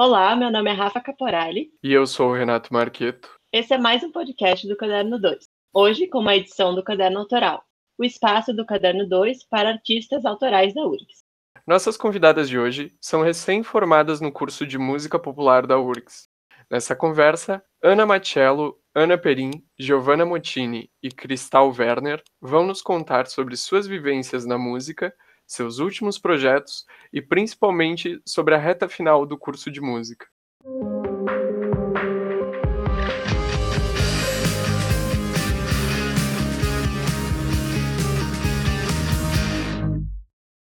Olá, 0.00 0.36
meu 0.36 0.48
nome 0.48 0.70
é 0.70 0.72
Rafa 0.72 1.00
Caporali. 1.00 1.72
E 1.82 1.92
eu 1.92 2.06
sou 2.06 2.30
o 2.30 2.32
Renato 2.32 2.72
Marqueto. 2.72 3.28
Esse 3.52 3.74
é 3.74 3.78
mais 3.78 4.00
um 4.04 4.12
podcast 4.12 4.64
do 4.68 4.76
Caderno 4.76 5.20
2. 5.20 5.48
Hoje 5.74 6.06
com 6.06 6.20
uma 6.20 6.36
edição 6.36 6.72
do 6.72 6.84
Caderno 6.84 7.18
Autoral, 7.18 7.64
o 7.98 8.04
espaço 8.04 8.54
do 8.54 8.64
Caderno 8.64 9.08
2 9.08 9.48
para 9.48 9.70
artistas 9.70 10.24
autorais 10.24 10.72
da 10.72 10.86
URGS. 10.86 11.24
Nossas 11.66 11.96
convidadas 11.96 12.48
de 12.48 12.56
hoje 12.56 12.94
são 13.00 13.22
recém-formadas 13.22 14.20
no 14.20 14.30
curso 14.30 14.64
de 14.64 14.78
Música 14.78 15.18
Popular 15.18 15.66
da 15.66 15.80
URGS. 15.80 16.28
Nessa 16.70 16.94
conversa, 16.94 17.60
Ana 17.82 18.06
Machello, 18.06 18.78
Ana 18.94 19.18
Perim, 19.18 19.50
Giovanna 19.76 20.24
Mottini 20.24 20.88
e 21.02 21.08
Cristal 21.08 21.74
Werner 21.76 22.22
vão 22.40 22.64
nos 22.64 22.80
contar 22.80 23.26
sobre 23.26 23.56
suas 23.56 23.88
vivências 23.88 24.46
na 24.46 24.56
música 24.56 25.12
seus 25.48 25.78
últimos 25.78 26.18
projetos 26.18 26.84
e 27.10 27.22
principalmente 27.22 28.20
sobre 28.26 28.54
a 28.54 28.58
reta 28.58 28.86
final 28.86 29.24
do 29.24 29.38
curso 29.38 29.70
de 29.70 29.80
música. 29.80 30.26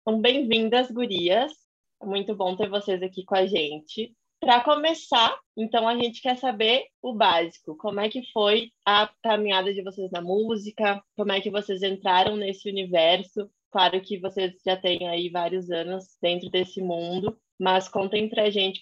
Então, 0.01 0.21
bem-vindas, 0.21 0.91
gurias. 0.91 1.51
É 1.99 2.05
muito 2.05 2.35
bom 2.35 2.55
ter 2.55 2.69
vocês 2.69 3.01
aqui 3.01 3.25
com 3.25 3.35
a 3.35 3.47
gente. 3.47 4.15
Para 4.39 4.63
começar, 4.63 5.35
então 5.57 5.87
a 5.87 5.95
gente 5.95 6.21
quer 6.21 6.37
saber 6.37 6.85
o 7.01 7.15
básico. 7.15 7.75
Como 7.75 7.99
é 7.99 8.07
que 8.07 8.21
foi 8.31 8.71
a 8.85 9.09
caminhada 9.23 9.73
de 9.73 9.81
vocês 9.81 10.11
na 10.11 10.21
música? 10.21 11.03
Como 11.17 11.31
é 11.31 11.41
que 11.41 11.49
vocês 11.49 11.81
entraram 11.81 12.35
nesse 12.35 12.69
universo? 12.69 13.49
Claro 13.75 13.99
que 13.99 14.17
vocês 14.17 14.53
já 14.65 14.77
têm 14.77 15.05
aí 15.09 15.29
vários 15.29 15.69
anos 15.69 16.05
dentro 16.21 16.49
desse 16.49 16.79
mundo, 16.79 17.37
mas 17.59 17.89
contem 17.89 18.29
pra 18.29 18.49
gente 18.49 18.81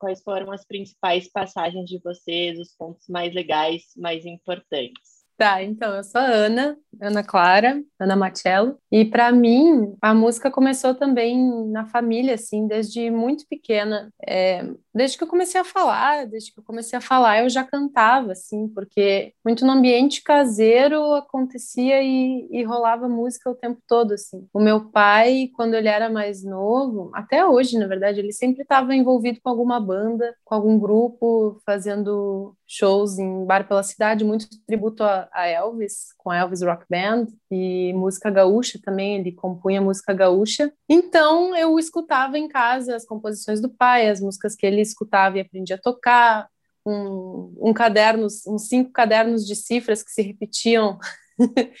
quais 0.00 0.20
foram 0.20 0.50
as 0.50 0.66
principais 0.66 1.30
passagens 1.30 1.88
de 1.88 2.00
vocês, 2.02 2.58
os 2.58 2.74
pontos 2.76 3.06
mais 3.08 3.32
legais, 3.32 3.82
mais 3.96 4.26
importantes. 4.26 5.22
Tá, 5.36 5.62
então 5.62 5.94
eu 5.94 6.02
sou 6.02 6.20
a 6.20 6.24
Ana, 6.24 6.76
Ana 7.00 7.22
Clara, 7.22 7.82
Ana 8.00 8.16
Machello, 8.16 8.76
e 8.90 9.04
para 9.04 9.30
mim 9.30 9.94
a 10.02 10.12
música 10.12 10.50
começou 10.50 10.92
também 10.92 11.38
na 11.70 11.86
família, 11.86 12.34
assim, 12.34 12.66
desde 12.66 13.12
muito 13.12 13.46
pequena. 13.48 14.12
É, 14.26 14.64
desde 14.94 15.16
que 15.16 15.24
eu 15.24 15.28
comecei 15.28 15.60
a 15.60 15.64
falar, 15.64 16.26
desde 16.26 16.52
que 16.52 16.60
eu 16.60 16.64
comecei 16.64 16.98
a 16.98 17.02
falar, 17.02 17.42
eu 17.42 17.48
já 17.48 17.64
cantava, 17.64 18.32
assim, 18.32 18.68
porque 18.68 19.32
muito 19.44 19.64
no 19.64 19.72
ambiente 19.72 20.22
caseiro 20.22 21.14
acontecia 21.14 22.02
e, 22.02 22.48
e 22.50 22.62
rolava 22.64 23.08
música 23.08 23.50
o 23.50 23.54
tempo 23.54 23.80
todo, 23.86 24.12
assim. 24.12 24.46
O 24.52 24.60
meu 24.60 24.90
pai, 24.90 25.50
quando 25.54 25.74
ele 25.74 25.88
era 25.88 26.10
mais 26.10 26.44
novo, 26.44 27.10
até 27.14 27.44
hoje, 27.44 27.78
na 27.78 27.86
verdade, 27.86 28.20
ele 28.20 28.32
sempre 28.32 28.62
estava 28.62 28.94
envolvido 28.94 29.40
com 29.42 29.50
alguma 29.50 29.80
banda, 29.80 30.34
com 30.44 30.54
algum 30.54 30.78
grupo, 30.78 31.60
fazendo 31.64 32.54
shows 32.66 33.18
em 33.18 33.44
bar 33.44 33.68
pela 33.68 33.82
cidade, 33.82 34.24
muito 34.24 34.46
tributo 34.66 35.04
a, 35.04 35.28
a 35.32 35.46
Elvis, 35.46 36.14
com 36.16 36.30
a 36.30 36.38
Elvis 36.38 36.62
Rock 36.62 36.86
Band, 36.88 37.26
e 37.50 37.92
música 37.92 38.30
gaúcha 38.30 38.80
também, 38.82 39.16
ele 39.16 39.32
compunha 39.32 39.80
música 39.80 40.14
gaúcha. 40.14 40.72
Então 40.88 41.54
eu 41.54 41.78
escutava 41.78 42.38
em 42.38 42.48
casa 42.48 42.96
as 42.96 43.04
composições 43.04 43.60
do 43.60 43.68
pai, 43.68 44.08
as 44.08 44.20
músicas 44.20 44.54
que 44.54 44.66
ele 44.66 44.81
escutava 44.82 45.38
e 45.38 45.40
aprendia 45.40 45.76
a 45.76 45.80
tocar, 45.80 46.48
um, 46.86 47.54
um 47.60 47.72
caderno, 47.72 48.26
uns 48.46 48.68
cinco 48.68 48.90
cadernos 48.92 49.46
de 49.46 49.54
cifras 49.54 50.02
que 50.02 50.10
se 50.10 50.22
repetiam 50.22 50.98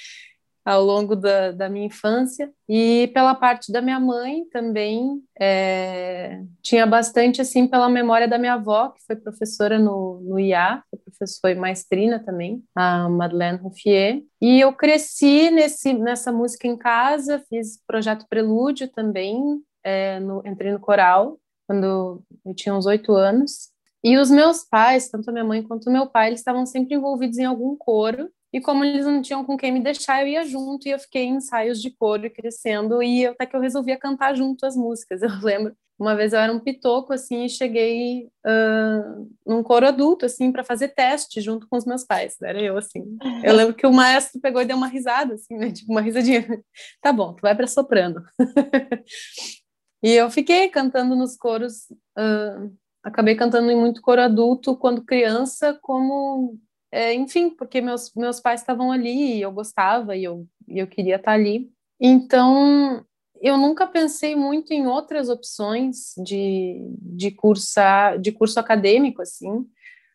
ao 0.64 0.82
longo 0.82 1.16
da, 1.16 1.50
da, 1.50 1.68
minha 1.68 1.86
infância. 1.86 2.52
E 2.68 3.10
pela 3.12 3.34
parte 3.34 3.72
da 3.72 3.82
minha 3.82 3.98
mãe 3.98 4.44
também 4.50 5.20
é, 5.38 6.40
tinha 6.62 6.86
bastante 6.86 7.40
assim 7.40 7.66
pela 7.66 7.88
memória 7.88 8.28
da 8.28 8.38
minha 8.38 8.54
avó 8.54 8.90
que 8.90 9.02
foi 9.04 9.16
professora 9.16 9.78
no, 9.78 10.20
no 10.22 10.38
IA 10.38 10.82
foi 10.88 11.00
professora 11.00 11.60
maestrina 11.60 12.20
também 12.24 12.62
a 12.74 13.08
Madeleine 13.08 13.58
Ruffier. 13.58 14.22
E 14.40 14.60
eu 14.60 14.72
cresci 14.72 15.50
nesse 15.50 15.92
nessa 15.92 16.30
música 16.30 16.68
em 16.68 16.76
casa 16.76 17.42
fiz 17.48 17.80
projeto 17.84 18.26
Prelúdio 18.28 18.88
também 18.88 19.60
é, 19.84 20.20
no, 20.20 20.42
entrei 20.46 20.70
no 20.70 20.78
coral 20.78 21.38
quando 21.72 22.22
eu 22.44 22.54
tinha 22.54 22.74
uns 22.74 22.84
oito 22.84 23.14
anos 23.14 23.70
e 24.04 24.18
os 24.18 24.30
meus 24.30 24.62
pais 24.62 25.08
tanto 25.08 25.30
a 25.30 25.32
minha 25.32 25.44
mãe 25.44 25.62
quanto 25.62 25.88
o 25.88 25.92
meu 25.92 26.06
pai 26.06 26.28
eles 26.28 26.40
estavam 26.40 26.66
sempre 26.66 26.94
envolvidos 26.94 27.38
em 27.38 27.44
algum 27.44 27.74
coro 27.76 28.28
e 28.52 28.60
como 28.60 28.84
eles 28.84 29.06
não 29.06 29.22
tinham 29.22 29.42
com 29.46 29.56
quem 29.56 29.72
me 29.72 29.80
deixar, 29.80 30.20
eu 30.20 30.28
ia 30.28 30.44
junto 30.44 30.86
e 30.86 30.90
eu 30.90 30.98
fiquei 30.98 31.22
em 31.22 31.36
ensaios 31.36 31.80
de 31.80 31.90
coro 31.90 32.30
crescendo 32.30 33.02
e 33.02 33.26
até 33.26 33.46
que 33.46 33.56
eu 33.56 33.60
resolvia 33.60 33.98
cantar 33.98 34.34
junto 34.34 34.66
as 34.66 34.76
músicas. 34.76 35.22
Eu 35.22 35.30
lembro, 35.42 35.74
uma 35.98 36.14
vez 36.14 36.32
eu 36.32 36.40
era 36.40 36.52
um 36.52 36.58
pitoco 36.58 37.12
assim 37.12 37.44
e 37.44 37.48
cheguei 37.48 38.28
uh, 38.44 39.30
num 39.46 39.62
coro 39.62 39.86
adulto 39.86 40.26
assim 40.26 40.50
para 40.50 40.64
fazer 40.64 40.88
teste 40.88 41.40
junto 41.40 41.66
com 41.68 41.76
os 41.76 41.86
meus 41.86 42.04
pais. 42.04 42.36
Era 42.42 42.60
eu 42.60 42.76
assim. 42.76 43.16
Eu 43.44 43.54
lembro 43.54 43.74
que 43.74 43.86
o 43.86 43.92
maestro 43.92 44.40
pegou 44.40 44.60
e 44.60 44.64
deu 44.64 44.76
uma 44.76 44.88
risada 44.88 45.34
assim, 45.34 45.56
né? 45.56 45.70
Tipo 45.70 45.92
uma 45.92 46.00
risadinha. 46.00 46.44
Tá 47.00 47.12
bom, 47.12 47.34
tu 47.34 47.40
vai 47.40 47.54
para 47.54 47.66
soprano. 47.66 48.22
e 50.02 50.10
eu 50.12 50.30
fiquei 50.30 50.68
cantando 50.68 51.14
nos 51.14 51.36
coros 51.36 51.90
uh, 52.18 52.72
acabei 53.02 53.34
cantando 53.34 53.70
em 53.70 53.76
muito 53.76 54.00
coro 54.00 54.20
adulto 54.20 54.76
quando 54.76 55.04
criança, 55.04 55.78
como 55.82 56.58
é, 56.90 57.14
enfim, 57.14 57.50
porque 57.50 57.80
meus, 57.80 58.12
meus 58.14 58.38
pais 58.38 58.60
estavam 58.60 58.92
ali 58.92 59.38
e 59.38 59.42
eu 59.42 59.50
gostava 59.50 60.14
e 60.14 60.24
eu, 60.24 60.46
e 60.68 60.78
eu 60.78 60.86
queria 60.86 61.16
estar 61.16 61.32
ali. 61.32 61.70
Então, 61.98 63.04
eu 63.40 63.56
nunca 63.56 63.86
pensei 63.86 64.36
muito 64.36 64.72
em 64.72 64.86
outras 64.86 65.30
opções 65.30 66.12
de, 66.22 66.78
de, 67.00 67.30
cursar, 67.30 68.18
de 68.18 68.30
curso 68.30 68.60
acadêmico, 68.60 69.22
assim, 69.22 69.66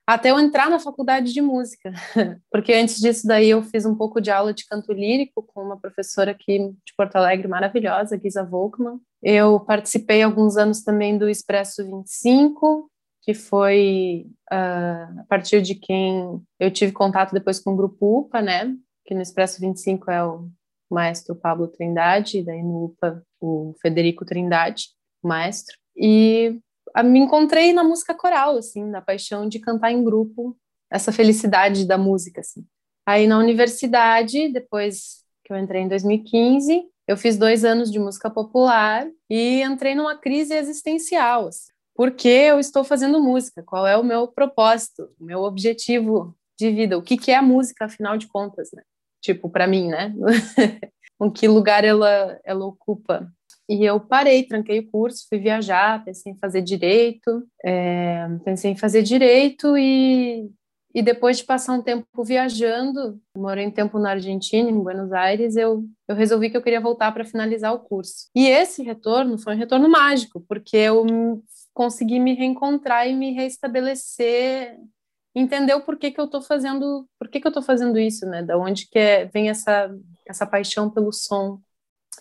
até 0.07 0.31
eu 0.31 0.39
entrar 0.39 0.69
na 0.69 0.79
faculdade 0.79 1.33
de 1.33 1.41
música, 1.41 1.91
porque 2.49 2.73
antes 2.73 2.97
disso 2.97 3.27
daí 3.27 3.49
eu 3.49 3.61
fiz 3.61 3.85
um 3.85 3.93
pouco 3.93 4.21
de 4.21 4.31
aula 4.31 4.53
de 4.53 4.65
canto 4.65 4.93
lírico 4.93 5.43
com 5.43 5.61
uma 5.61 5.77
professora 5.77 6.31
aqui 6.31 6.57
de 6.57 6.93
Porto 6.95 7.17
Alegre 7.17 7.45
maravilhosa, 7.45 8.17
Gisa 8.17 8.41
Volkmann. 8.41 9.01
Eu 9.21 9.59
participei 9.59 10.23
alguns 10.23 10.55
anos 10.55 10.81
também 10.81 11.17
do 11.17 11.27
Expresso 11.27 11.83
25, 11.85 12.89
que 13.21 13.33
foi 13.33 14.27
uh, 14.49 15.19
a 15.19 15.25
partir 15.27 15.61
de 15.61 15.75
quem 15.75 16.41
eu 16.57 16.71
tive 16.71 16.93
contato 16.93 17.33
depois 17.33 17.59
com 17.59 17.73
o 17.73 17.75
Grupo 17.75 18.19
UPA, 18.19 18.41
né? 18.41 18.73
Que 19.05 19.13
no 19.13 19.21
Expresso 19.21 19.59
25 19.59 20.09
é 20.09 20.23
o 20.23 20.47
maestro 20.89 21.35
Pablo 21.35 21.67
Trindade, 21.67 22.37
e 22.37 22.43
daí 22.45 22.63
no 22.63 22.85
UPA 22.85 23.21
o 23.41 23.75
Federico 23.81 24.23
Trindade, 24.23 24.85
maestro. 25.21 25.75
E 25.97 26.61
me 27.03 27.19
encontrei 27.19 27.73
na 27.73 27.83
música 27.83 28.13
coral, 28.13 28.57
assim, 28.57 28.83
na 28.85 29.01
paixão 29.01 29.47
de 29.47 29.59
cantar 29.59 29.91
em 29.91 30.03
grupo, 30.03 30.57
essa 30.89 31.11
felicidade 31.11 31.85
da 31.85 31.97
música, 31.97 32.41
assim. 32.41 32.65
Aí 33.05 33.27
na 33.27 33.37
universidade, 33.37 34.51
depois 34.51 35.23
que 35.43 35.53
eu 35.53 35.57
entrei 35.57 35.81
em 35.81 35.87
2015, 35.87 36.83
eu 37.07 37.15
fiz 37.15 37.37
dois 37.37 37.63
anos 37.63 37.91
de 37.91 37.99
música 37.99 38.29
popular 38.29 39.07
e 39.29 39.61
entrei 39.61 39.95
numa 39.95 40.17
crise 40.17 40.53
existencial. 40.53 41.47
Assim 41.47 41.71
por 41.97 42.11
que 42.11 42.29
eu 42.29 42.59
estou 42.59 42.83
fazendo 42.83 43.19
música, 43.19 43.63
qual 43.63 43.87
é 43.87 43.97
o 43.97 44.03
meu 44.03 44.27
propósito, 44.27 45.09
o 45.19 45.25
meu 45.25 45.39
objetivo 45.39 46.37
de 46.55 46.69
vida, 46.69 46.95
o 46.95 47.01
que, 47.01 47.17
que 47.17 47.31
é 47.31 47.35
a 47.35 47.41
música, 47.41 47.85
afinal 47.85 48.15
de 48.15 48.27
contas, 48.27 48.69
né? 48.71 48.83
Tipo, 49.19 49.49
para 49.49 49.65
mim, 49.65 49.87
né? 49.87 50.13
em 51.19 51.31
que 51.31 51.47
lugar 51.47 51.83
ela, 51.83 52.39
ela 52.45 52.65
ocupa. 52.67 53.27
E 53.69 53.83
eu 53.83 53.99
parei, 53.99 54.43
tranquei 54.43 54.79
o 54.79 54.89
curso, 54.89 55.25
fui 55.27 55.39
viajar, 55.39 56.03
pensei 56.03 56.31
em 56.31 56.37
fazer 56.37 56.61
direito, 56.61 57.43
é, 57.63 58.27
pensei 58.45 58.71
em 58.71 58.77
fazer 58.77 59.03
direito 59.03 59.77
e, 59.77 60.49
e 60.95 61.01
depois 61.01 61.37
de 61.37 61.43
passar 61.43 61.73
um 61.73 61.81
tempo 61.81 62.23
viajando, 62.23 63.19
morei 63.35 63.67
um 63.67 63.71
tempo 63.71 63.99
na 63.99 64.11
Argentina, 64.11 64.69
em 64.69 64.79
Buenos 64.79 65.11
Aires, 65.11 65.57
eu, 65.57 65.83
eu 66.07 66.15
resolvi 66.15 66.49
que 66.49 66.55
eu 66.55 66.61
queria 66.61 66.79
voltar 66.79 67.11
para 67.11 67.25
finalizar 67.25 67.73
o 67.73 67.79
curso. 67.79 68.29
E 68.33 68.47
esse 68.47 68.83
retorno 68.83 69.37
foi 69.37 69.55
um 69.55 69.59
retorno 69.59 69.89
mágico, 69.89 70.39
porque 70.47 70.77
eu 70.77 71.05
conseguir 71.73 72.19
me 72.19 72.33
reencontrar 72.33 73.07
e 73.07 73.13
me 73.13 73.33
reestabelecer, 73.33 74.77
entender 75.35 75.73
o 75.73 75.81
porquê 75.81 76.09
que 76.09 76.19
eu 76.19 76.25
estou 76.25 76.41
fazendo, 76.41 77.07
por 77.19 77.27
que 77.27 77.45
eu 77.45 77.49
estou 77.49 77.61
fazendo 77.61 77.99
isso, 77.99 78.25
né? 78.25 78.41
Da 78.41 78.57
onde 78.57 78.87
que 78.89 78.97
é, 78.97 79.25
vem 79.25 79.49
essa 79.49 79.93
essa 80.27 80.45
paixão 80.45 80.89
pelo 80.89 81.11
som. 81.11 81.59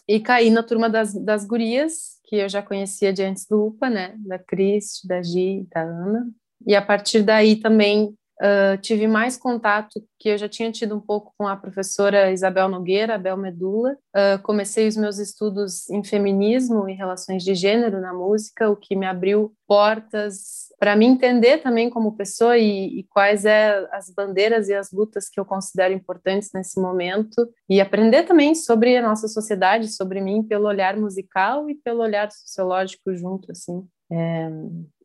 E 0.08 0.20
caí 0.20 0.50
na 0.50 0.62
turma 0.62 0.88
das, 0.88 1.12
das 1.14 1.44
gurias, 1.44 2.20
que 2.24 2.36
eu 2.36 2.48
já 2.48 2.62
conhecia 2.62 3.12
de 3.12 3.22
antes 3.22 3.46
do 3.46 3.66
UPA, 3.66 3.90
né? 3.90 4.14
Da 4.18 4.38
Cris, 4.38 5.00
da 5.04 5.22
Gi, 5.22 5.66
da 5.70 5.82
Ana. 5.82 6.30
E 6.66 6.74
a 6.74 6.82
partir 6.82 7.22
daí 7.22 7.56
também 7.56 8.16
Uh, 8.40 8.76
tive 8.82 9.08
mais 9.08 9.36
contato 9.36 10.02
que 10.18 10.28
eu 10.28 10.36
já 10.36 10.48
tinha 10.48 10.70
tido 10.70 10.94
um 10.94 11.00
pouco 11.00 11.32
com 11.38 11.48
a 11.48 11.56
professora 11.56 12.30
Isabel 12.30 12.68
Nogueira, 12.68 13.14
Abel 13.14 13.36
Medula. 13.36 13.96
Uh, 14.14 14.42
comecei 14.42 14.86
os 14.86 14.96
meus 14.96 15.18
estudos 15.18 15.88
em 15.88 16.04
feminismo 16.04 16.88
e 16.88 16.92
relações 16.92 17.42
de 17.42 17.54
gênero 17.54 18.00
na 18.00 18.12
música, 18.12 18.68
o 18.68 18.76
que 18.76 18.94
me 18.94 19.06
abriu 19.06 19.54
portas 19.66 20.66
para 20.78 20.94
me 20.94 21.06
entender 21.06 21.58
também 21.58 21.88
como 21.88 22.16
pessoa 22.16 22.58
e, 22.58 23.00
e 23.00 23.04
quais 23.04 23.46
é 23.46 23.88
as 23.90 24.10
bandeiras 24.10 24.68
e 24.68 24.74
as 24.74 24.92
lutas 24.92 25.28
que 25.28 25.40
eu 25.40 25.44
considero 25.44 25.94
importantes 25.94 26.50
nesse 26.54 26.78
momento 26.78 27.48
e 27.68 27.80
aprender 27.80 28.24
também 28.24 28.54
sobre 28.54 28.96
a 28.96 29.02
nossa 29.02 29.28
sociedade, 29.28 29.88
sobre 29.88 30.20
mim 30.20 30.42
pelo 30.42 30.66
olhar 30.66 30.96
musical 30.96 31.70
e 31.70 31.74
pelo 31.74 32.02
olhar 32.02 32.30
sociológico 32.30 33.14
junto 33.14 33.50
assim. 33.50 33.86
É, 34.10 34.48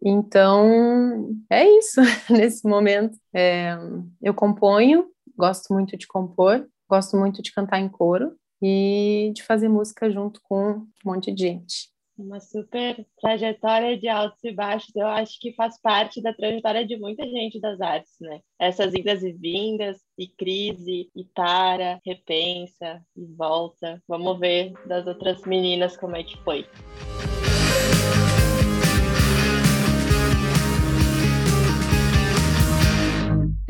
então, 0.04 1.36
é 1.50 1.68
isso. 1.78 2.02
Nesse 2.30 2.68
momento, 2.68 3.18
é, 3.34 3.76
eu 4.22 4.34
componho, 4.34 5.08
gosto 5.38 5.74
muito 5.74 5.98
de 5.98 6.08
compor, 6.08 6.68
gosto 6.90 7.18
muito 7.18 7.42
de 7.42 7.52
cantar 7.52 7.80
em 7.80 7.90
coro 7.90 8.36
e 8.62 9.32
de 9.36 9.44
fazer 9.44 9.68
música 9.68 10.12
junto 10.12 10.40
com 10.44 10.72
um 10.72 10.88
monte 11.04 11.32
de 11.32 11.42
gente. 11.42 11.92
Uma 12.18 12.40
super 12.40 13.04
trajetória 13.20 13.98
de 13.98 14.08
altos 14.08 14.44
e 14.44 14.52
baixos, 14.52 14.96
eu 14.96 15.08
acho 15.08 15.40
que 15.40 15.54
faz 15.54 15.82
parte 15.82 16.22
da 16.22 16.32
trajetória 16.32 16.86
de 16.86 16.96
muita 16.98 17.26
gente 17.26 17.60
das 17.60 17.82
artes, 17.82 18.14
né? 18.20 18.42
Essas 18.60 18.94
idas 18.94 19.24
e 19.24 19.32
vindas, 19.32 19.98
e 20.16 20.28
crise, 20.28 21.10
e 21.16 21.26
tara, 21.34 22.00
repensa, 22.06 23.02
e 23.16 23.26
volta. 23.26 24.00
Vamos 24.08 24.38
ver 24.40 24.74
das 24.86 25.08
outras 25.08 25.42
meninas 25.46 25.98
como 25.98 26.16
é 26.16 26.24
que 26.24 26.38
foi. 26.44 26.68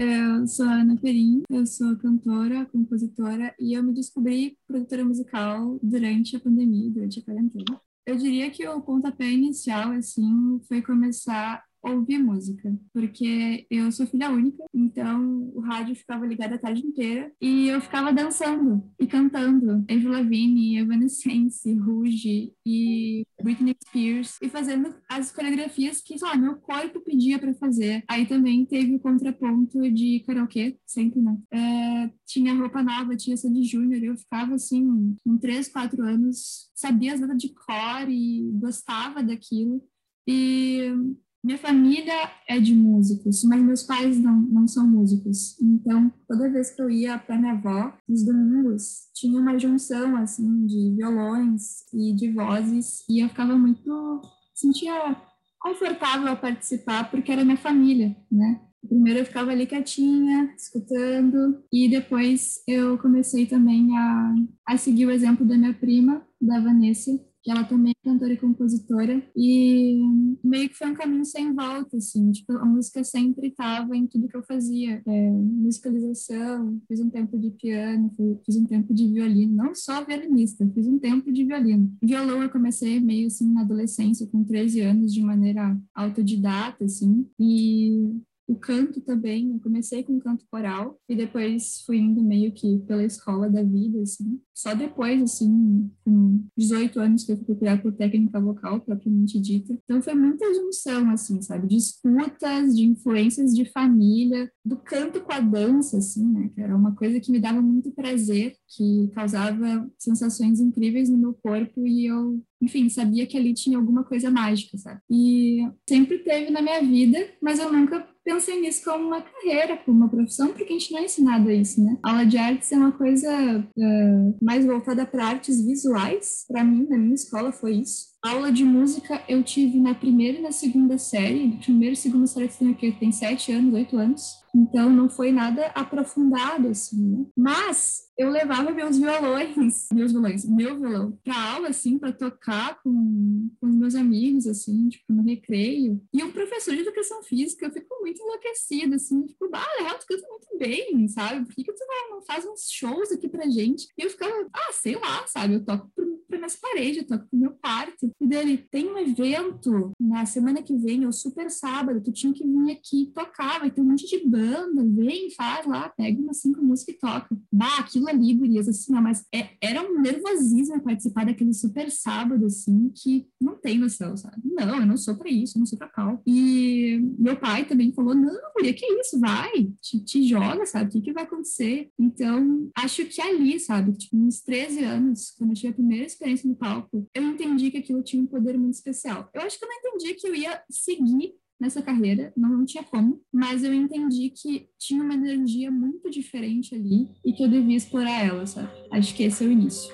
Eu 0.03 0.47
sou 0.47 0.65
a 0.65 0.81
Ana 0.81 0.97
Perim, 0.97 1.43
eu 1.47 1.63
sou 1.63 1.95
cantora, 1.95 2.65
compositora 2.65 3.53
e 3.59 3.75
eu 3.75 3.83
me 3.83 3.93
descobri 3.93 4.57
produtora 4.67 5.05
musical 5.05 5.77
durante 5.83 6.35
a 6.35 6.39
pandemia, 6.39 6.89
durante 6.89 7.19
a 7.19 7.23
quarentena. 7.23 7.79
Eu 8.03 8.15
diria 8.15 8.49
que 8.49 8.67
o 8.67 8.81
pontapé 8.81 9.29
inicial, 9.29 9.91
assim, 9.91 10.59
foi 10.67 10.81
começar 10.81 11.63
ouvir 11.83 12.19
música, 12.19 12.73
porque 12.93 13.65
eu 13.69 13.91
sou 13.91 14.05
filha 14.05 14.29
única, 14.29 14.63
então 14.73 15.51
o 15.53 15.59
rádio 15.61 15.95
ficava 15.95 16.25
ligado 16.25 16.53
a 16.53 16.57
tarde 16.57 16.85
inteira 16.85 17.31
e 17.41 17.67
eu 17.67 17.81
ficava 17.81 18.13
dançando 18.13 18.83
e 18.99 19.07
cantando 19.07 19.83
Avril 19.89 20.11
Lavigne, 20.11 20.77
Evanescence, 20.77 21.73
Rouge 21.73 22.53
e 22.65 23.25
Britney 23.41 23.75
Spears 23.87 24.37
e 24.41 24.49
fazendo 24.49 24.93
as 25.09 25.31
coreografias 25.31 26.01
que, 26.01 26.15
lá, 26.21 26.35
meu 26.37 26.55
corpo 26.55 27.01
pedia 27.01 27.39
para 27.39 27.53
fazer. 27.55 28.03
Aí 28.07 28.25
também 28.25 28.65
teve 28.65 28.95
o 28.95 28.99
contraponto 28.99 29.79
de 29.91 30.23
karaokê, 30.25 30.77
sempre, 30.85 31.21
né? 31.21 31.37
É, 31.51 32.11
tinha 32.25 32.53
roupa 32.53 32.83
nova, 32.83 33.15
tinha 33.15 33.35
Sandy 33.35 33.63
Júnior, 33.63 34.03
eu 34.03 34.17
ficava 34.17 34.55
assim, 34.55 35.15
com 35.23 35.37
3, 35.37 35.67
4 35.69 36.03
anos, 36.03 36.69
sabia 36.75 37.13
as 37.13 37.19
letras 37.19 37.41
de 37.41 37.53
cor 37.53 38.09
e 38.09 38.49
gostava 38.53 39.23
daquilo. 39.23 39.83
E 40.27 40.93
minha 41.43 41.57
família 41.57 42.29
é 42.47 42.59
de 42.59 42.75
músicos, 42.75 43.43
mas 43.43 43.61
meus 43.61 43.83
pais 43.83 44.19
não, 44.19 44.41
não 44.41 44.67
são 44.67 44.87
músicos. 44.87 45.59
Então, 45.59 46.11
toda 46.27 46.51
vez 46.51 46.69
que 46.71 46.81
eu 46.81 46.89
ia 46.89 47.17
para 47.17 47.37
minha 47.37 47.53
avó, 47.53 47.93
nos 48.07 48.23
domingos, 48.23 49.09
tinha 49.15 49.39
uma 49.39 49.57
junção, 49.57 50.15
assim, 50.17 50.65
de 50.67 50.95
violões 50.95 51.85
e 51.93 52.13
de 52.13 52.31
vozes, 52.31 53.03
e 53.09 53.23
eu 53.23 53.29
ficava 53.29 53.57
muito... 53.57 54.21
sentia 54.53 55.17
confortável 55.59 56.27
a 56.27 56.35
participar, 56.35 57.09
porque 57.09 57.31
era 57.31 57.45
minha 57.45 57.57
família, 57.57 58.15
né? 58.31 58.61
Primeiro 58.87 59.19
eu 59.19 59.25
ficava 59.25 59.51
ali 59.51 59.67
quietinha, 59.67 60.53
escutando, 60.57 61.63
e 61.71 61.87
depois 61.87 62.63
eu 62.67 62.97
comecei 62.97 63.45
também 63.45 63.95
a, 63.95 64.35
a 64.67 64.77
seguir 64.77 65.05
o 65.05 65.11
exemplo 65.11 65.45
da 65.45 65.55
minha 65.55 65.73
prima, 65.73 66.25
da 66.41 66.59
Vanessa, 66.59 67.11
que 67.43 67.49
ela 67.49 67.63
também 67.63 67.91
é 67.91 68.09
cantora 68.09 68.33
e 68.33 68.37
compositora, 68.37 69.21
e 69.35 69.99
meio 70.43 70.69
que 70.69 70.75
foi 70.75 70.89
um 70.89 70.93
caminho 70.93 71.25
sem 71.25 71.53
volta, 71.53 71.97
assim, 71.97 72.31
tipo, 72.31 72.53
a 72.53 72.65
música 72.65 73.03
sempre 73.03 73.47
estava 73.47 73.95
em 73.95 74.05
tudo 74.05 74.27
que 74.27 74.37
eu 74.37 74.43
fazia, 74.43 75.01
é, 75.05 75.31
musicalização, 75.31 76.79
fiz 76.87 76.99
um 76.99 77.09
tempo 77.09 77.37
de 77.39 77.49
piano, 77.51 78.11
fiz 78.45 78.55
um 78.55 78.65
tempo 78.65 78.93
de 78.93 79.07
violino, 79.07 79.55
não 79.55 79.73
só 79.73 80.03
violinista, 80.05 80.69
fiz 80.73 80.87
um 80.87 80.99
tempo 80.99 81.31
de 81.31 81.43
violino. 81.43 81.91
Violão 82.01 82.43
eu 82.43 82.49
comecei 82.49 82.99
meio 82.99 83.27
assim 83.27 83.51
na 83.51 83.61
adolescência, 83.61 84.27
com 84.27 84.43
13 84.43 84.81
anos, 84.81 85.13
de 85.13 85.21
maneira 85.21 85.77
autodidata, 85.95 86.85
assim, 86.85 87.27
e 87.39 88.21
o 88.51 88.55
canto 88.57 88.99
também, 88.99 89.49
eu 89.49 89.59
comecei 89.61 90.03
com 90.03 90.19
canto 90.19 90.45
coral 90.51 90.99
e 91.07 91.15
depois 91.15 91.83
fui 91.85 91.97
indo 91.97 92.21
meio 92.21 92.51
que 92.51 92.79
pela 92.79 93.03
escola 93.03 93.49
da 93.49 93.63
vida, 93.63 94.01
assim. 94.01 94.41
Só 94.53 94.75
depois, 94.75 95.21
assim, 95.21 95.89
com 96.03 96.43
18 96.57 96.99
anos 96.99 97.23
que 97.23 97.31
eu 97.31 97.37
fui 97.37 97.45
procurar 97.45 97.81
por 97.81 97.93
técnica 97.93 98.41
vocal, 98.41 98.81
propriamente 98.81 99.39
dita. 99.39 99.73
Então 99.85 100.01
foi 100.01 100.13
muita 100.15 100.53
junção, 100.53 101.09
assim, 101.11 101.41
sabe? 101.41 101.65
De 101.67 101.77
escutas, 101.77 102.75
de 102.75 102.83
influências 102.83 103.55
de 103.55 103.63
família, 103.63 104.51
do 104.65 104.75
canto 104.75 105.21
com 105.21 105.31
a 105.31 105.39
dança, 105.39 105.97
assim, 105.97 106.27
né? 106.27 106.51
Que 106.53 106.59
era 106.59 106.75
uma 106.75 106.93
coisa 106.93 107.21
que 107.21 107.31
me 107.31 107.39
dava 107.39 107.61
muito 107.61 107.91
prazer, 107.91 108.53
que 108.67 109.09
causava 109.15 109.89
sensações 109.97 110.59
incríveis 110.59 111.09
no 111.09 111.17
meu 111.17 111.33
corpo 111.33 111.87
e 111.87 112.05
eu 112.05 112.43
enfim, 112.61 112.87
sabia 112.89 113.25
que 113.25 113.35
ali 113.35 113.53
tinha 113.53 113.77
alguma 113.77 114.03
coisa 114.03 114.29
mágica, 114.29 114.77
sabe? 114.77 115.01
E 115.09 115.67
sempre 115.89 116.19
teve 116.19 116.51
na 116.51 116.61
minha 116.61 116.79
vida, 116.81 117.17
mas 117.41 117.59
eu 117.59 117.73
nunca 117.73 118.07
pensei 118.23 118.61
nisso 118.61 118.83
como 118.83 119.07
uma 119.07 119.21
carreira, 119.21 119.77
como 119.77 119.97
uma 119.97 120.09
profissão, 120.09 120.47
porque 120.49 120.63
a 120.63 120.67
gente 120.67 120.91
não 120.91 120.99
é 120.99 121.05
ensinado 121.05 121.49
a 121.49 121.53
isso, 121.53 121.83
né? 121.83 121.97
Aula 122.03 122.25
de 122.25 122.37
artes 122.37 122.71
é 122.71 122.77
uma 122.77 122.91
coisa 122.91 123.29
uh, 123.59 124.37
mais 124.41 124.65
voltada 124.65 125.05
para 125.05 125.25
artes 125.25 125.63
visuais. 125.65 126.45
Para 126.47 126.63
mim, 126.63 126.87
na 126.89 126.97
minha 126.97 127.15
escola, 127.15 127.51
foi 127.51 127.75
isso. 127.75 128.10
Aula 128.23 128.51
de 128.51 128.63
música 128.63 129.23
eu 129.27 129.41
tive 129.41 129.79
na 129.79 129.95
primeira 129.95 130.37
e 130.37 130.41
na 130.41 130.51
segunda 130.51 130.95
série. 130.99 131.57
Primeira 131.57 131.93
e 131.93 131.97
segunda 131.97 132.27
série 132.27 132.49
que 132.75 132.91
tem 132.91 133.11
sete 133.11 133.51
anos, 133.51 133.73
oito 133.73 133.97
anos. 133.97 134.41
Então 134.53 134.89
não 134.91 135.09
foi 135.09 135.31
nada 135.31 135.67
aprofundado 135.67 136.67
assim, 136.67 137.03
né? 137.03 137.25
Mas 137.35 138.11
eu 138.17 138.29
levava 138.29 138.69
meus 138.71 138.97
violões, 138.97 139.87
meus 139.91 140.11
violões, 140.11 140.45
meu 140.45 140.79
violão 140.79 141.17
para 141.23 141.53
aula 141.53 141.69
assim 141.69 141.97
para 141.97 142.11
tocar 142.11 142.79
com, 142.83 143.49
com 143.59 143.67
os 143.67 143.75
meus 143.75 143.95
amigos 143.95 144.45
assim, 144.45 144.89
tipo 144.89 145.11
no 145.11 145.23
recreio. 145.23 145.99
E 146.13 146.23
um 146.23 146.31
professor 146.31 146.75
de 146.75 146.81
educação 146.81 147.23
física, 147.23 147.65
eu 147.65 147.71
fico 147.71 147.99
muito 148.01 148.21
enlouquecida 148.21 148.97
assim, 148.97 149.25
tipo, 149.25 149.49
ah, 149.53 149.83
Léo, 149.83 149.99
tu 149.99 150.05
canta 150.05 150.27
muito 150.27 150.57
bem, 150.59 151.07
sabe? 151.07 151.45
Por 151.45 151.55
que, 151.55 151.63
que 151.63 151.73
tu 151.73 151.85
não 152.09 152.21
faz 152.21 152.45
uns 152.45 152.69
shows 152.69 153.11
aqui 153.11 153.27
pra 153.27 153.49
gente? 153.49 153.87
E 153.97 154.03
eu 154.03 154.09
ficava, 154.09 154.33
ah, 154.53 154.71
sei 154.73 154.95
lá, 154.95 155.25
sabe? 155.27 155.55
Eu 155.55 155.65
toco 155.65 155.89
para 156.27 156.37
minhas 156.37 156.55
paredes, 156.55 156.97
eu 156.97 157.07
toco 157.07 157.27
pro 157.27 157.39
meu 157.39 157.51
quarto. 157.51 158.10
E 158.19 158.27
dele, 158.27 158.57
tem 158.69 158.91
um 158.91 158.97
evento 158.97 159.91
na 159.99 160.25
semana 160.25 160.61
que 160.61 160.75
vem, 160.75 161.05
o 161.05 161.11
super 161.11 161.49
sábado, 161.49 162.01
tu 162.01 162.11
tinha 162.11 162.33
que 162.33 162.45
vir 162.45 162.71
aqui 162.71 163.11
tocar, 163.13 163.59
vai 163.59 163.71
ter 163.71 163.81
um 163.81 163.85
monte 163.85 164.07
de 164.07 164.27
banda 164.27 164.41
banda, 164.41 164.83
vem, 164.83 165.29
faz 165.31 165.65
lá, 165.65 165.89
pega 165.89 166.19
umas 166.19 166.37
cinco 166.37 166.61
músicas 166.61 166.95
e 166.95 166.99
toca. 166.99 167.37
Bah, 167.51 167.77
aquilo 167.79 168.07
ali, 168.07 168.33
gurias, 168.33 168.67
assim, 168.67 168.95
ó, 168.95 169.01
mas 169.01 169.25
é, 169.33 169.49
era 169.61 169.81
um 169.81 169.99
nervosismo 170.01 170.81
participar 170.81 171.25
daquele 171.25 171.53
super 171.53 171.89
sábado, 171.91 172.45
assim, 172.45 172.91
que 172.95 173.27
não 173.39 173.55
tem 173.55 173.77
noção, 173.77 174.15
sabe? 174.17 174.41
Não, 174.43 174.79
eu 174.79 174.85
não 174.85 174.97
sou 174.97 175.15
pra 175.15 175.29
isso, 175.29 175.57
eu 175.57 175.59
não 175.59 175.65
sou 175.65 175.77
pra 175.77 175.87
cal. 175.87 176.21
E 176.25 176.99
meu 177.17 177.35
pai 177.35 177.65
também 177.65 177.93
falou, 177.93 178.15
não, 178.15 178.33
guria, 178.55 178.73
que 178.73 178.85
isso, 178.85 179.19
vai, 179.19 179.69
te, 179.81 179.99
te 180.03 180.23
joga, 180.27 180.65
sabe? 180.65 180.89
O 180.89 180.91
que, 180.91 181.01
que 181.01 181.13
vai 181.13 181.23
acontecer? 181.23 181.89
Então, 181.99 182.69
acho 182.75 183.05
que 183.05 183.21
ali, 183.21 183.59
sabe, 183.59 183.93
tipo, 183.93 184.17
uns 184.17 184.41
13 184.41 184.83
anos, 184.83 185.31
quando 185.37 185.51
eu 185.51 185.55
tive 185.55 185.67
a 185.69 185.73
primeira 185.73 186.05
experiência 186.05 186.49
no 186.49 186.55
palco, 186.55 187.07
eu 187.13 187.23
entendi 187.23 187.71
que 187.71 187.77
aquilo 187.77 188.00
tinha 188.03 188.21
um 188.21 188.27
poder 188.27 188.57
muito 188.57 188.73
especial. 188.73 189.29
Eu 189.33 189.41
acho 189.41 189.57
que 189.57 189.65
eu 189.65 189.69
não 189.69 189.77
entendi 189.77 190.13
que 190.15 190.27
eu 190.27 190.35
ia 190.35 190.61
seguir 190.69 191.33
nessa 191.59 191.81
carreira, 191.81 192.33
não, 192.35 192.49
não 192.49 192.65
tinha 192.65 192.83
como, 192.83 193.21
mas 193.31 193.63
eu 193.63 193.71
entendi 193.71 194.31
que 194.31 194.67
tinha 194.79 195.03
uma 195.03 195.13
energia 195.13 195.69
muito 195.69 196.09
diferente 196.09 196.73
ali 196.73 197.07
e 197.23 197.31
que 197.31 197.43
eu 197.43 197.47
devia 197.47 197.77
explorar 197.77 198.25
ela, 198.25 198.47
sabe? 198.47 198.67
Acho 198.91 199.15
que 199.15 199.23
esse 199.23 199.43
é 199.43 199.47
o 199.47 199.51
início. 199.51 199.93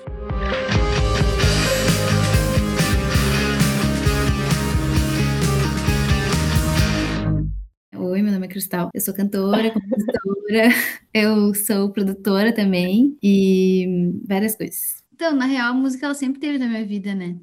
Oi, 7.94 8.22
meu 8.22 8.32
nome 8.32 8.46
é 8.46 8.48
Cristal. 8.48 8.88
Eu 8.94 9.00
sou 9.02 9.12
cantora, 9.12 9.70
compositora, 9.70 10.68
eu 11.12 11.54
sou 11.54 11.92
produtora 11.92 12.54
também 12.54 13.18
e 13.22 14.12
várias 14.26 14.56
coisas. 14.56 15.04
Então, 15.12 15.34
na 15.34 15.44
real, 15.44 15.72
a 15.72 15.74
música 15.74 16.06
ela 16.06 16.14
sempre 16.14 16.40
teve 16.40 16.58
na 16.58 16.68
minha 16.68 16.86
vida, 16.86 17.14
né? 17.14 17.36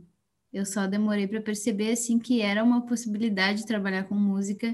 Eu 0.55 0.65
só 0.65 0.87
demorei 0.87 1.27
para 1.27 1.41
perceber 1.41 1.91
assim 1.91 2.17
que 2.17 2.41
era 2.41 2.63
uma 2.63 2.85
possibilidade 2.85 3.59
de 3.59 3.65
trabalhar 3.67 4.05
com 4.05 4.15
música, 4.15 4.73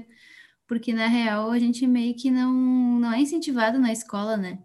porque 0.64 0.92
na 0.92 1.08
real 1.08 1.50
a 1.50 1.58
gente 1.58 1.84
meio 1.88 2.14
que 2.14 2.30
não, 2.30 2.52
não 3.00 3.12
é 3.12 3.20
incentivado 3.20 3.80
na 3.80 3.90
escola, 3.92 4.36
né? 4.36 4.62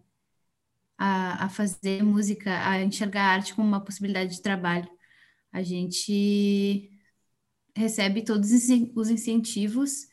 A, 0.96 1.46
a 1.46 1.50
fazer 1.50 2.04
música, 2.04 2.52
a 2.70 2.84
enxergar 2.84 3.24
a 3.24 3.34
arte 3.34 3.56
como 3.56 3.68
uma 3.68 3.84
possibilidade 3.84 4.36
de 4.36 4.42
trabalho. 4.44 4.88
A 5.52 5.64
gente 5.64 6.92
recebe 7.76 8.24
todos 8.24 8.52
os 8.52 9.10
incentivos 9.10 10.08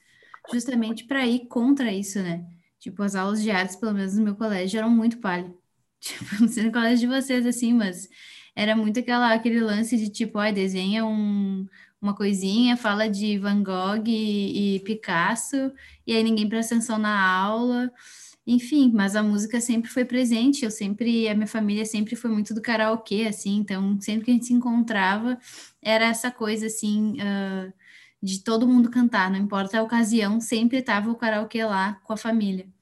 justamente 0.55 1.05
para 1.05 1.27
ir 1.27 1.49
contra 1.49 1.93
isso, 1.93 2.19
né? 2.23 2.47
Tipo, 2.81 3.03
as 3.03 3.15
aulas 3.15 3.43
de 3.43 3.51
artes, 3.51 3.77
pelo 3.77 3.93
menos 3.93 4.15
no 4.17 4.25
meu 4.25 4.37
colégio, 4.37 4.79
eram 4.79 4.91
muito 4.91 5.19
palha. 5.19 5.55
Tipo, 6.01 6.41
não 6.41 6.49
sei 6.49 6.65
no 6.65 6.73
colégio 6.73 7.09
de 7.09 7.15
vocês, 7.15 7.47
assim, 7.47 7.75
mas 7.75 8.09
era 8.55 8.77
muito 8.77 9.01
aquela, 9.01 9.33
aquele 9.33 9.61
lance 9.61 9.97
de 9.97 10.09
tipo, 10.09 10.39
ó, 10.39 10.51
desenha 10.51 11.05
um, 11.05 11.67
uma 12.01 12.15
coisinha, 12.15 12.77
fala 12.77 13.09
de 13.09 13.39
Van 13.39 13.63
Gogh 13.63 14.05
e, 14.07 14.77
e 14.77 14.81
Picasso, 14.81 15.73
e 16.07 16.15
aí 16.15 16.23
ninguém 16.23 16.49
presta 16.49 16.75
atenção 16.75 16.99
na 16.99 17.21
aula. 17.21 17.91
Enfim, 18.47 18.93
mas 18.95 19.17
a 19.17 19.23
música 19.23 19.59
sempre 19.61 19.91
foi 19.91 20.05
presente, 20.05 20.65
eu 20.65 20.71
sempre, 20.71 21.27
a 21.29 21.35
minha 21.35 21.47
família 21.47 21.85
sempre 21.87 22.15
foi 22.15 22.31
muito 22.31 22.53
do 22.53 22.61
karaokê, 22.61 23.27
assim, 23.27 23.57
então 23.57 23.99
sempre 24.01 24.27
que 24.27 24.31
a 24.31 24.35
gente 24.35 24.47
se 24.47 24.53
encontrava, 24.53 25.39
era 25.81 26.05
essa 26.05 26.31
coisa, 26.31 26.67
assim, 26.67 27.15
uh, 27.15 27.73
de 28.23 28.45
todo 28.45 28.69
mundo 28.69 28.91
cantar, 28.91 29.31
não 29.31 29.39
importa 29.39 29.79
a 29.79 29.83
ocasião, 29.83 30.41
sempre 30.41 30.79
estava 30.79 31.11
o 31.11 31.17
karaokê 31.17 31.65
lá 31.65 31.95
com 32.05 32.13
a 32.13 32.17
família. 32.19 32.74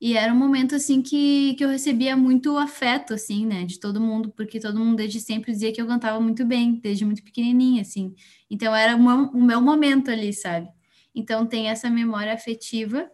E 0.00 0.16
era 0.16 0.32
um 0.32 0.36
momento, 0.36 0.76
assim, 0.76 1.02
que, 1.02 1.54
que 1.54 1.64
eu 1.64 1.68
recebia 1.68 2.16
muito 2.16 2.56
afeto, 2.56 3.14
assim, 3.14 3.44
né, 3.44 3.64
de 3.64 3.80
todo 3.80 4.00
mundo, 4.00 4.32
porque 4.36 4.60
todo 4.60 4.78
mundo 4.78 4.96
desde 4.96 5.20
sempre 5.20 5.52
dizia 5.52 5.72
que 5.72 5.82
eu 5.82 5.86
cantava 5.86 6.20
muito 6.20 6.46
bem, 6.46 6.74
desde 6.80 7.04
muito 7.04 7.22
pequenininha, 7.24 7.82
assim. 7.82 8.14
Então, 8.48 8.74
era 8.74 8.94
o 8.96 9.02
meu, 9.02 9.16
o 9.32 9.42
meu 9.42 9.60
momento 9.60 10.10
ali, 10.10 10.32
sabe? 10.32 10.68
Então, 11.14 11.46
tem 11.46 11.68
essa 11.68 11.90
memória 11.90 12.32
afetiva 12.32 13.10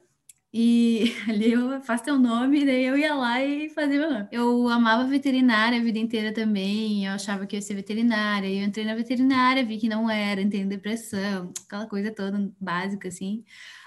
e 0.57 1.13
ali 1.29 1.53
eu 1.53 1.83
faço 1.83 2.05
teu 2.05 2.17
nome, 2.19 2.65
daí 2.65 2.85
eu 2.85 2.97
ia 2.97 3.13
lá 3.15 3.43
e 3.43 3.69
fazia 3.71 3.99
meu 3.99 4.11
nome. 4.11 4.29
Eu 4.31 4.69
amava 4.69 5.05
veterinária 5.05 5.81
a 5.81 5.83
vida 5.83 5.99
inteira 5.99 6.33
também, 6.33 7.07
eu 7.07 7.13
achava 7.13 7.45
que 7.45 7.57
ia 7.57 7.63
ser 7.63 7.75
veterinária, 7.75 8.47
eu 8.49 8.63
entrei 8.65 8.85
na 8.85 8.95
veterinária, 8.95 9.65
vi 9.65 9.79
que 9.79 9.89
não 9.89 10.09
era, 10.09 10.41
entrei 10.41 10.65
depressão, 10.65 11.53
aquela 11.67 11.87
coisa 11.89 12.15
toda 12.15 12.53
básica, 12.61 13.09
assim. 13.09 13.43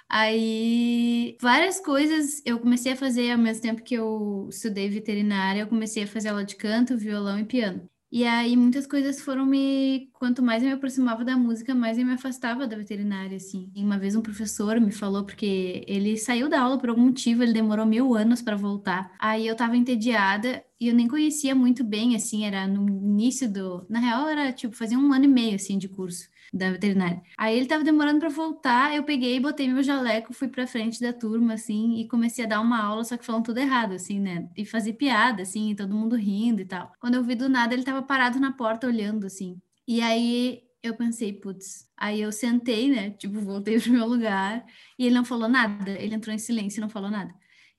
Aí, 0.10 1.38
várias 1.42 1.80
coisas 1.82 2.42
eu 2.46 2.60
comecei 2.60 2.94
a 2.94 2.96
fazer 2.96 3.32
ao 3.32 3.38
mesmo 3.38 3.62
tempo 3.62 3.84
que 3.84 3.96
eu 3.96 4.48
estudei 4.50 4.90
veterinária, 4.90 5.62
eu 5.62 5.68
comecei 5.68 6.04
a 6.04 6.08
fazer 6.08 6.30
aula 6.30 6.46
de 6.46 6.56
canto, 6.56 6.98
violão 6.98 7.38
e 7.40 7.46
piano. 7.46 7.90
E 8.12 8.24
aí 8.26 8.56
muitas 8.56 8.88
coisas 8.88 9.20
foram 9.22 9.46
me. 9.46 10.10
Quanto 10.17 10.41
mais 10.41 10.63
eu 10.63 10.69
me 10.69 10.75
aproximava 10.75 11.24
da 11.24 11.38
música, 11.38 11.75
mais 11.75 11.97
eu 11.97 12.05
me 12.05 12.13
afastava 12.13 12.65
da 12.65 12.75
veterinária, 12.75 13.38
assim. 13.38 13.71
E 13.75 13.83
uma 13.83 14.00
vez 14.00 14.15
um 14.15 14.21
professor 14.21 14.79
me 14.81 14.91
falou, 14.91 15.24
porque 15.24 15.83
ele 15.88 16.17
saiu 16.17 16.50
da 16.50 16.59
aula 16.59 16.79
por 16.79 16.89
algum 16.89 17.03
motivo, 17.03 17.43
ele 17.43 17.53
demorou 17.53 17.86
mil 17.86 18.15
anos 18.15 18.41
para 18.41 18.55
voltar. 18.55 19.12
Aí 19.19 19.45
eu 19.45 19.55
tava 19.55 19.77
entediada 19.77 20.63
e 20.79 20.88
eu 20.88 20.95
nem 20.95 21.07
conhecia 21.07 21.53
muito 21.53 21.83
bem, 21.83 22.15
assim, 22.15 22.45
era 22.45 22.67
no 22.67 22.88
início 22.88 23.51
do. 23.51 23.86
Na 23.89 24.00
real, 24.00 24.27
era 24.27 24.51
tipo, 24.51 24.75
fazia 24.75 24.97
um 24.97 25.13
ano 25.13 25.25
e 25.25 25.27
meio, 25.27 25.55
assim, 25.55 25.77
de 25.77 25.88
curso 25.88 26.27
da 26.53 26.71
veterinária. 26.71 27.21
Aí 27.38 27.57
ele 27.57 27.67
tava 27.67 27.83
demorando 27.83 28.19
para 28.19 28.29
voltar, 28.29 28.95
eu 28.95 29.03
peguei, 29.03 29.39
botei 29.39 29.67
meu 29.67 29.83
jaleco, 29.83 30.33
fui 30.33 30.47
para 30.47 30.65
frente 30.65 31.00
da 31.01 31.12
turma 31.13 31.53
assim 31.53 31.95
e 32.00 32.07
comecei 32.07 32.45
a 32.45 32.47
dar 32.47 32.62
uma 32.62 32.81
aula, 32.81 33.03
só 33.03 33.17
que 33.17 33.25
falando 33.25 33.45
tudo 33.45 33.59
errado 33.59 33.93
assim, 33.93 34.19
né? 34.19 34.47
E 34.55 34.65
fazer 34.65 34.93
piada 34.93 35.41
assim, 35.41 35.75
todo 35.75 35.93
mundo 35.93 36.15
rindo 36.15 36.62
e 36.62 36.65
tal. 36.65 36.91
Quando 37.00 37.15
eu 37.15 37.24
vi 37.24 37.36
do 37.36 37.50
nada, 37.50 37.74
ele 37.74 37.83
tava 37.83 38.01
parado 38.01 38.39
na 38.39 38.51
porta 38.53 38.88
olhando 38.88 39.25
assim. 39.25 39.59
E 39.88 40.01
aí 40.01 40.63
eu 40.84 40.96
pensei, 40.96 41.34
putz, 41.34 41.89
aí 41.98 42.22
eu 42.22 42.32
sentei, 42.32 42.89
né? 42.89 43.12
Tipo, 43.12 43.39
voltei 43.41 43.79
pro 43.79 43.91
meu 43.91 44.06
lugar 44.08 44.65
e 44.98 45.06
ele 45.06 45.15
não 45.15 45.25
falou 45.25 45.48
nada. 45.50 45.91
Ele 45.91 46.15
entrou 46.15 46.36
em 46.36 46.39
silêncio 46.39 46.79
e 46.79 46.82
não 46.82 46.89
falou 46.89 47.10
nada. 47.10 47.34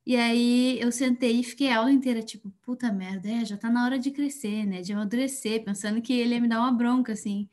E 0.06 0.16
aí 0.16 0.80
eu 0.80 0.90
sentei 0.90 1.40
e 1.40 1.44
fiquei 1.44 1.70
a 1.70 1.78
aula 1.78 1.92
inteira, 1.92 2.22
tipo, 2.22 2.50
puta 2.62 2.90
merda, 2.90 3.28
é, 3.28 3.44
já 3.44 3.58
tá 3.58 3.68
na 3.68 3.84
hora 3.84 3.98
de 3.98 4.10
crescer, 4.10 4.64
né? 4.66 4.80
De 4.80 4.92
amadurecer, 4.92 5.62
pensando 5.64 6.00
que 6.00 6.14
ele 6.14 6.34
ia 6.34 6.40
me 6.40 6.48
dar 6.48 6.60
uma 6.60 6.72
bronca, 6.72 7.12
assim. 7.12 7.48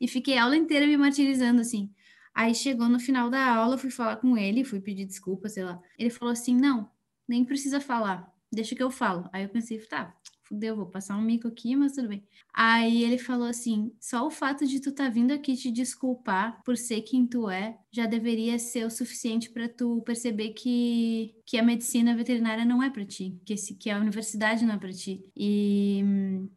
E 0.00 0.08
fiquei 0.08 0.36
a 0.36 0.44
aula 0.44 0.56
inteira 0.56 0.86
me 0.86 0.96
martirizando, 0.96 1.60
assim. 1.60 1.94
Aí 2.34 2.54
chegou 2.54 2.88
no 2.88 2.98
final 2.98 3.30
da 3.30 3.54
aula, 3.54 3.78
fui 3.78 3.90
falar 3.90 4.16
com 4.16 4.36
ele, 4.36 4.64
fui 4.64 4.80
pedir 4.80 5.04
desculpa, 5.04 5.48
sei 5.48 5.64
lá. 5.64 5.80
Ele 5.98 6.10
falou 6.10 6.32
assim: 6.32 6.56
não, 6.56 6.90
nem 7.28 7.44
precisa 7.44 7.80
falar, 7.80 8.28
deixa 8.52 8.74
que 8.74 8.82
eu 8.82 8.90
falo. 8.90 9.28
Aí 9.32 9.44
eu 9.44 9.48
pensei, 9.48 9.78
tá, 9.78 10.12
fudeu, 10.50 10.74
vou 10.74 10.86
passar 10.86 11.16
um 11.16 11.22
mico 11.22 11.46
aqui, 11.46 11.76
mas 11.76 11.92
tudo 11.92 12.08
bem. 12.08 12.24
Aí 12.52 13.04
ele 13.04 13.16
falou 13.16 13.46
assim: 13.46 13.92
só 14.00 14.26
o 14.26 14.30
fato 14.30 14.66
de 14.66 14.80
tu 14.80 14.92
tá 14.92 15.08
vindo 15.08 15.32
aqui 15.32 15.56
te 15.56 15.70
desculpar 15.70 16.60
por 16.64 16.76
ser 16.76 17.02
quem 17.02 17.26
tu 17.26 17.48
é 17.48 17.78
já 17.92 18.04
deveria 18.06 18.58
ser 18.58 18.84
o 18.84 18.90
suficiente 18.90 19.48
para 19.50 19.68
tu 19.68 20.02
perceber 20.04 20.50
que, 20.50 21.34
que 21.46 21.56
a 21.56 21.62
medicina 21.62 22.14
veterinária 22.16 22.64
não 22.64 22.82
é 22.82 22.90
para 22.90 23.04
ti, 23.04 23.38
que, 23.44 23.54
esse, 23.54 23.74
que 23.74 23.88
a 23.88 23.98
universidade 23.98 24.64
não 24.64 24.74
é 24.74 24.78
para 24.78 24.92
ti. 24.92 25.24
E 25.36 26.02
hum, 26.04 26.48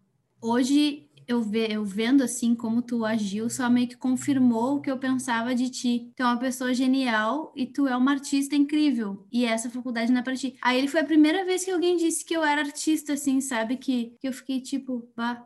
hoje 0.41 1.07
eu, 1.27 1.41
ve, 1.41 1.67
eu 1.71 1.83
vendo 1.85 2.23
assim 2.23 2.55
como 2.55 2.81
tu 2.81 3.05
agiu, 3.05 3.49
só 3.49 3.69
meio 3.69 3.87
que 3.87 3.97
confirmou 3.97 4.77
o 4.77 4.81
que 4.81 4.89
eu 4.91 4.97
pensava 4.97 5.55
de 5.55 5.69
ti. 5.69 6.11
Tu 6.15 6.23
é 6.23 6.25
uma 6.25 6.39
pessoa 6.39 6.73
genial 6.73 7.53
e 7.55 7.65
tu 7.65 7.87
é 7.87 7.95
uma 7.95 8.11
artista 8.11 8.55
incrível. 8.55 9.27
E 9.31 9.45
essa 9.45 9.69
faculdade 9.69 10.11
não 10.11 10.19
é 10.19 10.23
pra 10.23 10.35
ti. 10.35 10.55
Aí 10.61 10.77
ele 10.77 10.87
foi 10.87 11.01
a 11.01 11.05
primeira 11.05 11.45
vez 11.45 11.63
que 11.63 11.71
alguém 11.71 11.97
disse 11.97 12.25
que 12.25 12.35
eu 12.35 12.43
era 12.43 12.61
artista, 12.61 13.13
assim, 13.13 13.41
sabe? 13.41 13.77
Que, 13.77 14.15
que 14.19 14.27
eu 14.27 14.33
fiquei 14.33 14.61
tipo, 14.61 15.09
bah, 15.15 15.43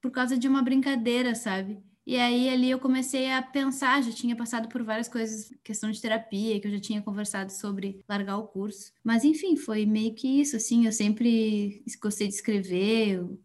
por 0.00 0.10
causa 0.10 0.38
de 0.38 0.48
uma 0.48 0.62
brincadeira, 0.62 1.34
sabe? 1.34 1.82
E 2.06 2.16
aí 2.16 2.48
ali 2.48 2.70
eu 2.70 2.78
comecei 2.78 3.32
a 3.32 3.42
pensar, 3.42 4.00
já 4.00 4.12
tinha 4.12 4.36
passado 4.36 4.68
por 4.68 4.80
várias 4.84 5.08
coisas, 5.08 5.50
questão 5.64 5.90
de 5.90 6.00
terapia, 6.00 6.60
que 6.60 6.68
eu 6.68 6.70
já 6.70 6.78
tinha 6.78 7.02
conversado 7.02 7.50
sobre 7.52 8.00
largar 8.08 8.38
o 8.38 8.46
curso. 8.46 8.92
Mas 9.02 9.24
enfim, 9.24 9.56
foi 9.56 9.84
meio 9.84 10.14
que 10.14 10.40
isso, 10.40 10.54
assim, 10.56 10.86
eu 10.86 10.92
sempre 10.92 11.82
gostei 12.00 12.28
de 12.28 12.34
escrever, 12.34 13.16
eu 13.16 13.40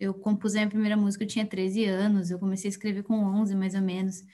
eu 0.00 0.14
compus 0.14 0.54
a 0.54 0.58
minha 0.58 0.68
primeira 0.68 0.96
música, 0.96 1.24
eu 1.24 1.28
tinha 1.28 1.46
13 1.46 1.84
anos, 1.84 2.30
eu 2.30 2.38
comecei 2.38 2.68
a 2.68 2.70
escrever 2.72 3.02
com 3.02 3.14
11, 3.16 3.54
mais 3.56 3.74
ou 3.74 3.82
menos. 3.82 4.24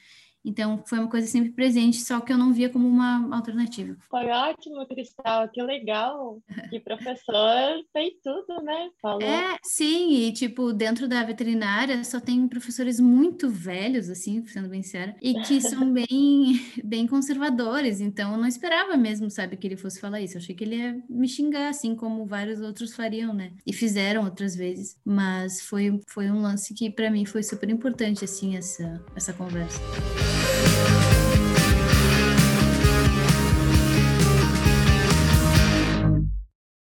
Então, 0.44 0.82
foi 0.86 0.98
uma 0.98 1.08
coisa 1.08 1.26
sempre 1.26 1.52
presente, 1.52 1.96
só 1.96 2.20
que 2.20 2.32
eu 2.32 2.36
não 2.36 2.52
via 2.52 2.68
como 2.68 2.86
uma 2.86 3.34
alternativa. 3.34 3.96
Foi 4.10 4.26
ótimo, 4.26 4.86
Cristal, 4.86 5.48
que 5.48 5.62
legal. 5.62 6.42
Que 6.74 6.80
professor 6.80 7.84
tem 7.92 8.18
tudo, 8.22 8.62
né? 8.62 8.90
Falou. 9.00 9.22
É, 9.22 9.56
sim, 9.62 10.14
e 10.14 10.32
tipo, 10.32 10.72
dentro 10.72 11.06
da 11.06 11.22
veterinária 11.22 12.02
só 12.02 12.18
tem 12.18 12.48
professores 12.48 12.98
muito 12.98 13.48
velhos, 13.48 14.10
assim, 14.10 14.44
sendo 14.46 14.68
bem 14.68 14.82
sincera, 14.82 15.14
e 15.22 15.34
que 15.42 15.60
são 15.62 15.92
bem, 15.92 16.60
bem 16.82 17.06
conservadores. 17.06 18.00
Então, 18.00 18.32
eu 18.32 18.38
não 18.38 18.48
esperava 18.48 18.96
mesmo, 18.96 19.30
sabe, 19.30 19.56
que 19.56 19.66
ele 19.66 19.76
fosse 19.76 20.00
falar 20.00 20.20
isso. 20.20 20.36
Eu 20.36 20.40
achei 20.40 20.54
que 20.54 20.64
ele 20.64 20.76
ia 20.76 21.02
me 21.08 21.28
xingar, 21.28 21.68
assim 21.68 21.94
como 21.94 22.26
vários 22.26 22.60
outros 22.60 22.94
fariam, 22.94 23.32
né? 23.32 23.52
E 23.66 23.72
fizeram 23.72 24.24
outras 24.24 24.56
vezes. 24.56 24.98
Mas 25.04 25.60
foi, 25.60 26.00
foi 26.08 26.30
um 26.30 26.42
lance 26.42 26.74
que, 26.74 26.90
para 26.90 27.10
mim, 27.10 27.24
foi 27.24 27.42
super 27.42 27.70
importante, 27.70 28.24
assim, 28.24 28.56
essa, 28.56 29.04
essa 29.14 29.32
conversa. 29.32 29.80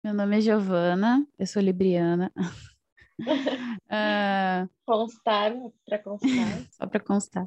Meu 0.03 0.13
nome 0.13 0.37
é 0.37 0.41
Giovana, 0.41 1.25
eu 1.39 1.47
sou 1.47 1.61
libriana. 1.61 2.31
uh... 3.19 4.69
Constar, 4.85 5.53
para 5.85 5.99
constar. 5.99 6.29
Só 6.71 6.87
para 6.87 6.99
constar. 6.99 7.45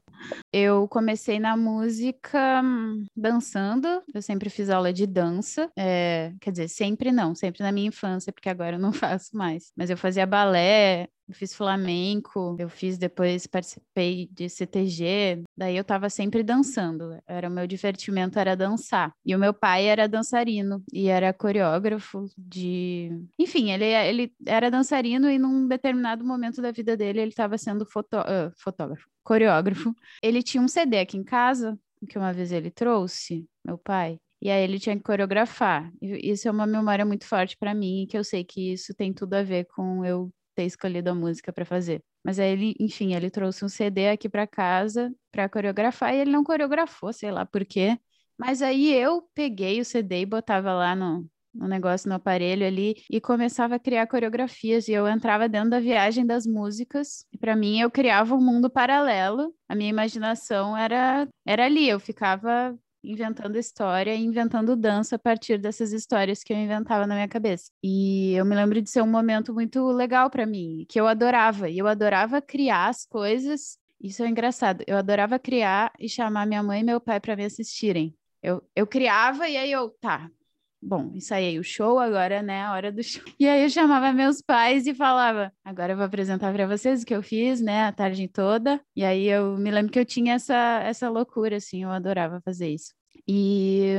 Eu 0.53 0.89
comecei 0.89 1.39
na 1.39 1.57
música 1.57 2.63
hum, 2.65 3.05
dançando, 3.15 4.03
eu 4.15 4.23
sempre 4.23 4.49
fiz 4.49 4.71
aula 4.71 4.93
de 4.93 5.07
dança, 5.07 5.71
é, 5.77 6.33
quer 6.41 6.51
dizer, 6.51 6.69
sempre 6.69 7.13
não, 7.13 7.35
sempre 7.35 7.63
na 7.63 7.73
minha 7.73 7.89
infância, 7.89 8.33
porque 8.33 8.49
agora 8.49 8.77
eu 8.77 8.81
não 8.81 8.93
faço 8.93 9.37
mais. 9.37 9.73
Mas 9.77 9.91
eu 9.91 9.97
fazia 9.97 10.27
balé, 10.27 11.09
eu 11.29 11.35
fiz 11.35 11.53
flamenco, 11.55 12.57
eu 12.59 12.69
fiz 12.69 12.97
depois, 12.97 13.47
participei 13.47 14.29
de 14.31 14.49
CTG, 14.49 15.43
daí 15.57 15.77
eu 15.77 15.85
tava 15.85 16.09
sempre 16.09 16.43
dançando. 16.43 17.19
Era 17.27 17.49
o 17.49 17.53
meu 17.53 17.67
divertimento 17.67 18.39
era 18.39 18.57
dançar. 18.57 19.13
E 19.25 19.35
o 19.35 19.39
meu 19.39 19.53
pai 19.53 19.87
era 19.87 20.09
dançarino 20.09 20.83
e 20.93 21.09
era 21.09 21.33
coreógrafo 21.33 22.27
de, 22.39 23.11
enfim, 23.39 23.73
ele 23.73 23.87
ele 23.87 24.33
era 24.47 24.71
dançarino 24.71 25.29
e 25.29 25.39
num 25.39 25.67
determinado 25.67 26.25
momento 26.25 26.63
da 26.63 26.71
vida 26.71 26.97
dele 26.97 27.21
ele 27.27 27.33
estava 27.33 27.59
sendo 27.59 27.83
uh, 27.83 28.53
fotógrafo, 28.57 29.07
coreógrafo. 29.23 29.95
Ele 30.23 30.43
tinha 30.43 30.63
um 30.63 30.69
CD 30.69 30.99
aqui 31.01 31.17
em 31.17 31.25
casa 31.25 31.79
que 32.09 32.19
uma 32.19 32.33
vez 32.33 32.53
ele 32.53 32.71
trouxe, 32.71 33.49
meu 33.65 33.77
pai, 33.79 34.19
e 34.41 34.51
aí 34.51 34.63
ele 34.63 34.79
tinha 34.79 34.97
que 34.97 35.03
coreografar. 35.03 35.91
E 36.01 36.31
isso 36.31 36.47
é 36.49 36.51
uma 36.51 36.67
memória 36.67 37.05
muito 37.05 37.27
forte 37.27 37.57
para 37.57 37.75
mim, 37.75 38.07
que 38.09 38.17
eu 38.17 38.25
sei 38.25 38.45
que 38.45 38.73
isso 38.73 38.95
tem 38.95 39.13
tudo 39.13 39.35
a 39.35 39.43
ver 39.43 39.67
com 39.67 40.05
eu 40.05 40.33
ter 40.55 40.65
escolhido 40.65 41.11
a 41.11 41.15
música 41.15 41.53
para 41.53 41.65
fazer. 41.65 42.03
Mas 42.25 42.39
aí 42.39 42.53
ele, 42.53 42.75
enfim, 42.81 43.15
ele 43.15 43.31
trouxe 43.31 43.65
um 43.65 43.69
CD 43.69 44.09
aqui 44.09 44.29
para 44.29 44.47
casa 44.47 45.13
para 45.31 45.49
coreografar 45.49 46.15
e 46.15 46.19
ele 46.19 46.33
não 46.33 46.45
coreografou, 46.45 47.13
sei 47.13 47.31
lá 47.31 47.45
por 47.47 47.65
quê. 47.65 47.99
Mas 48.39 48.63
aí 48.63 48.93
eu 48.93 49.23
peguei 49.35 49.81
o 49.81 49.85
CD 49.85 50.21
e 50.23 50.27
botava 50.27 50.73
lá 50.75 50.95
no, 50.95 51.27
no 51.57 51.67
negócio 51.69 52.09
no 52.09 52.15
aparelho 52.15 52.67
ali 52.67 52.97
e 53.11 53.21
começava 53.21 53.77
a 53.77 53.79
criar 53.79 54.07
coreografias 54.07 54.89
e 54.89 54.93
eu 54.93 55.09
entrava 55.09 55.49
dentro 55.49 55.71
da 55.71 55.81
viagem 55.81 56.27
das 56.27 56.47
músicas. 56.47 57.25
E 57.33 57.39
para 57.39 57.57
mim 57.57 57.81
eu 57.81 57.91
criava 57.91 58.35
um 58.35 58.41
mundo 58.41 58.71
paralelo. 58.71 59.55
A 59.69 59.75
minha 59.75 59.91
imaginação 59.91 60.77
era 60.77 61.29
era 61.45 61.65
ali, 61.65 61.89
eu 61.89 61.99
ficava 62.01 62.77
inventando 63.07 63.57
história 63.57 64.15
e 64.15 64.25
inventando 64.25 64.77
dança 64.77 65.17
a 65.17 65.19
partir 65.19 65.59
dessas 65.59 65.93
histórias 65.93 66.43
que 66.43 66.53
eu 66.53 66.57
inventava 66.57 67.07
na 67.07 67.15
minha 67.15 67.29
cabeça. 67.29 67.71
E 67.83 68.35
eu 68.35 68.45
me 68.45 68.55
lembro 68.55 68.83
de 68.83 68.91
ser 68.91 69.03
um 69.03 69.07
momento 69.07 69.55
muito 69.55 69.87
legal 69.93 70.29
para 70.29 70.45
mim, 70.45 70.85
que 70.89 71.01
eu 71.01 71.07
adorava. 71.07 71.71
E 71.71 71.79
eu 71.79 71.87
adorava 71.87 72.43
criar 72.43 72.89
as 72.89 73.07
coisas. 73.07 73.79
Isso 74.01 74.23
é 74.23 74.29
engraçado. 74.29 74.85
Eu 74.87 74.97
adorava 74.97 75.39
criar 75.39 75.93
e 75.99 76.09
chamar 76.09 76.47
minha 76.47 76.63
mãe 76.63 76.81
e 76.81 76.85
meu 76.85 77.01
pai 77.01 77.21
para 77.21 77.37
me 77.37 77.45
assistirem. 77.45 78.15
Eu, 78.43 78.63
eu 78.75 78.87
criava 78.87 79.49
e 79.49 79.57
aí 79.57 79.73
eu, 79.73 79.91
tá, 80.01 80.31
bom, 80.87 81.11
ensaiei 81.15 81.59
o 81.59 81.65
show, 81.65 81.99
agora, 81.99 82.43
né, 82.43 82.63
a 82.63 82.73
hora 82.73 82.93
do 82.93 83.03
show. 83.03 83.23
E 83.39 83.49
aí 83.49 83.65
eu 83.65 83.69
chamava 83.69 84.13
meus 84.13 84.41
pais 84.41 84.87
e 84.87 84.95
falava, 84.95 85.53
agora 85.65 85.93
eu 85.93 85.97
vou 85.97 86.07
apresentar 86.07 86.53
para 86.53 86.67
vocês 86.67 87.03
o 87.03 87.07
que 87.07 87.15
eu 87.15 87.23
fiz, 87.23 87.61
né, 87.61 87.87
a 87.87 87.93
tarde 87.93 88.29
toda. 88.29 88.81
E 88.95 89.05
aí 89.05 89.27
eu 89.27 89.57
me 89.59 89.71
lembro 89.71 89.91
que 89.91 89.99
eu 89.99 90.05
tinha 90.05 90.35
essa, 90.35 90.81
essa 90.85 91.11
loucura, 91.11 91.57
assim, 91.57 91.83
eu 91.83 91.91
adorava 91.91 92.41
fazer 92.41 92.69
isso. 92.69 92.95
E, 93.27 93.97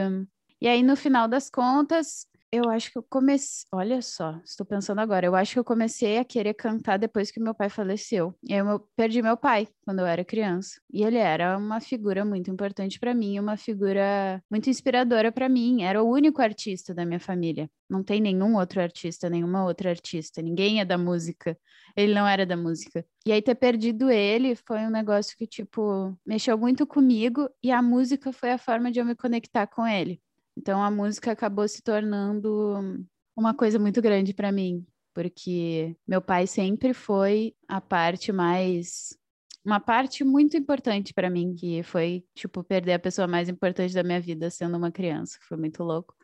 e 0.61 0.67
aí, 0.67 0.81
no 0.81 0.95
final 0.95 1.27
das 1.27 1.49
contas, 1.49 2.25
eu 2.51 2.69
acho 2.69 2.91
que 2.91 2.97
eu 2.97 3.03
comecei. 3.03 3.65
Olha 3.71 4.01
só, 4.01 4.39
estou 4.43 4.65
pensando 4.65 4.99
agora. 4.99 5.25
Eu 5.25 5.35
acho 5.35 5.53
que 5.53 5.59
eu 5.59 5.63
comecei 5.63 6.17
a 6.17 6.25
querer 6.25 6.53
cantar 6.53 6.97
depois 6.97 7.29
que 7.29 7.39
meu 7.39 7.53
pai 7.53 7.69
faleceu. 7.69 8.33
Eu 8.47 8.79
perdi 8.95 9.21
meu 9.21 9.35
pai 9.35 9.67
quando 9.83 9.99
eu 9.99 10.05
era 10.05 10.23
criança. 10.23 10.79
E 10.91 11.03
ele 11.03 11.17
era 11.17 11.57
uma 11.57 11.81
figura 11.81 12.23
muito 12.23 12.49
importante 12.49 12.99
para 12.99 13.13
mim, 13.13 13.39
uma 13.39 13.57
figura 13.57 14.41
muito 14.49 14.69
inspiradora 14.69 15.31
para 15.31 15.49
mim. 15.49 15.83
Era 15.83 16.01
o 16.01 16.09
único 16.09 16.41
artista 16.41 16.93
da 16.93 17.05
minha 17.05 17.19
família. 17.19 17.69
Não 17.89 18.03
tem 18.03 18.21
nenhum 18.21 18.55
outro 18.55 18.81
artista, 18.81 19.29
nenhuma 19.29 19.65
outra 19.65 19.89
artista. 19.89 20.41
Ninguém 20.41 20.79
é 20.79 20.85
da 20.85 20.97
música. 20.97 21.57
Ele 21.95 22.13
não 22.13 22.27
era 22.27 22.45
da 22.45 22.55
música. 22.55 23.05
E 23.25 23.31
aí 23.31 23.41
ter 23.41 23.55
perdido 23.55 24.09
ele 24.09 24.55
foi 24.55 24.79
um 24.79 24.89
negócio 24.89 25.37
que, 25.37 25.47
tipo, 25.47 26.17
mexeu 26.25 26.57
muito 26.57 26.87
comigo. 26.87 27.49
E 27.61 27.71
a 27.71 27.81
música 27.81 28.31
foi 28.31 28.51
a 28.51 28.57
forma 28.57 28.91
de 28.91 28.99
eu 28.99 29.05
me 29.05 29.15
conectar 29.15 29.67
com 29.67 29.85
ele. 29.85 30.21
Então 30.57 30.83
a 30.83 30.89
música 30.89 31.31
acabou 31.31 31.67
se 31.67 31.83
tornando 31.83 33.05
uma 33.35 33.53
coisa 33.53 33.77
muito 33.77 34.01
grande 34.01 34.33
para 34.33 34.51
mim, 34.51 34.85
porque 35.13 35.95
meu 36.07 36.19
pai 36.21 36.47
sempre 36.47 36.93
foi 36.93 37.53
a 37.67 37.79
parte 37.79 38.31
mais 38.31 39.15
uma 39.63 39.79
parte 39.81 40.23
muito 40.23 40.55
importante 40.55 41.13
para 41.13 41.29
mim, 41.29 41.53
que 41.53 41.83
foi 41.83 42.23
tipo 42.33 42.63
perder 42.63 42.93
a 42.93 42.99
pessoa 42.99 43.27
mais 43.27 43.49
importante 43.49 43.93
da 43.93 44.01
minha 44.01 44.19
vida 44.19 44.49
sendo 44.49 44.77
uma 44.77 44.91
criança, 44.91 45.37
foi 45.41 45.57
muito 45.57 45.83
louco 45.83 46.15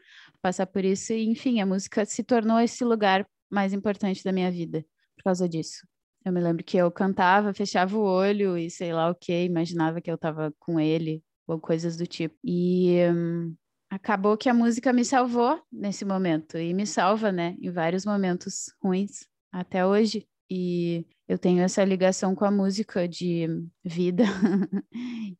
passar 0.41 0.65
por 0.65 0.83
isso 0.83 1.13
e 1.13 1.25
enfim, 1.25 1.61
a 1.61 1.65
música 1.65 2.05
se 2.05 2.23
tornou 2.23 2.59
esse 2.59 2.83
lugar 2.83 3.27
mais 3.51 3.73
importante 3.73 4.23
da 4.23 4.31
minha 4.31 4.49
vida 4.51 4.85
por 5.15 5.23
causa 5.25 5.47
disso. 5.47 5.87
Eu 6.25 6.31
me 6.31 6.41
lembro 6.41 6.63
que 6.63 6.77
eu 6.77 6.89
cantava, 6.91 7.53
fechava 7.53 7.97
o 7.97 8.01
olho 8.01 8.57
e 8.57 8.69
sei 8.69 8.93
lá 8.93 9.09
o 9.09 9.15
que, 9.15 9.43
imaginava 9.43 10.01
que 10.01 10.09
eu 10.09 10.15
estava 10.15 10.53
com 10.59 10.79
ele 10.79 11.23
ou 11.45 11.59
coisas 11.59 11.97
do 11.97 12.07
tipo. 12.07 12.35
E 12.43 12.97
hum, 13.13 13.55
acabou 13.93 14.35
que 14.35 14.49
a 14.49 14.53
música 14.53 14.91
me 14.91 15.05
salvou 15.05 15.61
nesse 15.71 16.03
momento 16.03 16.57
e 16.57 16.73
me 16.73 16.85
salva, 16.85 17.31
né, 17.31 17.55
em 17.61 17.69
vários 17.69 18.05
momentos 18.05 18.73
ruins 18.81 19.27
até 19.51 19.85
hoje. 19.85 20.27
E 20.49 21.05
eu 21.27 21.37
tenho 21.37 21.61
essa 21.61 21.83
ligação 21.83 22.35
com 22.35 22.43
a 22.43 22.51
música 22.51 23.07
de 23.07 23.47
vida 23.83 24.23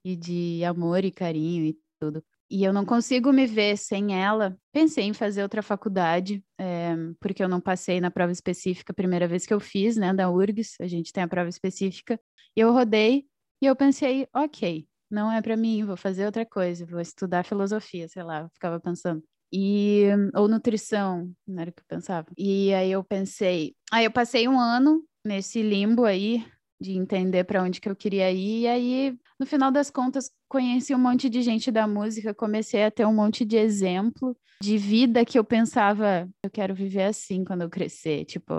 e 0.06 0.16
de 0.16 0.64
amor 0.64 1.04
e 1.04 1.12
carinho 1.12 1.66
e 1.66 1.78
tudo. 2.00 2.24
E 2.50 2.64
eu 2.64 2.72
não 2.72 2.86
consigo 2.86 3.34
me 3.34 3.48
ver 3.48 3.76
sem 3.78 4.16
ela. 4.22 4.56
Pensei 4.72 5.06
em 5.06 5.14
fazer 5.14 5.42
outra 5.42 5.64
faculdade, 5.64 6.44
é, 6.60 6.96
porque 7.20 7.44
eu 7.44 7.50
não 7.50 7.60
passei 7.60 8.00
na 8.00 8.12
prova 8.12 8.32
específica 8.32 8.92
a 8.92 8.96
primeira 8.96 9.28
vez 9.28 9.46
que 9.46 9.54
eu 9.54 9.60
fiz, 9.60 9.98
né, 9.98 10.14
da 10.14 10.30
URGS, 10.30 10.76
a 10.80 10.88
gente 10.88 11.12
tem 11.12 11.24
a 11.24 11.28
prova 11.28 11.50
específica. 11.50 12.20
E 12.56 12.60
eu 12.60 12.72
rodei 12.72 13.26
e 13.62 13.66
eu 13.66 13.76
pensei, 13.76 14.28
ok, 14.36 14.88
não 15.14 15.32
é 15.32 15.42
para 15.42 15.56
mim, 15.56 15.86
vou 15.86 15.96
fazer 15.96 16.26
outra 16.26 16.46
coisa, 16.46 16.86
vou 16.86 17.00
estudar 17.00 17.46
filosofia, 17.46 18.08
sei 18.08 18.24
lá, 18.24 18.50
ficava 18.50 18.80
pensando. 18.80 19.24
E 19.52 20.08
ou 20.34 20.48
nutrição, 20.48 21.32
não 21.48 21.62
era 21.62 21.70
o 21.70 21.74
que 21.74 21.82
eu 21.82 21.86
pensava. 21.88 22.28
E 22.36 22.74
aí 22.74 22.92
eu 22.92 23.04
pensei, 23.04 23.76
aí 23.92 24.06
eu 24.06 24.12
passei 24.12 24.48
um 24.48 24.60
ano 24.60 25.04
nesse 25.24 25.62
limbo 25.62 26.04
aí 26.04 26.44
de 26.82 26.94
entender 26.94 27.44
para 27.44 27.62
onde 27.64 27.80
que 27.80 27.88
eu 27.88 27.96
queria 27.96 28.30
ir 28.32 28.62
e 28.62 28.68
aí 28.68 29.18
no 29.40 29.46
final 29.46 29.72
das 29.72 29.90
contas 29.90 30.30
conheci 30.50 30.94
um 30.94 31.00
monte 31.00 31.30
de 31.30 31.42
gente 31.42 31.72
da 31.72 31.88
música, 31.88 32.34
comecei 32.34 32.84
a 32.84 32.92
ter 32.92 33.06
um 33.06 33.14
monte 33.14 33.46
de 33.46 33.56
exemplo 33.56 34.36
de 34.62 34.78
vida 34.78 35.24
que 35.24 35.38
eu 35.38 35.44
pensava, 35.44 36.28
eu 36.44 36.50
quero 36.50 36.74
viver 36.74 37.04
assim 37.04 37.44
quando 37.44 37.62
eu 37.62 37.70
crescer, 37.70 38.26
tipo, 38.26 38.54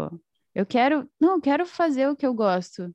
eu 0.55 0.65
quero, 0.65 1.09
não, 1.21 1.35
eu 1.35 1.41
quero 1.41 1.67
fazer 1.67 2.09
o 2.09 2.17
que 2.17 2.27
eu 2.27 2.33
gosto. 2.33 2.95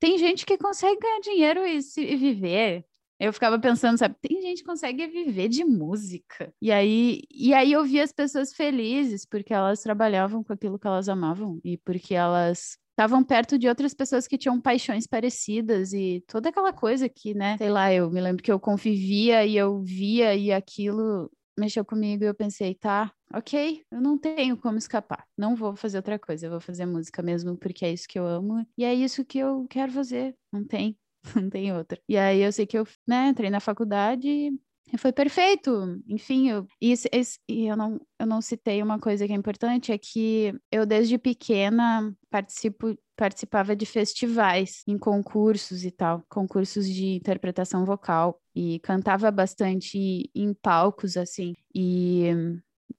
Tem 0.00 0.18
gente 0.18 0.46
que 0.46 0.58
consegue 0.58 1.00
ganhar 1.00 1.20
dinheiro 1.20 1.66
e, 1.66 1.82
se, 1.82 2.00
e 2.02 2.16
viver. 2.16 2.84
Eu 3.20 3.32
ficava 3.32 3.58
pensando, 3.58 3.98
sabe, 3.98 4.14
tem 4.20 4.40
gente 4.40 4.58
que 4.58 4.68
consegue 4.68 5.06
viver 5.08 5.48
de 5.48 5.64
música. 5.64 6.52
E 6.62 6.70
aí, 6.70 7.22
e 7.30 7.52
aí 7.52 7.72
eu 7.72 7.84
via 7.84 8.04
as 8.04 8.12
pessoas 8.12 8.52
felizes 8.52 9.26
porque 9.26 9.52
elas 9.52 9.82
trabalhavam 9.82 10.44
com 10.44 10.52
aquilo 10.52 10.78
que 10.78 10.86
elas 10.86 11.08
amavam 11.08 11.60
e 11.64 11.76
porque 11.78 12.14
elas 12.14 12.78
estavam 12.90 13.24
perto 13.24 13.58
de 13.58 13.68
outras 13.68 13.92
pessoas 13.92 14.28
que 14.28 14.38
tinham 14.38 14.60
paixões 14.60 15.06
parecidas 15.06 15.92
e 15.92 16.22
toda 16.28 16.48
aquela 16.48 16.72
coisa 16.72 17.08
que, 17.08 17.34
né, 17.34 17.56
sei 17.56 17.70
lá, 17.70 17.92
eu 17.92 18.10
me 18.10 18.20
lembro 18.20 18.42
que 18.42 18.50
eu 18.50 18.58
convivia 18.58 19.44
e 19.44 19.56
eu 19.56 19.80
via 19.80 20.34
e 20.34 20.52
aquilo 20.52 21.30
mexeu 21.58 21.84
comigo 21.84 22.22
e 22.22 22.26
eu 22.26 22.34
pensei, 22.34 22.74
tá, 22.74 23.12
ok, 23.34 23.82
eu 23.90 24.00
não 24.00 24.18
tenho 24.18 24.56
como 24.56 24.78
escapar, 24.78 25.26
não 25.36 25.54
vou 25.54 25.76
fazer 25.76 25.98
outra 25.98 26.18
coisa, 26.18 26.46
eu 26.46 26.50
vou 26.50 26.60
fazer 26.60 26.86
música 26.86 27.22
mesmo 27.22 27.56
porque 27.56 27.84
é 27.84 27.92
isso 27.92 28.08
que 28.08 28.18
eu 28.18 28.26
amo. 28.26 28.66
E 28.76 28.84
é 28.84 28.94
isso 28.94 29.24
que 29.24 29.38
eu 29.38 29.66
quero 29.68 29.92
fazer, 29.92 30.34
não 30.52 30.64
tem, 30.64 30.96
não 31.36 31.50
tem 31.50 31.72
outra. 31.72 32.00
E 32.08 32.16
aí 32.16 32.40
eu 32.40 32.52
sei 32.52 32.66
que 32.66 32.78
eu, 32.78 32.86
né, 33.06 33.28
entrei 33.28 33.50
na 33.50 33.60
faculdade 33.60 34.28
e 34.92 34.98
foi 34.98 35.12
perfeito. 35.12 36.00
Enfim, 36.08 36.48
eu, 36.48 36.66
e, 36.80 36.94
eu, 37.48 37.76
não, 37.76 38.00
eu 38.18 38.26
não 38.26 38.40
citei 38.40 38.82
uma 38.82 38.98
coisa 38.98 39.26
que 39.26 39.32
é 39.32 39.36
importante, 39.36 39.92
é 39.92 39.98
que 39.98 40.54
eu 40.72 40.86
desde 40.86 41.18
pequena 41.18 42.14
participo 42.30 42.96
participava 43.16 43.74
de 43.74 43.84
festivais, 43.84 44.84
em 44.86 44.96
concursos 44.96 45.84
e 45.84 45.90
tal, 45.90 46.22
concursos 46.28 46.88
de 46.88 47.16
interpretação 47.16 47.84
vocal. 47.84 48.40
E 48.54 48.78
cantava 48.80 49.30
bastante 49.30 50.30
em 50.34 50.54
palcos 50.54 51.16
assim. 51.16 51.54
E 51.74 52.30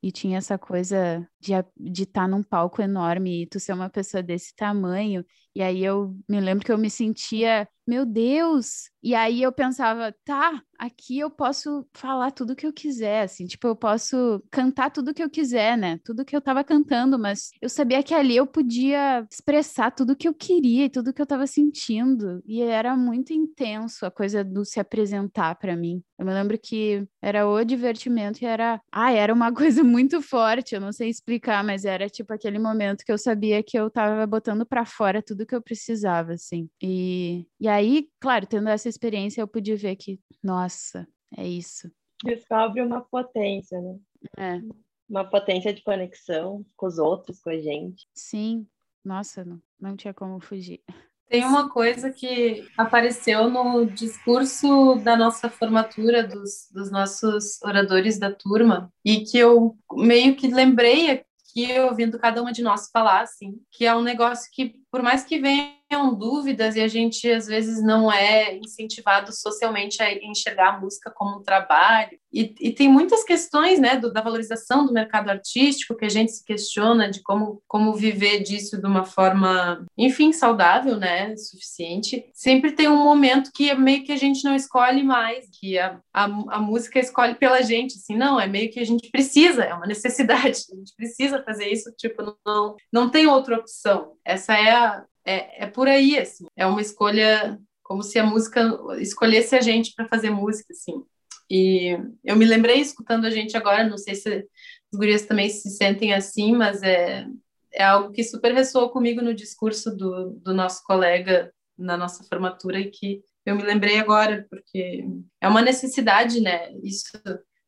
e 0.01 0.11
tinha 0.11 0.37
essa 0.37 0.57
coisa 0.57 1.27
de 1.39 2.03
estar 2.03 2.21
tá 2.21 2.27
num 2.27 2.43
palco 2.43 2.81
enorme 2.81 3.43
e 3.43 3.47
tu 3.47 3.59
ser 3.59 3.73
uma 3.73 3.89
pessoa 3.89 4.21
desse 4.21 4.55
tamanho. 4.55 5.25
E 5.55 5.61
aí 5.61 5.83
eu 5.83 6.15
me 6.27 6.39
lembro 6.39 6.65
que 6.65 6.71
eu 6.71 6.77
me 6.77 6.89
sentia, 6.89 7.67
meu 7.87 8.05
Deus! 8.05 8.89
E 9.01 9.15
aí 9.15 9.41
eu 9.41 9.51
pensava, 9.51 10.13
tá, 10.25 10.61
aqui 10.77 11.19
eu 11.19 11.29
posso 11.29 11.87
falar 11.93 12.31
tudo 12.31 12.55
que 12.55 12.65
eu 12.67 12.73
quiser, 12.73 13.23
assim, 13.23 13.45
tipo, 13.45 13.65
eu 13.67 13.75
posso 13.75 14.43
cantar 14.51 14.91
tudo 14.91 15.13
que 15.13 15.23
eu 15.23 15.29
quiser, 15.29 15.77
né? 15.77 15.99
Tudo 16.05 16.23
que 16.23 16.35
eu 16.35 16.41
tava 16.41 16.63
cantando, 16.63 17.17
mas 17.17 17.49
eu 17.61 17.69
sabia 17.69 18.03
que 18.03 18.13
ali 18.13 18.35
eu 18.35 18.45
podia 18.45 19.25
expressar 19.31 19.91
tudo 19.91 20.15
que 20.15 20.27
eu 20.27 20.33
queria 20.33 20.85
e 20.85 20.89
tudo 20.89 21.13
que 21.13 21.21
eu 21.21 21.25
tava 21.25 21.47
sentindo. 21.47 22.41
E 22.45 22.61
era 22.61 22.95
muito 22.95 23.33
intenso 23.33 24.05
a 24.05 24.11
coisa 24.11 24.43
do 24.43 24.63
se 24.65 24.79
apresentar 24.79 25.55
para 25.55 25.75
mim. 25.75 26.03
Eu 26.17 26.25
me 26.25 26.33
lembro 26.33 26.59
que 26.61 27.07
era 27.21 27.47
o 27.47 27.63
divertimento 27.63 28.43
e 28.43 28.45
era, 28.45 28.81
ah, 28.91 29.11
era 29.11 29.33
uma 29.33 29.51
coisa 29.53 29.83
muito 29.83 30.21
forte, 30.21 30.75
eu 30.75 30.81
não 30.81 30.91
sei 30.91 31.09
explicar, 31.09 31.28
mas 31.63 31.85
era 31.85 32.09
tipo 32.09 32.33
aquele 32.33 32.57
momento 32.57 33.03
que 33.03 33.11
eu 33.11 33.17
sabia 33.17 33.61
que 33.61 33.77
eu 33.77 33.89
tava 33.89 34.25
botando 34.25 34.65
para 34.65 34.85
fora 34.85 35.21
tudo 35.21 35.45
que 35.45 35.55
eu 35.55 35.61
precisava, 35.61 36.33
assim. 36.33 36.69
E, 36.81 37.45
e 37.59 37.67
aí, 37.67 38.09
claro, 38.19 38.47
tendo 38.47 38.69
essa 38.69 38.89
experiência, 38.89 39.41
eu 39.41 39.47
pude 39.47 39.75
ver 39.75 39.95
que, 39.95 40.19
nossa, 40.43 41.07
é 41.37 41.47
isso. 41.47 41.91
Descobre 42.23 42.81
uma 42.81 43.01
potência, 43.01 43.79
né? 43.81 43.99
É. 44.37 44.61
Uma 45.07 45.29
potência 45.29 45.73
de 45.73 45.81
conexão 45.81 46.65
com 46.75 46.85
os 46.85 46.97
outros, 46.97 47.39
com 47.41 47.49
a 47.49 47.57
gente. 47.57 48.07
Sim, 48.13 48.67
nossa, 49.03 49.43
não, 49.45 49.61
não 49.79 49.95
tinha 49.95 50.13
como 50.13 50.39
fugir. 50.39 50.81
Tem 51.29 51.45
uma 51.45 51.69
coisa 51.69 52.11
que 52.11 52.67
apareceu 52.75 53.51
no 53.51 53.85
discurso 53.85 54.95
da 54.95 55.15
nossa 55.15 55.47
formatura, 55.47 56.27
dos, 56.27 56.67
dos 56.73 56.91
nossos 56.91 57.61
oradores 57.61 58.17
da 58.17 58.33
turma, 58.33 58.91
e 59.05 59.19
que 59.19 59.37
eu 59.37 59.77
meio 59.93 60.35
que 60.35 60.47
lembrei 60.47 61.11
aqui, 61.11 61.79
ouvindo 61.81 62.17
cada 62.17 62.41
uma 62.41 62.51
de 62.51 62.63
nós 62.63 62.89
falar, 62.91 63.21
assim, 63.21 63.59
que 63.71 63.85
é 63.85 63.95
um 63.95 64.01
negócio 64.01 64.49
que, 64.51 64.73
por 64.91 65.01
mais 65.01 65.23
que 65.23 65.39
venham 65.39 66.13
dúvidas 66.17 66.75
e 66.75 66.81
a 66.81 66.87
gente 66.87 67.29
às 67.29 67.47
vezes 67.47 67.83
não 67.83 68.11
é 68.11 68.55
incentivado 68.57 69.31
socialmente 69.33 70.01
a 70.01 70.13
enxergar 70.13 70.75
a 70.75 70.79
música 70.79 71.11
como 71.11 71.37
um 71.37 71.43
trabalho, 71.43 72.19
e, 72.31 72.53
e, 72.59 72.71
tem 72.71 72.87
muitas 72.87 73.23
questões, 73.23 73.79
né, 73.79 73.97
do, 73.97 74.13
da 74.13 74.21
valorização 74.21 74.85
do 74.85 74.93
mercado 74.93 75.29
artístico 75.29 75.95
que 75.95 76.05
a 76.05 76.09
gente 76.09 76.31
se 76.31 76.45
questiona 76.45 77.09
de 77.09 77.21
como, 77.23 77.61
como 77.67 77.95
viver 77.95 78.43
disso 78.43 78.79
de 78.79 78.85
uma 78.85 79.03
forma, 79.03 79.83
enfim, 79.97 80.31
saudável, 80.31 80.95
né, 80.95 81.35
suficiente. 81.35 82.29
Sempre 82.33 82.71
tem 82.71 82.87
um 82.87 83.03
momento 83.03 83.51
que 83.53 83.69
é 83.69 83.75
meio 83.75 84.03
que 84.03 84.11
a 84.11 84.17
gente 84.17 84.43
não 84.43 84.55
escolhe 84.55 85.03
mais, 85.03 85.49
que 85.59 85.79
a, 85.79 85.99
a, 86.13 86.25
a 86.25 86.59
música 86.59 86.99
escolhe 86.99 87.33
pela 87.33 87.63
gente, 87.63 87.95
assim, 87.95 88.15
não, 88.15 88.39
é 88.39 88.45
meio 88.45 88.71
que 88.71 88.79
a 88.79 88.85
gente 88.85 89.09
precisa, 89.09 89.63
é 89.63 89.73
uma 89.73 89.87
necessidade, 89.87 90.65
a 90.71 90.75
gente 90.75 90.95
precisa 90.95 91.41
fazer 91.43 91.67
isso, 91.67 91.91
tipo, 91.97 92.37
não, 92.45 92.75
não 92.93 93.09
tem 93.09 93.25
outra 93.25 93.57
opção. 93.57 94.13
Essa 94.23 94.53
é 94.53 94.71
a, 94.71 94.78
é, 95.25 95.63
é 95.63 95.67
por 95.67 95.87
aí, 95.87 96.17
assim, 96.17 96.45
é 96.55 96.65
uma 96.65 96.81
escolha 96.81 97.59
como 97.83 98.03
se 98.03 98.19
a 98.19 98.25
música 98.25 98.77
escolhesse 98.99 99.55
a 99.55 99.61
gente 99.61 99.93
para 99.95 100.07
fazer 100.07 100.29
música, 100.29 100.71
assim. 100.71 101.03
E 101.49 101.97
eu 102.23 102.35
me 102.35 102.45
lembrei 102.45 102.79
escutando 102.79 103.25
a 103.25 103.31
gente 103.31 103.57
agora, 103.57 103.87
não 103.87 103.97
sei 103.97 104.13
se 104.13 104.29
as 104.29 104.97
gurias 104.97 105.25
também 105.25 105.49
se 105.49 105.69
sentem 105.71 106.13
assim, 106.13 106.55
mas 106.55 106.83
é, 106.83 107.25
é 107.73 107.83
algo 107.83 108.11
que 108.11 108.23
super 108.23 108.53
ressoou 108.53 108.89
comigo 108.89 109.21
no 109.21 109.33
discurso 109.33 109.95
do, 109.95 110.31
do 110.43 110.53
nosso 110.53 110.83
colega 110.83 111.51
na 111.79 111.95
nossa 111.95 112.23
formatura 112.25 112.79
e 112.79 112.91
que 112.91 113.21
eu 113.45 113.55
me 113.55 113.63
lembrei 113.63 113.97
agora, 113.97 114.45
porque 114.49 115.05
é 115.41 115.47
uma 115.47 115.61
necessidade, 115.61 116.41
né? 116.41 116.71
Isso 116.83 117.09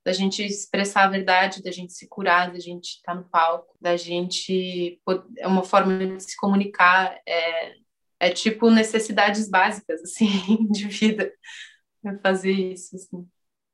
da 0.04 0.12
gente 0.12 0.44
expressar 0.44 1.04
a 1.04 1.10
verdade, 1.10 1.62
da 1.62 1.72
gente 1.72 1.94
se 1.94 2.08
curar, 2.08 2.52
da 2.52 2.60
gente 2.60 2.96
estar 2.96 3.16
no 3.16 3.24
palco, 3.30 3.76
da 3.80 3.96
gente 3.96 5.00
é 5.38 5.48
uma 5.48 5.64
forma 5.64 5.98
de 5.98 6.20
se 6.24 6.36
comunicar, 6.38 7.20
é, 7.28 7.76
é 8.20 8.30
tipo 8.30 8.70
necessidades 8.70 9.50
básicas 9.50 10.02
assim 10.04 10.68
de 10.72 10.88
vida, 10.88 11.32
é 12.06 12.18
fazer 12.18 12.52
isso 12.52 12.96
assim. 12.96 13.28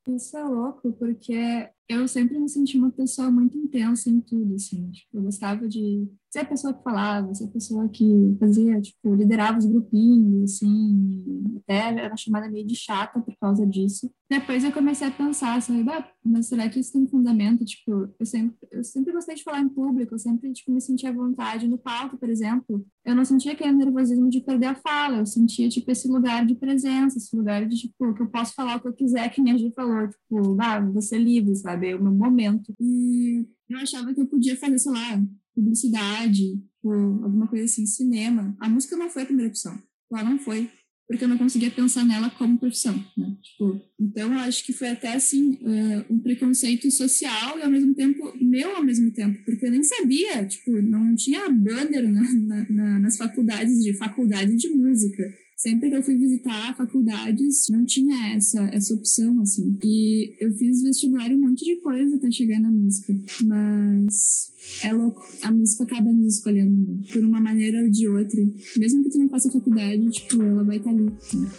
Isso 0.08 0.38
é 0.38 0.44
louco, 0.44 0.94
porque 0.94 1.70
eu 1.90 2.08
sempre 2.08 2.38
me 2.38 2.50
senti 2.50 2.78
uma 2.78 2.92
pessoa 2.92 3.32
muito 3.32 3.58
intensa 3.58 4.10
em 4.10 4.20
tudo, 4.20 4.56
assim. 4.56 4.90
Tipo, 4.92 5.18
eu 5.18 5.24
gostava 5.24 5.68
de 5.68 6.08
ser 6.30 6.40
a 6.40 6.46
pessoa 6.46 6.74
que 6.74 6.84
falava, 6.84 7.34
ser 7.34 7.46
a 7.46 7.48
pessoa 7.48 7.88
que 7.88 8.36
fazia, 8.40 8.82
tipo, 8.82 9.16
liderava 9.16 9.58
os 9.58 9.66
grupinhos, 9.66 10.52
assim, 10.52 11.56
até 11.64 12.04
era 12.04 12.18
chamada 12.18 12.50
meio 12.50 12.66
de 12.66 12.76
chata 12.76 13.20
por 13.20 13.36
causa 13.40 13.66
disso. 13.66 14.12
Depois 14.30 14.64
eu 14.64 14.74
comecei 14.74 15.08
a 15.08 15.12
pensar, 15.12 15.62
sabe, 15.62 15.90
ah, 15.90 16.06
mas 16.24 16.48
será 16.48 16.68
que 16.68 16.80
isso 16.80 16.92
tem 16.92 17.08
fundamento? 17.08 17.64
Tipo, 17.64 18.10
eu 18.20 18.26
sempre, 18.26 18.58
eu 18.72 18.84
sempre 18.84 19.14
gostei 19.14 19.36
de 19.36 19.44
falar 19.44 19.62
em 19.62 19.70
público, 19.70 20.14
eu 20.16 20.20
sempre, 20.20 20.52
tipo, 20.52 20.72
me 20.72 20.82
sentia 20.82 21.10
à 21.10 21.14
vontade 21.14 21.68
no 21.68 21.78
palco, 21.78 22.18
por 22.18 22.30
exemplo. 22.30 22.86
Eu 23.06 23.16
não 23.16 23.24
sentia 23.24 23.54
aquele 23.54 23.72
nervosismo 23.72 24.30
de 24.30 24.42
perder 24.42 24.66
a 24.66 24.76
fala, 24.76 25.20
eu 25.20 25.26
sentia, 25.26 25.70
tipo, 25.70 25.90
esse 25.90 26.10
lugar 26.10 26.46
de 26.46 26.56
presença, 26.56 27.18
esse 27.18 27.34
lugar 27.36 27.66
de, 27.66 27.78
tipo, 27.78 28.14
que 28.14 28.22
eu 28.22 28.28
posso 28.28 28.54
falar 28.54 28.76
o 28.76 28.82
que 28.82 28.90
eu 28.90 28.94
quiser, 28.94 29.30
que 29.30 29.42
minha 29.42 29.58
Gi 29.58 29.72
falou, 29.74 30.10
tipo, 30.10 30.58
ah, 30.60 30.82
vou 30.82 31.02
ser 31.02 31.20
livre, 31.20 31.56
sabe, 31.56 31.77
é 31.86 31.96
o 31.96 32.04
meu 32.04 32.14
momento. 32.14 32.74
E 32.80 33.46
eu 33.70 33.78
achava 33.80 34.14
que 34.14 34.22
eu 34.22 34.28
podia 34.28 34.56
fazer, 34.56 34.80
sei 34.80 34.92
lá, 34.92 35.24
publicidade, 35.54 36.62
ou 36.84 36.94
alguma 37.24 37.48
coisa 37.48 37.66
assim, 37.66 37.86
cinema. 37.86 38.56
A 38.60 38.70
música 38.70 38.96
não 38.96 39.10
foi 39.10 39.24
a 39.24 39.26
primeira 39.26 39.50
opção. 39.50 39.78
Ela 40.12 40.24
não 40.24 40.40
foi, 40.40 40.70
porque 41.08 41.24
eu 41.24 41.28
não 41.28 41.38
conseguia 41.38 41.72
pensar 41.72 42.06
nela 42.06 42.30
como 42.30 42.58
profissão, 42.58 42.94
né? 43.18 43.38
Tipo, 43.42 43.82
então 44.00 44.34
eu 44.34 44.40
acho 44.40 44.66
que 44.66 44.74
foi 44.74 44.90
até 44.90 45.14
assim 45.14 45.54
uh, 45.54 46.14
um 46.14 46.20
preconceito 46.20 46.90
social 46.92 47.58
e 47.58 47.62
ao 47.62 47.70
mesmo 47.70 47.94
tempo 47.94 48.34
meu 48.40 48.76
ao 48.76 48.84
mesmo 48.84 49.12
tempo, 49.12 49.44
porque 49.46 49.66
eu 49.66 49.72
nem 49.72 49.84
sabia, 49.84 50.46
tipo, 50.46 50.72
não 50.82 51.16
tinha 51.16 51.50
banner 51.50 52.10
na, 52.10 52.70
na, 52.70 53.00
nas 53.00 53.18
faculdades 53.18 53.84
de 53.84 53.94
faculdade 53.94 54.56
de 54.56 54.70
música 54.70 55.24
sempre 55.58 55.90
que 55.90 55.96
eu 55.96 56.04
fui 56.04 56.16
visitar 56.16 56.78
faculdades, 56.78 57.68
não 57.70 57.84
tinha 57.84 58.36
essa, 58.36 58.62
essa 58.66 58.94
opção, 58.94 59.42
assim. 59.42 59.76
E 59.84 60.36
eu 60.40 60.54
fiz 60.54 60.84
vestibular 60.84 61.32
um 61.32 61.40
monte 61.40 61.66
de 61.66 61.78
coisa 61.78 62.16
até 62.16 62.30
chegar 62.30 62.60
na 62.60 62.72
música. 62.72 63.14
Mas 63.44 64.54
é 64.84 64.94
louco. 64.94 65.26
A 65.42 65.52
música 65.52 65.84
acaba 65.84 66.14
nos 66.14 66.36
escolhendo 66.36 67.00
por 67.12 67.26
uma 67.26 67.42
maneira 67.42 67.82
ou 67.82 67.90
de 67.90 68.08
outra. 68.08 68.40
Mesmo 68.78 69.04
que 69.04 69.10
tu 69.10 69.18
não 69.18 69.30
faça 69.30 69.52
faculdade, 69.52 70.08
tipo, 70.12 70.42
ela 70.42 70.64
vai 70.64 70.78
estar 70.78 70.92
ali. 70.92 71.06
Né? 71.06 71.50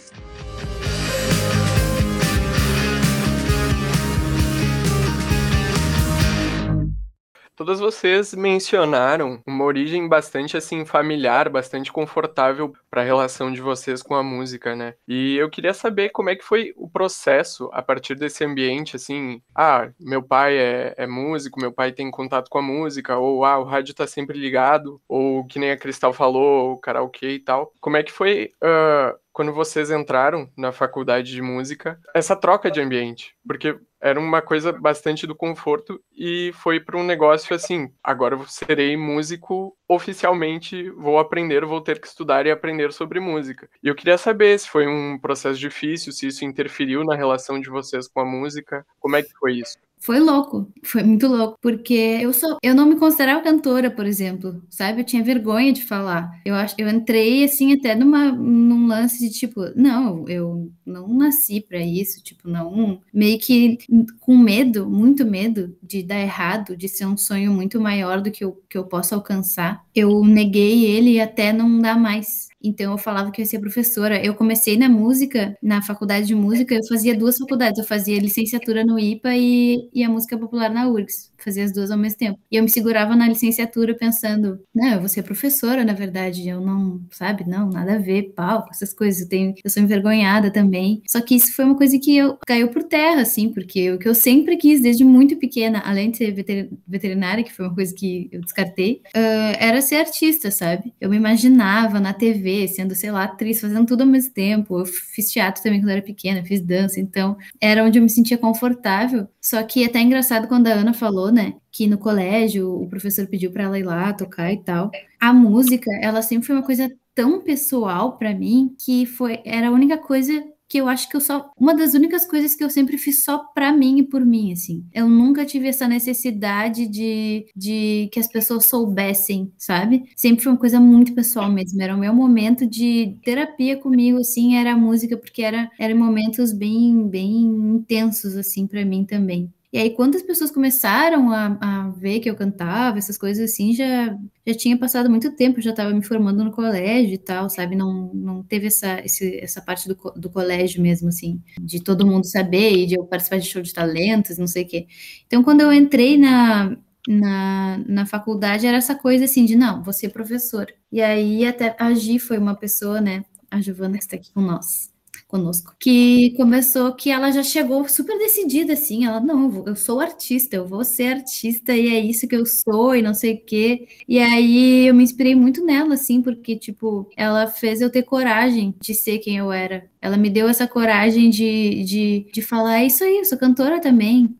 Todas 7.59 7.81
vocês 7.81 8.33
mencionaram 8.33 9.43
uma 9.45 9.65
origem 9.65 10.07
bastante 10.07 10.55
assim 10.55 10.85
familiar, 10.85 11.49
bastante 11.49 11.91
confortável 11.91 12.71
para 12.89 13.01
a 13.01 13.03
relação 13.03 13.51
de 13.51 13.59
vocês 13.59 14.01
com 14.01 14.15
a 14.15 14.23
música, 14.23 14.77
né? 14.77 14.93
E 15.05 15.35
eu 15.35 15.49
queria 15.49 15.73
saber 15.73 16.07
como 16.07 16.29
é 16.29 16.37
que 16.37 16.45
foi 16.45 16.73
o 16.77 16.89
processo 16.89 17.69
a 17.73 17.81
partir 17.81 18.15
desse 18.15 18.45
ambiente, 18.45 18.95
assim, 18.95 19.41
ah, 19.53 19.89
meu 19.99 20.23
pai 20.23 20.57
é, 20.57 20.93
é 20.95 21.05
músico, 21.05 21.59
meu 21.59 21.73
pai 21.73 21.91
tem 21.91 22.09
contato 22.09 22.49
com 22.49 22.59
a 22.59 22.61
música, 22.61 23.17
ou 23.17 23.43
ah, 23.43 23.59
o 23.59 23.65
rádio 23.65 23.93
tá 23.93 24.07
sempre 24.07 24.39
ligado, 24.39 25.01
ou 25.05 25.45
que 25.45 25.59
nem 25.59 25.71
a 25.71 25.77
Cristal 25.77 26.13
falou, 26.13 26.71
o 26.71 26.77
karaokê 26.77 27.31
e 27.31 27.39
tal. 27.39 27.73
Como 27.81 27.97
é 27.97 28.03
que 28.03 28.11
foi 28.13 28.53
uh, 28.63 29.19
quando 29.39 29.53
vocês 29.53 29.89
entraram 29.89 30.51
na 30.57 30.73
faculdade 30.73 31.31
de 31.31 31.41
música, 31.41 31.97
essa 32.13 32.35
troca 32.35 32.69
de 32.69 32.81
ambiente? 32.81 33.33
Porque 33.47 33.79
era 34.01 34.19
uma 34.19 34.41
coisa 34.41 34.73
bastante 34.73 35.25
do 35.25 35.33
conforto 35.33 35.97
e 36.13 36.51
foi 36.55 36.77
para 36.77 36.97
um 36.97 37.05
negócio 37.05 37.55
assim, 37.55 37.89
agora 38.03 38.35
eu 38.35 38.45
serei 38.45 38.97
músico 38.97 39.77
oficialmente, 39.87 40.89
vou 40.89 41.19
aprender, 41.19 41.63
vou 41.63 41.79
ter 41.79 42.01
que 42.01 42.07
estudar 42.07 42.45
e 42.45 42.51
aprender 42.51 42.91
sobre 42.91 43.21
música. 43.21 43.69
E 43.81 43.87
eu 43.87 43.95
queria 43.95 44.17
saber 44.17 44.59
se 44.59 44.67
foi 44.67 44.85
um 44.85 45.17
processo 45.17 45.57
difícil, 45.57 46.11
se 46.11 46.27
isso 46.27 46.43
interferiu 46.43 47.05
na 47.05 47.15
relação 47.15 47.61
de 47.61 47.69
vocês 47.69 48.09
com 48.09 48.19
a 48.19 48.25
música, 48.25 48.85
como 48.99 49.15
é 49.15 49.23
que 49.23 49.31
foi 49.39 49.53
isso? 49.53 49.77
Foi 50.01 50.17
louco, 50.19 50.71
foi 50.83 51.03
muito 51.03 51.27
louco, 51.27 51.57
porque 51.61 51.93
eu 52.21 52.31
sou, 52.31 52.57
eu 52.63 52.73
não 52.73 52.85
me 52.85 52.95
considerava 52.97 53.41
cantora, 53.41 53.91
por 53.91 54.05
exemplo, 54.05 54.63
sabe? 54.69 55.01
Eu 55.01 55.05
tinha 55.05 55.21
vergonha 55.23 55.73
de 55.73 55.83
falar. 55.83 56.31
Eu 56.45 56.55
acho, 56.55 56.73
eu 56.77 56.87
entrei 56.87 57.43
assim 57.43 57.73
até 57.73 57.95
numa 57.95 58.31
num 58.31 58.87
lance 58.87 59.19
de 59.19 59.29
tipo, 59.29 59.61
não, 59.75 60.27
eu 60.29 60.71
não 60.85 61.07
nasci 61.09 61.59
para 61.61 61.79
isso, 61.79 62.23
tipo, 62.23 62.47
não, 62.49 63.01
meio 63.13 63.37
que 63.39 63.77
com 64.21 64.37
medo, 64.37 64.89
muito 64.89 65.25
medo 65.25 65.75
de 65.83 66.01
dar 66.01 66.19
errado, 66.21 66.77
de 66.77 66.87
ser 66.87 67.05
um 67.05 67.17
sonho 67.17 67.51
muito 67.51 67.79
maior 67.81 68.21
do 68.21 68.31
que 68.31 68.43
eu, 68.43 68.53
que 68.69 68.77
eu 68.77 68.85
posso 68.85 69.13
alcançar. 69.15 69.83
Eu 69.93 70.23
neguei 70.23 70.85
ele 70.85 71.19
até 71.19 71.51
não 71.51 71.77
dar 71.79 71.99
mais. 71.99 72.48
Então 72.61 72.91
eu 72.91 72.97
falava 72.97 73.31
que 73.31 73.41
eu 73.41 73.43
ia 73.43 73.49
ser 73.49 73.59
professora. 73.59 74.23
Eu 74.23 74.35
comecei 74.35 74.77
na 74.77 74.89
música, 74.89 75.55
na 75.61 75.81
faculdade 75.81 76.27
de 76.27 76.35
música, 76.35 76.75
eu 76.75 76.85
fazia 76.87 77.17
duas 77.17 77.37
faculdades. 77.37 77.79
Eu 77.79 77.85
fazia 77.85 78.19
licenciatura 78.19 78.83
no 78.83 78.99
IPA 78.99 79.35
e, 79.35 79.89
e 79.93 80.03
a 80.03 80.09
música 80.09 80.37
popular 80.37 80.69
na 80.69 80.87
URGS. 80.87 81.31
Fazia 81.37 81.63
as 81.63 81.73
duas 81.73 81.89
ao 81.89 81.97
mesmo 81.97 82.17
tempo. 82.17 82.39
E 82.51 82.57
eu 82.57 82.63
me 82.63 82.69
segurava 82.69 83.15
na 83.15 83.27
licenciatura 83.27 83.95
pensando, 83.95 84.59
não, 84.75 84.93
eu 84.93 84.99
vou 84.99 85.07
ser 85.07 85.23
professora, 85.23 85.85
na 85.85 85.93
verdade. 85.93 86.47
Eu 86.47 86.59
não, 86.59 87.01
sabe, 87.11 87.47
não, 87.47 87.69
nada 87.69 87.95
a 87.95 87.97
ver, 87.97 88.33
pau, 88.35 88.65
essas 88.69 88.93
coisas. 88.93 89.21
Eu, 89.21 89.29
tenho, 89.29 89.53
eu 89.63 89.69
sou 89.69 89.81
envergonhada 89.81 90.51
também. 90.51 91.01
Só 91.07 91.21
que 91.21 91.35
isso 91.35 91.55
foi 91.55 91.65
uma 91.65 91.77
coisa 91.77 91.97
que 91.97 92.15
eu 92.15 92.37
caiu 92.45 92.69
por 92.69 92.83
terra, 92.83 93.21
assim, 93.21 93.49
porque 93.53 93.91
o 93.91 93.97
que 93.97 94.07
eu 94.07 94.15
sempre 94.15 94.57
quis 94.57 94.81
desde 94.81 95.05
muito 95.05 95.37
pequena, 95.37 95.81
além 95.85 96.11
de 96.11 96.17
ser 96.17 96.45
veterinária, 96.87 97.43
que 97.43 97.53
foi 97.53 97.67
uma 97.67 97.75
coisa 97.75 97.93
que 97.95 98.29
eu 98.31 98.41
descartei, 98.41 99.01
uh, 99.15 99.55
era 99.59 99.81
ser 99.81 99.95
artista, 99.95 100.51
sabe? 100.51 100.93
Eu 100.99 101.09
me 101.09 101.15
imaginava 101.15 101.99
na 101.99 102.13
TV 102.13 102.48
Sendo, 102.67 102.95
sei 102.95 103.11
lá, 103.11 103.23
atriz, 103.23 103.61
fazendo 103.61 103.85
tudo 103.85 104.01
ao 104.01 104.07
mesmo 104.07 104.33
tempo. 104.33 104.79
Eu 104.79 104.85
fiz 104.85 105.31
teatro 105.31 105.61
também 105.61 105.81
quando 105.81 105.91
era 105.91 106.01
pequena, 106.01 106.43
fiz 106.43 106.61
dança, 106.61 106.99
então 106.99 107.37
era 107.59 107.83
onde 107.83 107.99
eu 107.99 108.03
me 108.03 108.09
sentia 108.09 108.37
confortável. 108.37 109.27
Só 109.41 109.61
que 109.63 109.83
é 109.83 109.87
até 109.87 109.99
engraçado 109.99 110.47
quando 110.47 110.67
a 110.67 110.73
Ana 110.73 110.93
falou, 110.93 111.31
né, 111.31 111.53
que 111.71 111.87
no 111.87 111.97
colégio 111.97 112.69
o 112.81 112.87
professor 112.87 113.27
pediu 113.27 113.51
para 113.51 113.63
ela 113.63 113.79
ir 113.79 113.83
lá 113.83 114.13
tocar 114.13 114.51
e 114.51 114.63
tal. 114.63 114.91
A 115.19 115.33
música, 115.33 115.89
ela 116.01 116.21
sempre 116.21 116.47
foi 116.47 116.55
uma 116.55 116.65
coisa 116.65 116.91
tão 117.13 117.41
pessoal 117.41 118.17
para 118.17 118.33
mim 118.33 118.73
que 118.79 119.05
foi 119.05 119.41
era 119.43 119.67
a 119.67 119.71
única 119.71 119.97
coisa 119.97 120.41
que 120.69 120.77
eu 120.77 120.87
acho 120.87 121.09
que 121.09 121.17
eu 121.17 121.21
só. 121.21 121.51
Uma 121.57 121.75
das 121.75 121.95
únicas 121.95 122.25
coisas 122.25 122.55
que 122.55 122.63
eu 122.63 122.69
sempre 122.69 122.97
fiz 122.97 123.23
só 123.23 123.39
pra 123.39 123.73
mim 123.73 123.99
e 123.99 124.03
por 124.03 124.23
mim, 124.23 124.53
assim. 124.53 124.85
Eu 124.93 125.09
nunca 125.09 125.43
tive 125.45 125.67
essa 125.67 125.87
necessidade 125.87 126.87
de, 126.87 127.47
de 127.55 128.07
que 128.13 128.19
as 128.19 128.27
pessoas 128.27 128.65
soubessem, 128.65 129.51
sabe? 129.57 130.03
Sempre 130.15 130.43
foi 130.43 130.51
uma 130.51 130.59
coisa 130.59 130.79
muito 130.79 131.13
pessoal 131.15 131.51
mesmo. 131.51 131.81
Era 131.81 131.95
o 131.95 131.99
meu 131.99 132.13
momento 132.13 132.67
de 132.67 133.17
terapia 133.23 133.77
comigo, 133.77 134.19
assim, 134.19 134.55
era 134.55 134.73
a 134.73 134.77
música, 134.77 135.17
porque 135.17 135.41
era, 135.41 135.71
era 135.79 135.95
momentos 135.95 136.53
bem, 136.53 137.07
bem 137.07 137.41
intensos, 137.41 138.37
assim, 138.37 138.67
para 138.67 138.85
mim 138.85 139.03
também. 139.05 139.51
E 139.71 139.77
aí, 139.77 139.91
quando 139.91 140.15
as 140.15 140.23
pessoas 140.23 140.49
começaram 140.49 141.31
a, 141.31 141.57
a, 141.61 141.89
ver 141.91 142.19
que 142.19 142.29
eu 142.29 142.35
cantava, 142.35 142.97
essas 142.97 143.19
coisas 143.19 143.51
assim, 143.51 143.71
já, 143.71 144.17
já 144.45 144.55
tinha 144.55 144.75
passado 144.77 145.09
muito 145.11 145.35
tempo, 145.35 145.61
já 145.61 145.69
estava 145.69 145.93
me 145.93 146.03
formando 146.03 146.43
no 146.43 146.51
colégio 146.51 147.13
e 147.13 147.17
tal, 147.19 147.49
sabe? 147.51 147.75
Não, 147.75 148.11
não 148.11 148.43
teve 148.43 148.65
essa, 148.65 148.99
esse, 149.05 149.39
essa 149.39 149.61
parte 149.61 149.87
do, 149.87 149.95
do 150.15 150.29
colégio 150.29 150.81
mesmo, 150.81 151.09
assim, 151.09 151.39
de 151.61 151.83
todo 151.83 152.05
mundo 152.05 152.25
saber 152.25 152.71
e 152.77 152.87
de 152.87 152.95
eu 152.95 153.05
participar 153.05 153.37
de 153.37 153.45
show 153.45 153.61
de 153.61 153.71
talentos, 153.71 154.39
não 154.39 154.47
sei 154.47 154.63
o 154.63 154.67
quê. 154.67 154.87
Então, 155.27 155.43
quando 155.43 155.61
eu 155.61 155.71
entrei 155.71 156.17
na, 156.17 156.75
na, 157.07 157.77
na 157.87 158.05
faculdade, 158.07 158.65
era 158.65 158.77
essa 158.77 158.95
coisa 158.95 159.25
assim 159.25 159.45
de, 159.45 159.55
não, 159.55 159.83
vou 159.83 159.93
ser 159.93 160.09
professor. 160.09 160.67
E 160.91 160.99
aí, 160.99 161.45
até 161.45 161.75
a 161.77 161.93
Gi 161.93 162.17
foi 162.17 162.39
uma 162.39 162.55
pessoa, 162.55 162.99
né? 162.99 163.23
A 163.51 163.61
Giovana 163.61 163.97
está 163.97 164.15
aqui 164.15 164.31
com 164.33 164.41
nós 164.41 164.88
conosco, 165.29 165.75
que 165.79 166.31
começou 166.35 166.93
que 166.95 167.11
ela 167.11 167.31
já 167.31 167.43
chegou 167.43 167.87
super 167.87 168.17
decidida, 168.17 168.73
assim, 168.73 169.05
ela, 169.05 169.19
não, 169.19 169.63
eu 169.67 169.75
sou 169.75 169.99
artista, 169.99 170.55
eu 170.55 170.67
vou 170.67 170.83
ser 170.83 171.13
artista 171.17 171.73
e 171.75 171.87
é 171.87 171.99
isso 171.99 172.27
que 172.27 172.35
eu 172.35 172.45
sou 172.47 172.95
e 172.95 173.01
não 173.03 173.13
sei 173.13 173.35
o 173.35 173.45
quê. 173.45 173.87
E 174.07 174.17
aí 174.19 174.87
eu 174.87 174.93
me 174.95 175.03
inspirei 175.03 175.35
muito 175.35 175.63
nela, 175.63 175.93
assim, 175.93 176.21
porque, 176.21 176.57
tipo, 176.57 177.07
ela 177.15 177.45
fez 177.47 177.79
eu 177.79 177.91
ter 177.91 178.03
coragem 178.03 178.73
de 178.81 178.95
ser 178.95 179.19
quem 179.19 179.37
eu 179.37 179.51
era. 179.51 179.87
Ela 180.01 180.15
me 180.17 180.29
deu 180.29 180.47
essa 180.47 180.67
coragem 180.67 181.29
de, 181.29 181.83
de, 181.83 182.27
de 182.33 182.41
falar, 182.41 182.79
é 182.79 182.85
isso 182.85 183.03
aí, 183.03 183.17
eu 183.17 183.25
sou 183.25 183.37
cantora 183.37 183.81
também. 183.81 184.33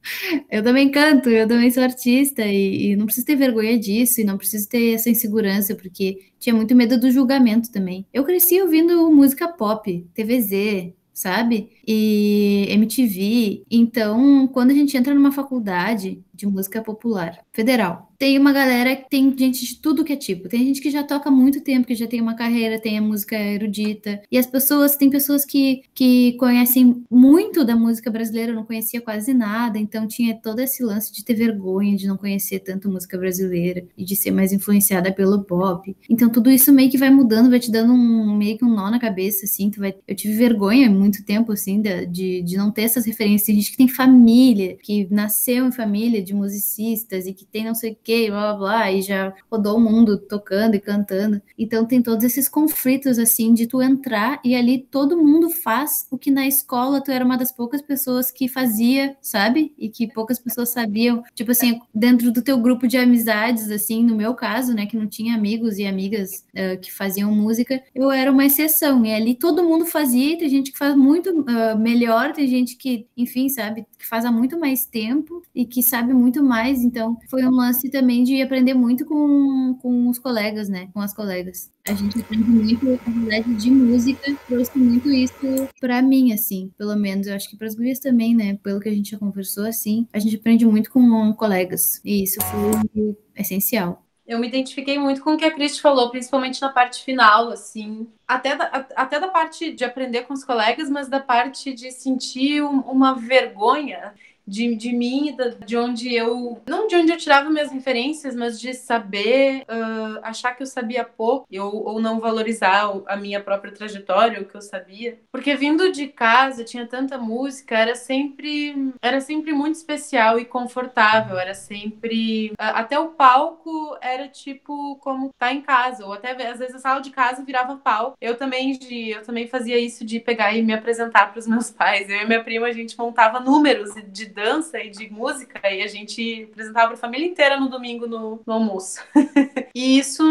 Eu 0.50 0.64
também 0.64 0.90
canto, 0.90 1.30
eu 1.30 1.48
também 1.48 1.70
sou 1.70 1.84
artista 1.84 2.46
e, 2.46 2.92
e 2.92 2.96
não 2.96 3.06
preciso 3.06 3.26
ter 3.26 3.36
vergonha 3.36 3.78
disso 3.78 4.22
e 4.22 4.24
não 4.24 4.38
preciso 4.38 4.70
ter 4.70 4.94
essa 4.94 5.10
insegurança, 5.10 5.76
porque 5.76 6.32
tinha 6.40 6.56
muito 6.56 6.76
medo 6.76 7.00
do 7.00 7.12
julgamento 7.12 7.72
também. 7.72 8.06
Eu 8.14 8.24
cresci 8.24 8.62
ouvindo 8.62 9.12
música 9.12 9.48
pop, 9.48 10.08
TVZ, 10.14 10.94
sabe? 11.14 11.70
E 11.86 12.66
MTV. 12.70 13.64
Então, 13.70 14.48
quando 14.48 14.72
a 14.72 14.74
gente 14.74 14.96
entra 14.96 15.14
numa 15.14 15.32
faculdade 15.32 16.24
de 16.40 16.48
música 16.48 16.82
popular 16.82 17.40
federal. 17.52 18.10
Tem 18.18 18.38
uma 18.38 18.52
galera 18.52 18.98
que 18.98 19.10
tem 19.10 19.34
gente 19.38 19.66
de 19.66 19.76
tudo 19.78 20.04
que 20.04 20.12
é 20.12 20.16
tipo. 20.16 20.50
Tem 20.50 20.66
gente 20.66 20.82
que 20.82 20.92
já 20.92 21.04
toca 21.04 21.30
há 21.30 21.32
muito 21.32 21.62
tempo, 21.62 21.88
que 21.88 21.96
já 21.96 22.06
tem 22.06 22.20
uma 22.20 22.36
carreira, 22.36 22.78
tem 22.78 22.98
a 22.98 23.02
música 23.02 23.38
erudita. 23.38 24.22
E 24.30 24.38
as 24.38 24.46
pessoas, 24.46 24.98
tem 24.98 25.10
pessoas 25.10 25.46
que, 25.46 25.84
que 25.94 26.34
conhecem 26.34 27.02
muito 27.10 27.64
da 27.64 27.78
música 27.78 28.12
brasileira, 28.12 28.52
não 28.52 28.66
conhecia 28.66 29.00
quase 29.00 29.34
nada, 29.34 29.80
então 29.80 30.06
tinha 30.06 30.36
todo 30.36 30.60
esse 30.60 30.84
lance 30.84 31.14
de 31.14 31.24
ter 31.24 31.34
vergonha 31.34 31.96
de 31.96 32.08
não 32.08 32.18
conhecer 32.18 32.60
tanto 32.60 32.90
música 32.90 33.18
brasileira 33.18 33.86
e 33.98 34.04
de 34.04 34.18
ser 34.18 34.32
mais 34.32 34.52
influenciada 34.52 35.14
pelo 35.14 35.44
pop. 35.44 35.96
Então 36.10 36.30
tudo 36.30 36.52
isso 36.52 36.74
meio 36.74 36.92
que 36.92 36.98
vai 36.98 37.10
mudando, 37.10 37.50
vai 37.50 37.60
te 37.60 37.72
dando 37.72 37.94
um 37.94 38.36
meio 38.36 38.58
que 38.58 38.66
um 38.66 38.76
nó 38.76 38.90
na 38.90 39.00
cabeça, 39.00 39.46
assim. 39.46 39.70
Tu 39.70 39.80
vai... 39.80 39.96
Eu 40.06 40.16
tive 40.16 40.34
vergonha 40.34 40.90
muito 40.90 41.24
tempo, 41.24 41.54
assim, 41.54 41.82
de, 41.82 42.42
de 42.42 42.58
não 42.58 42.70
ter 42.70 42.82
essas 42.82 43.06
referências. 43.06 43.46
Tem 43.46 43.56
gente 43.56 43.72
que 43.72 43.78
tem 43.78 43.88
família, 43.88 44.78
que 44.82 45.08
nasceu 45.10 45.66
em 45.66 45.72
família 45.72 46.22
de 46.30 46.36
musicistas 46.36 47.26
e 47.26 47.34
que 47.34 47.46
tem 47.46 47.66
não 47.66 47.76
sei 47.76 47.92
o 47.92 47.98
que, 48.02 48.30
blá 48.30 48.54
blá 48.54 48.58
blá, 48.58 48.92
e 48.92 49.02
já 49.02 49.34
rodou 49.52 49.78
o 49.78 49.80
mundo 49.80 50.18
tocando 50.18 50.76
e 50.76 50.80
cantando. 50.80 51.42
Então 51.58 51.86
tem 51.86 52.02
todos 52.02 52.24
esses 52.24 52.48
conflitos, 52.48 53.20
assim, 53.20 53.54
de 53.54 53.68
tu 53.68 53.82
entrar 53.82 54.40
e 54.44 54.56
ali 54.56 54.80
todo 54.80 55.18
mundo 55.18 55.50
faz 55.50 56.08
o 56.10 56.18
que 56.18 56.32
na 56.32 56.48
escola 56.48 57.02
tu 57.02 57.12
era 57.12 57.26
uma 57.26 57.38
das 57.38 57.52
poucas 57.52 57.82
pessoas 57.82 58.32
que 58.32 58.48
fazia, 58.48 59.18
sabe? 59.22 59.74
E 59.78 59.90
que 59.90 60.08
poucas 60.08 60.40
pessoas 60.40 60.70
sabiam. 60.70 61.24
Tipo 61.34 61.52
assim, 61.52 61.80
dentro 61.94 62.32
do 62.32 62.42
teu 62.42 62.58
grupo 62.58 62.88
de 62.88 62.98
amizades, 62.98 63.70
assim, 63.72 64.04
no 64.04 64.16
meu 64.16 64.34
caso, 64.34 64.74
né, 64.74 64.86
que 64.86 64.98
não 64.98 65.08
tinha 65.08 65.36
amigos 65.36 65.78
e 65.78 65.86
amigas 65.86 66.46
uh, 66.54 66.80
que 66.80 66.92
faziam 66.92 67.34
música, 67.34 67.82
eu 67.94 68.12
era 68.12 68.32
uma 68.32 68.46
exceção. 68.46 69.06
E 69.06 69.14
ali 69.14 69.36
todo 69.36 69.64
mundo 69.64 69.86
fazia, 69.86 70.34
e 70.34 70.38
tem 70.38 70.50
gente 70.50 70.72
que 70.72 70.78
faz 70.78 70.96
muito 70.96 71.32
uh, 71.32 71.78
melhor, 71.78 72.34
tem 72.34 72.48
gente 72.48 72.76
que, 72.78 73.08
enfim, 73.18 73.50
sabe, 73.50 73.86
que 73.98 74.08
faz 74.08 74.26
há 74.26 74.32
muito 74.32 74.60
mais 74.60 74.86
tempo 74.86 75.42
e 75.54 75.66
que 75.66 75.82
sabe 75.82 76.14
muito 76.20 76.44
mais. 76.44 76.84
Então, 76.84 77.18
foi 77.30 77.46
um 77.46 77.52
lance 77.52 77.90
também 77.90 78.24
de 78.24 78.42
aprender 78.42 78.74
muito 78.74 79.06
com, 79.06 79.78
com 79.82 80.10
os 80.10 80.20
colegas, 80.20 80.70
né? 80.70 80.90
Com 80.94 81.00
as 81.00 81.14
colegas. 81.14 81.72
A 81.88 81.94
gente 81.94 82.20
aprende 82.20 82.50
muito, 82.50 83.00
a 83.08 83.10
verdade, 83.10 83.56
de 83.56 83.72
música, 83.72 84.36
trouxe 84.48 84.78
muito 84.78 85.10
isso 85.10 85.34
para 85.80 86.02
mim, 86.02 86.34
assim, 86.34 86.72
pelo 86.78 86.96
menos. 86.96 87.28
Eu 87.28 87.36
acho 87.36 87.50
que 87.50 87.58
para 87.58 87.68
as 87.68 87.76
gurias 87.76 88.00
também, 88.00 88.36
né? 88.36 88.60
Pelo 88.62 88.80
que 88.80 88.90
a 88.90 88.94
gente 88.94 89.12
já 89.12 89.18
conversou, 89.18 89.66
assim, 89.66 90.08
a 90.14 90.20
gente 90.20 90.36
aprende 90.36 90.66
muito 90.66 90.92
com 90.92 91.34
colegas. 91.34 92.02
E 92.04 92.24
isso 92.24 92.40
foi 92.42 93.16
essencial 93.36 94.06
eu 94.30 94.38
me 94.38 94.48
identifiquei 94.48 95.00
muito 95.00 95.24
com 95.24 95.34
o 95.34 95.38
que 95.38 95.44
a 95.44 95.52
Cristi 95.52 95.82
falou, 95.82 96.12
principalmente 96.12 96.62
na 96.62 96.70
parte 96.70 97.04
final, 97.04 97.50
assim. 97.50 98.08
Até 98.28 98.56
da, 98.56 98.66
até 98.96 99.20
da 99.20 99.28
parte 99.28 99.74
de 99.74 99.84
aprender 99.84 100.22
com 100.22 100.36
os 100.36 100.44
colegas, 100.44 100.88
mas 100.88 101.10
da 101.10 101.20
parte 101.20 101.74
de 101.74 101.92
sentir 101.92 102.62
uma 102.62 103.16
vergonha 103.16 104.14
de, 104.50 104.76
de 104.76 104.92
mim, 104.92 105.36
de 105.66 105.78
onde 105.78 106.14
eu. 106.14 106.62
Não 106.68 106.88
de 106.88 106.96
onde 106.96 107.12
eu 107.12 107.18
tirava 107.18 107.50
minhas 107.50 107.72
referências, 107.72 108.36
mas 108.36 108.60
de 108.60 108.74
saber, 108.74 109.62
uh, 109.62 110.20
achar 110.24 110.54
que 110.56 110.64
eu 110.64 110.68
sabia 110.68 111.04
pouco, 111.04 111.46
ou, 111.54 111.86
ou 111.88 112.02
não 112.02 112.20
valorizar 112.20 112.92
a 113.06 113.16
minha 113.16 113.40
própria 113.40 113.72
trajetória, 113.72 114.42
o 114.42 114.46
que 114.46 114.56
eu 114.56 114.62
sabia. 114.62 115.20
Porque 115.32 115.56
vindo 115.56 115.92
de 115.92 116.08
casa, 116.08 116.64
tinha 116.64 116.88
tanta 116.88 117.18
música, 117.18 117.78
era 117.78 117.96
sempre, 117.96 118.94
era 119.02 119.22
sempre 119.22 119.52
muito 119.54 119.76
especial 119.76 120.40
e 120.40 120.46
confortável, 120.46 121.38
era 121.38 121.54
sempre. 121.54 122.50
Uh, 122.52 122.56
até 122.58 122.98
o 122.98 123.10
palco 123.10 123.98
era 124.02 124.28
tipo 124.28 124.96
como 124.98 125.30
tá 125.38 125.54
em 125.54 125.62
casa, 125.62 126.06
ou 126.06 126.14
até 126.14 126.32
às 126.48 126.60
vezes 126.60 126.76
a 126.76 126.80
sala 126.80 127.02
de 127.02 127.12
casa 127.12 127.44
virava 127.44 127.78
palco. 127.78 128.18
Eu 128.20 128.36
também, 128.36 128.72
de, 128.72 129.12
eu 129.12 129.22
também 129.22 129.48
fazia 129.48 129.78
isso 129.78 130.04
de 130.04 130.20
pegar 130.20 130.54
e 130.54 130.64
me 130.64 130.74
apresentar 130.74 131.32
para 131.32 131.40
os 131.40 131.48
meus 131.48 131.70
pais. 131.72 132.10
Eu 132.10 132.18
e 132.18 132.26
minha 132.26 132.44
prima, 132.44 132.68
a 132.68 132.72
gente 132.72 132.98
montava 132.98 133.40
números 133.40 133.94
de 134.08 134.26
dança 134.40 134.80
e 134.80 134.90
de 134.90 135.12
música 135.12 135.60
e 135.70 135.82
a 135.82 135.88
gente 135.88 136.48
apresentava 136.52 136.88
para 136.88 136.96
a 136.96 137.00
família 137.00 137.28
inteira 137.28 137.60
no 137.60 137.70
domingo 137.70 138.08
no, 138.08 138.42
no 138.46 138.54
almoço. 138.54 139.04
e 139.76 140.00
isso 140.00 140.24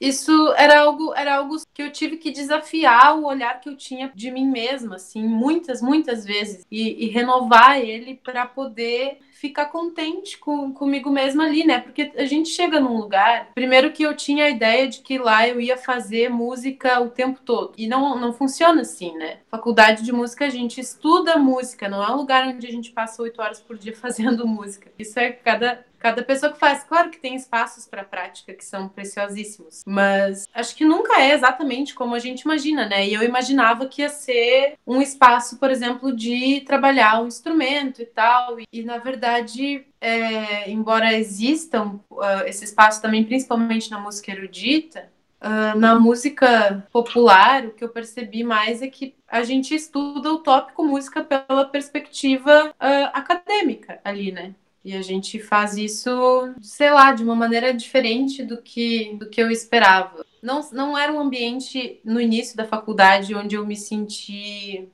isso 0.00 0.52
era 0.56 0.80
algo 0.80 1.12
era 1.14 1.36
algo 1.36 1.56
que 1.74 1.82
eu 1.82 1.90
tive 1.90 2.16
que 2.16 2.30
desafiar 2.30 3.18
o 3.18 3.26
olhar 3.26 3.60
que 3.60 3.68
eu 3.68 3.76
tinha 3.76 4.12
de 4.14 4.30
mim 4.30 4.46
mesma, 4.46 4.96
assim, 4.96 5.22
muitas 5.26 5.82
muitas 5.82 6.24
vezes 6.24 6.64
e, 6.70 7.06
e 7.06 7.08
renovar 7.08 7.80
ele 7.80 8.14
para 8.22 8.46
poder 8.46 9.18
ficar 9.40 9.66
contente 9.66 10.36
com, 10.36 10.72
comigo 10.72 11.10
mesma 11.10 11.44
ali, 11.44 11.64
né? 11.64 11.78
Porque 11.78 12.12
a 12.16 12.24
gente 12.24 12.48
chega 12.48 12.80
num 12.80 12.96
lugar, 12.96 13.50
primeiro 13.54 13.92
que 13.92 14.02
eu 14.02 14.14
tinha 14.14 14.46
a 14.46 14.50
ideia 14.50 14.88
de 14.88 14.98
que 14.98 15.16
lá 15.16 15.46
eu 15.46 15.60
ia 15.60 15.76
fazer 15.76 16.28
música 16.28 17.00
o 17.00 17.08
tempo 17.08 17.40
todo. 17.44 17.72
E 17.78 17.86
não, 17.86 18.18
não 18.18 18.32
funciona 18.32 18.80
assim, 18.80 19.16
né? 19.16 19.38
Faculdade 19.48 20.02
de 20.02 20.12
música, 20.12 20.44
a 20.44 20.50
gente 20.50 20.80
estuda 20.80 21.36
música, 21.36 21.88
não 21.88 22.02
é 22.02 22.10
um 22.10 22.16
lugar 22.16 22.48
onde 22.48 22.66
a 22.66 22.70
gente 22.70 22.90
passa 22.90 23.22
oito 23.22 23.40
horas 23.40 23.60
por 23.60 23.78
dia 23.78 23.94
fazendo 23.96 24.46
música. 24.46 24.90
Isso 24.98 25.18
é 25.20 25.30
cada 25.30 25.86
cada 25.98 26.22
pessoa 26.22 26.52
que 26.52 26.58
faz. 26.58 26.84
Claro 26.84 27.10
que 27.10 27.18
tem 27.18 27.34
espaços 27.34 27.86
para 27.86 28.04
prática 28.04 28.54
que 28.54 28.64
são 28.64 28.88
preciosíssimos, 28.88 29.82
mas 29.86 30.46
acho 30.54 30.74
que 30.74 30.84
nunca 30.84 31.20
é 31.20 31.32
exatamente 31.32 31.94
como 31.94 32.14
a 32.14 32.18
gente 32.18 32.42
imagina, 32.42 32.86
né? 32.88 33.06
E 33.06 33.14
eu 33.14 33.22
imaginava 33.22 33.86
que 33.86 34.02
ia 34.02 34.08
ser 34.08 34.74
um 34.86 35.02
espaço, 35.02 35.58
por 35.58 35.70
exemplo, 35.70 36.14
de 36.14 36.60
trabalhar 36.62 37.22
um 37.22 37.26
instrumento 37.26 38.02
e 38.02 38.06
tal, 38.06 38.60
e, 38.60 38.64
e 38.72 38.82
na 38.82 38.98
verdade. 38.98 39.84
É, 40.00 40.70
embora 40.70 41.12
existam 41.12 41.98
uh, 42.08 42.46
esse 42.46 42.64
espaço 42.64 43.02
também, 43.02 43.24
principalmente 43.24 43.90
na 43.90 43.98
música 43.98 44.30
erudita, 44.30 45.10
Uh, 45.40 45.78
na 45.78 45.94
música 45.94 46.84
popular, 46.90 47.64
o 47.64 47.70
que 47.70 47.84
eu 47.84 47.88
percebi 47.88 48.42
mais 48.42 48.82
é 48.82 48.88
que 48.88 49.14
a 49.28 49.44
gente 49.44 49.72
estuda 49.72 50.32
o 50.32 50.38
tópico 50.38 50.82
música 50.82 51.22
pela 51.22 51.64
perspectiva 51.64 52.70
uh, 52.70 53.10
acadêmica 53.12 54.00
ali, 54.02 54.32
né? 54.32 54.52
E 54.84 54.96
a 54.96 55.02
gente 55.02 55.38
faz 55.38 55.76
isso, 55.76 56.54
sei 56.62 56.90
lá, 56.90 57.12
de 57.12 57.22
uma 57.22 57.34
maneira 57.34 57.74
diferente 57.74 58.44
do 58.44 58.62
que, 58.62 59.16
do 59.16 59.28
que 59.28 59.42
eu 59.42 59.50
esperava. 59.50 60.24
Não, 60.42 60.60
não 60.72 60.96
era 60.96 61.12
um 61.12 61.20
ambiente 61.20 62.00
no 62.04 62.20
início 62.20 62.56
da 62.56 62.64
faculdade 62.64 63.34
onde 63.34 63.56
eu 63.56 63.66
me 63.66 63.76
senti 63.76 64.88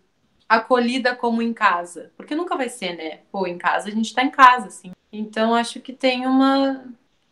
acolhida 0.48 1.14
como 1.14 1.42
em 1.42 1.52
casa. 1.52 2.12
Porque 2.16 2.34
nunca 2.34 2.56
vai 2.56 2.68
ser, 2.68 2.96
né? 2.96 3.20
Pô, 3.30 3.46
em 3.46 3.58
casa 3.58 3.88
a 3.88 3.92
gente 3.92 4.14
tá 4.14 4.24
em 4.24 4.30
casa, 4.30 4.68
assim. 4.68 4.92
Então 5.12 5.54
acho 5.54 5.80
que 5.80 5.92
tem 5.92 6.26
uma 6.26 6.84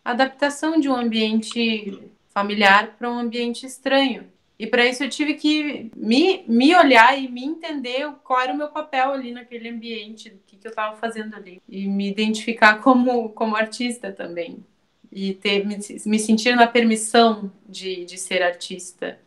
adaptação 0.05 0.79
de 0.79 0.89
um 0.89 0.95
ambiente 0.95 2.01
familiar 2.29 2.97
para 2.99 3.11
um 3.11 3.19
ambiente 3.19 3.67
estranho. 3.67 4.31
E 4.63 4.67
para 4.69 4.87
isso 4.87 5.03
eu 5.03 5.09
tive 5.11 5.35
que 5.35 5.91
me, 5.97 6.45
me 6.47 6.73
olhar 6.77 7.21
e 7.21 7.29
me 7.29 7.45
entender 7.45 8.09
qual 8.23 8.39
era 8.39 8.53
o 8.53 8.57
meu 8.57 8.69
papel 8.69 9.11
ali 9.11 9.33
naquele 9.33 9.69
ambiente, 9.69 10.29
o 10.29 10.39
que, 10.47 10.57
que 10.57 10.65
eu 10.65 10.71
estava 10.71 10.95
fazendo 10.95 11.35
ali. 11.35 11.61
E 11.69 11.89
me 11.89 12.09
identificar 12.09 12.81
como, 12.81 13.31
como 13.31 13.57
artista 13.57 14.13
também. 14.13 14.65
E 15.11 15.35
ter, 15.35 15.67
me, 15.67 15.77
me 16.07 16.17
sentir 16.17 16.55
na 16.55 16.69
permissão 16.69 17.51
de, 17.69 18.05
de 18.05 18.17
ser 18.17 18.41
artista. 18.41 19.19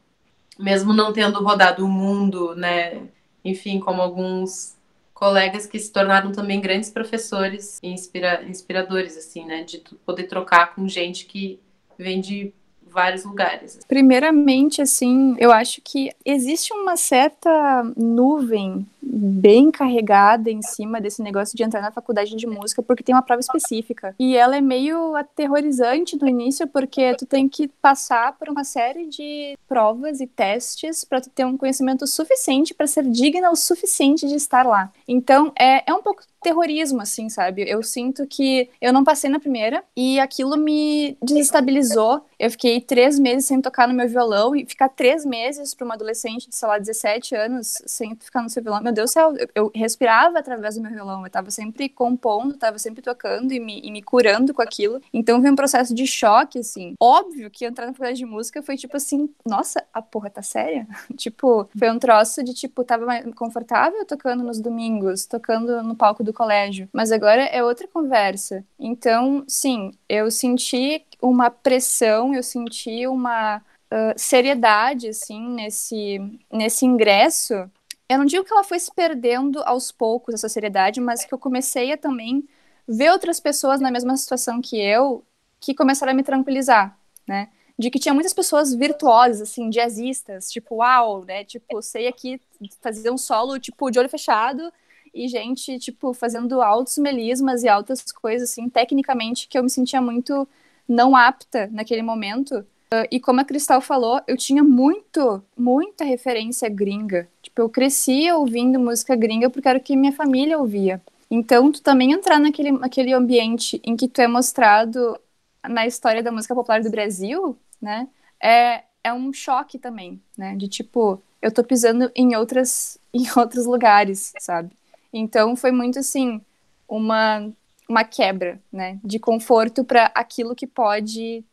Mesmo 0.58 0.94
não 0.94 1.12
tendo 1.12 1.44
rodado 1.44 1.84
o 1.84 1.90
mundo, 1.90 2.56
né? 2.56 3.02
Enfim, 3.44 3.82
como 3.82 4.02
alguns 4.02 4.78
colegas 5.14 5.66
que 5.66 5.78
se 5.78 5.92
tornaram 5.92 6.32
também 6.32 6.62
grandes 6.62 6.90
professores 6.90 7.78
e 7.84 7.90
inspira, 7.90 8.42
inspiradores, 8.46 9.18
assim, 9.18 9.44
né? 9.44 9.66
De 9.66 9.80
poder 10.06 10.28
trocar 10.28 10.74
com 10.74 10.88
gente 10.88 11.26
que 11.26 11.60
vem 11.98 12.22
de 12.22 12.54
vários 12.96 13.26
lugares. 13.26 13.80
Primeiramente, 13.88 14.82
assim, 14.82 15.36
eu 15.38 15.52
acho 15.52 15.82
que 15.84 16.12
existe 16.24 16.74
uma 16.74 16.96
certa 16.96 17.84
nuvem 17.98 18.88
bem 19.06 19.70
carregada 19.70 20.50
em 20.50 20.62
cima 20.62 21.00
desse 21.00 21.22
negócio 21.22 21.56
de 21.56 21.64
entrar 21.64 21.82
na 21.82 21.92
faculdade 21.92 22.36
de 22.36 22.48
música, 22.48 22.82
porque 22.82 23.04
tem 23.04 23.14
uma 23.14 23.22
prova 23.22 23.40
específica. 23.40 24.16
E 24.18 24.36
ela 24.36 24.58
é 24.58 24.62
meio 24.62 25.16
aterrorizante 25.16 26.18
no 26.20 26.28
início, 26.28 26.68
porque 26.68 27.16
tu 27.16 27.26
tem 27.26 27.48
que 27.48 27.68
passar 27.68 28.38
por 28.38 28.50
uma 28.50 28.64
série 28.64 29.08
de 29.08 29.58
provas 29.68 30.20
e 30.20 30.28
testes 30.28 31.04
para 31.04 31.22
tu 31.22 31.30
ter 31.30 31.46
um 31.46 31.58
conhecimento 31.58 32.08
suficiente 32.08 32.74
para 32.74 32.88
ser 32.88 33.06
digna 33.08 33.52
o 33.52 33.56
suficiente 33.56 34.28
de 34.28 34.36
estar 34.36 34.66
lá. 34.66 34.92
Então, 35.08 35.52
é, 35.58 35.90
é 35.90 35.94
um 35.94 36.02
pouco 36.02 36.24
terrorismo, 36.46 37.02
assim, 37.02 37.28
sabe? 37.28 37.66
Eu 37.68 37.82
sinto 37.82 38.28
que 38.28 38.70
eu 38.80 38.94
não 38.94 39.04
passei 39.04 39.32
na 39.32 39.40
primeira 39.40 39.84
e 39.98 40.20
aquilo 40.20 40.56
me 40.56 41.18
desestabilizou. 41.24 42.24
Eu 42.38 42.52
fiquei 42.52 42.80
três 42.80 43.18
meses 43.18 43.46
sem 43.46 43.60
tocar 43.60 43.88
no 43.88 43.96
meu 43.96 44.08
violão 44.08 44.56
e 44.56 44.64
ficar 44.64 44.90
três 44.90 45.26
meses 45.26 45.74
para 45.74 45.86
uma 45.86 45.96
adolescente 45.96 46.48
de, 46.48 46.56
sei 46.56 46.68
lá, 46.68 46.78
17 46.78 47.36
anos 47.36 47.82
sem 47.88 48.16
ficar 48.16 48.44
no 48.44 48.50
seu 48.50 48.62
violão. 48.62 48.84
Meu 48.84 48.94
Deus 48.96 49.12
do 49.12 49.14
céu, 49.14 49.36
eu, 49.38 49.50
eu 49.54 49.72
respirava 49.76 50.40
através 50.40 50.76
do 50.76 50.82
meu 50.82 50.92
violão. 50.92 51.24
Eu 51.24 51.30
tava 51.30 51.52
sempre 51.52 51.88
compondo, 51.88 52.58
tava 52.58 52.80
sempre 52.80 53.02
tocando 53.02 53.52
e 53.54 53.60
me, 53.60 53.80
e 53.82 53.92
me 53.92 54.02
curando 54.02 54.54
com 54.54 54.62
aquilo. 54.62 55.02
Então 55.14 55.42
foi 55.42 55.52
um 55.52 55.56
processo 55.56 55.94
de 55.94 56.08
choque, 56.08 56.60
assim. 56.60 56.96
Óbvio 57.00 57.52
que 57.52 57.66
entrar 57.66 57.86
na 57.86 57.94
faculdade 57.94 58.18
de 58.18 58.26
música 58.26 58.62
foi 58.64 58.78
tipo 58.78 58.98
assim, 58.98 59.30
nossa, 59.46 59.84
a 59.94 60.02
porra 60.02 60.30
tá 60.30 60.42
séria? 60.42 60.88
tipo, 61.16 61.70
foi 61.78 61.92
um 61.92 62.00
troço 62.00 62.44
de 62.44 62.54
tipo, 62.54 62.84
tava 62.84 63.06
confortável 63.36 64.06
tocando 64.06 64.44
nos 64.44 64.60
domingos, 64.60 65.26
tocando 65.26 65.84
no 65.84 65.96
palco 65.96 66.24
do 66.24 66.34
colégio. 66.34 66.90
Mas 66.92 67.12
agora 67.12 67.44
é 67.44 67.64
outra 67.64 67.88
conversa. 67.88 68.64
Então, 68.80 69.44
sim, 69.48 69.92
eu 70.08 70.32
senti 70.32 71.06
uma 71.22 71.50
pressão, 71.50 72.34
eu 72.34 72.44
senti 72.44 73.08
uma 73.08 73.58
uh, 73.58 74.14
seriedade, 74.16 75.10
assim, 75.10 75.42
nesse, 75.50 76.20
nesse 76.52 76.86
ingresso. 76.86 77.70
Eu 78.10 78.20
não 78.20 78.26
digo 78.26 78.44
que 78.44 78.54
ela 78.54 78.64
foi 78.64 78.80
se 78.80 78.94
perdendo 78.94 79.62
aos 79.64 79.92
poucos, 79.92 80.36
essa 80.36 80.48
seriedade, 80.50 81.02
mas 81.02 81.26
que 81.26 81.34
eu 81.34 81.40
comecei 81.40 81.92
a 81.92 81.98
também 81.98 82.48
ver 82.88 83.12
outras 83.12 83.40
pessoas 83.40 83.82
na 83.82 83.92
mesma 83.92 84.16
situação 84.16 84.62
que 84.62 84.80
eu 84.80 85.26
que 85.60 85.74
começaram 85.74 86.12
a 86.12 86.16
me 86.16 86.22
tranquilizar, 86.24 86.98
né? 87.28 87.50
De 87.78 87.90
que 87.90 87.98
tinha 88.00 88.14
muitas 88.14 88.34
pessoas 88.34 88.74
virtuosas, 88.74 89.42
assim, 89.42 89.70
jazzistas, 89.70 90.52
tipo, 90.52 90.76
uau, 90.76 91.26
né? 91.26 91.44
Tipo, 91.44 91.82
sei 91.82 92.08
aqui 92.08 92.40
fazer 92.82 93.10
um 93.10 93.18
solo, 93.18 93.60
tipo, 93.60 93.90
de 93.90 93.98
olho 93.98 94.10
fechado, 94.10 94.72
e 95.14 95.28
gente, 95.28 95.80
tipo, 95.80 96.14
fazendo 96.14 96.62
altos 96.62 96.98
melismas 97.00 97.64
e 97.64 97.70
altas 97.70 98.04
coisas, 98.12 98.52
assim, 98.52 98.70
tecnicamente, 98.70 99.48
que 99.48 99.58
eu 99.58 99.64
me 99.64 99.70
sentia 99.70 100.02
muito 100.02 100.48
não 100.88 101.16
apta 101.16 101.68
naquele 101.72 102.04
momento. 102.04 102.66
Uh, 102.96 103.08
e 103.12 103.20
como 103.20 103.42
a 103.42 103.46
Cristal 103.46 103.82
falou, 103.82 104.22
eu 104.28 104.38
tinha 104.38 104.64
muito, 104.64 105.44
muita 105.58 106.06
referência 106.06 106.70
gringa. 106.70 107.28
Tipo, 107.42 107.62
eu 107.62 107.70
crescia 107.70 108.36
ouvindo 108.38 108.80
música 108.80 109.16
gringa 109.16 109.50
porque 109.50 109.68
era 109.68 109.80
o 109.80 109.82
que 109.82 109.96
minha 109.96 110.14
família 110.14 110.58
ouvia. 110.58 111.02
Então, 111.30 111.72
tu 111.72 111.82
também 111.82 112.12
entrar 112.12 112.40
naquele, 112.40 112.72
naquele 112.72 113.14
ambiente 113.14 113.82
em 113.84 113.96
que 113.96 114.08
tu 114.08 114.22
é 114.22 114.28
mostrado 114.28 115.20
na 115.68 115.86
história 115.86 116.22
da 116.22 116.32
música 116.32 116.54
popular 116.54 116.82
do 116.82 116.90
Brasil, 116.90 117.58
né? 117.82 118.08
É, 118.42 118.84
é 119.04 119.14
um 119.14 119.34
choque 119.34 119.80
também, 119.80 120.22
né? 120.38 120.56
De 120.56 120.68
tipo, 120.68 121.22
eu 121.42 121.52
tô 121.52 121.64
pisando 121.64 122.12
em 122.16 122.36
outras 122.36 123.00
em 123.14 123.26
outros 123.36 123.66
lugares, 123.66 124.34
sabe? 124.40 124.72
Então 125.12 125.56
foi 125.56 125.72
muito 125.72 126.00
assim 126.00 126.42
uma 126.88 127.52
uma 127.88 128.04
quebra, 128.04 128.60
né? 128.72 129.00
De 129.04 129.20
conforto 129.20 129.84
para 129.84 130.12
aquilo 130.16 130.56
que 130.56 130.68
pode 130.68 131.44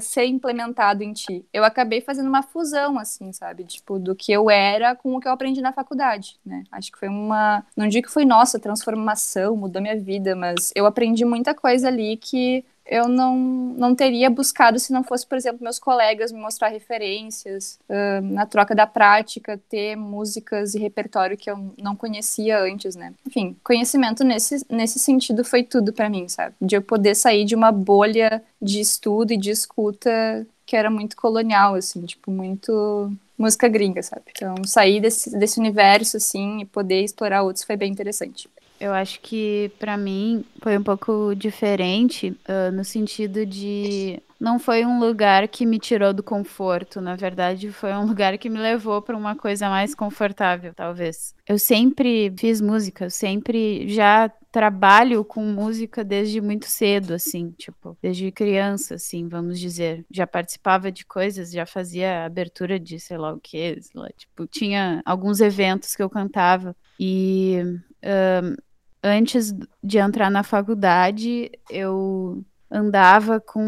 ser 0.00 0.26
implementado 0.26 1.02
em 1.02 1.12
ti. 1.12 1.44
Eu 1.52 1.64
acabei 1.64 2.00
fazendo 2.00 2.28
uma 2.28 2.42
fusão, 2.42 2.98
assim, 2.98 3.32
sabe? 3.32 3.64
Tipo, 3.64 3.98
do 3.98 4.14
que 4.14 4.32
eu 4.32 4.50
era 4.50 4.94
com 4.94 5.14
o 5.14 5.20
que 5.20 5.28
eu 5.28 5.32
aprendi 5.32 5.60
na 5.60 5.72
faculdade, 5.72 6.38
né? 6.44 6.64
Acho 6.70 6.92
que 6.92 6.98
foi 6.98 7.08
uma. 7.08 7.64
Não 7.76 7.88
digo 7.88 8.06
que 8.06 8.12
foi 8.12 8.24
nossa 8.24 8.58
transformação, 8.58 9.56
mudou 9.56 9.80
minha 9.80 9.98
vida, 9.98 10.34
mas 10.34 10.72
eu 10.74 10.86
aprendi 10.86 11.24
muita 11.24 11.54
coisa 11.54 11.88
ali 11.88 12.16
que 12.16 12.64
eu 12.90 13.06
não, 13.06 13.38
não 13.38 13.94
teria 13.94 14.28
buscado 14.28 14.76
se 14.80 14.92
não 14.92 15.04
fosse, 15.04 15.24
por 15.24 15.38
exemplo, 15.38 15.62
meus 15.62 15.78
colegas 15.78 16.32
me 16.32 16.40
mostrar 16.40 16.66
referências, 16.66 17.78
uh, 17.88 18.20
na 18.20 18.44
troca 18.44 18.74
da 18.74 18.84
prática, 18.84 19.60
ter 19.68 19.94
músicas 19.94 20.74
e 20.74 20.78
repertório 20.80 21.36
que 21.36 21.48
eu 21.48 21.72
não 21.80 21.94
conhecia 21.94 22.58
antes, 22.58 22.96
né? 22.96 23.14
Enfim, 23.24 23.56
conhecimento 23.62 24.24
nesse, 24.24 24.66
nesse 24.68 24.98
sentido 24.98 25.44
foi 25.44 25.62
tudo 25.62 25.92
para 25.92 26.10
mim, 26.10 26.28
sabe? 26.28 26.56
De 26.60 26.74
eu 26.74 26.82
poder 26.82 27.14
sair 27.14 27.44
de 27.44 27.54
uma 27.54 27.70
bolha 27.70 28.42
de 28.60 28.80
estudo 28.80 29.32
e 29.32 29.36
de 29.36 29.50
escuta 29.50 30.44
que 30.66 30.74
era 30.74 30.90
muito 30.90 31.16
colonial, 31.16 31.76
assim, 31.76 32.04
tipo, 32.04 32.30
muito 32.30 33.12
música 33.38 33.68
gringa, 33.68 34.02
sabe? 34.02 34.22
Então, 34.30 34.54
sair 34.64 35.00
desse, 35.00 35.30
desse 35.38 35.60
universo, 35.60 36.16
assim, 36.16 36.60
e 36.60 36.64
poder 36.64 37.02
explorar 37.02 37.42
outros 37.42 37.64
foi 37.64 37.76
bem 37.76 37.90
interessante. 37.90 38.48
Eu 38.80 38.94
acho 38.94 39.20
que 39.20 39.70
para 39.78 39.96
mim 39.98 40.42
foi 40.62 40.78
um 40.78 40.82
pouco 40.82 41.34
diferente 41.34 42.30
uh, 42.48 42.72
no 42.72 42.82
sentido 42.82 43.44
de 43.44 44.22
não 44.40 44.58
foi 44.58 44.86
um 44.86 44.98
lugar 44.98 45.46
que 45.48 45.66
me 45.66 45.78
tirou 45.78 46.14
do 46.14 46.22
conforto, 46.22 46.98
na 46.98 47.14
verdade 47.14 47.70
foi 47.70 47.92
um 47.92 48.06
lugar 48.08 48.38
que 48.38 48.48
me 48.48 48.58
levou 48.58 49.02
para 49.02 49.14
uma 49.14 49.36
coisa 49.36 49.68
mais 49.68 49.94
confortável, 49.94 50.72
talvez. 50.74 51.34
Eu 51.46 51.58
sempre 51.58 52.32
fiz 52.38 52.62
música, 52.62 53.04
eu 53.04 53.10
sempre 53.10 53.86
já 53.86 54.32
trabalho 54.50 55.24
com 55.24 55.44
música 55.44 56.02
desde 56.02 56.40
muito 56.40 56.66
cedo, 56.66 57.12
assim, 57.12 57.50
tipo, 57.52 57.96
desde 58.02 58.32
criança, 58.32 58.94
assim, 58.94 59.28
vamos 59.28 59.60
dizer. 59.60 60.04
Já 60.10 60.26
participava 60.26 60.90
de 60.90 61.04
coisas, 61.04 61.52
já 61.52 61.66
fazia 61.66 62.24
abertura 62.24 62.80
de 62.80 62.98
sei 62.98 63.18
lá 63.18 63.32
o 63.34 63.38
que, 63.38 63.78
tipo, 64.16 64.46
tinha 64.46 65.02
alguns 65.04 65.40
eventos 65.40 65.94
que 65.94 66.02
eu 66.02 66.10
cantava 66.10 66.74
e 66.98 67.58
uh, 68.02 68.69
antes 69.02 69.54
de 69.82 69.98
entrar 69.98 70.30
na 70.30 70.42
faculdade, 70.42 71.50
eu 71.68 72.44
andava 72.70 73.40
com 73.40 73.62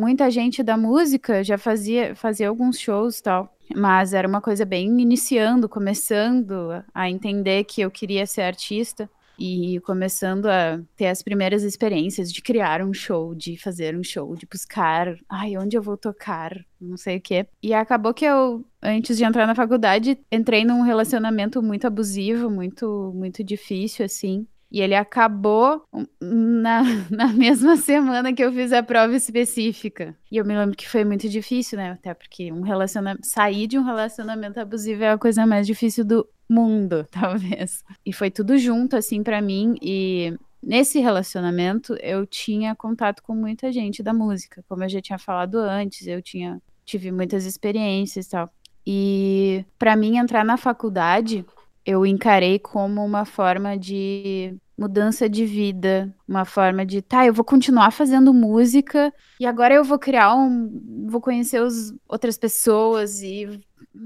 muita 0.00 0.30
gente 0.30 0.62
da 0.62 0.76
música, 0.76 1.44
já 1.44 1.58
fazia, 1.58 2.14
fazia 2.14 2.48
alguns 2.48 2.78
shows 2.78 3.20
tal. 3.20 3.52
Mas 3.74 4.14
era 4.14 4.28
uma 4.28 4.40
coisa 4.40 4.64
bem 4.64 5.00
iniciando, 5.00 5.68
começando 5.68 6.82
a 6.94 7.10
entender 7.10 7.64
que 7.64 7.80
eu 7.80 7.90
queria 7.90 8.24
ser 8.24 8.42
artista 8.42 9.10
e 9.38 9.80
começando 9.80 10.46
a 10.46 10.80
ter 10.96 11.08
as 11.08 11.22
primeiras 11.22 11.62
experiências 11.62 12.32
de 12.32 12.40
criar 12.40 12.82
um 12.82 12.94
show, 12.94 13.34
de 13.34 13.58
fazer 13.58 13.96
um 13.96 14.02
show, 14.02 14.34
de 14.34 14.46
buscar, 14.46 15.16
ai, 15.28 15.56
onde 15.58 15.76
eu 15.76 15.82
vou 15.82 15.96
tocar, 15.96 16.56
não 16.80 16.96
sei 16.96 17.18
o 17.18 17.20
quê. 17.20 17.46
E 17.62 17.74
acabou 17.74 18.14
que 18.14 18.24
eu, 18.24 18.64
antes 18.82 19.16
de 19.16 19.24
entrar 19.24 19.46
na 19.46 19.54
faculdade, 19.54 20.18
entrei 20.32 20.64
num 20.64 20.82
relacionamento 20.82 21.62
muito 21.62 21.86
abusivo, 21.86 22.48
muito 22.48 23.12
muito 23.14 23.44
difícil 23.44 24.04
assim. 24.06 24.46
E 24.70 24.80
ele 24.80 24.94
acabou 24.94 25.82
na, 26.20 26.82
na 27.10 27.28
mesma 27.28 27.76
semana 27.76 28.32
que 28.32 28.42
eu 28.42 28.52
fiz 28.52 28.72
a 28.72 28.82
prova 28.82 29.14
específica. 29.14 30.16
E 30.30 30.36
eu 30.36 30.44
me 30.44 30.56
lembro 30.56 30.76
que 30.76 30.88
foi 30.88 31.04
muito 31.04 31.28
difícil, 31.28 31.78
né? 31.78 31.92
Até 31.92 32.12
porque 32.14 32.52
um 32.52 32.62
relacionamento, 32.62 33.26
sair 33.26 33.66
de 33.66 33.78
um 33.78 33.84
relacionamento 33.84 34.58
abusivo 34.58 35.04
é 35.04 35.10
a 35.10 35.18
coisa 35.18 35.46
mais 35.46 35.66
difícil 35.66 36.04
do 36.04 36.28
mundo, 36.48 37.06
talvez. 37.12 37.84
E 38.04 38.12
foi 38.12 38.30
tudo 38.30 38.58
junto, 38.58 38.96
assim, 38.96 39.22
para 39.22 39.40
mim. 39.40 39.76
E 39.80 40.36
nesse 40.62 40.98
relacionamento 40.98 41.94
eu 42.00 42.26
tinha 42.26 42.74
contato 42.74 43.22
com 43.22 43.34
muita 43.34 43.70
gente 43.72 44.02
da 44.02 44.12
música. 44.12 44.64
Como 44.68 44.82
eu 44.84 44.88
já 44.88 45.00
tinha 45.00 45.18
falado 45.18 45.56
antes, 45.58 46.06
eu 46.06 46.20
tinha 46.20 46.60
tive 46.84 47.10
muitas 47.10 47.44
experiências 47.44 48.26
e 48.26 48.30
tal. 48.30 48.50
E 48.86 49.64
para 49.76 49.96
mim 49.96 50.16
entrar 50.16 50.44
na 50.44 50.56
faculdade 50.56 51.44
eu 51.86 52.04
encarei 52.04 52.58
como 52.58 53.04
uma 53.04 53.24
forma 53.24 53.78
de 53.78 54.58
mudança 54.76 55.28
de 55.28 55.46
vida, 55.46 56.14
uma 56.28 56.44
forma 56.44 56.84
de, 56.84 57.00
tá, 57.00 57.24
eu 57.24 57.32
vou 57.32 57.44
continuar 57.44 57.90
fazendo 57.92 58.34
música 58.34 59.14
e 59.40 59.46
agora 59.46 59.72
eu 59.72 59.84
vou 59.84 59.98
criar 59.98 60.34
um, 60.34 61.06
vou 61.08 61.20
conhecer 61.20 61.62
os, 61.62 61.94
outras 62.06 62.36
pessoas 62.36 63.22
e 63.22 63.58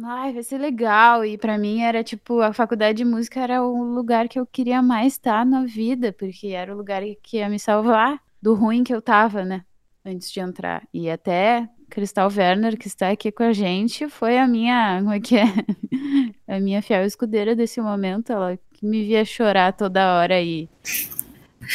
ai, 0.05 0.33
vai 0.33 0.43
ser 0.43 0.59
legal. 0.59 1.25
E 1.25 1.37
para 1.38 1.59
mim 1.59 1.81
era 1.81 2.05
tipo, 2.05 2.40
a 2.40 2.53
faculdade 2.53 2.99
de 2.99 3.05
música 3.05 3.40
era 3.40 3.64
o 3.64 3.83
lugar 3.83 4.29
que 4.29 4.38
eu 4.38 4.47
queria 4.47 4.83
mais 4.83 5.14
estar 5.14 5.45
na 5.45 5.64
vida, 5.64 6.12
porque 6.12 6.49
era 6.49 6.73
o 6.73 6.77
lugar 6.77 7.03
que 7.23 7.38
ia 7.38 7.49
me 7.49 7.59
salvar 7.59 8.21
do 8.40 8.55
ruim 8.55 8.85
que 8.85 8.95
eu 8.95 9.03
tava, 9.03 9.45
né? 9.45 9.64
Antes 10.05 10.31
de 10.31 10.40
entrar. 10.40 10.87
E 10.95 11.11
até 11.11 11.69
Cristal 11.90 12.31
Werner, 12.35 12.79
que 12.79 12.87
está 12.87 13.11
aqui 13.11 13.31
com 13.31 13.42
a 13.42 13.53
gente, 13.53 14.09
foi 14.09 14.38
a 14.38 14.46
minha, 14.46 14.98
como 15.00 15.12
é 15.12 15.20
que 15.20 15.37
é? 15.37 15.44
a 16.48 16.61
minha 16.61 16.81
fiel 16.81 17.05
escudeira 17.05 17.55
desse 17.55 17.81
momento, 17.81 18.33
ela 18.33 18.59
que 18.72 18.87
me 18.87 19.05
via 19.05 19.24
chorar 19.24 19.72
toda 19.72 20.16
hora 20.16 20.40
e 20.40 20.68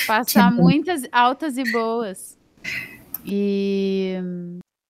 passar 0.07 0.51
muitas 0.51 1.03
altas 1.11 1.57
e 1.57 1.71
boas. 1.71 2.37
E 3.25 4.15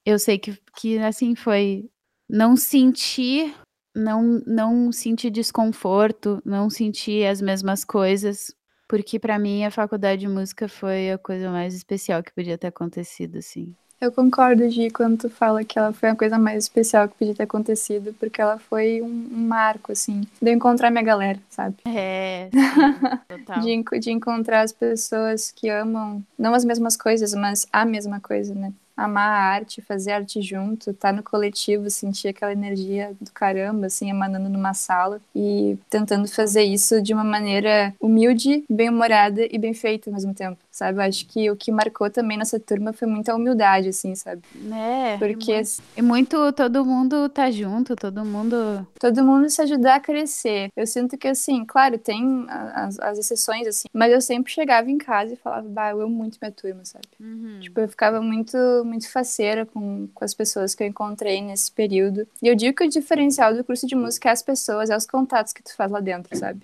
eu 0.05 0.17
sei 0.19 0.37
que, 0.37 0.57
que 0.77 0.97
assim 0.99 1.35
foi 1.35 1.89
não 2.29 2.55
sentir 2.55 3.53
não 3.95 4.41
não 4.45 4.91
sentir 4.91 5.29
desconforto, 5.29 6.41
não 6.45 6.69
sentir 6.69 7.25
as 7.25 7.41
mesmas 7.41 7.85
coisas, 7.85 8.53
porque 8.87 9.17
para 9.17 9.39
mim 9.39 9.63
a 9.63 9.71
faculdade 9.71 10.21
de 10.21 10.27
música 10.27 10.67
foi 10.67 11.11
a 11.11 11.17
coisa 11.17 11.49
mais 11.49 11.73
especial 11.73 12.21
que 12.21 12.33
podia 12.33 12.57
ter 12.57 12.67
acontecido 12.67 13.37
assim. 13.37 13.73
Eu 13.99 14.11
concordo, 14.11 14.69
Gi, 14.69 14.89
quando 14.89 15.17
tu 15.17 15.29
fala 15.29 15.63
que 15.63 15.79
ela 15.79 15.93
foi 15.93 16.09
a 16.09 16.15
coisa 16.15 16.37
mais 16.37 16.65
especial 16.65 17.07
que 17.07 17.15
podia 17.15 17.33
ter 17.33 17.43
acontecido, 17.43 18.13
porque 18.19 18.41
ela 18.41 18.59
foi 18.59 19.01
um, 19.01 19.29
um 19.31 19.47
marco, 19.47 19.91
assim, 19.91 20.21
de 20.41 20.49
eu 20.49 20.53
encontrar 20.53 20.91
minha 20.91 21.03
galera, 21.03 21.39
sabe? 21.49 21.77
É, 21.85 22.49
sim, 22.51 23.27
total. 23.27 23.61
de, 23.61 23.99
de 23.99 24.11
encontrar 24.11 24.61
as 24.61 24.71
pessoas 24.71 25.51
que 25.51 25.69
amam, 25.69 26.23
não 26.37 26.53
as 26.53 26.65
mesmas 26.65 26.97
coisas, 26.97 27.33
mas 27.33 27.65
a 27.71 27.85
mesma 27.85 28.19
coisa, 28.19 28.53
né? 28.53 28.73
amar 28.95 29.27
a 29.29 29.43
arte, 29.53 29.81
fazer 29.81 30.11
arte 30.11 30.41
junto, 30.41 30.91
estar 30.91 31.09
tá 31.09 31.13
no 31.13 31.21
coletivo, 31.21 31.89
sentir 31.89 32.29
aquela 32.29 32.53
energia 32.53 33.13
do 33.19 33.31
caramba, 33.31 33.87
assim, 33.87 34.09
emanando 34.09 34.49
numa 34.49 34.73
sala 34.73 35.19
e 35.35 35.77
tentando 35.89 36.27
fazer 36.27 36.63
isso 36.63 37.01
de 37.01 37.13
uma 37.13 37.23
maneira 37.23 37.93
humilde, 37.99 38.63
bem-humorada 38.69 39.45
e 39.51 39.57
bem 39.57 39.73
feita 39.73 40.09
ao 40.09 40.13
mesmo 40.13 40.33
tempo, 40.33 40.57
sabe? 40.75 41.01
Acho 41.01 41.25
que 41.25 41.49
o 41.49 41.55
que 41.55 41.71
marcou 41.71 42.09
também 42.09 42.37
nessa 42.37 42.59
turma 42.59 42.91
foi 42.91 43.07
muita 43.07 43.33
humildade, 43.33 43.87
assim, 43.87 44.13
sabe? 44.13 44.41
É. 44.73 45.17
Porque. 45.17 45.53
E 45.53 45.55
muito, 45.55 45.81
e 45.97 46.01
muito 46.01 46.51
todo 46.51 46.83
mundo 46.83 47.29
tá 47.29 47.49
junto, 47.49 47.95
todo 47.95 48.25
mundo. 48.25 48.85
Todo 48.99 49.23
mundo 49.23 49.49
se 49.49 49.61
ajudar 49.61 49.95
a 49.95 49.99
crescer. 50.01 50.69
Eu 50.75 50.85
sinto 50.85 51.17
que, 51.17 51.29
assim, 51.29 51.63
claro, 51.63 51.97
tem 51.97 52.45
as, 52.49 52.99
as 52.99 53.17
exceções, 53.17 53.65
assim, 53.67 53.87
mas 53.93 54.11
eu 54.11 54.19
sempre 54.19 54.51
chegava 54.51 54.91
em 54.91 54.97
casa 54.97 55.33
e 55.33 55.37
falava, 55.37 55.65
bah, 55.69 55.91
eu 55.91 56.01
amo 56.01 56.13
muito 56.13 56.37
minha 56.41 56.51
turma, 56.51 56.83
sabe? 56.83 57.07
Uhum. 57.21 57.59
Tipo, 57.61 57.79
eu 57.79 57.87
ficava 57.87 58.19
muito 58.19 58.57
muito 58.83 59.09
faceira 59.09 59.65
com, 59.65 60.09
com 60.13 60.25
as 60.25 60.33
pessoas 60.33 60.75
que 60.75 60.83
eu 60.83 60.87
encontrei 60.87 61.41
nesse 61.41 61.71
período. 61.71 62.27
E 62.43 62.47
eu 62.47 62.55
digo 62.55 62.75
que 62.75 62.83
o 62.83 62.89
diferencial 62.89 63.53
do 63.53 63.63
curso 63.63 63.87
de 63.87 63.95
música 63.95 64.27
é 64.27 64.33
as 64.33 64.43
pessoas, 64.43 64.89
é 64.89 64.97
os 64.97 65.05
contatos 65.05 65.53
que 65.53 65.63
tu 65.63 65.73
faz 65.73 65.89
lá 65.89 66.01
dentro, 66.01 66.37
sabe? 66.37 66.59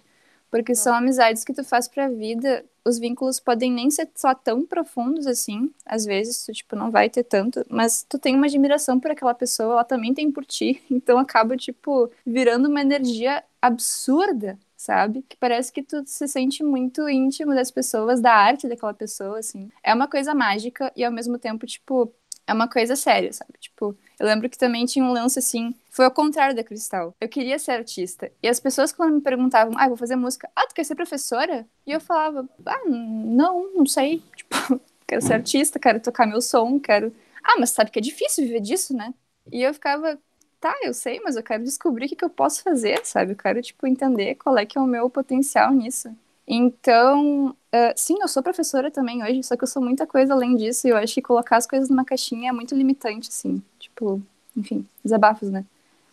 Porque 0.51 0.75
são 0.75 0.93
amizades 0.93 1.45
que 1.45 1.53
tu 1.53 1.63
faz 1.63 1.87
pra 1.87 2.09
vida. 2.09 2.65
Os 2.85 2.97
vínculos 2.99 3.39
podem 3.39 3.71
nem 3.71 3.91
ser 3.91 4.09
só 4.15 4.33
tão 4.33 4.65
profundos 4.65 5.27
assim. 5.27 5.71
Às 5.85 6.05
vezes 6.05 6.45
tu, 6.45 6.51
tipo, 6.53 6.75
não 6.75 6.89
vai 6.91 7.09
ter 7.09 7.23
tanto. 7.23 7.65
Mas 7.69 8.03
tu 8.07 8.17
tem 8.17 8.35
uma 8.35 8.47
admiração 8.47 8.99
por 8.99 9.11
aquela 9.11 9.33
pessoa, 9.33 9.73
ela 9.73 9.83
também 9.83 10.13
tem 10.13 10.31
por 10.31 10.45
ti. 10.45 10.81
Então 10.91 11.17
acaba, 11.17 11.57
tipo, 11.57 12.09
virando 12.25 12.69
uma 12.69 12.81
energia 12.81 13.43
absurda, 13.61 14.57
sabe? 14.77 15.23
Que 15.27 15.35
parece 15.37 15.71
que 15.71 15.81
tu 15.83 16.03
se 16.05 16.27
sente 16.27 16.63
muito 16.63 17.07
íntimo 17.09 17.53
das 17.55 17.71
pessoas, 17.71 18.21
da 18.21 18.33
arte 18.33 18.67
daquela 18.67 18.93
pessoa, 18.93 19.39
assim. 19.39 19.69
É 19.83 19.93
uma 19.93 20.07
coisa 20.07 20.33
mágica 20.35 20.91
e 20.95 21.03
ao 21.03 21.11
mesmo 21.11 21.37
tempo, 21.39 21.65
tipo, 21.65 22.13
é 22.51 22.53
uma 22.53 22.67
coisa 22.67 22.95
séria, 22.95 23.31
sabe? 23.31 23.53
Tipo, 23.59 23.97
eu 24.19 24.25
lembro 24.25 24.49
que 24.49 24.57
também 24.57 24.85
tinha 24.85 25.03
um 25.03 25.11
lance 25.11 25.39
assim, 25.39 25.73
foi 25.89 26.05
ao 26.05 26.11
contrário 26.11 26.55
da 26.55 26.63
Cristal. 26.63 27.15
Eu 27.19 27.29
queria 27.29 27.57
ser 27.57 27.71
artista. 27.71 28.31
E 28.43 28.47
as 28.47 28.59
pessoas 28.59 28.91
quando 28.91 29.15
me 29.15 29.21
perguntavam, 29.21 29.73
ah, 29.77 29.87
vou 29.87 29.97
fazer 29.97 30.15
música, 30.15 30.49
ah, 30.55 30.67
tu 30.67 30.75
quer 30.75 30.83
ser 30.83 30.95
professora? 30.95 31.65
E 31.87 31.91
eu 31.91 31.99
falava, 31.99 32.47
ah, 32.65 32.81
não, 32.85 33.73
não 33.73 33.85
sei. 33.85 34.21
Tipo, 34.35 34.81
quero 35.07 35.21
ser 35.21 35.33
artista, 35.33 35.79
quero 35.79 35.99
tocar 35.99 36.27
meu 36.27 36.41
som, 36.41 36.79
quero. 36.79 37.13
Ah, 37.43 37.55
mas 37.59 37.71
sabe 37.71 37.89
que 37.89 37.99
é 37.99 38.01
difícil 38.01 38.45
viver 38.45 38.59
disso, 38.59 38.95
né? 38.95 39.13
E 39.51 39.61
eu 39.63 39.73
ficava, 39.73 40.19
tá, 40.59 40.73
eu 40.83 40.93
sei, 40.93 41.19
mas 41.21 41.35
eu 41.35 41.43
quero 41.43 41.63
descobrir 41.63 42.05
o 42.05 42.09
que, 42.09 42.15
que 42.15 42.25
eu 42.25 42.29
posso 42.29 42.61
fazer, 42.63 43.05
sabe? 43.05 43.31
Eu 43.31 43.37
quero, 43.37 43.61
tipo, 43.61 43.87
entender 43.87 44.35
qual 44.35 44.57
é 44.57 44.65
que 44.65 44.77
é 44.77 44.81
o 44.81 44.85
meu 44.85 45.09
potencial 45.09 45.71
nisso. 45.71 46.13
Então, 46.53 47.51
uh, 47.51 47.93
sim, 47.95 48.17
eu 48.19 48.27
sou 48.27 48.43
professora 48.43 48.91
também 48.91 49.23
hoje, 49.23 49.41
só 49.41 49.55
que 49.55 49.63
eu 49.63 49.67
sou 49.67 49.81
muita 49.81 50.05
coisa 50.05 50.33
além 50.33 50.57
disso, 50.57 50.85
e 50.85 50.89
eu 50.89 50.97
acho 50.97 51.13
que 51.13 51.21
colocar 51.21 51.55
as 51.55 51.65
coisas 51.65 51.89
numa 51.89 52.03
caixinha 52.03 52.49
é 52.49 52.51
muito 52.51 52.75
limitante, 52.75 53.29
assim. 53.29 53.63
Tipo, 53.79 54.21
enfim, 54.57 54.85
desabafos, 55.01 55.49
né? 55.49 55.63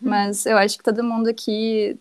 Hum. 0.01 0.07
Mas 0.07 0.45
eu 0.45 0.57
acho 0.57 0.77
que 0.77 0.83
todo 0.83 1.03
mundo 1.03 1.27
aqui 1.27 1.97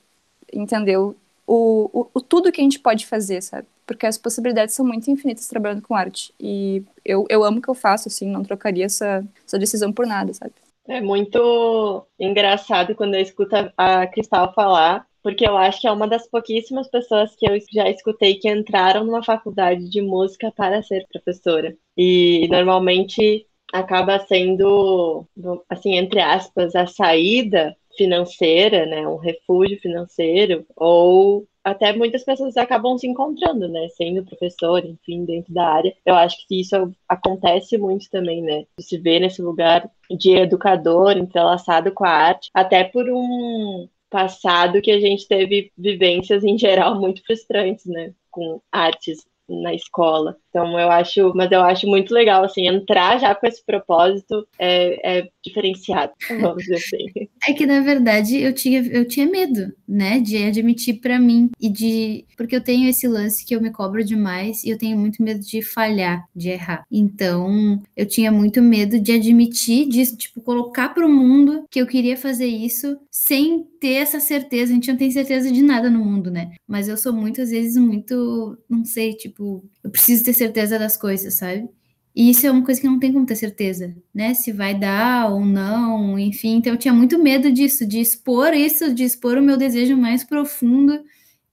entendeu 0.52 1.16
o, 1.44 1.90
o, 1.92 2.10
o, 2.14 2.20
tudo 2.20 2.52
que 2.52 2.60
a 2.60 2.64
gente 2.64 2.78
pode 2.78 3.08
fazer, 3.08 3.42
sabe? 3.42 3.66
Porque 3.84 4.06
as 4.06 4.16
possibilidades 4.16 4.72
são 4.72 4.86
muito 4.86 5.10
infinitas 5.10 5.48
trabalhando 5.48 5.82
com 5.82 5.96
arte. 5.96 6.32
E 6.38 6.84
eu, 7.04 7.26
eu 7.28 7.42
amo 7.42 7.58
o 7.58 7.62
que 7.62 7.68
eu 7.68 7.74
faço, 7.74 8.06
assim, 8.06 8.30
não 8.30 8.44
trocaria 8.44 8.84
essa, 8.84 9.26
essa 9.44 9.58
decisão 9.58 9.92
por 9.92 10.06
nada, 10.06 10.32
sabe? 10.32 10.52
É 10.86 11.00
muito 11.00 12.06
engraçado 12.20 12.94
quando 12.94 13.14
eu 13.14 13.20
escuto 13.20 13.56
a 13.76 14.06
Cristal 14.06 14.54
falar, 14.54 15.07
porque 15.22 15.46
eu 15.46 15.56
acho 15.56 15.80
que 15.80 15.86
é 15.86 15.92
uma 15.92 16.08
das 16.08 16.28
pouquíssimas 16.28 16.88
pessoas 16.88 17.34
que 17.36 17.48
eu 17.48 17.58
já 17.72 17.88
escutei 17.88 18.34
que 18.36 18.50
entraram 18.50 19.04
numa 19.04 19.22
faculdade 19.22 19.88
de 19.88 20.00
música 20.00 20.52
para 20.52 20.82
ser 20.82 21.06
professora. 21.10 21.76
E 21.96 22.46
normalmente 22.48 23.46
acaba 23.72 24.18
sendo, 24.20 25.26
assim, 25.68 25.94
entre 25.96 26.20
aspas, 26.20 26.74
a 26.74 26.86
saída 26.86 27.76
financeira, 27.96 28.86
né, 28.86 29.06
um 29.06 29.16
refúgio 29.16 29.78
financeiro, 29.80 30.64
ou 30.76 31.46
até 31.64 31.92
muitas 31.92 32.24
pessoas 32.24 32.56
acabam 32.56 32.96
se 32.96 33.06
encontrando, 33.06 33.68
né, 33.68 33.88
sendo 33.90 34.24
professor, 34.24 34.84
enfim, 34.84 35.24
dentro 35.24 35.52
da 35.52 35.66
área. 35.66 35.94
Eu 36.06 36.14
acho 36.14 36.46
que 36.46 36.60
isso 36.60 36.92
acontece 37.08 37.76
muito 37.76 38.08
também, 38.08 38.40
né, 38.40 38.64
de 38.78 38.84
se 38.84 38.96
ver 38.98 39.20
nesse 39.20 39.42
lugar 39.42 39.90
de 40.10 40.36
educador 40.36 41.18
entrelaçado 41.18 41.92
com 41.92 42.04
a 42.04 42.10
arte, 42.10 42.48
até 42.54 42.84
por 42.84 43.04
um 43.10 43.88
passado 44.10 44.80
que 44.80 44.90
a 44.90 45.00
gente 45.00 45.26
teve 45.26 45.72
vivências 45.76 46.44
em 46.44 46.58
geral 46.58 46.98
muito 47.00 47.22
frustrantes, 47.24 47.86
né, 47.86 48.12
com 48.30 48.60
artes 48.72 49.26
na 49.48 49.74
escola. 49.74 50.36
Então 50.48 50.78
eu 50.78 50.90
acho, 50.90 51.32
mas 51.34 51.50
eu 51.50 51.60
acho 51.60 51.86
muito 51.86 52.12
legal 52.12 52.44
assim 52.44 52.66
entrar 52.66 53.18
já 53.18 53.34
com 53.34 53.46
esse 53.46 53.64
propósito 53.64 54.46
é, 54.58 55.18
é 55.18 55.28
diferenciado, 55.44 56.12
vamos 56.40 56.64
dizer 56.64 56.76
assim. 56.76 57.28
É 57.48 57.52
que 57.52 57.66
na 57.66 57.80
verdade 57.80 58.40
eu 58.40 58.52
tinha 58.52 58.80
eu 58.80 59.06
tinha 59.06 59.26
medo, 59.26 59.72
né, 59.86 60.20
de 60.20 60.36
admitir 60.44 61.00
para 61.00 61.18
mim 61.18 61.50
e 61.60 61.68
de 61.68 62.24
porque 62.36 62.56
eu 62.56 62.60
tenho 62.60 62.88
esse 62.88 63.06
lance 63.06 63.44
que 63.44 63.54
eu 63.54 63.60
me 63.60 63.70
cobro 63.70 64.04
demais 64.04 64.64
e 64.64 64.70
eu 64.70 64.78
tenho 64.78 64.96
muito 64.98 65.22
medo 65.22 65.40
de 65.40 65.62
falhar, 65.62 66.24
de 66.34 66.50
errar. 66.50 66.84
Então 66.90 67.80
eu 67.96 68.06
tinha 68.06 68.32
muito 68.32 68.60
medo 68.62 69.00
de 69.00 69.12
admitir, 69.12 69.88
de 69.88 70.16
tipo 70.16 70.40
colocar 70.40 70.90
para 70.90 71.06
o 71.06 71.10
mundo 71.10 71.64
que 71.70 71.80
eu 71.80 71.86
queria 71.86 72.16
fazer 72.16 72.46
isso 72.46 72.98
sem 73.10 73.64
ter 73.80 73.94
essa 73.94 74.20
certeza. 74.20 74.72
A 74.72 74.74
gente 74.74 74.90
não 74.90 74.96
tem 74.96 75.10
certeza 75.10 75.50
de 75.50 75.62
nada 75.62 75.90
no 75.90 76.04
mundo, 76.04 76.30
né? 76.30 76.52
Mas 76.66 76.88
eu 76.88 76.96
sou 76.96 77.12
muitas 77.12 77.50
vezes 77.50 77.76
muito, 77.76 78.58
não 78.68 78.84
sei, 78.84 79.14
tipo, 79.14 79.37
eu 79.38 79.90
preciso 79.90 80.24
ter 80.24 80.34
certeza 80.34 80.78
das 80.78 80.96
coisas, 80.96 81.34
sabe? 81.34 81.68
E 82.14 82.30
isso 82.30 82.46
é 82.46 82.50
uma 82.50 82.64
coisa 82.64 82.80
que 82.80 82.86
não 82.86 82.98
tem 82.98 83.12
como 83.12 83.26
ter 83.26 83.36
certeza, 83.36 83.96
né? 84.12 84.34
Se 84.34 84.52
vai 84.52 84.74
dar 84.76 85.30
ou 85.30 85.44
não, 85.44 86.18
enfim. 86.18 86.56
Então 86.56 86.72
eu 86.72 86.78
tinha 86.78 86.92
muito 86.92 87.18
medo 87.22 87.52
disso, 87.52 87.86
de 87.86 88.00
expor 88.00 88.52
isso, 88.54 88.92
de 88.92 89.04
expor 89.04 89.38
o 89.38 89.42
meu 89.42 89.56
desejo 89.56 89.96
mais 89.96 90.24
profundo 90.24 91.00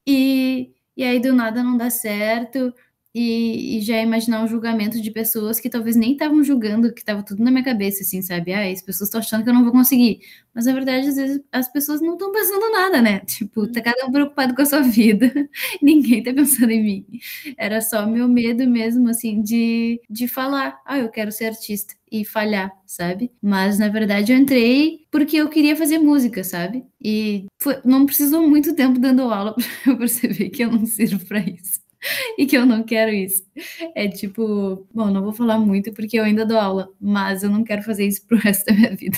e, 0.08 0.72
e 0.98 1.04
aí 1.04 1.20
do 1.20 1.34
nada 1.34 1.64
não 1.64 1.78
dá 1.78 1.90
certo, 1.90 2.74
e, 3.18 3.78
e, 3.78 3.82
já 3.82 4.02
imaginar 4.02 4.44
um 4.44 4.48
julgamento 4.48 5.02
de 5.02 5.10
pessoas 5.10 5.58
que 5.58 5.70
talvez 5.70 5.96
nem 5.96 6.12
estavam 6.12 6.44
julgando, 6.44 6.94
que 6.94 7.00
estava 7.00 7.24
tudo 7.24 7.42
na 7.42 7.50
minha 7.50 7.64
cabeça, 7.64 8.04
assim, 8.04 8.22
sabe? 8.22 8.52
Ah, 8.52 8.70
as 8.70 8.82
pessoas 8.82 9.08
estão 9.08 9.22
achando 9.22 9.42
que 9.42 9.50
eu 9.50 9.54
não 9.54 9.64
vou 9.64 9.72
conseguir. 9.72 10.20
Mas 10.54 10.66
na 10.66 10.74
verdade, 10.74 11.08
às 11.08 11.16
vezes, 11.16 11.42
as 11.50 11.72
pessoas 11.72 12.02
não 12.02 12.16
estão 12.16 12.34
pensando 12.34 12.70
nada, 12.74 13.02
né? 13.02 13.20
Tipo, 13.26 13.68
tá 13.72 13.82
cada 13.82 14.06
um 14.06 14.12
preocupado 14.12 14.54
com 14.54 14.62
a 14.62 14.66
sua 14.66 14.82
vida, 14.82 15.32
ninguém 15.82 16.24
tá 16.24 16.34
pensando 16.34 16.72
em 16.72 16.84
mim. 16.84 17.06
Era 17.58 17.80
só 17.80 18.06
meu 18.06 18.28
medo 18.28 18.70
mesmo, 18.70 19.08
assim, 19.10 19.42
de, 19.42 20.02
de 20.10 20.28
falar, 20.28 20.82
ah, 20.86 21.00
eu 21.00 21.08
quero 21.10 21.32
ser 21.32 21.46
artista 21.46 21.96
e 22.12 22.26
falhar, 22.26 22.72
sabe? 22.86 23.32
Mas 23.42 23.80
na 23.80 23.88
verdade 23.88 24.34
eu 24.34 24.38
entrei 24.38 25.06
porque 25.10 25.38
eu 25.38 25.50
queria 25.50 25.76
fazer 25.76 26.00
música, 26.00 26.44
sabe? 26.44 26.86
E 27.02 27.46
foi, 27.62 27.80
não 27.86 28.06
precisou 28.06 28.48
muito 28.48 28.76
tempo 28.76 29.00
dando 29.00 29.22
aula 29.24 29.54
para 29.84 29.94
eu 29.94 29.98
perceber 29.98 30.50
que 30.50 30.64
eu 30.64 30.72
não 30.72 30.86
sirvo 30.86 31.26
para 31.26 31.40
isso. 31.40 31.85
e 32.38 32.46
que 32.46 32.58
eu 32.58 32.66
não 32.66 32.84
quero 32.84 33.12
isso. 33.12 33.44
É 33.96 34.08
tipo, 34.08 34.88
bom, 34.94 35.08
não 35.08 35.24
vou 35.24 35.34
falar 35.34 35.60
muito 35.60 35.94
porque 35.94 36.18
eu 36.20 36.24
ainda 36.24 36.46
dou 36.46 36.60
aula, 36.60 36.90
mas 37.00 37.44
eu 37.44 37.50
não 37.50 37.64
quero 37.64 37.82
fazer 37.84 38.06
isso 38.06 38.26
pro 38.28 38.38
resto 38.40 38.66
da 38.66 38.74
minha 38.74 38.96
vida. 38.96 39.18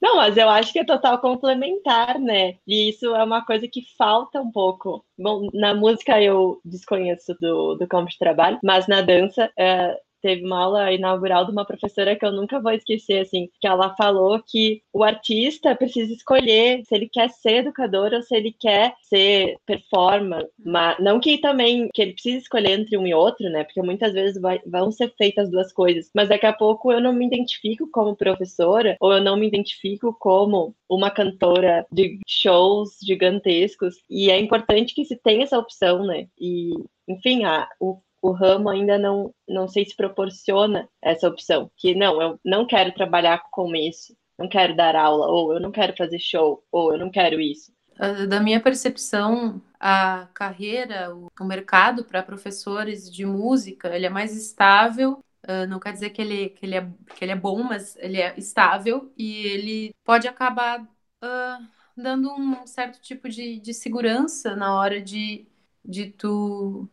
Não, 0.00 0.16
mas 0.16 0.36
eu 0.36 0.48
acho 0.50 0.70
que 0.70 0.78
é 0.78 0.84
total 0.84 1.18
complementar, 1.18 2.18
né? 2.18 2.56
E 2.66 2.90
isso 2.90 3.06
é 3.14 3.24
uma 3.24 3.44
coisa 3.44 3.66
que 3.66 3.82
falta 3.96 4.40
um 4.40 4.52
pouco. 4.52 5.02
Bom, 5.18 5.48
na 5.54 5.74
música 5.74 6.20
eu 6.20 6.60
desconheço 6.62 7.34
do, 7.40 7.74
do 7.76 7.86
campo 7.88 8.10
de 8.10 8.18
trabalho, 8.18 8.58
mas 8.62 8.86
na 8.86 9.00
dança 9.00 9.50
é, 9.58 9.96
teve 10.24 10.42
uma 10.42 10.64
aula 10.64 10.90
inaugural 10.90 11.44
de 11.44 11.52
uma 11.52 11.66
professora 11.66 12.16
que 12.16 12.24
eu 12.24 12.32
nunca 12.32 12.58
vou 12.58 12.72
esquecer, 12.72 13.18
assim, 13.18 13.50
que 13.60 13.66
ela 13.66 13.94
falou 13.94 14.42
que 14.42 14.82
o 14.90 15.04
artista 15.04 15.74
precisa 15.74 16.14
escolher 16.14 16.82
se 16.88 16.94
ele 16.94 17.10
quer 17.10 17.28
ser 17.28 17.56
educador 17.56 18.14
ou 18.14 18.22
se 18.22 18.34
ele 18.34 18.50
quer 18.50 18.94
ser 19.02 19.58
performer, 19.66 20.48
mas 20.64 20.98
não 20.98 21.20
que 21.20 21.36
também 21.36 21.90
que 21.92 22.00
ele 22.00 22.14
precisa 22.14 22.38
escolher 22.38 22.80
entre 22.80 22.96
um 22.96 23.06
e 23.06 23.12
outro, 23.12 23.50
né? 23.50 23.64
Porque 23.64 23.82
muitas 23.82 24.14
vezes 24.14 24.40
vai, 24.40 24.62
vão 24.66 24.90
ser 24.90 25.12
feitas 25.18 25.44
as 25.44 25.50
duas 25.50 25.70
coisas, 25.74 26.10
mas 26.14 26.30
daqui 26.30 26.46
a 26.46 26.54
pouco 26.54 26.90
eu 26.90 27.02
não 27.02 27.12
me 27.12 27.26
identifico 27.26 27.86
como 27.90 28.16
professora 28.16 28.96
ou 29.00 29.12
eu 29.12 29.22
não 29.22 29.36
me 29.36 29.46
identifico 29.46 30.16
como 30.18 30.74
uma 30.88 31.10
cantora 31.10 31.86
de 31.92 32.18
shows 32.26 32.96
gigantescos 33.04 33.96
e 34.08 34.30
é 34.30 34.40
importante 34.40 34.94
que 34.94 35.04
se 35.04 35.16
tenha 35.16 35.42
essa 35.42 35.58
opção, 35.58 36.06
né? 36.06 36.28
E 36.40 36.72
enfim, 37.06 37.44
a, 37.44 37.68
o 37.78 38.00
o 38.24 38.32
ramo 38.32 38.70
ainda 38.70 38.96
não, 38.96 39.34
não 39.46 39.68
sei 39.68 39.84
se 39.84 39.94
proporciona 39.94 40.88
essa 41.02 41.28
opção, 41.28 41.70
que 41.76 41.94
não, 41.94 42.22
eu 42.22 42.40
não 42.42 42.66
quero 42.66 42.90
trabalhar 42.92 43.42
com 43.50 43.76
isso, 43.76 44.16
não 44.38 44.48
quero 44.48 44.74
dar 44.74 44.96
aula, 44.96 45.26
ou 45.26 45.52
eu 45.52 45.60
não 45.60 45.70
quero 45.70 45.94
fazer 45.94 46.18
show, 46.18 46.64
ou 46.72 46.94
eu 46.94 46.98
não 46.98 47.10
quero 47.10 47.38
isso. 47.38 47.70
Ah, 47.98 48.24
da 48.24 48.40
minha 48.40 48.60
percepção, 48.60 49.60
a 49.78 50.26
carreira, 50.32 51.14
o 51.14 51.44
mercado 51.44 52.02
para 52.02 52.22
professores 52.22 53.12
de 53.12 53.26
música, 53.26 53.94
ele 53.94 54.06
é 54.06 54.10
mais 54.10 54.34
estável 54.34 55.22
Uh, 55.46 55.66
não 55.68 55.78
quer 55.78 55.92
dizer 55.92 56.08
que 56.08 56.22
ele, 56.22 56.48
que, 56.48 56.64
ele 56.64 56.74
é, 56.74 56.90
que 57.14 57.22
ele 57.22 57.32
é 57.32 57.36
bom, 57.36 57.62
mas 57.62 57.96
ele 57.96 58.18
é 58.18 58.34
estável 58.38 59.12
e 59.14 59.46
ele 59.46 59.94
pode 60.02 60.26
acabar 60.26 60.80
uh, 60.82 61.68
dando 61.94 62.32
um 62.32 62.66
certo 62.66 62.98
tipo 62.98 63.28
de, 63.28 63.60
de 63.60 63.74
segurança 63.74 64.56
na 64.56 64.74
hora 64.74 65.02
de, 65.02 65.46
de 65.84 66.06
tu 66.12 66.88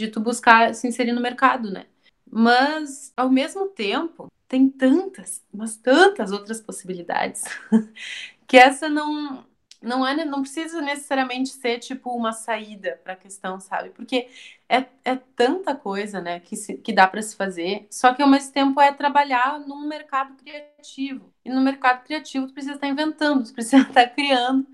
de 0.00 0.08
tu 0.08 0.20
buscar 0.20 0.74
se 0.74 0.88
inserir 0.88 1.12
no 1.12 1.20
mercado, 1.20 1.70
né? 1.70 1.86
Mas, 2.30 3.12
ao 3.16 3.28
mesmo 3.28 3.68
tempo, 3.68 4.28
tem 4.48 4.68
tantas, 4.68 5.44
mas 5.52 5.76
tantas 5.76 6.32
outras 6.32 6.60
possibilidades 6.60 7.44
que 8.46 8.56
essa 8.56 8.88
não 8.88 9.44
não 9.82 10.06
é 10.06 10.24
não 10.26 10.42
precisa 10.42 10.82
necessariamente 10.82 11.50
ser 11.50 11.78
tipo 11.78 12.10
uma 12.10 12.32
saída 12.32 13.00
para 13.02 13.14
a 13.14 13.16
questão, 13.16 13.58
sabe? 13.58 13.88
Porque 13.90 14.28
é, 14.68 14.84
é 15.04 15.16
tanta 15.16 15.74
coisa, 15.74 16.20
né, 16.20 16.38
que, 16.40 16.54
se, 16.54 16.74
que 16.76 16.92
dá 16.92 17.06
para 17.06 17.22
se 17.22 17.34
fazer, 17.34 17.86
só 17.90 18.12
que 18.12 18.22
ao 18.22 18.28
mesmo 18.28 18.52
tempo 18.52 18.78
é 18.78 18.92
trabalhar 18.92 19.58
num 19.60 19.88
mercado 19.88 20.34
criativo. 20.36 21.32
E 21.42 21.48
no 21.50 21.62
mercado 21.62 22.04
criativo 22.04 22.46
tu 22.46 22.52
precisa 22.52 22.74
estar 22.74 22.88
inventando, 22.88 23.44
tu 23.44 23.54
precisa 23.54 23.82
estar 23.82 24.06
criando 24.14 24.66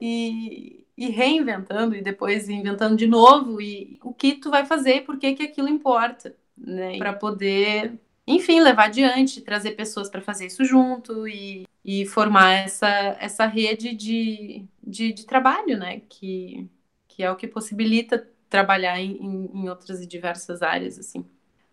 e, 0.00 0.86
e 0.96 1.08
reinventando 1.10 1.94
e 1.94 2.02
depois 2.02 2.48
inventando 2.48 2.96
de 2.96 3.06
novo 3.06 3.60
e 3.60 3.98
o 4.02 4.12
que 4.12 4.34
tu 4.34 4.50
vai 4.50 4.64
fazer 4.64 4.96
e 4.96 5.00
por 5.00 5.18
que 5.18 5.34
que 5.34 5.42
aquilo 5.42 5.68
importa, 5.68 6.34
né? 6.56 6.96
Para 6.98 7.12
poder, 7.12 7.98
enfim, 8.26 8.60
levar 8.60 8.84
adiante, 8.84 9.40
trazer 9.40 9.72
pessoas 9.72 10.08
para 10.08 10.20
fazer 10.20 10.46
isso 10.46 10.64
junto 10.64 11.28
e, 11.28 11.66
e 11.84 12.06
formar 12.06 12.52
essa, 12.52 12.88
essa 13.20 13.46
rede 13.46 13.94
de, 13.94 14.64
de, 14.82 15.12
de, 15.12 15.26
trabalho, 15.26 15.78
né? 15.78 16.00
Que, 16.08 16.68
que 17.08 17.22
é 17.22 17.30
o 17.30 17.36
que 17.36 17.46
possibilita 17.46 18.26
trabalhar 18.48 19.00
em, 19.00 19.50
em, 19.54 19.68
outras 19.68 20.00
e 20.02 20.06
diversas 20.06 20.62
áreas, 20.62 20.98
assim. 20.98 21.24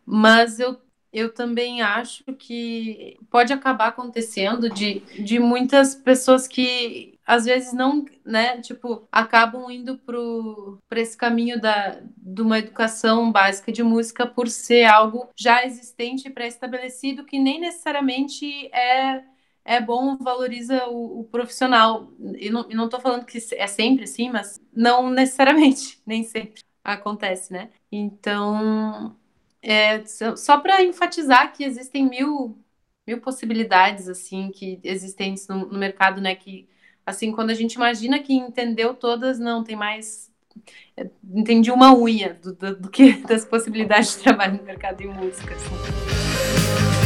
Mas 0.05 0.59
eu 0.59 0.80
eu 1.13 1.34
também 1.34 1.82
acho 1.82 2.23
que 2.38 3.17
pode 3.32 3.51
acabar 3.53 3.88
acontecendo 3.88 4.69
de, 4.69 4.99
de 5.23 5.39
muitas 5.39 5.95
pessoas 5.95 6.47
que 6.47 7.16
às 7.28 7.45
vezes 7.45 7.73
não, 7.73 8.05
né, 8.25 8.61
tipo, 8.61 9.07
acabam 9.11 9.69
indo 9.69 9.97
por 9.99 10.80
esse 10.91 11.17
caminho 11.17 11.59
da, 11.61 12.01
de 12.17 12.41
uma 12.41 12.57
educação 12.59 13.32
básica 13.32 13.71
de 13.71 13.84
música 13.84 14.25
por 14.25 14.47
ser 14.47 14.86
algo 14.86 15.30
já 15.36 15.65
existente, 15.65 16.30
pré-estabelecido, 16.30 17.25
que 17.25 17.38
nem 17.38 17.59
necessariamente 17.59 18.67
é 18.73 19.23
é 19.67 19.82
bom, 19.82 20.15
valoriza 20.17 20.88
o, 20.88 21.19
o 21.19 21.23
profissional. 21.25 22.09
E 22.38 22.49
não, 22.49 22.67
não 22.69 22.88
tô 22.88 23.01
falando 23.01 23.25
que 23.25 23.38
é 23.55 23.67
sempre 23.67 24.05
assim, 24.05 24.30
mas 24.30 24.61
não 24.73 25.09
necessariamente, 25.09 26.01
nem 26.07 26.23
sempre 26.23 26.63
acontece, 26.84 27.51
né? 27.51 27.69
Então, 27.91 29.13
é, 29.61 30.05
só 30.05 30.59
para 30.59 30.82
enfatizar 30.84 31.51
que 31.53 31.63
existem 31.65 32.07
mil, 32.09 32.57
mil 33.05 33.19
possibilidades, 33.19 34.07
assim, 34.07 34.51
que 34.51 34.80
existem 34.84 35.36
no, 35.49 35.65
no 35.67 35.78
mercado, 35.78 36.21
né? 36.21 36.34
Que, 36.36 36.69
assim, 37.08 37.32
quando 37.32 37.51
a 37.51 37.53
gente 37.53 37.76
imagina 37.76 38.20
que 38.20 38.34
entendeu 38.34 38.93
todas, 38.93 39.39
não, 39.39 39.64
tem 39.64 39.78
mais 39.78 40.30
é, 40.97 41.08
entendi 41.34 41.72
uma 41.72 41.95
unha 41.95 42.34
do, 42.34 42.53
do, 42.53 42.76
do, 42.76 42.89
que 42.89 43.14
das 43.26 43.45
possibilidades 43.45 44.18
de 44.18 44.24
trabalho 44.24 44.58
no 44.58 44.64
mercado 44.64 44.97
de 44.97 45.08
música. 45.08 45.55
Assim. 45.55 46.97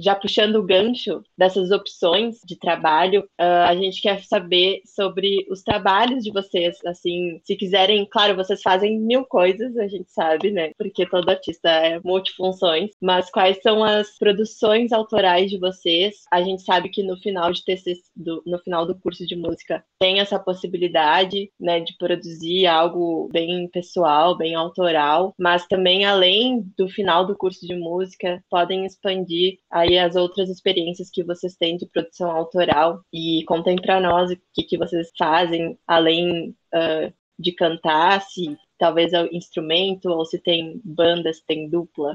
Já 0.00 0.14
puxando 0.14 0.56
o 0.56 0.62
gancho 0.64 1.22
dessas 1.36 1.70
opções 1.70 2.40
de 2.44 2.58
trabalho, 2.58 3.22
uh, 3.40 3.66
a 3.66 3.74
gente 3.74 4.00
quer 4.00 4.22
saber 4.24 4.80
sobre 4.84 5.46
os 5.50 5.62
trabalhos 5.62 6.24
de 6.24 6.32
vocês. 6.32 6.78
Assim, 6.86 7.40
se 7.44 7.54
quiserem, 7.54 8.06
claro, 8.10 8.34
vocês 8.34 8.62
fazem 8.62 8.98
mil 8.98 9.24
coisas, 9.24 9.76
a 9.76 9.86
gente 9.86 10.10
sabe, 10.10 10.50
né? 10.50 10.72
Porque 10.78 11.06
todo 11.06 11.28
artista 11.28 11.68
é 11.68 12.00
multifunções. 12.02 12.90
Mas 13.00 13.30
quais 13.30 13.60
são 13.62 13.84
as 13.84 14.16
produções 14.18 14.92
autorais 14.92 15.50
de 15.50 15.58
vocês? 15.58 16.24
A 16.32 16.42
gente 16.42 16.62
sabe 16.62 16.88
que 16.88 17.02
no 17.02 17.16
final 17.18 17.52
de 17.52 17.64
TCC, 17.64 18.00
do, 18.16 18.42
no 18.46 18.58
final 18.60 18.86
do 18.86 18.98
curso 18.98 19.26
de 19.26 19.36
música 19.36 19.84
tem 19.98 20.20
essa 20.20 20.38
possibilidade, 20.38 21.50
né, 21.60 21.80
de 21.80 21.94
produzir 21.98 22.66
algo 22.66 23.28
bem 23.32 23.68
pessoal, 23.68 24.36
bem 24.36 24.54
autoral, 24.54 25.34
mas 25.38 25.66
também 25.66 26.04
além 26.04 26.64
do 26.76 26.88
final 26.88 27.26
do 27.26 27.36
curso 27.36 27.66
de 27.66 27.74
música 27.74 28.42
podem 28.48 28.86
expandir 28.86 29.58
aí 29.70 29.89
as 29.98 30.16
outras 30.16 30.48
experiências 30.48 31.10
que 31.10 31.22
vocês 31.24 31.56
têm 31.56 31.76
de 31.76 31.86
produção 31.86 32.30
autoral 32.30 33.02
e 33.12 33.44
contem 33.46 33.76
para 33.76 34.00
nós 34.00 34.30
o 34.30 34.36
que, 34.52 34.62
que 34.62 34.78
vocês 34.78 35.10
fazem 35.18 35.78
além 35.86 36.56
uh, 36.74 37.12
de 37.38 37.52
cantar, 37.52 38.22
se 38.22 38.56
talvez 38.78 39.12
é 39.12 39.22
o 39.22 39.34
instrumento 39.34 40.06
ou 40.06 40.24
se 40.24 40.38
tem 40.38 40.80
banda, 40.84 41.32
se 41.32 41.44
tem 41.44 41.68
dupla. 41.68 42.14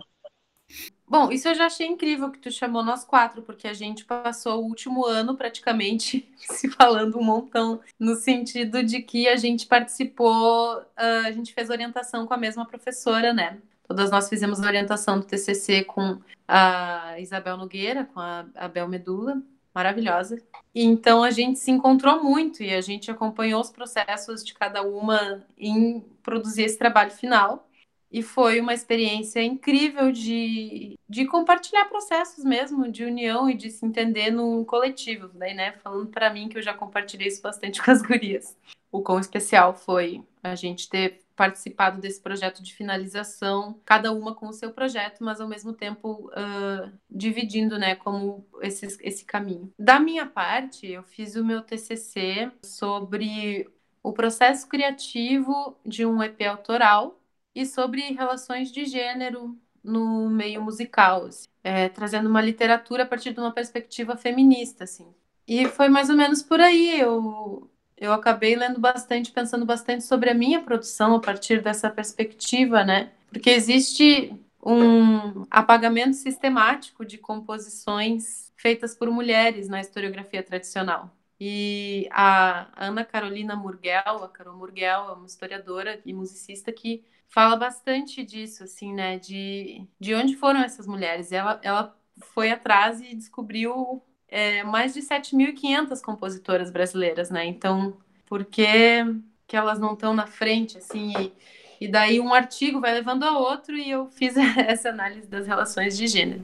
Bom, 1.07 1.31
isso 1.31 1.47
eu 1.47 1.53
já 1.53 1.67
achei 1.67 1.85
incrível 1.85 2.31
que 2.31 2.39
tu 2.39 2.51
chamou 2.51 2.83
nós 2.83 3.03
quatro, 3.03 3.43
porque 3.43 3.67
a 3.67 3.73
gente 3.73 4.03
passou 4.03 4.59
o 4.59 4.65
último 4.65 5.05
ano 5.05 5.37
praticamente 5.37 6.27
se 6.37 6.67
falando 6.69 7.19
um 7.19 7.23
montão, 7.23 7.79
no 7.99 8.15
sentido 8.15 8.83
de 8.83 9.01
que 9.01 9.27
a 9.27 9.35
gente 9.35 9.67
participou, 9.67 10.83
a 10.95 11.31
gente 11.31 11.53
fez 11.53 11.69
orientação 11.69 12.25
com 12.25 12.33
a 12.33 12.37
mesma 12.37 12.65
professora, 12.65 13.31
né? 13.31 13.61
Todas 13.87 14.09
nós 14.11 14.27
fizemos 14.27 14.61
a 14.61 14.67
orientação 14.67 15.19
do 15.19 15.25
TCC 15.25 15.83
com 15.83 16.19
a 16.47 17.19
Isabel 17.19 17.57
Nogueira, 17.57 18.05
com 18.05 18.19
a 18.19 18.45
Abel 18.55 18.87
Medula, 18.87 19.41
maravilhosa. 19.73 20.41
E 20.73 20.83
então 20.83 21.21
a 21.21 21.29
gente 21.31 21.59
se 21.59 21.69
encontrou 21.69 22.23
muito 22.23 22.63
e 22.63 22.73
a 22.73 22.81
gente 22.81 23.11
acompanhou 23.11 23.59
os 23.59 23.69
processos 23.69 24.43
de 24.43 24.53
cada 24.53 24.81
uma 24.81 25.45
em 25.57 25.99
produzir 26.23 26.63
esse 26.63 26.77
trabalho 26.77 27.11
final. 27.11 27.67
E 28.11 28.21
foi 28.21 28.61
uma 28.61 28.73
experiência 28.73 29.43
incrível 29.43 30.09
de, 30.09 30.97
de 31.09 31.25
compartilhar 31.25 31.85
processos 31.85 32.45
mesmo, 32.45 32.89
de 32.89 33.03
união 33.03 33.49
e 33.49 33.53
de 33.53 33.69
se 33.69 33.85
entender 33.85 34.31
no 34.31 34.63
coletivo. 34.63 35.29
Daí, 35.33 35.53
né, 35.53 35.73
falando 35.83 36.07
para 36.07 36.29
mim 36.29 36.47
que 36.47 36.57
eu 36.57 36.61
já 36.61 36.73
compartilhei 36.73 37.27
isso 37.27 37.41
bastante 37.41 37.81
com 37.83 37.91
as 37.91 38.01
gurias. 38.01 38.55
O 38.89 39.01
quão 39.01 39.19
especial 39.19 39.73
foi 39.73 40.23
a 40.41 40.55
gente 40.55 40.87
ter 40.87 41.24
participado 41.35 41.99
desse 41.99 42.21
projeto 42.21 42.63
de 42.63 42.73
finalização, 42.73 43.79
cada 43.85 44.11
uma 44.11 44.33
com 44.33 44.47
o 44.47 44.53
seu 44.53 44.71
projeto, 44.71 45.23
mas 45.23 45.41
ao 45.41 45.47
mesmo 45.47 45.73
tempo 45.73 46.31
uh, 46.31 46.91
dividindo, 47.09 47.77
né, 47.77 47.95
como 47.95 48.45
esse, 48.61 48.85
esse 49.01 49.25
caminho. 49.25 49.71
Da 49.77 49.99
minha 49.99 50.25
parte, 50.25 50.87
eu 50.87 51.03
fiz 51.03 51.35
o 51.35 51.43
meu 51.43 51.61
TCC 51.61 52.51
sobre 52.63 53.69
o 54.01 54.13
processo 54.13 54.67
criativo 54.67 55.77
de 55.85 56.05
um 56.05 56.21
EP 56.23 56.41
autoral 56.43 57.19
e 57.53 57.65
sobre 57.65 58.01
relações 58.13 58.71
de 58.71 58.85
gênero 58.85 59.57
no 59.83 60.29
meio 60.29 60.61
musical, 60.61 61.25
assim, 61.25 61.47
é, 61.63 61.89
trazendo 61.89 62.27
uma 62.29 62.41
literatura 62.41 63.03
a 63.03 63.05
partir 63.05 63.33
de 63.33 63.39
uma 63.39 63.51
perspectiva 63.51 64.17
feminista, 64.17 64.83
assim. 64.83 65.07
E 65.47 65.65
foi 65.67 65.89
mais 65.89 66.09
ou 66.09 66.15
menos 66.15 66.41
por 66.41 66.59
aí. 66.59 66.99
Eu 66.99 67.69
eu 67.97 68.11
acabei 68.11 68.55
lendo 68.55 68.79
bastante, 68.79 69.31
pensando 69.31 69.65
bastante 69.65 70.03
sobre 70.03 70.29
a 70.29 70.33
minha 70.33 70.61
produção 70.61 71.15
a 71.15 71.19
partir 71.19 71.61
dessa 71.61 71.89
perspectiva, 71.89 72.83
né? 72.83 73.11
Porque 73.29 73.49
existe 73.49 74.33
um 74.61 75.45
apagamento 75.49 76.15
sistemático 76.15 77.05
de 77.05 77.17
composições 77.17 78.51
feitas 78.57 78.95
por 78.95 79.09
mulheres 79.11 79.67
na 79.69 79.79
historiografia 79.79 80.41
tradicional. 80.41 81.15
E 81.39 82.07
a 82.11 82.67
Ana 82.75 83.03
Carolina 83.03 83.55
Murgel, 83.55 84.23
a 84.23 84.29
Carol 84.29 84.55
Murgel, 84.57 85.09
é 85.09 85.11
uma 85.13 85.25
historiadora 85.27 86.01
e 86.05 86.13
musicista 86.13 86.71
que 86.71 87.03
fala 87.27 87.55
bastante 87.55 88.23
disso, 88.23 88.63
assim, 88.63 88.93
né? 88.93 89.19
De, 89.19 89.85
de 89.99 90.15
onde 90.15 90.35
foram 90.35 90.61
essas 90.61 90.87
mulheres. 90.87 91.31
Ela, 91.31 91.59
ela 91.61 91.95
foi 92.33 92.51
atrás 92.51 93.01
e 93.01 93.13
descobriu 93.15 94.01
é, 94.27 94.63
mais 94.63 94.93
de 94.93 95.01
7.500 95.01 96.01
compositoras 96.01 96.71
brasileiras, 96.71 97.29
né? 97.29 97.45
Então, 97.45 97.97
por 98.25 98.45
que, 98.45 99.05
que 99.47 99.55
elas 99.55 99.79
não 99.79 99.93
estão 99.93 100.13
na 100.13 100.27
frente, 100.27 100.77
assim? 100.77 101.13
E, 101.19 101.85
e 101.85 101.87
daí 101.87 102.19
um 102.19 102.33
artigo 102.33 102.79
vai 102.79 102.93
levando 102.93 103.23
a 103.23 103.37
outro 103.37 103.77
e 103.77 103.89
eu 103.89 104.07
fiz 104.07 104.35
essa 104.57 104.89
análise 104.89 105.27
das 105.27 105.47
relações 105.47 105.97
de 105.97 106.07
gênero. 106.07 106.43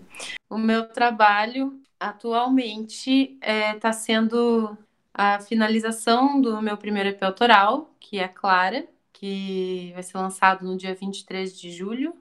O 0.49 0.57
meu 0.57 0.87
trabalho 0.87 1.79
atualmente 1.99 3.37
está 3.41 3.47
é, 3.47 3.73
tá 3.75 3.93
sendo 3.93 4.77
a 5.13 5.39
finalização 5.39 6.41
do 6.41 6.61
meu 6.61 6.77
primeiro 6.77 7.09
EP 7.09 7.21
autoral, 7.23 7.93
que 7.99 8.17
é 8.19 8.27
Clara, 8.27 8.87
que 9.13 9.91
vai 9.93 10.01
ser 10.01 10.17
lançado 10.17 10.65
no 10.65 10.77
dia 10.77 10.95
23 10.95 11.59
de 11.59 11.71
julho 11.71 12.15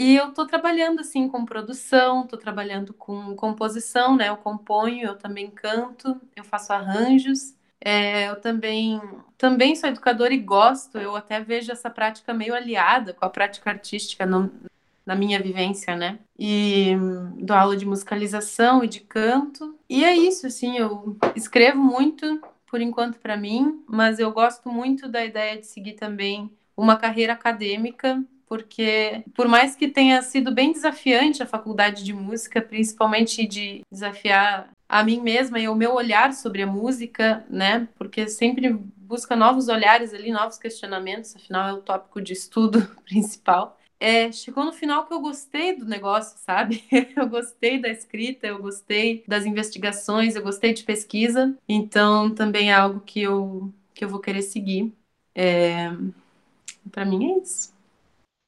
e 0.00 0.16
eu 0.16 0.32
tô 0.32 0.46
trabalhando 0.46 1.00
assim 1.00 1.28
com 1.28 1.44
produção, 1.44 2.26
tô 2.26 2.38
trabalhando 2.38 2.94
com 2.94 3.36
composição, 3.36 4.16
né? 4.16 4.30
Eu 4.30 4.36
componho, 4.38 5.06
eu 5.08 5.14
também 5.14 5.50
canto, 5.50 6.18
eu 6.34 6.42
faço 6.42 6.72
arranjos. 6.72 7.54
É, 7.78 8.30
eu 8.30 8.40
também, 8.40 8.98
também 9.36 9.76
sou 9.76 9.90
educadora 9.90 10.32
e 10.32 10.38
gosto, 10.38 10.96
eu 10.96 11.14
até 11.14 11.38
vejo 11.40 11.70
essa 11.70 11.90
prática 11.90 12.32
meio 12.32 12.54
aliada 12.54 13.12
com 13.12 13.26
a 13.26 13.28
prática 13.28 13.68
artística 13.68 14.24
no, 14.24 14.50
na 15.04 15.14
minha 15.14 15.38
vivência, 15.38 15.94
né? 15.94 16.18
E 16.38 16.96
dou 17.36 17.54
aula 17.54 17.76
de 17.76 17.84
musicalização 17.84 18.82
e 18.82 18.88
de 18.88 19.00
canto. 19.00 19.78
E 19.86 20.02
é 20.02 20.16
isso, 20.16 20.46
assim, 20.46 20.78
eu 20.78 21.14
escrevo 21.36 21.78
muito 21.78 22.40
por 22.66 22.80
enquanto 22.80 23.18
para 23.18 23.36
mim, 23.36 23.84
mas 23.86 24.18
eu 24.18 24.32
gosto 24.32 24.70
muito 24.70 25.06
da 25.06 25.22
ideia 25.22 25.58
de 25.58 25.66
seguir 25.66 25.92
também 25.92 26.50
uma 26.74 26.96
carreira 26.96 27.34
acadêmica 27.34 28.24
porque 28.50 29.22
por 29.32 29.46
mais 29.46 29.76
que 29.76 29.86
tenha 29.86 30.20
sido 30.22 30.52
bem 30.52 30.72
desafiante 30.72 31.40
a 31.40 31.46
faculdade 31.46 32.02
de 32.02 32.12
música, 32.12 32.60
principalmente 32.60 33.46
de 33.46 33.82
desafiar 33.88 34.68
a 34.88 35.04
mim 35.04 35.20
mesma 35.20 35.60
e 35.60 35.68
o 35.68 35.74
meu 35.76 35.94
olhar 35.94 36.34
sobre 36.34 36.62
a 36.62 36.66
música, 36.66 37.46
né? 37.48 37.86
Porque 37.96 38.28
sempre 38.28 38.72
busca 38.72 39.36
novos 39.36 39.68
olhares 39.68 40.12
ali, 40.12 40.32
novos 40.32 40.58
questionamentos, 40.58 41.36
afinal 41.36 41.68
é 41.68 41.72
o 41.74 41.80
tópico 41.80 42.20
de 42.20 42.32
estudo 42.32 42.84
principal. 43.06 43.78
É, 44.00 44.32
chegou 44.32 44.64
no 44.64 44.72
final 44.72 45.06
que 45.06 45.14
eu 45.14 45.20
gostei 45.20 45.76
do 45.76 45.84
negócio, 45.84 46.36
sabe? 46.38 46.82
Eu 47.14 47.28
gostei 47.28 47.80
da 47.80 47.88
escrita, 47.88 48.46
eu 48.46 48.58
gostei 48.58 49.22
das 49.28 49.44
investigações, 49.44 50.34
eu 50.34 50.42
gostei 50.42 50.72
de 50.72 50.82
pesquisa, 50.82 51.54
então 51.68 52.34
também 52.34 52.70
é 52.70 52.74
algo 52.74 53.00
que 53.00 53.20
eu, 53.20 53.70
que 53.94 54.04
eu 54.04 54.08
vou 54.08 54.18
querer 54.18 54.42
seguir. 54.42 54.92
É... 55.34 55.90
Para 56.90 57.04
mim 57.04 57.32
é 57.32 57.38
isso. 57.42 57.79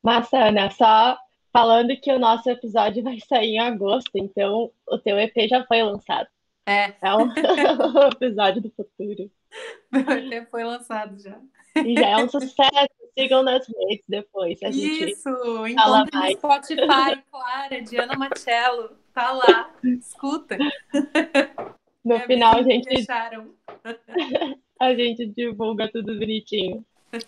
Massa, 0.03 0.39
Ana, 0.49 0.71
só 0.71 1.17
falando 1.53 1.97
que 2.01 2.13
o 2.13 2.19
nosso 2.19 2.49
episódio 2.51 3.03
vai 3.03 3.19
sair 3.21 3.55
em 3.55 3.59
agosto, 3.61 4.11
então 4.15 4.71
o 4.89 4.99
teu 4.99 5.19
EP 5.19 5.35
já 5.49 5.65
foi 5.67 5.83
lançado. 5.83 6.27
É. 6.67 6.95
É 7.03 7.15
um 7.15 7.29
episódio 8.13 8.63
do 8.63 8.71
futuro. 8.71 9.31
Meu 9.93 10.33
EP 10.33 10.51
foi 10.51 10.65
lançado 10.65 11.21
já. 11.21 11.39
E 11.85 11.95
já 11.95 12.09
é 12.09 12.17
um 12.17 12.29
sucesso. 12.29 12.89
Sigam 13.19 13.43
nas 13.43 13.67
redes 13.69 14.05
depois. 14.09 14.59
A 14.63 14.71
gente 14.71 15.11
Isso, 15.11 15.29
encontre 15.67 16.17
no 16.17 16.31
Spotify, 16.33 17.23
Clara, 17.31 17.83
Diana 17.83 18.15
Machello. 18.17 18.97
Tá 19.13 19.33
lá, 19.33 19.71
escuta. 19.85 20.57
No 22.03 22.15
é 22.15 22.21
final 22.27 22.57
a 22.57 22.63
gente. 22.63 23.07
a 24.81 24.95
gente 24.95 25.27
divulga 25.27 25.91
tudo 25.93 26.19
bonitinho. 26.19 26.83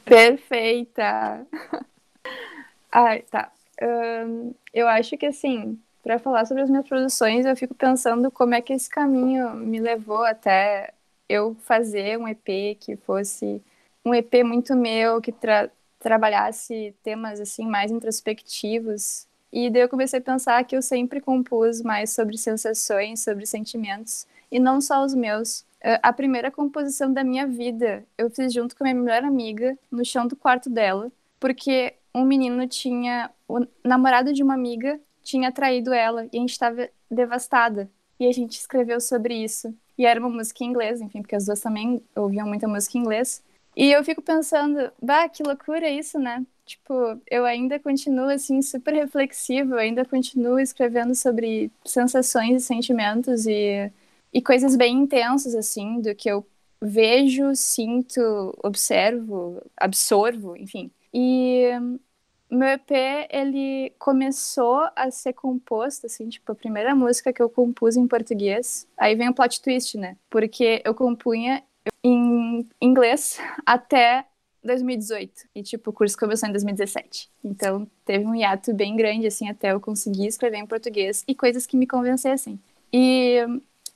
Perfeita! 0.07 1.47
Ai, 2.95 3.22
tá. 3.22 3.51
Um, 3.82 4.55
eu 4.72 4.86
acho 4.86 5.16
que 5.18 5.26
assim, 5.26 5.76
para 6.03 6.18
falar 6.18 6.47
sobre 6.47 6.62
as 6.62 6.70
minhas 6.70 6.86
produções, 6.88 7.45
eu 7.45 7.57
fico 7.57 7.74
pensando 7.74 8.30
como 8.30 8.55
é 8.55 8.61
que 8.61 8.72
esse 8.72 8.88
caminho 8.88 9.53
me 9.57 9.80
levou 9.80 10.24
até 10.24 10.95
eu 11.28 11.57
fazer 11.64 12.16
um 12.18 12.28
EP 12.28 12.76
que 12.78 12.97
fosse 12.97 13.61
um 14.05 14.14
EP 14.14 14.45
muito 14.45 14.76
meu, 14.76 15.20
que 15.20 15.32
tra 15.32 15.70
trabalhasse 15.99 16.95
temas 17.03 17.40
assim 17.40 17.66
mais 17.66 17.90
introspectivos. 17.90 19.26
E 19.53 19.70
daí 19.70 19.82
eu 19.82 19.88
comecei 19.88 20.18
a 20.18 20.22
pensar 20.22 20.62
que 20.64 20.76
eu 20.76 20.82
sempre 20.82 21.20
compus 21.20 21.82
mais 21.82 22.11
sobre 22.11 22.36
sensações, 22.38 23.20
sobre 23.24 23.47
sentimentos, 23.47 24.26
e 24.53 24.61
não 24.61 24.80
só 24.80 25.05
os 25.05 25.14
meus. 25.14 25.64
A 26.03 26.12
primeira 26.12 26.51
composição 26.51 27.12
da 27.12 27.24
minha 27.24 27.47
vida 27.47 28.05
eu 28.18 28.30
fiz 28.30 28.53
junto 28.53 28.76
com 28.76 28.84
a 28.84 28.86
minha 28.86 29.03
melhor 29.03 29.24
amiga 29.24 29.76
no 29.90 30.05
chão 30.05 30.26
do 30.26 30.36
quarto 30.36 30.70
dela, 30.70 31.11
porque 31.40 31.95
um 32.15 32.25
menino 32.25 32.67
tinha. 32.69 33.31
O 33.49 33.67
namorado 33.85 34.33
de 34.33 34.43
uma 34.43 34.55
amiga 34.55 35.01
tinha 35.23 35.53
traído 35.53 35.93
ela 35.93 36.25
e 36.33 36.37
a 36.37 36.41
gente 36.41 36.53
estava 36.53 36.89
devastada. 37.11 37.91
E 38.19 38.27
a 38.27 38.33
gente 38.33 38.59
escreveu 38.59 39.01
sobre 39.01 39.35
isso. 39.35 39.75
E 39.99 40.07
era 40.07 40.21
uma 40.21 40.29
música 40.29 40.65
em 40.65 40.69
inglês, 40.69 41.01
enfim, 41.01 41.21
porque 41.23 41.37
as 41.37 41.47
duas 41.47 41.61
também 41.61 42.03
ouviam 42.17 42.47
muita 42.47 42.69
música 42.69 42.97
em 42.99 43.01
inglês. 43.01 43.43
E 43.77 43.91
eu 43.91 44.05
fico 44.05 44.23
pensando, 44.23 44.93
bah, 45.03 45.29
que 45.29 45.43
loucura 45.43 45.89
isso, 45.89 46.19
né? 46.19 46.45
Tipo, 46.65 47.21
eu 47.31 47.45
ainda 47.45 47.79
continuo, 47.79 48.29
assim, 48.31 48.62
super 48.62 48.95
reflexivo, 48.95 49.75
ainda 49.75 50.05
continuo 50.05 50.59
escrevendo 50.59 51.15
sobre 51.15 51.71
sensações 51.85 52.62
e 52.62 52.67
sentimentos 52.67 53.47
e, 53.47 53.93
e 54.33 54.41
coisas 54.43 54.77
bem 54.77 54.97
intensas, 54.97 55.55
assim, 55.55 56.01
do 56.01 56.15
que 56.15 56.31
eu 56.31 56.47
vejo, 56.81 57.55
sinto, 57.55 58.21
observo, 58.62 59.62
absorvo, 59.77 60.57
enfim. 60.57 60.91
E 61.15 61.71
meu 62.51 62.69
EP, 62.69 62.91
ele 63.31 63.93
começou 63.99 64.85
a 64.97 65.11
ser 65.11 65.33
composto, 65.33 66.07
assim, 66.07 66.29
tipo, 66.29 66.51
a 66.51 66.55
primeira 66.55 66.95
música 66.95 67.33
que 67.33 67.41
eu 67.41 67.49
compus 67.49 67.97
em 67.97 68.07
português, 68.09 68.89
aí 68.99 69.15
vem 69.15 69.29
o 69.29 69.35
plot 69.35 69.62
twist, 69.62 69.97
né? 69.97 70.17
Porque 70.29 70.83
eu 70.85 70.93
compunha 70.93 71.62
em 72.03 72.69
inglês 72.81 73.39
até 73.65 74.27
2018. 74.65 75.33
E, 75.55 75.62
tipo, 75.62 75.91
o 75.91 75.93
curso 75.93 76.19
começou 76.19 76.49
em 76.49 76.53
2017. 76.53 77.31
Então, 77.45 77.87
teve 78.05 78.25
um 78.25 78.35
hiato 78.35 78.75
bem 78.75 78.97
grande, 78.97 79.27
assim, 79.27 79.49
até 79.49 79.73
eu 79.73 79.81
conseguir 79.81 80.27
escrever 80.27 80.59
em 80.59 80.67
português 80.67 81.23
e 81.29 81.35
coisas 81.35 81.67
que 81.67 81.77
me 81.77 81.87
convencessem. 81.87 82.59
E 82.93 83.39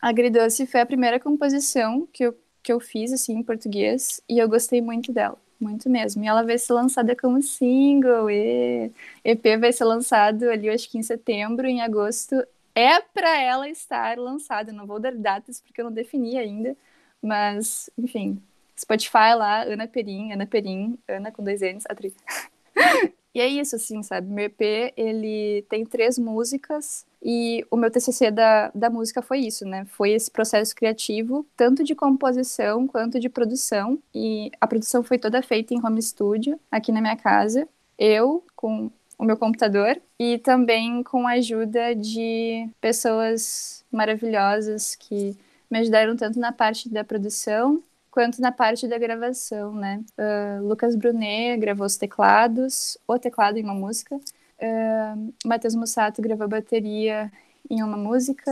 Agridoce 0.01 0.67
foi 0.67 0.81
a 0.81 0.87
primeira 0.87 1.19
composição 1.19 2.07
que 2.13 2.25
eu, 2.25 2.37
que 2.63 2.73
eu 2.73 2.79
fiz, 2.79 3.13
assim, 3.13 3.35
em 3.35 3.43
português 3.43 4.21
e 4.29 4.39
eu 4.39 4.49
gostei 4.49 4.81
muito 4.81 5.13
dela. 5.13 5.39
Muito 5.61 5.91
mesmo. 5.91 6.23
E 6.23 6.27
ela 6.27 6.43
vai 6.43 6.57
ser 6.59 6.73
lançada 6.73 7.17
como 7.17 7.43
single. 7.43 8.31
E 8.31 8.93
EP 9.25 9.59
vai 9.59 9.73
ser 9.73 9.85
lançado 9.85 10.49
ali, 10.49 10.71
acho 10.71 10.89
que 10.91 10.99
em 10.99 11.03
setembro, 11.03 11.67
em 11.67 11.81
agosto. 11.83 12.35
É 12.75 13.01
para 13.01 13.41
ela 13.43 13.69
estar 13.69 14.19
lançada. 14.19 14.73
Não 14.73 14.87
vou 14.87 15.01
dar 15.01 15.15
datas 15.15 15.61
porque 15.61 15.81
eu 15.81 15.87
não 15.87 15.93
defini 15.93 16.39
ainda. 16.39 16.77
Mas, 17.21 17.91
enfim, 17.99 18.41
Spotify 18.79 19.35
lá, 19.37 19.63
Ana 19.63 19.89
Perim, 19.89 20.33
Ana 20.33 20.47
Perim, 20.47 20.99
Ana 21.09 21.33
com 21.33 21.43
dois 21.43 21.61
N's, 21.61 21.85
atriz. 21.89 22.15
e 23.39 23.41
é 23.41 23.47
isso, 23.47 23.77
assim, 23.77 24.03
sabe? 24.03 24.27
Meu 24.27 24.47
EP, 24.47 24.93
ele 24.97 25.65
tem 25.69 25.85
três 25.87 26.19
músicas 26.19 27.07
e 27.23 27.65
o 27.71 27.77
meu 27.77 27.89
TCC 27.89 28.33
da, 28.33 28.69
da 28.75 28.91
música 28.91 29.23
foi 29.23 29.39
isso, 29.39 29.65
né? 29.65 29.85
Foi 29.85 30.11
esse 30.11 30.29
processo 30.29 30.75
criativo, 30.75 31.47
tanto 31.57 31.85
de 31.85 31.95
composição 31.95 32.89
quanto 32.89 33.21
de 33.21 33.29
produção. 33.29 33.97
E 34.13 34.51
a 34.61 34.67
produção 34.67 35.05
foi 35.05 35.19
toda 35.19 35.41
feita 35.41 35.73
em 35.73 35.79
home 35.79 36.03
studio, 36.03 36.59
aqui 36.69 36.91
na 36.91 37.01
minha 37.01 37.17
casa. 37.17 37.69
Eu, 37.97 38.45
com 38.57 38.91
o 39.17 39.25
meu 39.25 39.37
computador, 39.37 40.01
e 40.19 40.39
também 40.39 41.05
com 41.05 41.25
a 41.25 41.35
ajuda 41.35 41.95
de 41.95 42.69
pessoas 42.81 43.85
maravilhosas 43.91 44.97
que 44.97 45.37
me 45.71 45.79
ajudaram 45.79 46.17
tanto 46.17 46.41
na 46.41 46.51
parte 46.51 46.89
da 46.89 47.05
produção 47.05 47.81
quanto 48.19 48.43
na 48.43 48.51
parte 48.51 48.89
da 48.89 48.99
gravação, 48.99 49.73
né? 49.75 50.03
Uh, 50.19 50.67
Lucas 50.67 50.97
Brunet 50.97 51.57
gravou 51.61 51.87
os 51.87 51.97
teclados, 51.97 52.99
o 53.07 53.17
teclado 53.17 53.59
em 53.59 53.63
uma 53.63 53.75
música, 53.75 54.19
Uh, 54.61 55.33
Matheus 55.47 55.77
Mussato 55.77 56.21
gravou 56.21 56.49
bateria 56.49 57.31
em 57.71 57.81
uma 57.81 57.97
música, 57.97 58.51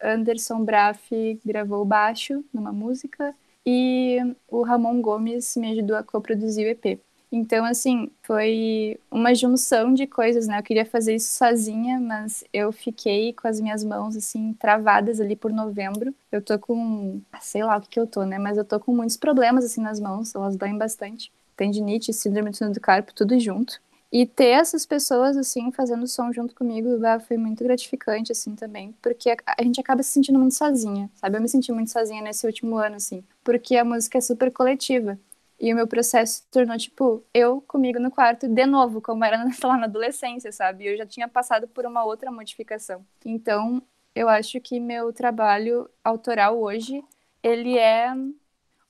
Anderson 0.00 0.64
Braff 0.64 1.40
gravou 1.44 1.84
baixo 1.84 2.44
numa 2.54 2.72
música 2.72 3.34
e 3.66 4.18
o 4.48 4.62
Ramon 4.62 5.02
Gomes 5.02 5.56
me 5.56 5.72
ajudou 5.72 5.96
a 5.96 6.04
coproduzir 6.04 6.64
o 6.64 6.70
EP. 6.70 7.00
Então, 7.30 7.64
assim, 7.64 8.10
foi 8.22 8.98
uma 9.10 9.34
junção 9.34 9.92
de 9.92 10.06
coisas, 10.06 10.46
né? 10.46 10.58
Eu 10.58 10.62
queria 10.62 10.86
fazer 10.86 11.14
isso 11.14 11.36
sozinha, 11.36 12.00
mas 12.00 12.42
eu 12.52 12.72
fiquei 12.72 13.34
com 13.34 13.46
as 13.46 13.60
minhas 13.60 13.84
mãos, 13.84 14.16
assim, 14.16 14.54
travadas 14.54 15.20
ali 15.20 15.36
por 15.36 15.52
novembro. 15.52 16.14
Eu 16.32 16.40
tô 16.40 16.58
com, 16.58 17.20
sei 17.40 17.62
lá 17.62 17.76
o 17.76 17.80
que 17.82 17.88
que 17.88 18.00
eu 18.00 18.06
tô, 18.06 18.24
né? 18.24 18.38
Mas 18.38 18.56
eu 18.56 18.64
tô 18.64 18.80
com 18.80 18.94
muitos 18.94 19.16
problemas, 19.16 19.64
assim, 19.64 19.82
nas 19.82 20.00
mãos, 20.00 20.34
elas 20.34 20.56
doem 20.56 20.78
bastante. 20.78 21.30
Tendinite, 21.56 22.12
síndrome 22.12 22.50
do 22.50 22.58
túnel 22.58 22.72
do 22.72 22.80
carpo, 22.80 23.12
tudo 23.14 23.38
junto. 23.38 23.78
E 24.10 24.24
ter 24.24 24.46
essas 24.46 24.86
pessoas, 24.86 25.36
assim, 25.36 25.70
fazendo 25.70 26.06
som 26.06 26.32
junto 26.32 26.54
comigo 26.54 26.88
foi 27.26 27.36
muito 27.36 27.62
gratificante, 27.62 28.32
assim, 28.32 28.54
também. 28.54 28.94
Porque 29.02 29.30
a, 29.30 29.62
gente 29.62 29.80
acaba 29.80 30.02
se 30.02 30.10
sentindo 30.10 30.38
muito 30.38 30.54
sozinha, 30.54 31.10
sabe? 31.14 31.36
Eu 31.36 31.42
me 31.42 31.48
senti 31.48 31.70
muito 31.72 31.90
sozinha 31.90 32.22
nesse 32.22 32.46
último 32.46 32.78
ano, 32.78 32.96
assim. 32.96 33.22
Porque 33.44 33.76
a 33.76 33.84
música 33.84 34.16
é 34.16 34.20
super 34.22 34.50
coletiva. 34.50 35.18
E 35.60 35.72
o 35.72 35.76
meu 35.76 35.88
processo 35.88 36.34
se 36.34 36.46
tornou, 36.50 36.76
tipo, 36.78 37.24
eu 37.34 37.60
comigo 37.62 37.98
no 37.98 38.10
quarto, 38.10 38.48
de 38.48 38.66
novo, 38.66 39.00
como 39.00 39.24
era 39.24 39.36
lá 39.64 39.76
na 39.76 39.84
adolescência, 39.86 40.52
sabe? 40.52 40.86
Eu 40.86 40.96
já 40.96 41.04
tinha 41.04 41.26
passado 41.28 41.66
por 41.66 41.84
uma 41.84 42.04
outra 42.04 42.30
modificação. 42.30 43.04
Então, 43.24 43.82
eu 44.14 44.28
acho 44.28 44.60
que 44.60 44.78
meu 44.78 45.12
trabalho 45.12 45.90
autoral 46.04 46.60
hoje, 46.60 47.02
ele 47.42 47.76
é 47.76 48.12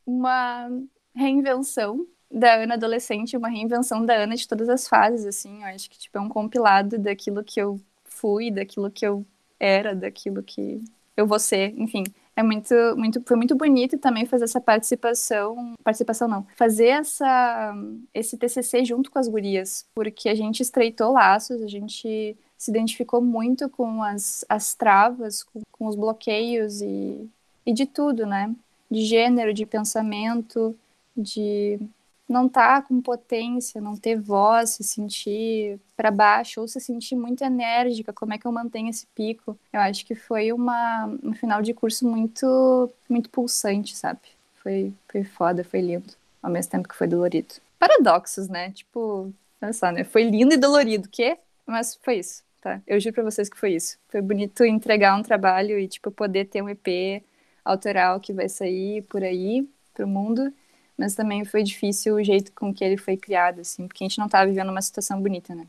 uma 0.07 0.69
reinvenção 1.15 2.07
da 2.31 2.55
Ana 2.55 2.75
adolescente, 2.75 3.37
uma 3.37 3.49
reinvenção 3.49 4.05
da 4.05 4.15
Ana 4.15 4.37
de 4.37 4.47
todas 4.47 4.69
as 4.69 4.87
fases, 4.87 5.25
assim. 5.27 5.63
Eu 5.63 5.69
acho 5.69 5.91
que, 5.91 5.99
tipo, 5.99 6.19
é 6.19 6.21
um 6.21 6.29
compilado 6.29 6.99
daquilo 6.99 7.43
que 7.43 7.61
eu 7.61 7.81
fui, 8.05 8.51
daquilo 8.51 8.91
que 8.91 9.07
eu 9.07 9.25
era, 9.59 9.95
daquilo 9.95 10.43
que 10.43 10.83
eu 11.17 11.27
vou 11.27 11.39
ser, 11.39 11.75
enfim. 11.79 12.05
É 12.39 12.43
muito, 12.45 12.73
muito, 12.97 13.21
foi 13.27 13.37
muito 13.37 13.57
bonito 13.57 13.99
também 13.99 14.25
fazer 14.25 14.45
essa 14.45 14.61
participação, 14.61 15.75
participação 15.83 16.29
não, 16.29 16.47
fazer 16.57 16.87
essa, 16.87 17.75
esse 18.15 18.39
TCC 18.39 18.85
junto 18.85 19.11
com 19.11 19.19
as 19.19 19.27
gurias, 19.27 19.85
porque 19.93 20.29
a 20.29 20.37
gente 20.37 20.63
estreitou 20.63 21.11
laços, 21.11 21.61
a 21.61 21.67
gente 21.67 22.37
se 22.57 22.71
identificou 22.71 23.21
muito 23.21 23.69
com 23.69 24.05
as, 24.05 24.45
as 24.49 24.73
travas, 24.73 25.43
com, 25.43 25.63
com 25.73 25.87
os 25.89 25.97
bloqueios 25.97 26.81
e, 26.81 27.29
e 27.67 27.73
de 27.73 27.87
tudo, 27.87 28.25
né? 28.25 28.55
De 28.89 29.05
gênero, 29.05 29.53
de 29.53 29.67
pensamento, 29.67 30.77
de 31.17 31.81
não 32.29 32.49
tá 32.49 32.83
com 32.83 33.01
potência, 33.01 33.81
não 33.81 33.97
ter 33.97 34.21
voz, 34.21 34.71
se 34.71 34.85
sentir 34.85 35.81
para 35.97 36.11
baixo 36.11 36.61
ou 36.61 36.69
se 36.69 36.79
sentir 36.79 37.17
muito 37.17 37.43
enérgica, 37.43 38.13
como 38.13 38.35
é 38.35 38.39
que 38.39 38.47
eu 38.47 38.53
mantenho 38.53 38.91
esse 38.91 39.07
pico? 39.15 39.59
Eu 39.73 39.81
acho 39.81 40.05
que 40.05 40.15
foi 40.15 40.53
uma 40.53 41.07
um 41.23 41.33
final 41.33 41.63
de 41.63 41.73
curso 41.73 42.07
muito 42.07 42.91
muito 43.09 43.31
pulsante, 43.31 43.97
sabe? 43.97 44.21
Foi 44.63 44.93
foi 45.11 45.25
foda, 45.25 45.65
foi 45.65 45.81
lindo, 45.81 46.13
ao 46.43 46.51
mesmo 46.51 46.71
tempo 46.71 46.89
que 46.89 46.97
foi 46.97 47.07
dolorido. 47.07 47.55
Paradoxos, 47.79 48.49
né? 48.49 48.73
Tipo, 48.73 49.33
olha 49.63 49.73
só, 49.73 49.91
né? 49.91 50.05
Foi 50.05 50.25
lindo 50.25 50.53
e 50.55 50.59
dolorido, 50.59 51.09
que? 51.09 51.39
Mas 51.67 51.99
foi 52.03 52.19
isso, 52.19 52.43
tá? 52.61 52.83
Eu 52.87 53.01
juro 53.01 53.15
para 53.15 53.25
vocês 53.25 53.49
que 53.49 53.59
foi 53.59 53.73
isso. 53.75 53.99
Foi 54.09 54.21
bonito 54.21 54.65
entregar 54.65 55.17
um 55.17 55.23
trabalho 55.23 55.79
e 55.79 55.89
tipo 55.89 56.11
poder 56.11 56.47
ter 56.47 56.63
um 56.63 56.69
EP 56.69 57.23
autoral 57.65 58.21
que 58.21 58.33
vai 58.33 58.49
sair 58.49 59.03
por 59.03 59.23
aí 59.23 59.69
pro 59.95 60.07
mundo 60.07 60.53
mas 60.99 61.15
também 61.15 61.45
foi 61.45 61.63
difícil 61.63 62.17
o 62.17 62.25
jeito 62.25 62.53
com 62.53 62.75
que 62.75 62.85
ele 62.85 62.97
foi 62.99 63.17
criado, 63.17 63.61
assim, 63.61 63.89
porque 63.89 64.05
a 64.05 64.09
gente 64.09 64.19
não 64.19 64.27
estava 64.27 64.47
vivendo 64.49 64.71
uma 64.71 64.83
situação 64.83 65.23
bonita, 65.23 65.55
né? 65.55 65.69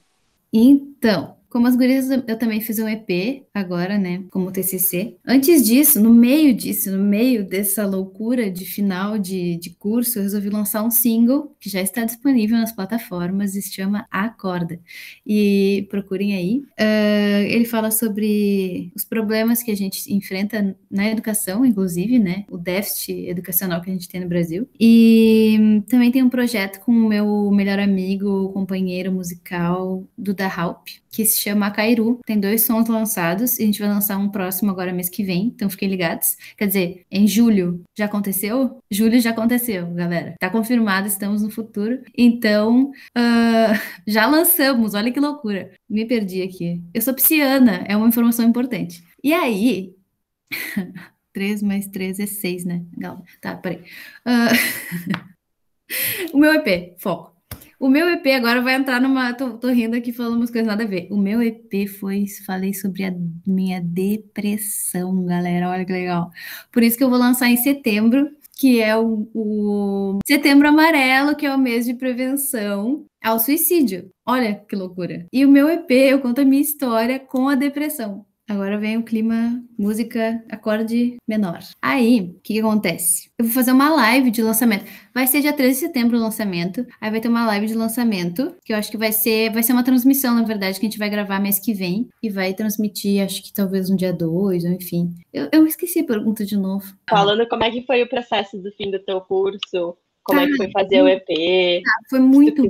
Então, 0.54 1.39
como 1.50 1.68
as 1.68 1.76
gurias, 1.76 2.10
eu 2.10 2.38
também 2.38 2.62
fiz 2.62 2.78
um 2.80 2.88
EP 2.88 3.44
agora, 3.54 3.98
né, 3.98 4.24
como 4.30 4.52
TCC. 4.52 5.18
Antes 5.26 5.66
disso, 5.66 6.00
no 6.00 6.14
meio 6.14 6.54
disso, 6.54 6.92
no 6.92 7.04
meio 7.04 7.44
dessa 7.44 7.86
loucura 7.86 8.52
de 8.52 8.66
final 8.66 9.18
de, 9.18 9.58
de 9.58 9.72
curso, 9.72 10.20
eu 10.20 10.24
resolvi 10.24 10.50
lançar 10.50 10.84
um 10.84 10.92
single 10.92 11.56
que 11.60 11.70
já 11.70 11.82
está 11.82 12.06
disponível 12.06 12.58
nas 12.58 12.72
plataformas 12.72 13.56
e 13.56 13.62
se 13.62 13.74
chama 13.74 14.06
Acorda. 14.12 14.80
E 15.26 15.88
procurem 15.90 16.36
aí. 16.36 16.58
Uh, 16.80 17.46
ele 17.50 17.66
fala 17.66 17.90
sobre 17.90 18.92
os 18.96 19.04
problemas 19.04 19.64
que 19.64 19.72
a 19.72 19.76
gente 19.76 20.14
enfrenta 20.14 20.78
na 20.90 21.10
educação, 21.10 21.66
inclusive, 21.66 22.20
né, 22.20 22.46
o 22.50 22.58
déficit 22.58 23.28
educacional 23.28 23.82
que 23.82 23.90
a 23.90 23.94
gente 23.94 24.08
tem 24.08 24.22
no 24.22 24.30
Brasil. 24.30 24.70
E 24.80 25.82
também 25.90 26.12
tem 26.12 26.22
um 26.22 26.30
projeto 26.30 26.80
com 26.82 26.92
o 26.92 27.08
meu 27.08 27.50
melhor 27.52 27.80
amigo, 27.80 28.52
companheiro 28.54 29.12
musical, 29.12 30.04
Duda 30.16 30.48
Halp 30.48 30.88
que 31.12 31.26
se 31.26 31.40
chama 31.40 31.72
Cairu. 31.72 32.20
Tem 32.26 32.40
dois 32.40 32.64
sons 32.64 32.88
lançados 32.88 33.58
e 33.60 33.64
a 33.64 33.66
gente 33.66 33.80
vai 33.80 33.90
lançar 33.90 34.18
um 34.18 34.30
próximo 34.30 34.72
agora 34.72 34.94
mês 34.94 35.10
que 35.10 35.24
vem, 35.24 35.48
então 35.48 35.70
fiquem 35.70 35.90
ligados. 35.90 36.38
Quer 36.58 36.68
dizer, 36.68 37.06
em 37.12 37.28
julho 37.28 37.84
já 37.98 38.06
aconteceu? 38.06 38.80
Julho 38.90 39.20
já 39.20 39.32
aconteceu, 39.32 39.88
galera. 39.94 40.36
Tá 40.40 40.50
confirmado, 40.50 41.08
estamos 41.08 41.42
no 41.42 41.50
futuro. 41.50 42.02
Então, 42.18 42.92
uh, 43.18 43.80
já 44.08 44.26
lançamos, 44.26 44.94
olha 44.94 45.12
que 45.12 45.20
loucura. 45.20 45.72
Me 45.90 46.06
perdi 46.06 46.42
aqui. 46.42 46.82
Eu 46.94 47.02
sou 47.02 47.14
pisciana, 47.14 47.84
é 47.88 47.96
uma 47.96 48.08
informação 48.08 48.46
importante. 48.46 49.04
E 49.24 49.34
aí. 49.34 49.96
3 51.32 51.62
mais 51.62 51.88
3 51.88 52.20
é 52.20 52.26
6, 52.26 52.66
né? 52.66 52.84
Legal. 52.96 53.24
Tá, 53.40 53.56
peraí. 53.56 53.84
Uh... 54.26 54.50
o 56.34 56.38
meu 56.38 56.54
EP, 56.54 56.96
foco. 57.00 57.39
O 57.80 57.88
meu 57.88 58.10
EP 58.10 58.28
agora 58.36 58.62
vai 58.62 58.76
entrar 58.76 59.00
numa. 59.00 59.34
Tô, 59.34 59.58
tô, 59.58 59.70
rindo 59.70 59.96
aqui 59.96 60.12
falando 60.12 60.36
umas 60.36 60.52
coisas 60.52 60.68
nada 60.68 60.84
a 60.84 60.88
ver. 60.88 61.08
O 61.10 61.18
meu 61.18 61.42
EP 61.42 61.88
foi. 61.88 62.26
Falei 62.46 62.74
sobre 62.74 63.06
a 63.06 63.14
minha 63.48 63.80
depressão, 63.82 65.24
galera. 65.24 65.70
Olha 65.70 65.86
que 65.86 65.94
legal. 65.94 66.30
Por 66.74 66.84
isso 66.84 66.98
que 66.98 67.04
eu 67.04 67.10
vou 67.10 67.18
lançar 67.18 67.50
em 67.50 67.56
setembro, 67.56 68.30
que 68.58 68.82
é 68.82 68.98
o, 68.98 69.30
o 69.34 70.20
Setembro 70.28 70.68
Amarelo, 70.68 71.38
que 71.38 71.46
é 71.46 71.56
o 71.56 71.58
mês 71.58 71.86
de 71.86 71.94
prevenção 71.94 73.06
ao 73.24 73.40
suicídio. 73.40 74.10
Olha 74.28 74.56
que 74.56 74.76
loucura. 74.76 75.26
E 75.32 75.46
o 75.46 75.50
meu 75.50 75.70
EP, 75.70 75.90
eu 75.90 76.20
conto 76.20 76.42
a 76.42 76.46
minha 76.46 76.62
história 76.62 77.18
com 77.18 77.48
a 77.48 77.56
depressão. 77.56 78.26
Agora 78.50 78.80
vem 78.80 78.98
o 78.98 79.04
clima, 79.04 79.64
música, 79.78 80.44
acorde 80.50 81.18
menor. 81.28 81.60
Aí, 81.80 82.34
o 82.36 82.42
que, 82.42 82.56
que, 82.56 82.60
acontece? 82.60 83.30
Eu 83.38 83.46
vou 83.46 83.54
fazer 83.54 83.72
uma 83.72 83.92
live 83.92 84.32
de 84.32 84.42
lançamento. 84.42 84.86
Vai 85.14 85.28
ser 85.28 85.42
dia 85.42 85.54
13 85.54 85.70
de 85.70 85.86
setembro 85.86 86.18
o 86.18 86.20
lançamento. 86.20 86.84
Aí 87.00 87.12
vai 87.12 87.22
ter 87.22 87.28
uma 87.28 87.46
live 87.46 87.68
de 87.68 87.76
lançamento, 87.76 88.56
que 88.66 88.74
eu 88.74 88.78
acho 88.78 88.90
que 88.90 88.98
vai 88.98 89.12
ser, 89.12 89.54
vai 89.54 89.62
ser 89.62 89.74
uma 89.74 89.84
transmissão, 89.84 90.34
na 90.34 90.42
verdade, 90.42 90.80
que 90.80 90.86
a 90.88 90.90
gente 90.90 90.98
vai 90.98 91.12
gravar 91.12 91.40
mês 91.40 91.60
que 91.60 91.76
vem. 91.76 92.10
E 92.24 92.30
vai 92.32 92.52
transmitir, 92.56 93.24
acho 93.24 93.44
que 93.44 93.54
talvez 93.54 93.88
um 93.92 93.96
dia 93.96 94.12
2, 94.12 94.66
ou 94.66 94.72
enfim. 94.72 95.14
Eu, 95.32 95.48
eu 95.52 95.68
esqueci 95.68 96.00
a 96.00 96.06
pergunta 96.06 96.44
de 96.44 96.58
novo. 96.58 96.92
Falando 97.08 97.48
como 97.48 97.64
é 97.64 97.70
que 97.70 97.86
foi 97.86 98.02
o 98.02 98.10
processo 98.10 98.58
do 98.58 98.72
fim 98.72 98.90
do 98.90 98.98
teu 98.98 99.22
curso, 99.22 99.96
como 100.24 100.40
ah, 100.40 100.44
é 100.44 100.48
que 100.48 100.58
foi 100.58 100.72
fazer 100.72 101.04
o 101.04 101.08
EP. 101.08 101.84
Ah, 101.88 102.02
foi 102.10 102.20
muito. 102.20 102.64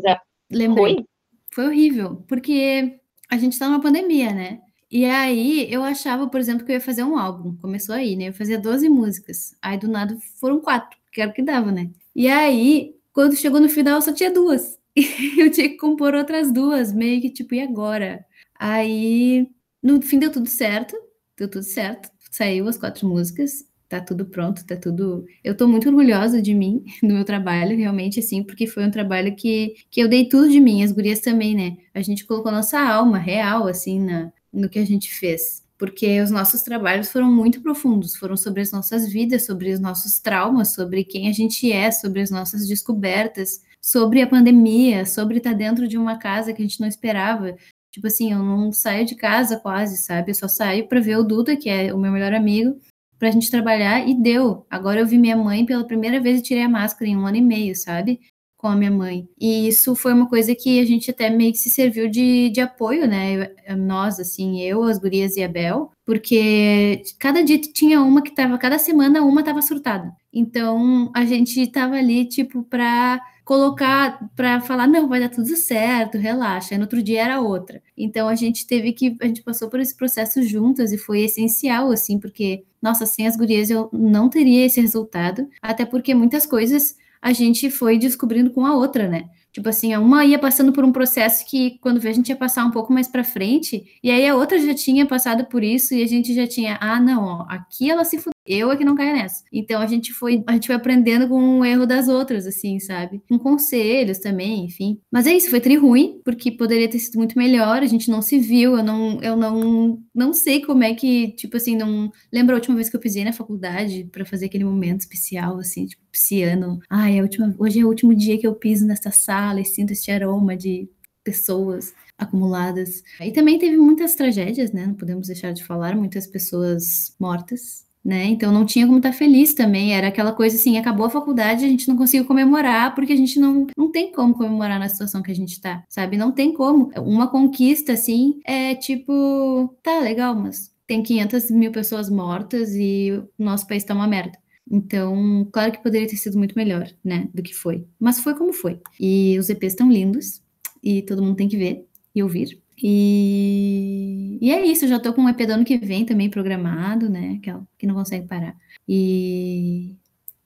Lembrei. 0.52 0.96
Ruim? 0.96 1.06
Foi 1.54 1.68
horrível, 1.68 2.18
porque 2.28 3.00
a 3.32 3.38
gente 3.38 3.58
tá 3.58 3.70
numa 3.70 3.82
pandemia, 3.82 4.34
né? 4.34 4.60
E 4.92 5.06
aí 5.06 5.72
eu 5.72 5.84
achava, 5.84 6.28
por 6.28 6.40
exemplo, 6.40 6.66
que 6.66 6.72
eu 6.72 6.76
ia 6.76 6.82
fazer 6.82 7.04
um 7.04 7.18
álbum. 7.18 7.56
Começou 7.58 7.94
aí, 7.94 8.16
né? 8.16 8.30
Eu 8.30 8.34
fazia 8.34 8.58
12 8.60 8.90
músicas. 8.90 9.56
Aí 9.62 9.78
do 9.78 9.88
nada 9.88 10.18
foram 10.40 10.60
quatro, 10.60 10.98
que 11.12 11.22
era 11.22 11.30
o 11.30 11.34
que 11.34 11.44
dava, 11.44 11.72
né? 11.72 11.92
E 12.16 12.28
aí, 12.28 12.96
quando 13.14 13.36
chegou 13.36 13.60
no 13.62 13.70
final, 13.70 14.02
só 14.02 14.12
tinha 14.14 14.32
duas. 14.32 14.80
E 14.96 15.06
eu 15.40 15.52
tinha 15.52 15.70
que 15.70 15.78
compor 15.78 16.16
outras 16.16 16.52
duas, 16.52 16.92
meio 16.92 17.22
que 17.22 17.30
tipo, 17.30 17.54
e 17.56 17.62
agora? 17.62 18.26
Aí, 18.60 19.48
no 19.82 20.02
fim 20.02 20.20
deu 20.20 20.32
tudo 20.32 20.48
certo, 20.50 20.96
deu 21.38 21.50
tudo 21.50 21.64
certo. 21.64 22.10
Saiu 22.32 22.68
as 22.68 22.78
quatro 22.78 23.08
músicas, 23.08 23.66
tá 23.88 24.02
tudo 24.02 24.26
pronto, 24.26 24.66
tá 24.66 24.76
tudo. 24.76 25.26
Eu 25.44 25.56
tô 25.56 25.68
muito 25.68 25.88
orgulhosa 25.88 26.42
de 26.42 26.54
mim, 26.54 26.84
do 27.02 27.14
meu 27.14 27.26
trabalho, 27.26 27.78
realmente, 27.78 28.20
assim, 28.20 28.44
porque 28.44 28.68
foi 28.68 28.86
um 28.86 28.92
trabalho 28.92 29.36
que, 29.36 29.76
que 29.90 30.02
eu 30.02 30.08
dei 30.08 30.28
tudo 30.28 30.50
de 30.50 30.60
mim, 30.60 30.84
as 30.84 30.92
gurias 30.92 31.20
também, 31.20 31.56
né? 31.56 31.78
A 31.94 32.02
gente 32.02 32.26
colocou 32.26 32.52
nossa 32.52 32.80
alma 32.80 33.18
real, 33.18 33.68
assim, 33.68 34.00
na, 34.00 34.32
no 34.52 34.70
que 34.70 34.80
a 34.80 34.86
gente 34.86 35.14
fez, 35.14 35.64
porque 35.78 36.22
os 36.22 36.32
nossos 36.32 36.62
trabalhos 36.62 37.12
foram 37.12 37.32
muito 37.32 37.62
profundos, 37.62 38.16
foram 38.16 38.36
sobre 38.36 38.62
as 38.62 38.72
nossas 38.72 39.08
vidas, 39.08 39.46
sobre 39.46 39.72
os 39.72 39.80
nossos 39.80 40.20
traumas, 40.20 40.74
sobre 40.74 41.04
quem 41.04 41.30
a 41.30 41.32
gente 41.32 41.72
é, 41.72 41.92
sobre 41.92 42.22
as 42.22 42.30
nossas 42.30 42.68
descobertas, 42.68 43.62
sobre 43.82 44.22
a 44.22 44.28
pandemia, 44.28 45.06
sobre 45.06 45.38
estar 45.38 45.54
dentro 45.54 45.88
de 45.88 45.98
uma 45.98 46.18
casa 46.18 46.54
que 46.54 46.62
a 46.62 46.66
gente 46.66 46.82
não 46.82 46.88
esperava. 46.88 47.56
Tipo 47.92 48.08
assim, 48.08 48.32
eu 48.32 48.40
não 48.40 48.72
saio 48.72 49.06
de 49.06 49.16
casa 49.16 49.58
quase, 49.58 49.98
sabe? 49.98 50.32
Eu 50.32 50.36
só 50.36 50.48
saio 50.48 50.88
para 50.88 51.00
ver 51.00 51.18
o 51.18 51.24
Duda, 51.24 51.56
que 51.56 51.70
é 51.70 51.94
o 51.94 51.98
meu 51.98 52.12
melhor 52.12 52.34
amigo, 52.34 52.80
para 53.18 53.30
a 53.30 53.32
gente 53.32 53.50
trabalhar 53.50 54.08
e 54.08 54.14
deu. 54.14 54.66
Agora 54.70 55.00
eu 55.00 55.08
vi 55.08 55.18
minha 55.18 55.36
mãe 55.36 55.66
pela 55.66 55.86
primeira 55.86 56.20
vez 56.20 56.40
e 56.40 56.44
tirei 56.44 56.64
a 56.64 56.70
máscara 56.70 57.10
em 57.10 57.18
um 57.18 57.26
ano 57.26 57.38
e 57.38 57.42
meio, 57.42 57.76
sabe? 57.76 58.20
Com 58.60 58.68
a 58.68 58.76
minha 58.76 58.92
mãe. 58.92 59.26
E 59.40 59.70
isso 59.70 59.96
foi 59.96 60.12
uma 60.14 60.28
coisa 60.28 60.54
que 60.54 60.82
a 60.82 60.86
gente 60.86 61.10
até 61.10 61.30
meio 61.30 61.54
que 61.54 61.58
se 61.58 61.70
serviu 61.70 62.10
de, 62.10 62.50
de 62.50 62.60
apoio, 62.60 63.08
né? 63.08 63.54
Nós, 63.78 64.20
assim, 64.20 64.62
eu, 64.62 64.84
as 64.84 65.00
gurias 65.00 65.38
e 65.38 65.44
a 65.44 65.48
Bel, 65.48 65.92
porque 66.06 67.02
cada 67.18 67.42
dia 67.42 67.58
tinha 67.58 68.02
uma 68.02 68.22
que 68.22 68.36
tava, 68.36 68.58
cada 68.58 68.78
semana 68.78 69.22
uma 69.24 69.44
tava 69.44 69.62
surtada. 69.62 70.12
Então 70.34 71.10
a 71.16 71.24
gente 71.24 71.66
tava 71.68 71.96
ali, 71.96 72.26
tipo, 72.26 72.62
pra 72.64 73.22
colocar, 73.46 74.30
pra 74.36 74.60
falar, 74.60 74.88
não, 74.88 75.08
vai 75.08 75.22
dar 75.22 75.30
tudo 75.30 75.56
certo, 75.56 76.18
relaxa. 76.18 76.76
No 76.76 76.82
outro 76.82 77.02
dia 77.02 77.24
era 77.24 77.40
outra. 77.40 77.82
Então 77.98 78.28
a 78.28 78.36
gente 78.36 78.68
teve 78.68 78.92
que, 78.92 79.16
a 79.22 79.26
gente 79.26 79.42
passou 79.42 79.70
por 79.70 79.80
esse 79.80 79.96
processo 79.96 80.44
juntas 80.44 80.92
e 80.92 80.98
foi 80.98 81.22
essencial, 81.22 81.92
assim, 81.92 82.20
porque, 82.20 82.66
nossa, 82.82 83.06
sem 83.06 83.26
as 83.26 83.38
gurias 83.38 83.70
eu 83.70 83.90
não 83.94 84.30
teria 84.30 84.66
esse 84.66 84.82
resultado, 84.82 85.48
até 85.62 85.86
porque 85.86 86.14
muitas 86.14 86.46
coisas 86.46 86.98
a 87.22 87.34
gente 87.34 87.70
foi 87.70 87.98
descobrindo 87.98 88.52
com 88.52 88.66
a 88.66 88.76
outra, 88.76 89.08
né? 89.08 89.30
Tipo 89.52 89.70
assim, 89.70 89.96
uma 89.98 90.24
ia 90.26 90.38
passando 90.38 90.72
por 90.72 90.84
um 90.86 90.92
processo 90.92 91.46
que, 91.46 91.80
quando 91.80 92.00
vê, 92.00 92.10
a 92.10 92.14
gente 92.14 92.30
ia 92.30 92.36
passar 92.36 92.66
um 92.66 92.72
pouco 92.72 92.94
mais 92.94 93.08
para 93.08 93.24
frente, 93.24 93.84
e 94.04 94.12
aí 94.12 94.28
a 94.28 94.36
outra 94.36 94.60
já 94.60 94.74
tinha 94.76 95.06
passado 95.06 95.46
por 95.46 95.64
isso, 95.64 95.94
e 95.94 96.04
a 96.04 96.08
gente 96.08 96.34
já 96.36 96.46
tinha, 96.48 96.78
ah, 96.80 97.00
não, 97.00 97.24
ó, 97.24 97.46
aqui 97.50 97.90
ela 97.90 98.06
se 98.06 98.20
eu 98.46 98.72
é 98.72 98.78
que 98.78 98.84
não 98.84 98.96
caio 98.96 99.14
nessa. 99.14 99.44
Então 99.52 99.82
a 99.82 99.86
gente 99.86 100.14
foi, 100.14 100.44
a 100.48 100.54
gente 100.54 100.68
foi 100.68 100.76
aprendendo 100.76 101.28
com 101.28 101.60
o 101.60 101.66
erro 101.66 101.86
das 101.86 102.08
outras, 102.08 102.48
assim, 102.48 102.80
sabe? 102.80 103.22
Com 103.30 103.38
conselhos 103.38 104.20
também, 104.20 104.66
enfim. 104.66 105.00
Mas 105.12 105.28
é 105.28 105.34
isso, 105.34 105.50
foi 105.50 105.62
tri 105.62 105.76
ruim, 105.76 106.22
porque 106.24 106.52
poderia 106.52 106.90
ter 106.90 107.00
sido 107.00 107.18
muito 107.18 107.38
melhor, 107.38 107.84
a 107.84 107.88
gente 107.88 108.10
não 108.10 108.22
se 108.22 108.40
viu, 108.40 108.78
eu 108.78 108.84
não, 108.84 109.22
eu 109.22 109.36
não, 109.36 110.02
não 110.14 110.34
sei 110.34 110.62
como 110.62 110.84
é 110.84 110.94
que, 110.94 111.32
tipo 111.34 111.58
assim, 111.58 111.76
não. 111.76 112.12
Lembra 112.34 112.56
a 112.56 112.58
última 112.58 112.76
vez 112.76 112.90
que 112.90 112.96
eu 112.96 113.00
pisei 113.00 113.24
na 113.24 113.34
faculdade 113.34 114.10
para 114.12 114.26
fazer 114.26 114.48
aquele 114.48 114.64
momento 114.64 115.02
especial, 115.02 115.60
assim, 115.60 115.86
tipo, 115.86 116.02
pisciano. 116.12 116.80
Ai, 116.90 117.20
a 117.20 117.22
última, 117.22 117.54
hoje 117.58 117.80
é 117.80 117.84
o 117.86 117.88
último 117.88 118.16
dia 118.16 118.38
que 118.40 118.48
eu 118.48 118.56
piso 118.56 118.86
nessa 118.86 119.12
sala 119.12 119.62
e 119.62 119.66
sinto 119.66 119.92
esse 119.92 120.10
aroma 120.12 120.56
de 120.58 120.90
pessoas 121.24 121.94
acumuladas. 122.18 123.04
E 123.22 123.32
também 123.32 123.60
teve 123.60 123.78
muitas 123.78 124.16
tragédias, 124.16 124.72
né? 124.72 124.88
Não 124.88 124.96
podemos 124.96 125.28
deixar 125.28 125.54
de 125.54 125.64
falar, 125.64 125.96
muitas 125.96 126.26
pessoas 126.26 127.16
mortas 127.20 127.88
né? 128.10 128.26
Então 128.26 128.52
não 128.52 128.66
tinha 128.66 128.88
como 128.88 128.98
estar 128.98 129.14
feliz 129.14 129.54
também. 129.54 129.94
Era 129.94 130.08
aquela 130.08 130.34
coisa 130.34 130.56
assim, 130.56 130.80
acabou 130.80 131.06
a 131.06 131.10
faculdade, 131.12 131.64
a 131.64 131.68
gente 131.68 131.88
não 131.88 131.96
conseguiu 131.96 132.26
comemorar, 132.26 132.96
porque 132.96 133.14
a 133.14 133.16
gente 133.16 133.40
não, 133.40 133.68
não 133.78 133.92
tem 133.92 134.12
como 134.12 134.34
comemorar 134.34 134.80
na 134.80 134.90
situação 134.90 135.22
que 135.22 135.32
a 135.32 135.36
gente 135.36 135.62
tá, 135.62 135.84
sabe? 135.88 136.18
Não 136.18 136.32
tem 136.32 136.52
como. 136.52 136.92
Uma 136.98 137.28
conquista, 137.28 137.94
assim, 137.94 138.40
é 138.44 138.74
tipo, 138.74 139.78
tá 139.84 140.00
legal, 140.00 140.34
mas 140.34 140.74
tem 140.88 141.04
500 141.04 141.52
mil 141.52 141.72
pessoas 141.72 142.10
mortas 142.10 142.74
e 142.74 143.12
o 143.38 143.44
nosso 143.44 143.68
país 143.68 143.84
tá 143.84 143.94
uma 143.94 144.08
merda. 144.08 144.40
Então, 144.72 145.48
claro 145.52 145.72
que 145.72 145.84
poderia 145.84 146.08
ter 146.08 146.18
sido 146.18 146.38
muito 146.38 146.56
melhor, 146.56 146.90
né, 147.04 147.30
do 147.32 147.44
que 147.44 147.54
foi. 147.54 147.86
Mas 148.00 148.20
foi 148.20 148.34
como 148.34 148.52
foi. 148.52 148.80
E 149.00 149.38
os 149.38 149.50
EPs 149.52 149.74
estão 149.74 149.92
lindos 149.92 150.42
e 150.84 151.04
todo 151.04 151.22
mundo 151.22 151.36
tem 151.36 151.48
que 151.48 151.58
ver 151.58 151.86
e 152.16 152.24
ouvir. 152.24 152.60
E, 152.82 154.38
e 154.42 154.52
é 154.52 154.66
isso, 154.66 154.86
eu 154.86 154.90
já 154.90 155.00
tô 155.00 155.14
com 155.14 155.22
um 155.22 155.30
EP 155.30 155.46
do 155.46 155.54
ano 155.54 155.66
que 155.66 155.78
vem 155.78 156.06
também 156.06 156.30
programado, 156.30 157.10
né? 157.10 157.40
Que, 157.44 157.50
é, 157.50 157.60
que 157.78 157.86
não 157.86 157.96
consegue 157.96 158.28
parar. 158.28 158.56
E 158.88 159.98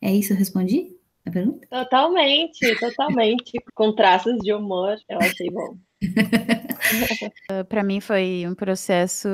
é 0.01 0.13
isso, 0.13 0.33
eu 0.33 0.37
respondi 0.37 0.97
a 1.25 1.31
pergunta? 1.31 1.67
Totalmente, 1.69 2.79
totalmente. 2.79 3.53
com 3.73 3.93
traços 3.93 4.37
de 4.39 4.53
humor, 4.53 4.97
eu 5.07 5.19
achei 5.19 5.49
bom. 5.49 5.77
Para 7.69 7.83
mim 7.83 8.01
foi 8.01 8.45
um 8.47 8.55
processo, 8.55 9.29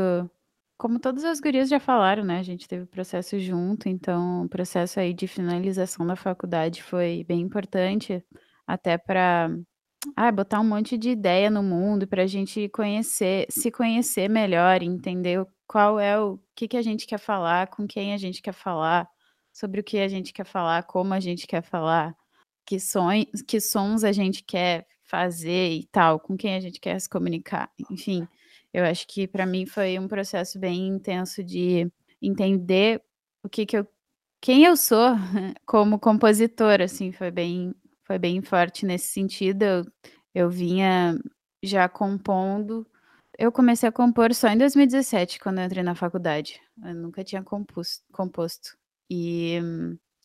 como 0.78 1.00
todas 1.00 1.24
as 1.24 1.40
gurias 1.40 1.70
já 1.70 1.80
falaram, 1.80 2.24
né? 2.24 2.40
A 2.40 2.44
gente 2.44 2.68
teve 2.68 2.84
o 2.84 2.88
processo 2.88 3.40
junto, 3.40 3.88
então 3.88 4.44
o 4.44 4.50
processo 4.50 5.00
aí 5.00 5.14
de 5.14 5.28
finalização 5.28 6.06
da 6.06 6.16
faculdade 6.16 6.84
foi 6.84 7.24
bem 7.28 7.40
importante, 7.42 8.24
até 8.68 8.98
para 8.98 9.50
ah, 10.16 10.32
botar 10.32 10.60
um 10.60 10.64
monte 10.64 10.98
de 10.98 11.10
ideia 11.10 11.50
no 11.50 11.62
mundo 11.62 12.08
para 12.08 12.24
a 12.24 12.28
gente 12.28 12.70
conhecer, 12.70 13.46
se 13.50 13.72
conhecer 13.72 14.30
melhor, 14.30 14.82
entender 14.82 15.46
qual 15.68 16.00
é 16.00 16.20
o 16.20 16.40
que, 16.56 16.68
que 16.68 16.78
a 16.78 16.82
gente 16.82 17.06
quer 17.06 17.20
falar, 17.20 17.68
com 17.68 17.88
quem 17.88 18.14
a 18.14 18.18
gente 18.18 18.42
quer 18.42 18.54
falar, 18.54 19.08
sobre 19.54 19.82
o 19.82 19.84
que 19.84 20.00
a 20.00 20.08
gente 20.08 20.32
quer 20.34 20.46
falar, 20.46 20.84
como 20.84 21.14
a 21.14 21.20
gente 21.20 21.46
quer 21.46 21.62
falar, 21.62 22.16
que, 22.66 22.80
sonhos, 22.80 23.42
que 23.48 23.60
sons 23.60 24.04
a 24.04 24.12
gente 24.12 24.44
quer 24.44 24.88
fazer 25.04 25.72
e 25.74 25.86
tal, 25.92 26.20
com 26.20 26.38
quem 26.38 26.56
a 26.56 26.60
gente 26.60 26.80
quer 26.80 27.00
se 27.00 27.10
comunicar. 27.10 27.70
Enfim, 27.92 28.28
eu 28.74 28.86
acho 28.86 29.08
que 29.08 29.28
para 29.28 29.46
mim 29.46 29.66
foi 29.66 29.98
um 30.00 30.08
processo 30.08 30.60
bem 30.60 30.88
intenso 30.88 31.44
de 31.44 31.92
entender 32.22 33.02
o 33.44 33.50
que, 33.50 33.66
que 33.66 33.78
eu 33.78 33.88
quem 34.42 34.64
eu 34.64 34.78
sou 34.78 35.16
como 35.66 36.00
compositora, 36.00 36.86
assim, 36.86 37.12
foi 37.12 37.30
bem 37.30 37.76
foi 38.10 38.18
bem 38.18 38.42
forte 38.42 38.88
nesse 38.88 39.10
sentido. 39.10 39.62
Eu, 39.62 39.86
eu 40.34 40.50
vinha 40.50 41.16
já 41.62 41.88
compondo. 41.88 42.88
Eu 43.38 43.52
comecei 43.52 43.88
a 43.88 43.92
compor 43.92 44.34
só 44.34 44.48
em 44.48 44.58
2017, 44.58 45.40
quando 45.40 45.60
eu 45.60 45.66
entrei 45.66 45.84
na 45.84 45.94
faculdade. 45.94 46.60
Eu 46.84 46.96
nunca 46.96 47.24
tinha 47.24 47.44
composto. 47.44 48.04
composto. 48.12 48.76
E 49.12 49.60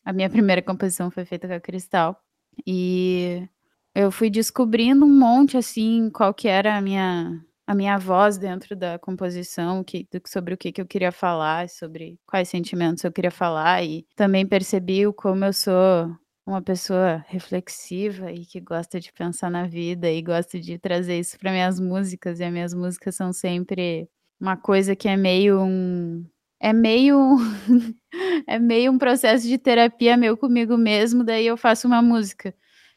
a 0.03 0.15
minha 0.15 0.31
primeira 0.31 0.63
composição 0.63 1.11
foi 1.11 1.27
feita 1.27 1.47
com 1.47 1.53
a 1.53 1.61
Cristal. 1.61 2.19
E 2.67 3.47
eu 3.95 4.11
fui 4.11 4.31
descobrindo 4.31 5.05
um 5.05 5.19
monte, 5.19 5.59
assim, 5.59 6.09
qual 6.09 6.33
que 6.33 6.49
era 6.49 6.79
a 6.79 6.81
minha, 6.81 7.39
a 7.67 7.75
minha 7.75 7.99
voz 7.99 8.39
dentro 8.39 8.75
da 8.75 8.99
composição, 8.99 9.85
que, 9.85 10.09
sobre 10.27 10.55
o 10.55 10.57
que, 10.57 10.73
que 10.73 10.81
eu 10.81 10.87
queria 10.87 11.13
falar, 11.13 11.69
sobre 11.69 12.19
quais 12.27 12.49
sentimentos 12.49 13.05
eu 13.05 13.13
queria 13.13 13.31
falar, 13.31 13.85
e 13.85 14.07
também 14.17 14.47
percebi 14.47 15.07
o 15.07 15.13
como 15.13 15.45
eu 15.45 15.53
sou 15.53 16.17
uma 16.47 16.63
pessoa 16.63 17.25
reflexiva 17.29 18.31
e 18.33 18.45
que 18.47 18.61
gosta 18.61 19.01
de 19.01 19.13
pensar 19.13 19.51
na 19.51 19.67
vida 19.67 20.11
e 20.11 20.21
gosta 20.23 20.61
de 20.61 20.79
trazer 20.79 21.19
isso 21.21 21.39
para 21.39 21.51
minhas 21.53 21.81
músicas, 21.81 22.41
e 22.41 22.45
as 22.45 22.53
minhas 22.53 22.75
músicas 22.75 23.17
são 23.17 23.33
sempre 23.33 24.09
uma 24.41 24.57
coisa 24.57 24.95
que 24.97 25.09
é 25.09 25.17
meio 25.17 25.61
um. 25.63 26.25
É 26.61 26.73
meio. 26.73 27.37
é 28.49 28.59
meio 28.59 28.93
um 28.93 28.99
processo 28.99 29.47
de 29.49 29.59
terapia 29.59 30.17
meu 30.17 30.37
comigo 30.37 30.77
mesmo, 30.79 31.25
daí 31.25 31.47
eu 31.47 31.57
faço 31.57 31.87
uma 31.89 32.03
música 32.03 32.55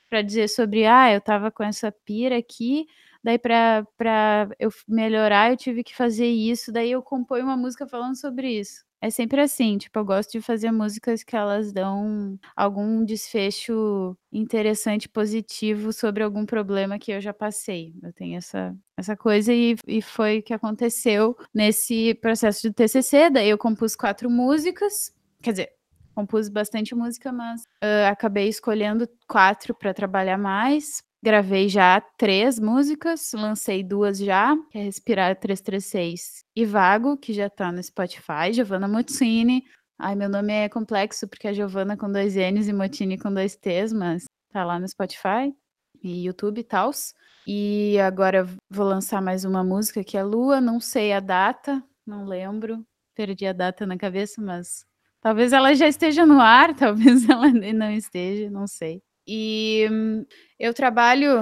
para 0.09 0.21
dizer 0.21 0.47
sobre, 0.49 0.85
ah, 0.85 1.13
eu 1.13 1.21
tava 1.21 1.51
com 1.51 1.63
essa 1.63 1.91
pira 2.05 2.37
aqui, 2.37 2.85
daí 3.23 3.37
para 3.39 3.85
eu 4.59 4.69
melhorar 4.87 5.51
eu 5.51 5.57
tive 5.57 5.83
que 5.83 5.95
fazer 5.95 6.27
isso, 6.27 6.71
daí 6.71 6.91
eu 6.91 7.01
componho 7.03 7.45
uma 7.45 7.57
música 7.57 7.87
falando 7.87 8.15
sobre 8.19 8.49
isso. 8.59 8.86
É 8.99 9.11
sempre 9.11 9.39
assim, 9.39 9.77
tipo, 9.77 9.97
eu 9.99 10.05
gosto 10.05 10.31
de 10.31 10.41
fazer 10.41 10.71
músicas 10.71 11.23
que 11.23 11.35
elas 11.35 11.71
dão 11.71 12.39
algum 12.55 13.05
desfecho 13.05 14.17
interessante, 14.31 15.07
positivo 15.07 15.93
sobre 15.93 16.23
algum 16.23 16.45
problema 16.45 16.97
que 16.97 17.11
eu 17.11 17.21
já 17.21 17.31
passei. 17.31 17.93
Eu 18.01 18.11
tenho 18.11 18.37
essa, 18.37 18.75
essa 18.97 19.15
coisa 19.15 19.53
e, 19.53 19.75
e 19.87 20.01
foi 20.01 20.39
o 20.39 20.43
que 20.43 20.53
aconteceu 20.53 21.37
nesse 21.53 22.15
processo 22.15 22.67
de 22.67 22.73
TCC. 22.73 23.29
Daí 23.29 23.49
eu 23.49 23.57
compus 23.57 23.95
quatro 23.95 24.31
músicas, 24.31 25.13
quer 25.43 25.51
dizer, 25.51 25.69
compus 26.15 26.49
bastante 26.49 26.95
música, 26.95 27.31
mas 27.31 27.61
uh, 27.61 28.09
acabei 28.09 28.47
escolhendo 28.47 29.07
quatro 29.27 29.75
para 29.75 29.93
trabalhar 29.93 30.39
mais, 30.39 31.03
Gravei 31.23 31.67
já 31.67 31.99
três 32.17 32.59
músicas, 32.59 33.31
lancei 33.33 33.83
duas 33.83 34.19
já, 34.19 34.55
que 34.69 34.77
é 34.77 34.83
Respirar 34.83 35.35
336 35.39 36.43
e 36.55 36.63
Vago, 36.63 37.17
que 37.17 37.33
já 37.33 37.49
tá 37.49 37.71
no 37.71 37.81
Spotify, 37.81 38.53
Giovanna 38.53 38.87
Mozzini. 38.87 39.63
Ai, 39.99 40.15
meu 40.15 40.29
nome 40.29 40.53
é 40.53 40.69
complexo 40.69 41.27
porque 41.27 41.47
é 41.47 41.53
Giovanna 41.53 41.97
com 41.97 42.11
dois 42.11 42.35
N's 42.35 42.67
e 42.67 42.73
Mottini 42.73 43.17
com 43.17 43.33
dois 43.33 43.55
T's, 43.55 43.91
mas 43.91 44.25
tá 44.51 44.63
lá 44.63 44.79
no 44.79 44.87
Spotify 44.87 45.51
e 46.03 46.25
YouTube 46.25 46.59
e 46.59 46.63
tal. 46.63 46.91
E 47.47 47.97
agora 47.99 48.45
vou 48.69 48.85
lançar 48.85 49.21
mais 49.21 49.43
uma 49.43 49.63
música 49.63 50.03
que 50.03 50.17
é 50.17 50.23
Lua, 50.23 50.61
não 50.61 50.79
sei 50.79 51.13
a 51.13 51.19
data, 51.19 51.83
não 52.05 52.25
lembro, 52.25 52.85
perdi 53.15 53.47
a 53.47 53.53
data 53.53 53.87
na 53.87 53.97
cabeça, 53.97 54.39
mas 54.39 54.85
talvez 55.19 55.51
ela 55.51 55.73
já 55.73 55.87
esteja 55.87 56.25
no 56.27 56.39
ar, 56.39 56.75
talvez 56.77 57.27
ela 57.27 57.49
não 57.51 57.91
esteja, 57.91 58.51
não 58.51 58.67
sei. 58.67 59.01
E 59.27 59.87
hum, 59.91 60.25
eu 60.57 60.73
trabalho, 60.73 61.41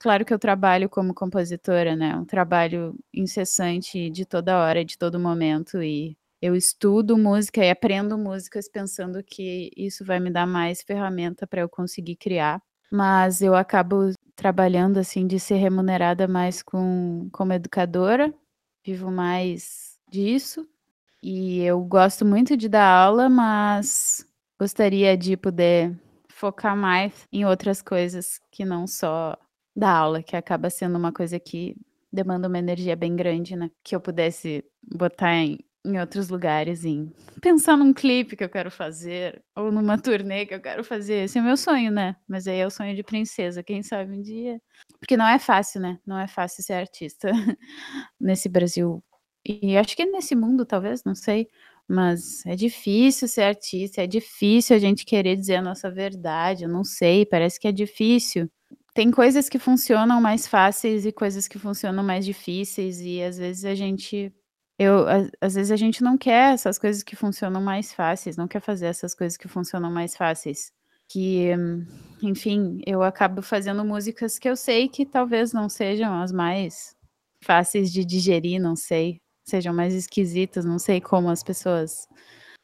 claro 0.00 0.24
que 0.24 0.32
eu 0.32 0.38
trabalho 0.38 0.88
como 0.88 1.12
compositora, 1.14 1.94
né? 1.94 2.16
Um 2.16 2.24
trabalho 2.24 2.94
incessante 3.12 4.08
de 4.10 4.24
toda 4.24 4.58
hora, 4.58 4.84
de 4.84 4.96
todo 4.96 5.20
momento, 5.20 5.82
e 5.82 6.16
eu 6.40 6.56
estudo 6.56 7.18
música 7.18 7.62
e 7.62 7.70
aprendo 7.70 8.16
músicas 8.16 8.66
pensando 8.68 9.22
que 9.22 9.70
isso 9.76 10.04
vai 10.04 10.18
me 10.18 10.30
dar 10.30 10.46
mais 10.46 10.82
ferramenta 10.82 11.46
para 11.46 11.60
eu 11.60 11.68
conseguir 11.68 12.16
criar. 12.16 12.62
Mas 12.90 13.42
eu 13.42 13.54
acabo 13.54 14.12
trabalhando 14.34 14.96
assim 14.98 15.26
de 15.26 15.38
ser 15.38 15.56
remunerada 15.56 16.26
mais 16.26 16.62
com 16.62 17.28
como 17.30 17.52
educadora, 17.52 18.32
vivo 18.82 19.10
mais 19.10 19.98
disso. 20.10 20.66
E 21.22 21.60
eu 21.62 21.80
gosto 21.84 22.24
muito 22.24 22.56
de 22.56 22.68
dar 22.68 22.86
aula, 22.86 23.28
mas 23.28 24.26
gostaria 24.58 25.16
de 25.16 25.36
poder 25.36 25.94
focar 26.40 26.74
mais 26.74 27.28
em 27.30 27.44
outras 27.44 27.82
coisas 27.82 28.40
que 28.50 28.64
não 28.64 28.86
só 28.86 29.36
da 29.76 29.90
aula, 29.90 30.22
que 30.22 30.34
acaba 30.34 30.70
sendo 30.70 30.96
uma 30.96 31.12
coisa 31.12 31.38
que 31.38 31.76
demanda 32.10 32.48
uma 32.48 32.58
energia 32.58 32.96
bem 32.96 33.14
grande, 33.14 33.54
né? 33.54 33.70
Que 33.84 33.94
eu 33.94 34.00
pudesse 34.00 34.64
botar 34.82 35.34
em, 35.34 35.58
em 35.84 36.00
outros 36.00 36.30
lugares, 36.30 36.84
em 36.84 37.12
pensar 37.42 37.76
num 37.76 37.92
clipe 37.92 38.36
que 38.36 38.42
eu 38.42 38.48
quero 38.48 38.70
fazer, 38.70 39.42
ou 39.54 39.70
numa 39.70 39.98
turnê 39.98 40.46
que 40.46 40.54
eu 40.54 40.60
quero 40.60 40.82
fazer. 40.82 41.24
Esse 41.24 41.38
é 41.38 41.42
o 41.42 41.44
meu 41.44 41.58
sonho, 41.58 41.90
né? 41.90 42.16
Mas 42.26 42.48
aí 42.48 42.58
é 42.58 42.66
o 42.66 42.70
sonho 42.70 42.96
de 42.96 43.02
princesa, 43.02 43.62
quem 43.62 43.82
sabe 43.82 44.16
um 44.16 44.22
dia. 44.22 44.60
Porque 44.98 45.16
não 45.18 45.28
é 45.28 45.38
fácil, 45.38 45.80
né? 45.80 45.98
Não 46.06 46.18
é 46.18 46.26
fácil 46.26 46.64
ser 46.64 46.72
artista 46.72 47.30
nesse 48.18 48.48
Brasil. 48.48 49.04
E 49.44 49.76
acho 49.76 49.94
que 49.94 50.06
nesse 50.06 50.34
mundo, 50.34 50.64
talvez, 50.64 51.04
não 51.04 51.14
sei. 51.14 51.48
Mas 51.90 52.46
é 52.46 52.54
difícil 52.54 53.26
ser 53.26 53.42
artista, 53.42 54.00
é 54.00 54.06
difícil 54.06 54.76
a 54.76 54.78
gente 54.78 55.04
querer 55.04 55.34
dizer 55.34 55.56
a 55.56 55.62
nossa 55.62 55.90
verdade, 55.90 56.62
eu 56.62 56.68
não 56.68 56.84
sei, 56.84 57.26
parece 57.26 57.58
que 57.58 57.66
é 57.66 57.72
difícil. 57.72 58.48
Tem 58.94 59.10
coisas 59.10 59.48
que 59.48 59.58
funcionam 59.58 60.20
mais 60.20 60.46
fáceis 60.46 61.04
e 61.04 61.10
coisas 61.10 61.48
que 61.48 61.58
funcionam 61.58 62.04
mais 62.04 62.24
difíceis, 62.24 63.00
e 63.00 63.20
às 63.20 63.38
vezes 63.38 63.64
a 63.64 63.74
gente. 63.74 64.32
Eu, 64.78 65.04
às 65.40 65.54
vezes 65.56 65.72
a 65.72 65.76
gente 65.76 66.00
não 66.00 66.16
quer 66.16 66.54
essas 66.54 66.78
coisas 66.78 67.02
que 67.02 67.16
funcionam 67.16 67.60
mais 67.60 67.92
fáceis, 67.92 68.36
não 68.36 68.46
quer 68.46 68.60
fazer 68.60 68.86
essas 68.86 69.12
coisas 69.12 69.36
que 69.36 69.48
funcionam 69.48 69.90
mais 69.90 70.16
fáceis. 70.16 70.70
Que, 71.08 71.48
enfim, 72.22 72.80
eu 72.86 73.02
acabo 73.02 73.42
fazendo 73.42 73.84
músicas 73.84 74.38
que 74.38 74.48
eu 74.48 74.54
sei 74.54 74.88
que 74.88 75.04
talvez 75.04 75.52
não 75.52 75.68
sejam 75.68 76.22
as 76.22 76.30
mais 76.30 76.94
fáceis 77.42 77.92
de 77.92 78.04
digerir, 78.04 78.60
não 78.60 78.76
sei 78.76 79.20
sejam 79.44 79.74
mais 79.74 79.94
esquisitas, 79.94 80.64
não 80.64 80.78
sei 80.78 81.00
como 81.00 81.28
as 81.28 81.42
pessoas 81.42 82.08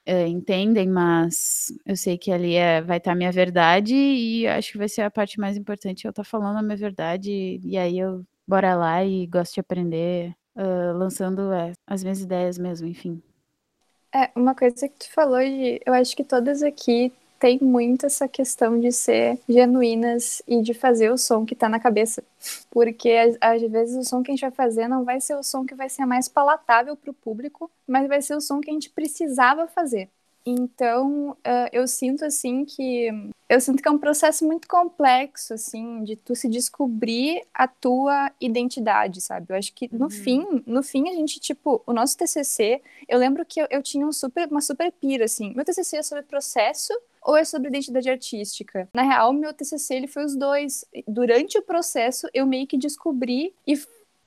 é, 0.04 0.26
entendem, 0.28 0.88
mas 0.88 1.72
eu 1.84 1.96
sei 1.96 2.16
que 2.16 2.30
ali 2.30 2.54
é, 2.54 2.80
vai 2.80 2.98
estar 2.98 3.10
tá 3.10 3.12
a 3.12 3.16
minha 3.16 3.32
verdade 3.32 3.94
e 3.94 4.46
acho 4.46 4.72
que 4.72 4.78
vai 4.78 4.88
ser 4.88 5.02
a 5.02 5.10
parte 5.10 5.38
mais 5.40 5.56
importante 5.56 6.04
eu 6.04 6.10
estar 6.10 6.22
tá 6.22 6.28
falando 6.28 6.58
a 6.58 6.62
minha 6.62 6.76
verdade 6.76 7.60
e 7.62 7.76
aí 7.76 7.98
eu 7.98 8.24
bora 8.46 8.74
lá 8.76 9.04
e 9.04 9.26
gosto 9.26 9.54
de 9.54 9.60
aprender 9.60 10.32
uh, 10.54 10.96
lançando 10.96 11.52
é, 11.52 11.72
as 11.86 12.02
minhas 12.02 12.20
ideias 12.20 12.56
mesmo, 12.56 12.86
enfim. 12.86 13.20
É, 14.14 14.30
uma 14.36 14.54
coisa 14.54 14.88
que 14.88 14.98
tu 15.00 15.12
falou 15.12 15.40
de, 15.40 15.80
eu 15.84 15.92
acho 15.92 16.16
que 16.16 16.24
todas 16.24 16.62
aqui 16.62 17.12
tem 17.38 17.58
muito 17.60 18.06
essa 18.06 18.26
questão 18.26 18.78
de 18.78 18.90
ser 18.92 19.38
genuínas 19.48 20.42
e 20.46 20.62
de 20.62 20.74
fazer 20.74 21.10
o 21.10 21.18
som 21.18 21.44
que 21.44 21.54
tá 21.54 21.68
na 21.68 21.80
cabeça. 21.80 22.22
Porque 22.70 23.10
às 23.40 23.62
vezes 23.62 23.96
o 23.96 24.08
som 24.08 24.22
que 24.22 24.30
a 24.30 24.34
gente 24.34 24.42
vai 24.42 24.50
fazer 24.50 24.88
não 24.88 25.04
vai 25.04 25.20
ser 25.20 25.34
o 25.36 25.42
som 25.42 25.64
que 25.64 25.74
vai 25.74 25.88
ser 25.88 26.06
mais 26.06 26.28
palatável 26.28 26.96
para 26.96 27.10
o 27.10 27.14
público, 27.14 27.70
mas 27.86 28.08
vai 28.08 28.20
ser 28.22 28.34
o 28.34 28.40
som 28.40 28.60
que 28.60 28.70
a 28.70 28.72
gente 28.72 28.90
precisava 28.90 29.66
fazer. 29.66 30.08
Então, 30.48 31.32
uh, 31.32 31.68
eu 31.72 31.88
sinto 31.88 32.24
assim 32.24 32.64
que 32.64 33.08
eu 33.48 33.60
sinto 33.60 33.82
que 33.82 33.88
é 33.88 33.90
um 33.90 33.98
processo 33.98 34.46
muito 34.46 34.68
complexo 34.68 35.54
assim 35.54 36.04
de 36.04 36.14
tu 36.14 36.36
se 36.36 36.48
descobrir 36.48 37.42
a 37.52 37.66
tua 37.66 38.30
identidade, 38.40 39.20
sabe? 39.20 39.46
Eu 39.50 39.56
acho 39.56 39.74
que 39.74 39.88
no 39.92 40.04
uhum. 40.04 40.10
fim, 40.10 40.62
no 40.64 40.84
fim 40.84 41.08
a 41.08 41.12
gente 41.12 41.40
tipo, 41.40 41.82
o 41.84 41.92
nosso 41.92 42.16
TCC, 42.16 42.80
eu 43.08 43.18
lembro 43.18 43.44
que 43.44 43.60
eu, 43.60 43.66
eu 43.70 43.82
tinha 43.82 44.06
um 44.06 44.12
super 44.12 44.48
uma 44.48 44.60
super 44.60 44.92
pira 44.92 45.24
assim. 45.24 45.52
Meu 45.52 45.64
TCC 45.64 45.96
é 45.96 46.02
sobre 46.04 46.22
processo 46.22 46.92
ou 47.20 47.36
é 47.36 47.44
sobre 47.44 47.68
identidade 47.68 48.08
artística? 48.08 48.88
Na 48.94 49.02
real, 49.02 49.32
meu 49.32 49.52
TCC 49.52 49.96
ele 49.96 50.06
foi 50.06 50.24
os 50.24 50.36
dois. 50.36 50.84
Durante 51.08 51.58
o 51.58 51.62
processo, 51.62 52.28
eu 52.32 52.46
meio 52.46 52.68
que 52.68 52.78
descobri 52.78 53.52
e 53.66 53.76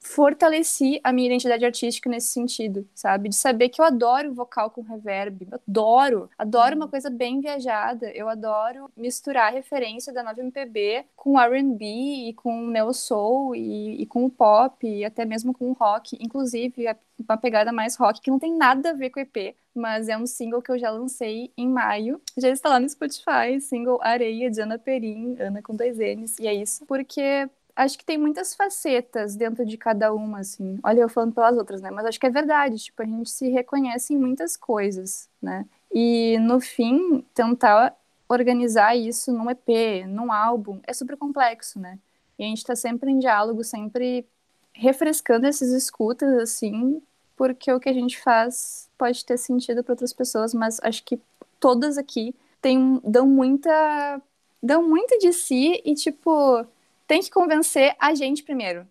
fortaleci 0.10 1.00
a 1.04 1.14
minha 1.14 1.28
identidade 1.28 1.64
artística 1.64 2.10
nesse 2.10 2.30
sentido, 2.30 2.88
sabe? 2.96 3.30
De 3.30 3.36
saber 3.36 3.70
que 3.70 3.80
eu 3.80 3.86
adoro 3.86 4.34
vocal 4.34 4.72
com 4.72 4.82
reverb, 4.82 5.48
adoro, 5.52 6.32
adoro 6.36 6.76
uma 6.76 6.86
uhum. 6.86 6.92
coisa 6.92 7.12
bem 7.12 7.40
viajada, 7.40 8.10
eu 8.16 8.28
adoro 8.28 8.90
misturar 8.98 9.54
referência 9.54 10.12
da 10.12 10.24
nova 10.24 10.42
MPB 10.42 11.06
com 11.16 11.40
R&B 11.40 11.86
e 11.86 12.34
com 12.34 12.60
neo 12.66 12.92
soul 12.92 13.56
e, 13.56 14.02
e, 14.02 14.06
com 14.08 14.26
o 14.26 14.32
pop 14.32 14.88
e 14.88 15.06
até 15.06 15.26
mesmo 15.26 15.54
com 15.54 15.70
o 15.70 15.74
rock, 15.74 16.18
inclusive 16.20 16.88
uma 17.20 17.38
pegada 17.38 17.72
mais 17.72 17.96
rock 17.96 18.20
que 18.20 18.32
não 18.32 18.40
tem 18.40 18.58
nada 18.58 18.90
a 18.90 18.94
ver 18.94 19.12
com 19.12 19.20
o 19.20 19.22
EP, 19.22 19.56
mas 19.76 20.10
é 20.10 20.18
um 20.18 20.26
single 20.26 20.62
que 20.62 20.72
eu 20.72 20.80
já 20.80 20.90
lancei 20.90 21.54
em 21.56 21.70
maio, 21.70 22.20
já 22.36 22.50
está 22.50 22.70
lá 22.70 22.80
no 22.80 22.90
Spotify, 22.90 23.62
single 23.62 24.00
Areia 24.02 24.50
de 24.50 24.60
Ana 24.60 24.80
Perim, 24.80 25.36
Ana 25.40 25.62
com 25.62 25.76
dois 25.76 26.00
N's, 26.00 26.40
e 26.40 26.48
é 26.48 26.54
isso, 26.54 26.84
porque 26.88 27.48
acho 27.80 27.98
que 27.98 28.06
tem 28.06 28.18
muitas 28.18 28.54
facetas 28.54 29.36
dentro 29.36 29.66
de 29.66 29.78
cada 29.78 30.14
uma, 30.14 30.40
assim. 30.40 30.80
Olha, 30.84 31.02
eu 31.02 31.10
falando 31.10 31.34
pelas 31.34 31.58
outras, 31.58 31.82
né? 31.82 31.90
Mas 31.90 32.06
acho 32.06 32.20
que 32.20 32.28
é 32.28 32.30
verdade, 32.30 32.78
tipo, 32.78 33.02
a 33.02 33.06
gente 33.06 33.30
se 33.30 33.50
reconhece 33.50 34.14
em 34.14 34.18
muitas 34.18 34.58
coisas, 34.58 35.30
né? 35.42 35.66
E 35.92 36.38
no 36.40 36.60
fim, 36.60 37.26
tentar 37.34 37.96
organizar 38.28 38.96
isso 38.96 39.32
num 39.32 39.50
EP, 39.50 40.06
num 40.08 40.32
álbum, 40.32 40.80
é 40.86 40.94
super 40.94 41.16
complexo, 41.16 41.80
né? 41.80 41.98
E 42.38 42.44
a 42.44 42.48
gente 42.48 42.66
tá 42.66 42.76
sempre 42.76 43.12
em 43.12 43.20
diálogo, 43.20 43.64
sempre 43.64 44.26
refrescando 44.74 45.48
essas 45.48 45.72
escutas, 45.72 46.38
assim, 46.38 47.02
porque 47.36 47.72
o 47.72 47.80
que 47.80 47.90
a 47.90 47.94
gente 47.94 48.20
faz 48.20 48.90
pode 48.98 49.26
ter 49.26 49.38
sentido 49.38 49.84
para 49.84 49.94
outras 49.94 50.14
pessoas, 50.14 50.54
mas 50.54 50.80
acho 50.84 51.04
que 51.04 51.20
todas 51.60 51.98
aqui 51.98 52.36
tem, 52.62 53.00
dão 53.04 53.26
muita. 53.26 54.22
dão 54.62 54.88
muito 54.88 55.18
de 55.20 55.32
si 55.32 55.82
e, 55.86 55.96
tipo, 55.96 56.66
tem 57.10 57.22
que 57.22 57.32
convencer 57.32 57.96
a 58.00 58.14
gente 58.14 58.44
primeiro. 58.44 58.88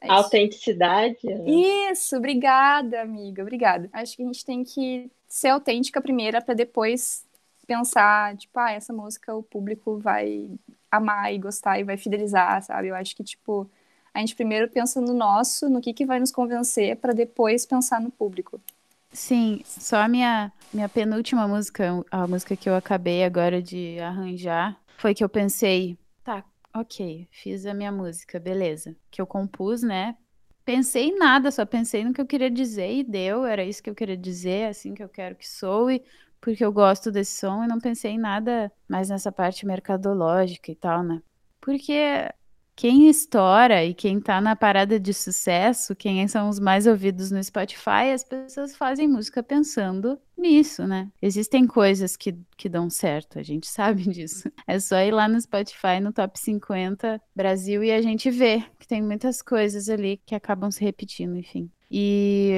É 0.00 0.10
Autenticidade. 0.10 1.18
Né? 1.22 1.90
Isso, 1.92 2.16
obrigada, 2.16 3.02
amiga, 3.02 3.42
obrigada. 3.42 3.90
Acho 3.92 4.16
que 4.16 4.22
a 4.22 4.26
gente 4.26 4.42
tem 4.46 4.64
que 4.64 5.10
ser 5.28 5.48
autêntica 5.48 6.00
primeiro 6.00 6.42
para 6.42 6.54
depois 6.54 7.22
pensar, 7.66 8.34
tipo, 8.38 8.58
ah, 8.58 8.72
essa 8.72 8.94
música 8.94 9.34
o 9.34 9.42
público 9.42 9.98
vai 9.98 10.50
amar 10.90 11.34
e 11.34 11.38
gostar 11.38 11.78
e 11.78 11.84
vai 11.84 11.98
fidelizar, 11.98 12.62
sabe? 12.62 12.88
Eu 12.88 12.94
acho 12.94 13.14
que, 13.14 13.22
tipo, 13.22 13.70
a 14.14 14.20
gente 14.20 14.34
primeiro 14.34 14.66
pensa 14.66 14.98
no 14.98 15.12
nosso, 15.12 15.68
no 15.68 15.82
que, 15.82 15.92
que 15.92 16.06
vai 16.06 16.18
nos 16.18 16.32
convencer, 16.32 16.96
para 16.96 17.12
depois 17.12 17.66
pensar 17.66 18.00
no 18.00 18.10
público. 18.10 18.58
Sim, 19.12 19.60
só 19.66 19.98
a 19.98 20.08
minha, 20.08 20.50
minha 20.72 20.88
penúltima 20.88 21.46
música, 21.46 22.02
a 22.10 22.26
música 22.26 22.56
que 22.56 22.70
eu 22.70 22.74
acabei 22.74 23.22
agora 23.22 23.60
de 23.60 23.98
arranjar, 24.00 24.80
foi 24.96 25.14
que 25.14 25.22
eu 25.22 25.28
pensei, 25.28 25.98
ok, 26.74 27.28
fiz 27.30 27.66
a 27.66 27.74
minha 27.74 27.92
música, 27.92 28.38
beleza. 28.38 28.96
Que 29.10 29.20
eu 29.20 29.26
compus, 29.26 29.82
né? 29.82 30.16
Pensei 30.64 31.08
em 31.08 31.18
nada, 31.18 31.50
só 31.50 31.66
pensei 31.66 32.04
no 32.04 32.12
que 32.12 32.20
eu 32.20 32.26
queria 32.26 32.50
dizer 32.50 32.92
e 32.92 33.02
deu, 33.02 33.44
era 33.44 33.64
isso 33.64 33.82
que 33.82 33.90
eu 33.90 33.94
queria 33.94 34.16
dizer, 34.16 34.50
é 34.50 34.68
assim 34.68 34.94
que 34.94 35.02
eu 35.02 35.08
quero 35.08 35.34
que 35.34 35.48
soe, 35.48 36.02
porque 36.40 36.64
eu 36.64 36.72
gosto 36.72 37.10
desse 37.10 37.38
som 37.38 37.64
e 37.64 37.66
não 37.66 37.80
pensei 37.80 38.12
em 38.12 38.18
nada 38.18 38.70
mais 38.88 39.08
nessa 39.08 39.32
parte 39.32 39.66
mercadológica 39.66 40.70
e 40.70 40.74
tal, 40.76 41.02
né? 41.02 41.22
Porque 41.60 42.30
quem 42.80 43.10
estoura 43.10 43.84
e 43.84 43.92
quem 43.92 44.18
tá 44.18 44.40
na 44.40 44.56
parada 44.56 44.98
de 44.98 45.12
sucesso, 45.12 45.94
quem 45.94 46.26
são 46.26 46.48
os 46.48 46.58
mais 46.58 46.86
ouvidos 46.86 47.30
no 47.30 47.44
Spotify, 47.44 48.10
as 48.14 48.24
pessoas 48.24 48.74
fazem 48.74 49.06
música 49.06 49.42
pensando 49.42 50.18
nisso, 50.34 50.86
né? 50.86 51.10
Existem 51.20 51.66
coisas 51.66 52.16
que, 52.16 52.34
que 52.56 52.70
dão 52.70 52.88
certo, 52.88 53.38
a 53.38 53.42
gente 53.42 53.66
sabe 53.68 54.04
disso. 54.04 54.50
É 54.66 54.80
só 54.80 54.96
ir 55.00 55.10
lá 55.10 55.28
no 55.28 55.38
Spotify, 55.38 56.00
no 56.00 56.10
top 56.10 56.40
50 56.40 57.20
Brasil, 57.36 57.84
e 57.84 57.92
a 57.92 58.00
gente 58.00 58.30
vê 58.30 58.64
que 58.78 58.88
tem 58.88 59.02
muitas 59.02 59.42
coisas 59.42 59.90
ali 59.90 60.18
que 60.24 60.34
acabam 60.34 60.70
se 60.70 60.82
repetindo, 60.82 61.36
enfim. 61.36 61.70
E 61.90 62.52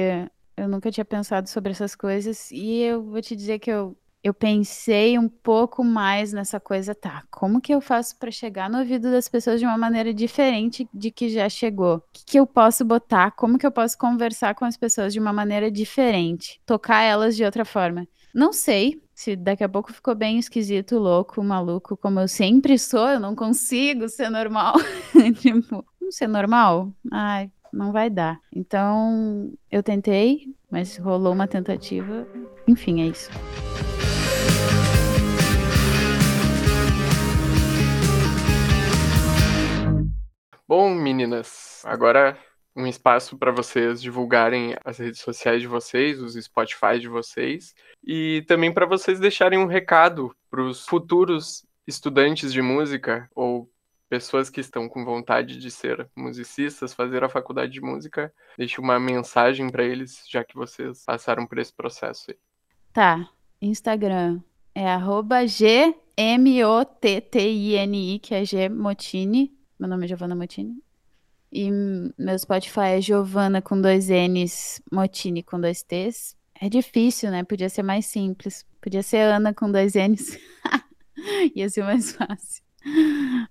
eu 0.55 0.69
nunca 0.69 0.89
tinha 0.89 1.03
pensado 1.03 1.49
sobre 1.49 1.73
essas 1.73 1.95
coisas, 1.95 2.49
e 2.49 2.79
eu 2.79 3.03
vou 3.03 3.21
te 3.21 3.35
dizer 3.35 3.59
que 3.59 3.69
eu 3.69 3.93
eu 4.23 4.33
pensei 4.33 5.19
um 5.19 5.27
pouco 5.27 5.83
mais 5.83 6.31
nessa 6.31 6.57
coisa, 6.57 6.95
tá? 6.95 7.23
Como 7.29 7.59
que 7.59 7.73
eu 7.73 7.81
faço 7.81 8.17
para 8.17 8.31
chegar 8.31 8.69
no 8.69 8.79
ouvido 8.79 9.11
das 9.11 9.27
pessoas 9.27 9.59
de 9.59 9.65
uma 9.65 9.77
maneira 9.77 10.13
diferente 10.13 10.87
de 10.93 11.11
que 11.11 11.27
já 11.27 11.49
chegou? 11.49 11.97
O 11.97 12.03
que, 12.13 12.25
que 12.25 12.39
eu 12.39 12.47
posso 12.47 12.85
botar? 12.85 13.31
Como 13.31 13.57
que 13.57 13.67
eu 13.67 13.71
posso 13.71 13.97
conversar 13.97 14.55
com 14.55 14.63
as 14.63 14.77
pessoas 14.77 15.11
de 15.11 15.19
uma 15.19 15.33
maneira 15.33 15.69
diferente? 15.69 16.61
Tocar 16.65 17.01
elas 17.01 17.35
de 17.35 17.43
outra 17.43 17.65
forma? 17.65 18.07
Não 18.33 18.53
sei 18.53 19.01
se 19.13 19.35
daqui 19.35 19.63
a 19.63 19.69
pouco 19.69 19.91
ficou 19.91 20.15
bem 20.15 20.39
esquisito, 20.39 20.97
louco, 20.97 21.43
maluco, 21.43 21.97
como 21.97 22.19
eu 22.19 22.27
sempre 22.27 22.79
sou, 22.79 23.07
eu 23.07 23.19
não 23.19 23.35
consigo 23.35 24.07
ser 24.07 24.29
normal. 24.29 24.75
tipo, 25.39 25.85
não 26.01 26.11
ser 26.11 26.27
normal? 26.27 26.91
Ai, 27.11 27.51
não 27.71 27.91
vai 27.91 28.09
dar. 28.09 28.39
Então, 28.55 29.51
eu 29.69 29.83
tentei, 29.83 30.55
mas 30.71 30.97
rolou 30.97 31.33
uma 31.33 31.47
tentativa. 31.47 32.25
Enfim, 32.67 33.01
é 33.01 33.07
isso. 33.07 33.29
Bom, 40.75 40.89
meninas, 40.89 41.83
agora 41.85 42.35
um 42.75 42.87
espaço 42.87 43.37
para 43.37 43.51
vocês 43.51 44.01
divulgarem 44.01 44.75
as 44.83 44.97
redes 44.97 45.21
sociais 45.21 45.61
de 45.61 45.67
vocês, 45.67 46.19
os 46.19 46.33
Spotify 46.33 46.99
de 46.99 47.07
vocês, 47.07 47.75
e 48.03 48.43
também 48.47 48.73
para 48.73 48.87
vocês 48.87 49.19
deixarem 49.19 49.59
um 49.59 49.67
recado 49.67 50.35
para 50.49 50.63
os 50.63 50.83
futuros 50.87 51.63
estudantes 51.85 52.51
de 52.51 52.59
música 52.59 53.29
ou 53.35 53.69
pessoas 54.09 54.49
que 54.49 54.61
estão 54.61 54.89
com 54.89 55.05
vontade 55.05 55.59
de 55.59 55.69
ser 55.69 56.09
musicistas, 56.15 56.91
fazer 56.91 57.23
a 57.23 57.29
faculdade 57.29 57.71
de 57.71 57.79
música. 57.79 58.33
Deixe 58.57 58.81
uma 58.81 58.99
mensagem 58.99 59.69
para 59.69 59.83
eles, 59.83 60.23
já 60.27 60.43
que 60.43 60.55
vocês 60.55 61.03
passaram 61.05 61.45
por 61.45 61.59
esse 61.59 61.71
processo 61.71 62.31
aí. 62.31 62.37
Tá, 62.91 63.29
Instagram 63.61 64.41
é 64.73 64.89
arroba 64.89 65.45
G-M-O-T-T-I-N-I, 65.45 65.99
que 68.17 68.33
é 68.33 68.43
G 68.43 68.69
Motini, 68.69 69.55
meu 69.83 69.89
nome 69.89 70.05
é 70.05 70.07
Giovana 70.07 70.33
Motini. 70.33 70.81
E 71.51 71.69
meu 72.17 72.39
Spotify 72.39 72.95
é 72.95 73.01
Giovana 73.01 73.61
com 73.61 73.79
dois 73.79 74.07
N's, 74.07 74.81
Motini 74.89 75.43
com 75.43 75.59
dois 75.59 75.83
T's. 75.83 76.37
É 76.59 76.69
difícil, 76.69 77.29
né? 77.29 77.43
Podia 77.43 77.67
ser 77.67 77.83
mais 77.83 78.05
simples. 78.05 78.65
Podia 78.81 79.03
ser 79.03 79.17
Ana 79.17 79.53
com 79.53 79.69
dois 79.69 79.95
N's. 79.95 80.39
Ia 81.53 81.69
ser 81.69 81.83
mais 81.83 82.13
fácil. 82.13 82.63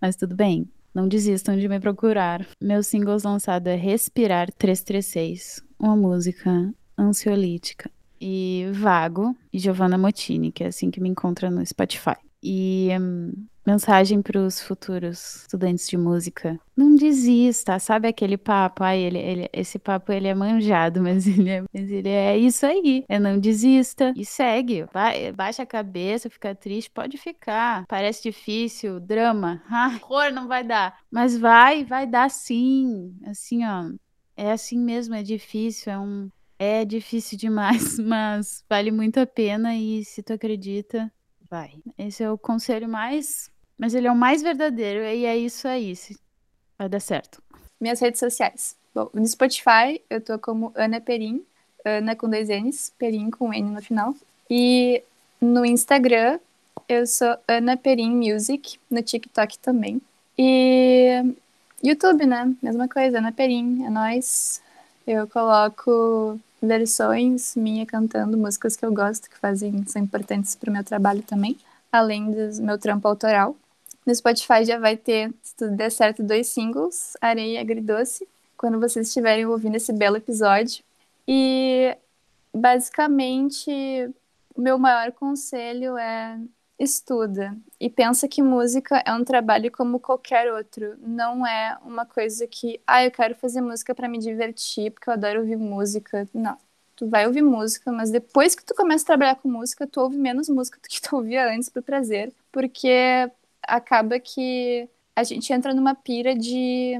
Mas 0.01 0.16
tudo 0.16 0.35
bem. 0.35 0.66
Não 0.95 1.07
desistam 1.07 1.59
de 1.59 1.68
me 1.68 1.78
procurar. 1.78 2.47
Meu 2.59 2.83
singles 2.83 3.24
lançado 3.24 3.66
é 3.68 3.74
Respirar 3.74 4.51
336, 4.53 5.62
uma 5.78 5.95
música 5.95 6.72
ansiolítica. 6.99 7.91
E 8.18 8.70
Vago 8.72 9.37
e 9.53 9.59
Giovanna 9.59 9.99
Motini, 9.99 10.51
que 10.51 10.64
é 10.64 10.68
assim 10.68 10.91
que 10.91 11.01
me 11.01 11.11
encontra 11.11 11.51
no 11.51 11.64
Spotify. 11.66 12.16
E 12.43 12.89
hum, 12.99 13.47
mensagem 13.66 14.20
para 14.20 14.40
os 14.40 14.60
futuros 14.60 15.42
estudantes 15.42 15.88
de 15.88 15.96
música. 15.96 16.58
Não 16.76 16.94
desista, 16.96 17.78
sabe 17.78 18.08
aquele 18.08 18.36
papo? 18.36 18.82
Ai, 18.82 18.98
ele, 19.00 19.18
ele, 19.18 19.48
esse 19.52 19.78
papo 19.78 20.12
ele 20.12 20.28
é 20.28 20.34
manjado, 20.34 21.00
mas 21.02 21.26
ele 21.26 21.50
é, 21.50 21.60
mas 21.60 21.90
ele 21.90 22.08
é 22.08 22.36
isso 22.36 22.66
aí. 22.66 23.04
É 23.08 23.18
não 23.18 23.38
desista 23.38 24.12
e 24.16 24.24
segue. 24.24 24.84
Vai, 24.92 25.32
baixa 25.32 25.62
a 25.62 25.66
cabeça, 25.66 26.30
fica 26.30 26.54
triste, 26.54 26.90
pode 26.90 27.16
ficar. 27.16 27.84
Parece 27.86 28.22
difícil, 28.22 29.00
drama. 29.00 29.62
Ah, 29.74 29.98
horror, 30.02 30.30
não 30.32 30.46
vai 30.46 30.62
dar. 30.62 30.98
Mas 31.10 31.36
vai, 31.36 31.82
vai 31.84 32.06
dar 32.06 32.30
sim. 32.30 33.16
Assim, 33.26 33.64
ó. 33.64 33.90
É 34.36 34.52
assim 34.52 34.78
mesmo, 34.78 35.14
é 35.14 35.22
difícil, 35.22 35.92
é 35.92 35.98
um. 35.98 36.28
É 36.58 36.84
difícil 36.84 37.36
demais, 37.36 37.98
mas 37.98 38.64
vale 38.68 38.90
muito 38.90 39.18
a 39.18 39.26
pena 39.26 39.74
e 39.74 40.04
se 40.04 40.22
tu 40.22 40.32
acredita, 40.32 41.12
vai. 41.50 41.72
Esse 41.98 42.22
é 42.22 42.30
o 42.30 42.38
conselho 42.38 42.88
mais. 42.88 43.51
Mas 43.83 43.97
ele 43.97 44.07
é 44.07 44.12
o 44.12 44.14
mais 44.14 44.41
verdadeiro 44.43 45.01
e 45.03 45.26
é 45.26 45.37
isso 45.37 45.66
aí. 45.66 45.99
Vai 46.78 46.89
dar 46.89 47.01
certo. 47.01 47.43
Minhas 47.80 47.99
redes 47.99 48.20
sociais. 48.20 48.76
Bom, 48.95 49.11
no 49.12 49.26
Spotify 49.26 50.01
eu 50.09 50.20
tô 50.20 50.39
como 50.39 50.70
Ana 50.76 51.01
Perim, 51.01 51.45
Ana 51.85 52.14
com 52.14 52.30
dois 52.30 52.49
N's, 52.49 52.93
Perim 52.97 53.28
com 53.28 53.53
N 53.53 53.70
no 53.72 53.83
final. 53.83 54.14
E 54.49 55.03
no 55.41 55.66
Instagram 55.66 56.39
eu 56.89 57.05
sou 57.09 57.37
Ana 57.49 57.76
Perim 57.76 58.14
Music, 58.14 58.78
no 58.89 59.03
TikTok 59.03 59.59
também. 59.59 60.01
E 60.39 61.35
YouTube, 61.83 62.24
né? 62.24 62.55
Mesma 62.62 62.87
coisa, 62.87 63.18
Ana 63.18 63.33
Perim, 63.33 63.85
é 63.85 63.91
nóis. 63.91 64.62
Eu 65.05 65.26
coloco 65.26 66.39
versões 66.62 67.57
minha 67.57 67.85
cantando 67.85 68.39
músicas 68.39 68.76
que 68.76 68.87
eu 68.87 68.95
gosto, 68.95 69.28
que 69.28 69.37
fazem, 69.39 69.85
são 69.89 70.01
importantes 70.01 70.55
para 70.55 70.70
o 70.70 70.72
meu 70.72 70.85
trabalho 70.85 71.22
também, 71.22 71.59
além 71.91 72.30
do 72.30 72.62
meu 72.62 72.78
trampo 72.78 73.09
autoral. 73.09 73.57
No 74.05 74.14
Spotify 74.14 74.64
já 74.64 74.78
vai 74.78 74.96
ter, 74.96 75.32
se 75.42 75.55
tudo 75.57 75.76
der 75.76 75.90
certo, 75.90 76.22
dois 76.22 76.48
singles, 76.48 77.16
Areia 77.20 77.55
e 77.55 77.59
Agridoce, 77.59 78.26
quando 78.57 78.80
vocês 78.80 79.09
estiverem 79.09 79.46
ouvindo 79.46 79.76
esse 79.76 79.92
belo 79.92 80.16
episódio. 80.16 80.84
E 81.26 81.96
basicamente, 82.53 83.70
o 84.55 84.61
meu 84.61 84.78
maior 84.78 85.12
conselho 85.12 85.96
é 85.96 86.38
estuda 86.78 87.57
e 87.78 87.88
pensa 87.88 88.26
que 88.26 88.42
música 88.42 89.03
é 89.07 89.12
um 89.12 89.24
trabalho 89.24 89.70
como 89.70 90.00
qualquer 90.00 90.53
outro. 90.53 90.96
Não 90.98 91.46
é 91.46 91.78
uma 91.84 92.05
coisa 92.05 92.46
que, 92.46 92.80
ah, 92.86 93.05
eu 93.05 93.11
quero 93.11 93.34
fazer 93.36 93.61
música 93.61 93.94
para 93.94 94.09
me 94.09 94.18
divertir, 94.18 94.90
porque 94.90 95.09
eu 95.09 95.14
adoro 95.14 95.40
ouvir 95.40 95.57
música. 95.57 96.28
Não. 96.34 96.57
Tu 96.96 97.09
vai 97.09 97.26
ouvir 97.26 97.42
música, 97.42 97.90
mas 97.92 98.11
depois 98.11 98.55
que 98.55 98.64
tu 98.64 98.74
começa 98.74 99.05
a 99.05 99.07
trabalhar 99.07 99.36
com 99.36 99.48
música, 99.48 99.86
tu 99.86 100.00
ouve 100.00 100.18
menos 100.18 100.48
música 100.48 100.78
do 100.80 100.88
que 100.88 101.00
tu 101.00 101.16
ouvia 101.16 101.53
antes 101.53 101.68
por 101.68 101.82
prazer, 101.82 102.32
porque 102.50 103.30
acaba 103.62 104.18
que 104.18 104.88
a 105.14 105.24
gente 105.24 105.52
entra 105.52 105.74
numa 105.74 105.94
pira 105.94 106.34
de 106.34 106.94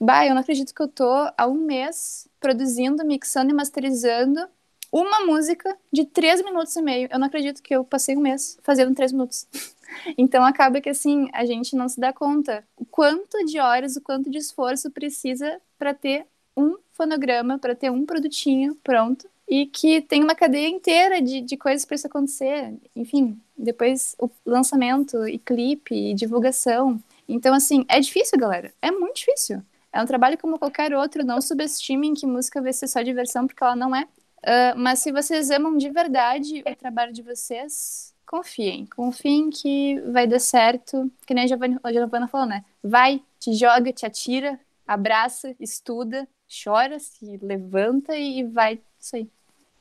bah, 0.00 0.26
eu 0.26 0.34
não 0.34 0.40
acredito 0.40 0.74
que 0.74 0.82
eu 0.82 0.88
tô 0.88 1.10
há 1.36 1.46
um 1.46 1.54
mês 1.54 2.28
produzindo, 2.40 3.04
mixando 3.04 3.50
e 3.50 3.54
masterizando 3.54 4.46
uma 4.92 5.26
música 5.26 5.76
de 5.92 6.04
três 6.04 6.42
minutos 6.42 6.76
e 6.76 6.82
meio. 6.82 7.08
Eu 7.10 7.18
não 7.18 7.26
acredito 7.26 7.62
que 7.62 7.74
eu 7.74 7.84
passei 7.84 8.16
um 8.16 8.20
mês 8.20 8.58
fazendo 8.62 8.94
três 8.94 9.12
minutos. 9.12 9.46
então 10.16 10.44
acaba 10.44 10.80
que 10.80 10.88
assim, 10.88 11.28
a 11.32 11.44
gente 11.44 11.74
não 11.74 11.88
se 11.88 11.98
dá 11.98 12.12
conta 12.12 12.64
o 12.76 12.84
quanto 12.84 13.44
de 13.44 13.58
horas, 13.58 13.96
o 13.96 14.00
quanto 14.00 14.30
de 14.30 14.38
esforço 14.38 14.90
precisa 14.90 15.60
para 15.78 15.92
ter 15.92 16.26
um 16.56 16.76
fonograma, 16.92 17.58
para 17.58 17.74
ter 17.74 17.90
um 17.90 18.06
produtinho 18.06 18.76
pronto 18.84 19.28
e 19.48 19.66
que 19.66 20.00
tem 20.00 20.22
uma 20.22 20.34
cadeia 20.34 20.68
inteira 20.68 21.20
de, 21.20 21.40
de 21.40 21.56
coisas 21.56 21.84
para 21.84 21.94
isso 21.94 22.06
acontecer. 22.06 22.74
Enfim, 22.96 23.38
depois 23.56 24.16
o 24.18 24.30
lançamento 24.44 25.26
e 25.28 25.38
clipe 25.38 25.94
e 25.94 26.14
divulgação. 26.14 27.00
Então, 27.28 27.54
assim, 27.54 27.84
é 27.88 28.00
difícil, 28.00 28.38
galera. 28.38 28.72
É 28.80 28.90
muito 28.90 29.16
difícil. 29.16 29.62
É 29.92 30.02
um 30.02 30.06
trabalho 30.06 30.36
como 30.38 30.58
qualquer 30.58 30.92
outro. 30.94 31.24
Não 31.24 31.40
subestimem 31.40 32.14
que 32.14 32.26
música 32.26 32.60
vai 32.60 32.72
ser 32.72 32.88
só 32.88 33.02
diversão, 33.02 33.46
porque 33.46 33.62
ela 33.62 33.76
não 33.76 33.94
é. 33.94 34.04
Uh, 34.44 34.76
mas 34.76 34.98
se 34.98 35.12
vocês 35.12 35.50
amam 35.50 35.76
de 35.76 35.88
verdade 35.88 36.62
o 36.66 36.76
trabalho 36.76 37.12
de 37.12 37.22
vocês, 37.22 38.14
confiem. 38.26 38.86
Confiem 38.86 39.50
que 39.50 40.00
vai 40.10 40.26
dar 40.26 40.40
certo. 40.40 41.10
Que 41.26 41.32
nem 41.32 41.44
a 41.44 41.46
Giovana, 41.46 41.80
a 41.82 41.92
Giovana 41.92 42.28
falou, 42.28 42.46
né? 42.46 42.64
Vai, 42.82 43.22
te 43.38 43.54
joga, 43.54 43.92
te 43.92 44.04
atira, 44.04 44.58
abraça, 44.86 45.54
estuda, 45.60 46.28
chora, 46.62 46.98
se 46.98 47.38
levanta 47.40 48.16
e 48.16 48.42
vai. 48.44 48.80
Isso 49.04 49.16
aí. 49.16 49.30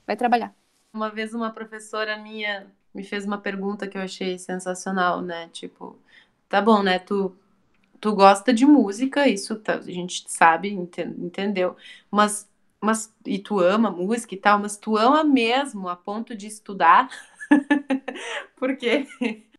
Vai 0.05 0.17
trabalhar. 0.17 0.53
Uma 0.93 1.09
vez 1.09 1.33
uma 1.33 1.49
professora 1.51 2.17
minha 2.17 2.67
me 2.93 3.03
fez 3.03 3.25
uma 3.25 3.37
pergunta 3.37 3.87
que 3.87 3.97
eu 3.97 4.01
achei 4.01 4.37
sensacional, 4.37 5.21
né? 5.21 5.49
Tipo, 5.53 5.97
tá 6.49 6.61
bom, 6.61 6.83
né? 6.83 6.99
Tu 6.99 7.33
tu 8.01 8.13
gosta 8.15 8.53
de 8.53 8.65
música, 8.65 9.27
isso 9.29 9.57
tá, 9.59 9.75
a 9.75 9.81
gente 9.81 10.25
sabe, 10.29 10.69
enten- 10.69 11.15
entendeu? 11.19 11.75
Mas, 12.11 12.49
mas 12.81 13.13
e 13.25 13.39
tu 13.39 13.59
ama 13.59 13.91
música 13.91 14.35
e 14.35 14.37
tal, 14.37 14.59
mas 14.59 14.77
tu 14.77 14.97
ama 14.97 15.23
mesmo 15.23 15.89
a 15.89 15.95
ponto 15.95 16.35
de 16.35 16.47
estudar, 16.47 17.09
porque 18.57 19.07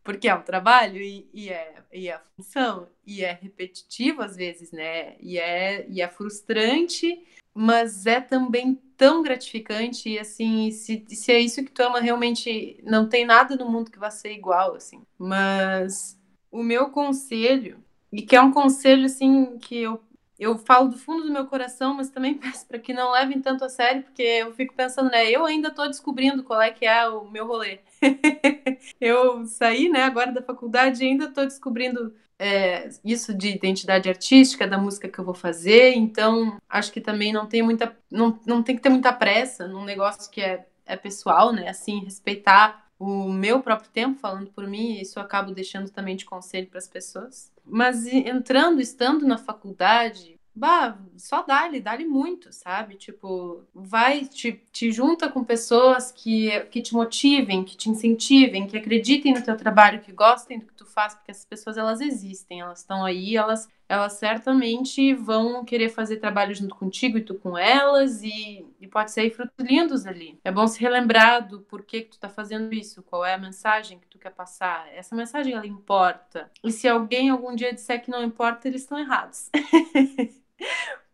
porque 0.03 0.29
é 0.29 0.35
um 0.35 0.43
trabalho 0.43 0.99
e, 1.01 1.29
e 1.33 1.49
é 1.51 1.75
e 1.93 2.09
é 2.09 2.21
função 2.37 2.89
e 3.07 3.25
é 3.25 3.33
repetitivo 3.33 4.23
às 4.23 4.37
vezes, 4.37 4.73
né? 4.73 5.17
E 5.21 5.39
é 5.39 5.87
e 5.89 6.01
é 6.03 6.09
frustrante, 6.09 7.25
mas 7.55 8.05
é 8.07 8.21
também 8.21 8.75
tão 8.97 9.23
gratificante 9.23 10.09
e 10.09 10.19
assim, 10.19 10.71
se, 10.71 11.05
se 11.09 11.33
é 11.33 11.39
isso 11.39 11.65
que 11.65 11.71
tu 11.71 11.83
ama 11.83 12.01
realmente, 12.01 12.81
não 12.85 13.09
tem 13.09 13.25
nada 13.25 13.57
no 13.57 13.71
mundo 13.71 13.91
que 13.91 13.99
vá 13.99 14.11
ser 14.11 14.33
igual, 14.33 14.75
assim. 14.75 15.03
Mas 15.19 16.19
o 16.51 16.63
meu 16.63 16.91
conselho, 16.91 17.79
e 18.13 18.23
que 18.23 18.37
é 18.37 18.41
um 18.41 18.53
conselho 18.53 19.07
assim 19.07 19.59
que 19.59 19.77
eu 19.77 20.01
eu 20.39 20.59
falo 20.59 20.89
do 20.89 20.99
fundo 20.99 21.23
do 21.25 21.33
meu 21.33 21.47
coração, 21.47 21.95
mas 21.95 22.11
também 22.11 22.35
peço 22.39 22.67
para 22.67 22.79
que 22.79 22.93
não 22.93 23.13
levem 23.13 23.41
tanto 23.41 23.65
a 23.65 23.69
sério, 23.69 24.03
porque 24.03 24.23
eu 24.23 24.53
fico 24.53 24.75
pensando, 24.75 25.11
né? 25.11 25.31
Eu 25.31 25.45
ainda 25.45 25.69
estou 25.69 25.87
descobrindo 25.87 26.43
qual 26.43 26.61
é 26.61 26.71
que 26.71 26.85
é 26.85 27.09
o 27.09 27.25
meu 27.31 27.47
rolê. 27.47 27.79
eu 29.01 29.47
saí, 29.47 29.89
né, 29.89 30.03
agora 30.03 30.33
da 30.33 30.43
faculdade 30.43 31.05
e 31.05 31.09
ainda 31.09 31.27
estou 31.27 31.45
descobrindo 31.45 32.15
é, 32.45 32.91
isso 33.03 33.33
de 33.33 33.49
identidade 33.49 34.07
artística, 34.07 34.69
da 34.69 34.77
música 34.77 35.09
que 35.09 35.19
eu 35.19 35.25
vou 35.25 35.33
fazer, 35.33 35.95
então 35.95 36.59
acho 36.69 36.93
que 36.93 37.01
também 37.01 37.33
não 37.33 37.47
tem 37.47 37.63
muita. 37.63 37.97
Não, 38.11 38.39
não 38.45 38.63
tem 38.63 38.77
que 38.77 38.83
ter 38.83 38.91
muita 38.91 39.15
pressa 39.15 39.67
num 39.67 39.83
negócio 39.83 40.31
que 40.31 40.43
é, 40.43 40.67
é 40.85 40.95
pessoal, 40.95 41.55
né? 41.55 41.71
Assim, 41.71 42.05
respeitar 42.05 42.87
o 42.99 43.33
meu 43.33 43.61
próprio 43.61 43.91
tempo, 43.91 44.21
falando 44.21 44.51
por 44.51 44.67
mim, 44.67 45.01
isso 45.01 45.19
eu 45.19 45.23
acabo 45.23 45.53
deixando 45.53 45.89
também 45.89 46.17
de 46.17 46.27
conselho 46.27 46.67
para 46.67 46.79
as 46.79 46.87
pessoas. 46.87 47.51
Mas 47.65 48.07
entrando, 48.07 48.79
estando 48.79 49.27
na 49.27 49.39
faculdade, 49.39 50.34
bah, 50.55 50.97
só 51.17 51.43
dá-lhe, 51.43 51.81
dá-lhe 51.81 52.05
muito, 52.05 52.53
sabe? 52.53 52.95
Tipo, 52.95 53.65
vai, 53.75 54.25
te, 54.25 54.53
te 54.71 54.93
junta 54.93 55.29
com 55.29 55.43
pessoas 55.43 56.13
que, 56.13 56.61
que 56.71 56.81
te 56.81 56.95
motivem, 56.95 57.65
que 57.65 57.77
te 57.77 57.91
incentivem, 57.91 58.67
que 58.67 58.77
acreditem 58.77 59.35
no 59.35 59.43
teu 59.43 59.57
trabalho, 59.57 60.01
que 60.01 60.13
gostem 60.13 60.61
do 60.61 60.67
que 60.67 60.75
tu 60.75 60.87
faz, 60.87 61.15
porque 61.15 61.33
essas 61.33 61.45
pessoas, 61.45 61.77
elas 61.77 62.01
existem, 62.01 62.61
elas 62.61 62.81
estão 62.81 63.05
aí, 63.05 63.37
elas, 63.37 63.69
elas 63.89 64.13
certamente 64.15 65.13
vão 65.13 65.65
querer 65.65 65.89
fazer 65.89 66.19
trabalho 66.19 66.55
junto 66.55 66.77
contigo 66.77 67.19
e 67.19 67.23
tu 67.25 67.35
com 67.35 67.59
elas, 67.59 68.23
e, 68.23 68.65
e 68.81 68.87
pode 68.87 69.11
sair 69.11 69.31
frutos 69.31 69.55
lindos 69.59 70.07
ali. 70.07 70.39
É 70.45 70.53
bom 70.53 70.69
se 70.69 70.81
relembrar 70.81 71.49
do 71.49 71.61
porquê 71.63 72.03
que 72.03 72.11
tu 72.11 72.19
tá 72.21 72.29
fazendo 72.29 72.73
isso, 72.73 73.03
qual 73.03 73.25
é 73.25 73.35
a 73.35 73.39
mensagem 73.39 73.99
que 73.99 74.07
tu 74.07 74.19
quer 74.21 74.31
passar. 74.31 74.89
Essa 74.95 75.17
mensagem, 75.17 75.53
ela 75.53 75.67
importa. 75.67 76.49
E 76.63 76.71
se 76.71 76.87
alguém 76.87 77.29
algum 77.29 77.57
dia 77.57 77.73
disser 77.73 78.03
que 78.03 78.11
não 78.11 78.23
importa, 78.23 78.69
eles 78.69 78.83
estão 78.83 78.99
errados. 78.99 79.51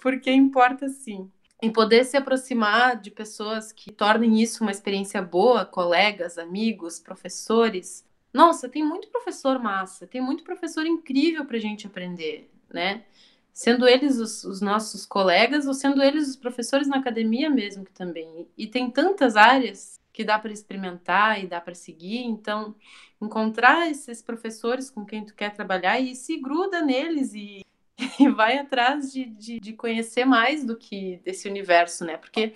porque 0.01 0.30
importa 0.30 0.88
sim. 0.88 1.30
E 1.62 1.70
poder 1.70 2.05
se 2.05 2.16
aproximar 2.16 2.98
de 2.98 3.11
pessoas 3.11 3.70
que 3.70 3.92
tornem 3.92 4.40
isso 4.40 4.64
uma 4.64 4.70
experiência 4.70 5.20
boa, 5.20 5.64
colegas, 5.64 6.38
amigos, 6.38 6.98
professores. 6.98 8.05
Nossa, 8.32 8.68
tem 8.68 8.82
muito 8.82 9.09
professor 9.09 9.59
massa, 9.59 10.07
tem 10.07 10.20
muito 10.20 10.42
professor 10.42 10.86
incrível 10.86 11.44
para 11.44 11.59
a 11.59 11.61
gente 11.61 11.86
aprender, 11.86 12.51
né? 12.72 13.05
Sendo 13.53 13.86
eles 13.86 14.18
os, 14.18 14.44
os, 14.44 14.61
nossos 14.61 15.05
colegas 15.05 15.66
ou 15.66 15.74
sendo 15.74 16.03
eles 16.03 16.28
os 16.28 16.36
professores 16.36 16.88
na 16.88 16.96
academia 16.96 17.51
mesmo 17.51 17.84
que 17.84 17.92
também. 17.92 18.48
E 18.57 18.66
tem 18.66 18.90
tantas 18.90 19.36
áreas 19.36 20.01
que 20.12 20.24
dá 20.24 20.38
para 20.38 20.53
experimentar 20.53 21.42
e 21.42 21.46
dá 21.46 21.61
para 21.61 21.74
seguir, 21.74 22.22
então 22.22 22.74
encontrar 23.20 23.90
esses 23.90 24.22
professores 24.22 24.90
com 24.90 25.05
quem 25.05 25.26
tu 25.26 25.34
quer 25.34 25.53
trabalhar 25.53 26.01
e 26.01 26.14
se 26.14 26.38
gruda 26.38 26.80
neles 26.80 27.34
e 27.34 27.62
e 28.18 28.28
vai 28.28 28.59
atrás 28.59 29.12
de, 29.12 29.24
de, 29.24 29.61
de, 29.61 29.72
conhecer 29.72 30.24
mais 30.24 30.64
do 30.64 30.76
que 30.76 31.20
desse 31.24 31.48
universo, 31.48 32.05
né? 32.05 32.16
Porque 32.16 32.55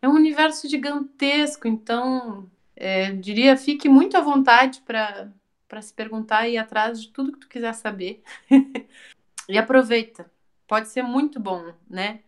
é 0.00 0.08
um 0.08 0.14
universo 0.14 0.68
gigantesco, 0.68 1.66
então 1.66 2.50
é, 2.76 3.12
diria, 3.12 3.56
fique 3.56 3.88
muito 3.88 4.16
à 4.16 4.20
vontade 4.20 4.82
para 4.82 5.82
se 5.82 5.92
perguntar 5.92 6.48
e 6.48 6.54
ir 6.54 6.58
atrás 6.58 7.02
de 7.02 7.08
tudo 7.08 7.32
que 7.32 7.40
tu 7.40 7.48
quiser 7.48 7.72
saber. 7.74 8.22
e 9.48 9.58
aproveita. 9.58 10.30
Pode 10.66 10.88
ser 10.88 11.02
muito 11.02 11.38
bom, 11.40 11.72
né? 11.88 12.20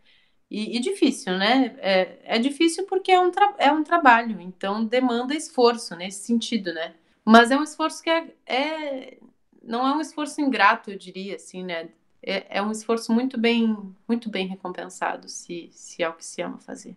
E, 0.50 0.76
e 0.76 0.80
difícil, 0.80 1.36
né? 1.36 1.74
É, 1.78 2.36
é 2.36 2.38
difícil 2.38 2.86
porque 2.86 3.10
é 3.10 3.20
um, 3.20 3.30
é 3.58 3.72
um 3.72 3.82
trabalho, 3.82 4.40
então 4.40 4.84
demanda 4.84 5.34
esforço 5.34 5.96
nesse 5.96 6.24
sentido, 6.24 6.72
né? 6.72 6.94
Mas 7.24 7.50
é 7.50 7.56
um 7.56 7.62
esforço 7.64 8.02
que 8.02 8.10
é, 8.10 8.32
é 8.46 9.18
não 9.62 9.86
é 9.86 9.92
um 9.92 10.00
esforço 10.00 10.40
ingrato, 10.40 10.90
eu 10.90 10.98
diria, 10.98 11.34
assim, 11.36 11.64
né? 11.64 11.88
É, 12.26 12.58
é 12.58 12.62
um 12.62 12.72
esforço 12.72 13.12
muito 13.12 13.38
bem, 13.38 13.76
muito 14.08 14.28
bem 14.28 14.48
recompensado, 14.48 15.28
se, 15.28 15.70
se 15.72 16.02
é 16.02 16.08
o 16.08 16.12
que 16.12 16.24
se 16.24 16.42
ama 16.42 16.58
fazer. 16.58 16.96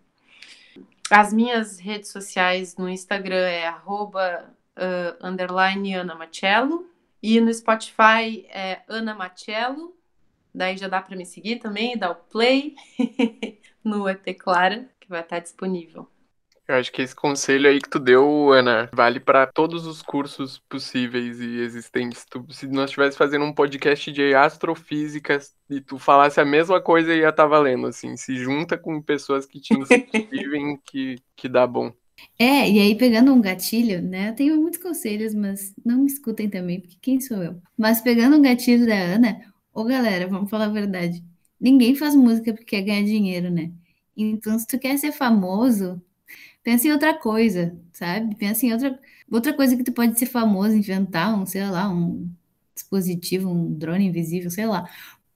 As 1.09 1.31
minhas 1.31 1.79
redes 1.79 2.11
sociais 2.11 2.75
no 2.75 2.89
Instagram 2.89 3.47
é 3.47 3.67
arroba, 3.67 4.53
uh, 4.75 5.25
underline 5.25 5.93
Ana 5.93 6.15
Machello, 6.15 6.89
e 7.21 7.39
no 7.39 7.53
Spotify 7.53 8.45
é 8.49 8.81
Ana 8.87 9.13
Machello, 9.13 9.95
daí 10.53 10.77
já 10.77 10.87
dá 10.87 11.01
para 11.01 11.15
me 11.15 11.25
seguir 11.25 11.57
também, 11.57 11.97
dá 11.97 12.11
o 12.11 12.15
play 12.15 12.75
no 13.83 14.07
ET 14.07 14.25
Clara, 14.37 14.89
que 14.99 15.09
vai 15.09 15.21
estar 15.21 15.39
disponível. 15.39 16.07
Eu 16.69 16.75
acho 16.75 16.91
que 16.91 17.01
esse 17.01 17.15
conselho 17.15 17.67
aí 17.67 17.81
que 17.81 17.89
tu 17.89 17.97
deu, 17.97 18.53
Ana, 18.53 18.87
vale 18.93 19.19
para 19.19 19.47
todos 19.47 19.87
os 19.87 20.03
cursos 20.03 20.59
possíveis 20.69 21.39
e 21.41 21.61
existentes. 21.61 22.23
Tu, 22.29 22.45
se 22.51 22.67
nós 22.67 22.91
estivéssemos 22.91 23.17
fazendo 23.17 23.43
um 23.43 23.51
podcast 23.51 24.11
de 24.11 24.35
astrofísica 24.35 25.39
e 25.67 25.81
tu 25.81 25.97
falasse 25.97 26.39
a 26.39 26.45
mesma 26.45 26.79
coisa, 26.79 27.11
ia 27.11 27.29
estar 27.29 27.31
tá 27.41 27.47
valendo, 27.47 27.87
assim. 27.87 28.15
Se 28.15 28.35
junta 28.35 28.77
com 28.77 29.01
pessoas 29.01 29.47
que 29.47 29.59
te 29.59 29.73
incentivem, 29.73 30.79
que, 30.85 31.15
que 31.35 31.49
dá 31.49 31.65
bom. 31.65 31.91
É, 32.37 32.69
e 32.69 32.79
aí 32.79 32.95
pegando 32.95 33.33
um 33.33 33.41
gatilho, 33.41 33.99
né? 33.99 34.29
Eu 34.29 34.35
tenho 34.35 34.61
muitos 34.61 34.79
conselhos, 34.79 35.33
mas 35.33 35.73
não 35.83 35.97
me 35.97 36.05
escutem 36.05 36.47
também, 36.47 36.79
porque 36.79 36.97
quem 37.01 37.19
sou 37.19 37.41
eu? 37.41 37.59
Mas 37.75 37.99
pegando 37.99 38.37
um 38.37 38.41
gatilho 38.43 38.85
da 38.85 38.93
Ana, 38.93 39.41
ô 39.73 39.83
galera, 39.83 40.27
vamos 40.27 40.51
falar 40.51 40.65
a 40.65 40.69
verdade. 40.69 41.23
Ninguém 41.59 41.95
faz 41.95 42.13
música 42.13 42.53
porque 42.53 42.77
quer 42.77 42.83
ganhar 42.83 43.05
dinheiro, 43.05 43.49
né? 43.49 43.71
Então, 44.15 44.59
se 44.59 44.67
tu 44.67 44.77
quer 44.77 44.95
ser 44.99 45.11
famoso, 45.11 45.99
pensa 46.63 46.87
em 46.87 46.91
outra 46.91 47.17
coisa, 47.17 47.77
sabe? 47.93 48.35
Pensa 48.35 48.65
em 48.65 48.73
outra, 48.73 48.99
outra 49.31 49.53
coisa 49.55 49.75
que 49.77 49.83
tu 49.83 49.91
pode 49.93 50.17
ser 50.19 50.25
famoso, 50.27 50.75
inventar 50.75 51.33
um, 51.39 51.45
sei 51.45 51.65
lá, 51.69 51.89
um 51.89 52.31
dispositivo, 52.75 53.49
um 53.49 53.73
drone 53.77 54.05
invisível, 54.07 54.49
sei 54.51 54.65
lá. 54.67 54.89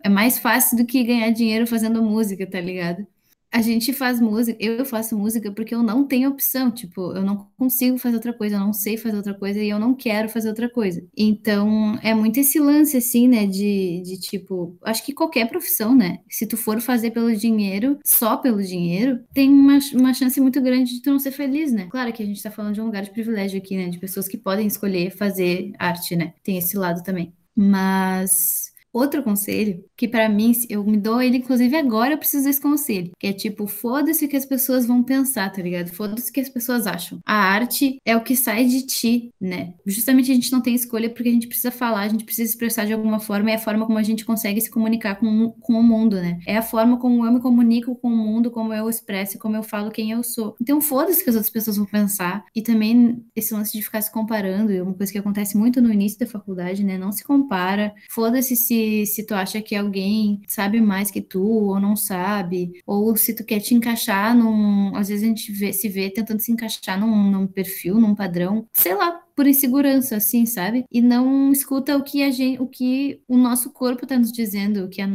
É 0.03 0.09
mais 0.09 0.38
fácil 0.39 0.78
do 0.78 0.86
que 0.86 1.03
ganhar 1.03 1.32
dinheiro 1.32 1.67
fazendo 1.67 2.01
música, 2.03 2.45
tá 2.49 2.59
ligado? 2.61 3.07
A 3.53 3.61
gente 3.61 3.93
faz 3.93 4.19
música, 4.19 4.57
eu 4.59 4.83
faço 4.83 5.15
música 5.15 5.51
porque 5.51 5.75
eu 5.75 5.83
não 5.83 6.07
tenho 6.07 6.31
opção, 6.31 6.71
tipo, 6.71 7.13
eu 7.15 7.21
não 7.21 7.47
consigo 7.55 7.99
fazer 7.99 8.15
outra 8.15 8.33
coisa, 8.33 8.55
eu 8.55 8.59
não 8.59 8.73
sei 8.73 8.97
fazer 8.97 9.15
outra 9.15 9.35
coisa 9.35 9.59
e 9.59 9.69
eu 9.69 9.77
não 9.77 9.93
quero 9.93 10.27
fazer 10.27 10.49
outra 10.49 10.67
coisa. 10.67 11.05
Então, 11.15 11.95
é 12.01 12.15
muito 12.15 12.39
esse 12.39 12.59
lance, 12.59 12.97
assim, 12.97 13.27
né, 13.27 13.45
de, 13.45 14.01
de 14.03 14.19
tipo, 14.19 14.75
acho 14.81 15.05
que 15.05 15.13
qualquer 15.13 15.47
profissão, 15.47 15.93
né, 15.93 16.21
se 16.27 16.47
tu 16.47 16.57
for 16.57 16.81
fazer 16.81 17.11
pelo 17.11 17.33
dinheiro, 17.35 17.99
só 18.03 18.37
pelo 18.37 18.63
dinheiro, 18.63 19.19
tem 19.35 19.51
uma, 19.51 19.77
uma 19.93 20.15
chance 20.15 20.41
muito 20.41 20.59
grande 20.59 20.95
de 20.95 21.03
tu 21.03 21.11
não 21.11 21.19
ser 21.19 21.31
feliz, 21.31 21.71
né? 21.71 21.87
Claro 21.91 22.11
que 22.11 22.23
a 22.23 22.25
gente 22.25 22.41
tá 22.41 22.49
falando 22.49 22.73
de 22.73 22.81
um 22.81 22.85
lugar 22.85 23.03
de 23.03 23.11
privilégio 23.11 23.59
aqui, 23.59 23.77
né, 23.77 23.87
de 23.87 23.99
pessoas 23.99 24.27
que 24.27 24.37
podem 24.37 24.65
escolher 24.65 25.11
fazer 25.11 25.73
arte, 25.77 26.15
né, 26.15 26.33
tem 26.43 26.57
esse 26.57 26.75
lado 26.75 27.03
também. 27.03 27.31
Mas 27.55 28.72
Outro 28.93 29.23
conselho, 29.23 29.83
que 29.97 30.07
para 30.07 30.29
mim, 30.29 30.51
eu 30.69 30.83
me 30.83 30.97
dou 30.97 31.19
ele, 31.19 31.37
inclusive 31.37 31.75
agora 31.75 32.13
eu 32.13 32.17
preciso 32.17 32.45
desse 32.45 32.61
conselho, 32.61 33.11
que 33.19 33.25
é 33.25 33.33
tipo, 33.33 33.65
foda-se 33.65 34.23
o 34.23 34.27
que 34.27 34.37
as 34.37 34.45
pessoas 34.45 34.85
vão 34.85 35.01
pensar, 35.01 35.51
tá 35.51 35.63
ligado? 35.63 35.89
Foda-se 35.89 36.29
o 36.29 36.34
que 36.34 36.39
as 36.39 36.49
pessoas 36.49 36.85
acham. 36.85 37.19
A 37.26 37.34
arte 37.34 37.97
é 38.05 38.15
o 38.15 38.22
que 38.22 38.35
sai 38.35 38.65
de 38.65 38.85
ti, 38.85 39.31
né? 39.41 39.73
Justamente 39.84 40.31
a 40.31 40.35
gente 40.35 40.51
não 40.51 40.61
tem 40.61 40.76
escolha 40.76 41.09
porque 41.09 41.30
a 41.30 41.31
gente 41.31 41.47
precisa 41.47 41.72
falar, 41.72 42.01
a 42.01 42.07
gente 42.07 42.23
precisa 42.23 42.51
expressar 42.51 42.85
de 42.85 42.93
alguma 42.93 43.19
forma, 43.19 43.49
é 43.49 43.55
a 43.55 43.59
forma 43.59 43.85
como 43.85 43.97
a 43.97 44.03
gente 44.03 44.23
consegue 44.23 44.61
se 44.61 44.69
comunicar 44.69 45.15
com, 45.15 45.49
com 45.59 45.73
o 45.73 45.84
mundo, 45.84 46.18
né? 46.18 46.39
É 46.45 46.55
a 46.55 46.61
forma 46.61 46.99
como 46.99 47.26
eu 47.26 47.31
me 47.31 47.39
comunico 47.39 47.95
com 47.95 48.09
o 48.09 48.15
mundo, 48.15 48.51
como 48.51 48.72
eu 48.73 48.88
expresso, 48.88 49.39
como 49.39 49.55
eu 49.55 49.63
falo 49.63 49.89
quem 49.89 50.11
eu 50.11 50.23
sou. 50.23 50.55
Então 50.61 50.80
foda-se 50.80 51.22
o 51.22 51.23
que 51.23 51.30
as 51.31 51.35
outras 51.35 51.51
pessoas 51.51 51.77
vão 51.77 51.88
pensar. 51.88 52.45
E 52.55 52.61
também 52.61 53.26
esse 53.35 53.55
lance 53.55 53.76
de 53.76 53.81
ficar 53.81 54.01
se 54.01 54.11
comparando, 54.11 54.72
é 54.72 54.84
uma 54.84 54.93
coisa 54.93 55.11
que 55.11 55.18
acontece 55.18 55.57
muito 55.57 55.81
no 55.81 55.91
início 55.91 56.19
da 56.19 56.27
faculdade, 56.27 56.84
né? 56.84 56.95
Não 56.95 57.11
se 57.11 57.23
compara. 57.23 57.91
Foda-se 58.11 58.55
se 58.55 58.82
se, 59.05 59.26
tu 59.26 59.34
acha 59.34 59.61
que 59.61 59.76
alguém 59.76 60.41
sabe 60.47 60.80
mais 60.81 61.11
que 61.11 61.22
tu 61.22 61.41
ou 61.43 61.80
não 61.80 61.95
sabe, 61.95 62.81
ou 62.85 63.15
se 63.15 63.35
tu 63.35 63.43
quer 63.43 63.60
te 63.60 63.73
encaixar 63.73 64.35
num. 64.35 64.95
Às 64.95 65.10
vezes 65.10 65.23
a 65.23 65.27
gente 65.27 65.51
vê, 65.51 65.73
se 65.73 65.89
vê 65.89 66.10
tentando 66.10 66.39
se 66.39 66.51
encaixar 66.51 66.99
num, 66.99 67.31
num 67.31 67.47
perfil, 67.47 67.99
num 67.99 68.15
padrão, 68.15 68.68
sei 68.73 68.93
lá, 68.95 69.22
por 69.35 69.47
insegurança, 69.47 70.15
assim, 70.15 70.45
sabe? 70.45 70.85
E 70.91 71.01
não 71.01 71.51
escuta 71.51 71.97
o 71.97 72.03
que 72.03 72.23
a 72.23 72.31
gente, 72.31 72.61
o 72.61 72.68
que 72.68 73.22
o 73.27 73.38
nosso 73.38 73.72
corpo 73.72 74.05
tá 74.05 74.18
nos 74.18 74.31
dizendo, 74.31 74.88
que 74.89 75.01
é, 75.01 75.07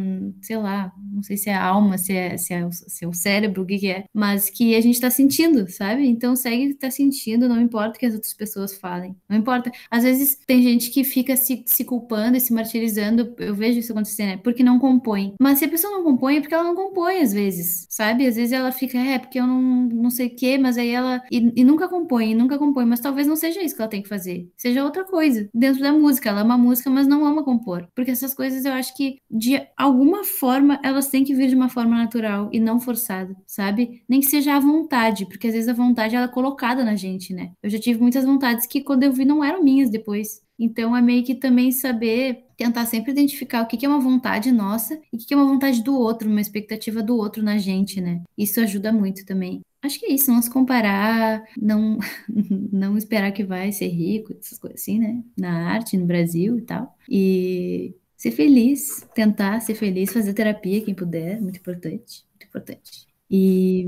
sei 0.42 0.56
lá, 0.56 0.92
não 1.12 1.22
sei 1.22 1.36
se 1.36 1.50
é 1.50 1.54
a 1.54 1.64
alma, 1.64 1.98
se 1.98 2.12
é, 2.12 2.36
se 2.36 2.52
é, 2.52 2.64
o, 2.64 2.72
se 2.72 3.04
é 3.04 3.08
o 3.08 3.12
cérebro, 3.12 3.62
o 3.62 3.66
que, 3.66 3.78
que 3.78 3.88
é, 3.88 4.04
mas 4.12 4.50
que 4.50 4.74
a 4.74 4.80
gente 4.80 5.00
tá 5.00 5.10
sentindo, 5.10 5.68
sabe? 5.70 6.06
Então 6.06 6.34
segue 6.34 6.66
o 6.66 6.68
que 6.70 6.74
tá 6.74 6.90
sentindo, 6.90 7.48
não 7.48 7.60
importa 7.60 7.96
o 7.96 7.98
que 7.98 8.06
as 8.06 8.14
outras 8.14 8.34
pessoas 8.34 8.74
falem. 8.76 9.16
Não 9.28 9.36
importa. 9.36 9.70
Às 9.90 10.04
vezes 10.04 10.38
tem 10.46 10.62
gente 10.62 10.90
que 10.90 11.04
fica 11.04 11.36
se, 11.36 11.62
se 11.66 11.84
culpando 11.84 12.36
e 12.36 12.40
se 12.40 12.52
martirizando, 12.52 13.34
eu 13.38 13.54
vejo 13.54 13.78
isso 13.78 13.92
acontecer, 13.92 14.26
né? 14.26 14.36
Porque 14.38 14.62
não 14.62 14.78
compõe. 14.78 15.34
Mas 15.40 15.58
se 15.58 15.64
a 15.64 15.68
pessoa 15.68 15.92
não 15.92 16.04
compõe, 16.04 16.36
é 16.36 16.40
porque 16.40 16.54
ela 16.54 16.64
não 16.64 16.74
compõe, 16.74 17.20
às 17.20 17.32
vezes, 17.32 17.86
sabe? 17.88 18.26
Às 18.26 18.36
vezes 18.36 18.52
ela 18.52 18.72
fica, 18.72 18.98
é, 18.98 19.18
porque 19.18 19.38
eu 19.38 19.46
não, 19.46 19.62
não 19.62 20.10
sei 20.10 20.26
o 20.28 20.36
quê, 20.36 20.58
mas 20.58 20.76
aí 20.76 20.90
ela. 20.90 21.22
E, 21.30 21.52
e 21.56 21.64
nunca 21.64 21.88
compõe, 21.88 22.32
e 22.32 22.34
nunca 22.34 22.58
compõe, 22.58 22.84
mas 22.84 23.00
talvez 23.00 23.26
não 23.26 23.36
seja 23.36 23.62
isso 23.62 23.74
que 23.74 23.82
ela 23.82 23.90
tem 23.90 24.02
que 24.02 24.07
fazer. 24.08 24.50
Seja 24.56 24.84
outra 24.84 25.04
coisa. 25.04 25.48
Dentro 25.54 25.82
da 25.82 25.92
música. 25.92 26.28
Ela 26.28 26.40
ama 26.40 26.58
música, 26.58 26.90
mas 26.90 27.06
não 27.06 27.24
ama 27.24 27.44
compor. 27.44 27.88
Porque 27.94 28.10
essas 28.10 28.34
coisas 28.34 28.64
eu 28.64 28.72
acho 28.72 28.96
que, 28.96 29.18
de 29.30 29.60
alguma 29.76 30.24
forma, 30.24 30.80
elas 30.82 31.08
têm 31.08 31.24
que 31.24 31.34
vir 31.34 31.48
de 31.48 31.54
uma 31.54 31.68
forma 31.68 31.96
natural 31.96 32.48
e 32.52 32.58
não 32.60 32.80
forçada, 32.80 33.36
sabe? 33.46 34.02
Nem 34.08 34.20
que 34.20 34.26
seja 34.26 34.56
à 34.56 34.60
vontade, 34.60 35.26
porque 35.26 35.46
às 35.46 35.54
vezes 35.54 35.68
a 35.68 35.74
vontade 35.74 36.16
ela 36.16 36.26
é 36.26 36.28
colocada 36.28 36.84
na 36.84 36.96
gente, 36.96 37.32
né? 37.32 37.52
Eu 37.62 37.70
já 37.70 37.78
tive 37.78 38.00
muitas 38.00 38.24
vontades 38.24 38.66
que 38.66 38.80
quando 38.80 39.02
eu 39.02 39.12
vi 39.12 39.24
não 39.24 39.44
eram 39.44 39.62
minhas 39.62 39.90
depois. 39.90 40.42
Então 40.58 40.96
é 40.96 41.00
meio 41.00 41.22
que 41.22 41.34
também 41.34 41.70
saber 41.70 42.44
tentar 42.56 42.84
sempre 42.86 43.12
identificar 43.12 43.62
o 43.62 43.66
que 43.66 43.86
é 43.86 43.88
uma 43.88 44.00
vontade 44.00 44.50
nossa 44.50 45.00
e 45.12 45.16
o 45.16 45.18
que 45.18 45.32
é 45.32 45.36
uma 45.36 45.46
vontade 45.46 45.82
do 45.82 45.94
outro, 45.94 46.28
uma 46.28 46.40
expectativa 46.40 47.00
do 47.00 47.16
outro 47.16 47.42
na 47.42 47.56
gente, 47.56 48.00
né? 48.00 48.22
Isso 48.36 48.60
ajuda 48.60 48.92
muito 48.92 49.24
também. 49.24 49.60
Acho 49.80 50.00
que 50.00 50.06
é 50.06 50.12
isso, 50.12 50.32
não 50.32 50.42
se 50.42 50.50
comparar, 50.50 51.44
não, 51.60 51.98
não 52.72 52.96
esperar 52.98 53.32
que 53.32 53.44
vai 53.44 53.70
ser 53.70 53.88
rico, 53.88 54.34
essas 54.38 54.58
coisas 54.58 54.80
assim, 54.80 54.98
né? 54.98 55.22
Na 55.36 55.70
arte, 55.70 55.96
no 55.96 56.06
Brasil 56.06 56.58
e 56.58 56.62
tal. 56.62 56.96
E 57.08 57.94
ser 58.16 58.32
feliz, 58.32 59.06
tentar 59.14 59.60
ser 59.60 59.74
feliz, 59.74 60.12
fazer 60.12 60.34
terapia, 60.34 60.84
quem 60.84 60.94
puder, 60.94 61.40
muito 61.40 61.58
importante, 61.58 62.24
muito 62.32 62.46
importante. 62.46 63.06
E 63.30 63.86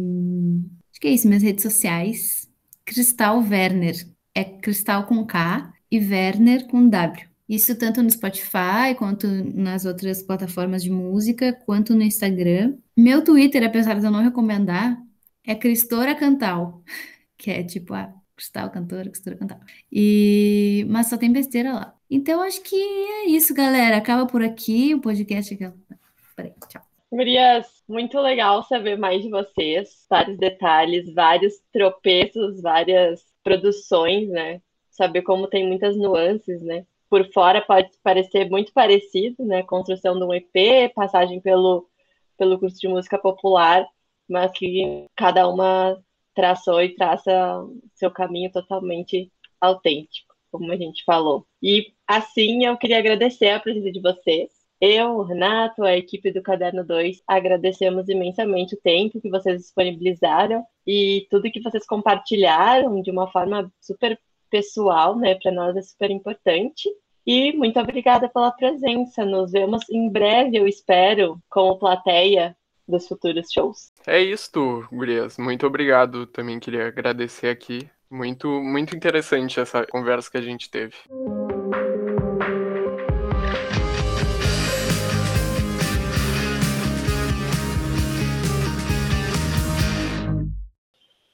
acho 0.92 1.00
que 1.00 1.08
é 1.08 1.12
isso, 1.12 1.26
minhas 1.26 1.42
redes 1.42 1.62
sociais. 1.62 2.48
Cristal 2.84 3.38
Werner, 3.40 3.94
é 4.34 4.44
Cristal 4.44 5.06
com 5.06 5.24
K 5.26 5.72
e 5.90 5.98
Werner 5.98 6.66
com 6.68 6.88
W. 6.88 7.28
Isso 7.48 7.74
tanto 7.74 8.00
no 8.00 8.08
Spotify, 8.08 8.94
quanto 8.96 9.26
nas 9.26 9.84
outras 9.84 10.22
plataformas 10.22 10.84
de 10.84 10.90
música, 10.90 11.52
quanto 11.66 11.96
no 11.96 12.02
Instagram. 12.02 12.76
Meu 12.96 13.24
Twitter, 13.24 13.64
apesar 13.64 13.98
de 13.98 14.06
eu 14.06 14.10
não 14.10 14.22
recomendar, 14.22 14.96
é 15.46 15.54
Cristora 15.54 16.14
Cantal, 16.14 16.82
que 17.36 17.50
é 17.50 17.62
tipo 17.62 17.94
a 17.94 18.12
Cristal 18.36 18.70
Cantora, 18.70 19.10
Cristora 19.10 19.36
Cantal. 19.36 19.60
E... 19.92 20.86
Mas 20.88 21.08
só 21.08 21.18
tem 21.18 21.32
besteira 21.32 21.72
lá. 21.72 21.94
Então 22.10 22.42
acho 22.42 22.62
que 22.62 22.76
é 22.76 23.26
isso, 23.26 23.54
galera. 23.54 23.96
Acaba 23.96 24.26
por 24.26 24.42
aqui 24.42 24.94
o 24.94 25.00
podcast. 25.00 25.56
Peraí, 26.36 26.54
tchau. 26.68 26.82
Gurias, 27.12 27.66
muito 27.88 28.20
legal 28.20 28.62
saber 28.62 28.96
mais 28.96 29.22
de 29.22 29.30
vocês, 29.30 30.06
vários 30.08 30.38
detalhes, 30.38 31.12
vários 31.12 31.54
tropeços, 31.72 32.62
várias 32.62 33.20
produções, 33.42 34.28
né? 34.28 34.62
Saber 34.90 35.22
como 35.22 35.48
tem 35.48 35.66
muitas 35.66 35.96
nuances, 35.96 36.62
né? 36.62 36.86
Por 37.08 37.28
fora 37.32 37.60
pode 37.60 37.90
parecer 38.02 38.48
muito 38.48 38.72
parecido, 38.72 39.44
né? 39.44 39.64
Construção 39.64 40.16
de 40.16 40.24
um 40.24 40.32
EP, 40.32 40.94
passagem 40.94 41.40
pelo, 41.40 41.88
pelo 42.38 42.58
curso 42.60 42.78
de 42.78 42.86
música 42.86 43.18
popular, 43.18 43.84
mas 44.30 44.52
que 44.52 45.06
cada 45.16 45.48
uma 45.48 45.98
traçou 46.34 46.80
e 46.80 46.94
traça 46.94 47.30
seu 47.94 48.10
caminho 48.10 48.50
totalmente 48.50 49.30
autêntico, 49.60 50.34
como 50.50 50.72
a 50.72 50.76
gente 50.76 51.04
falou. 51.04 51.46
E 51.62 51.92
assim 52.06 52.64
eu 52.64 52.76
queria 52.76 52.98
agradecer 52.98 53.50
a 53.50 53.60
presença 53.60 53.90
de 53.92 54.00
vocês. 54.00 54.48
Eu, 54.80 55.18
o 55.18 55.22
Renato, 55.22 55.84
a 55.84 55.94
equipe 55.96 56.32
do 56.32 56.40
Caderno 56.42 56.82
2, 56.82 57.22
agradecemos 57.26 58.08
imensamente 58.08 58.74
o 58.74 58.80
tempo 58.80 59.20
que 59.20 59.28
vocês 59.28 59.60
disponibilizaram 59.60 60.64
e 60.86 61.26
tudo 61.30 61.50
que 61.50 61.60
vocês 61.60 61.84
compartilharam 61.86 63.02
de 63.02 63.10
uma 63.10 63.30
forma 63.30 63.70
super 63.78 64.18
pessoal, 64.50 65.16
né? 65.16 65.34
Para 65.34 65.52
nós 65.52 65.76
é 65.76 65.82
super 65.82 66.10
importante. 66.10 66.88
E 67.26 67.52
muito 67.52 67.78
obrigada 67.78 68.28
pela 68.28 68.50
presença. 68.50 69.24
Nos 69.24 69.52
vemos 69.52 69.88
em 69.90 70.08
breve, 70.08 70.56
eu 70.56 70.66
espero, 70.66 71.38
como 71.50 71.78
plateia 71.78 72.56
dos 72.90 73.06
futuros 73.06 73.50
shows. 73.52 73.92
É 74.06 74.20
isso, 74.20 74.50
Gurias. 74.92 75.38
Muito 75.38 75.66
obrigado. 75.66 76.26
Também 76.26 76.58
queria 76.58 76.88
agradecer 76.88 77.48
aqui. 77.48 77.88
Muito, 78.10 78.48
muito 78.48 78.96
interessante 78.96 79.60
essa 79.60 79.86
conversa 79.86 80.30
que 80.30 80.36
a 80.36 80.42
gente 80.42 80.68
teve. 80.68 80.96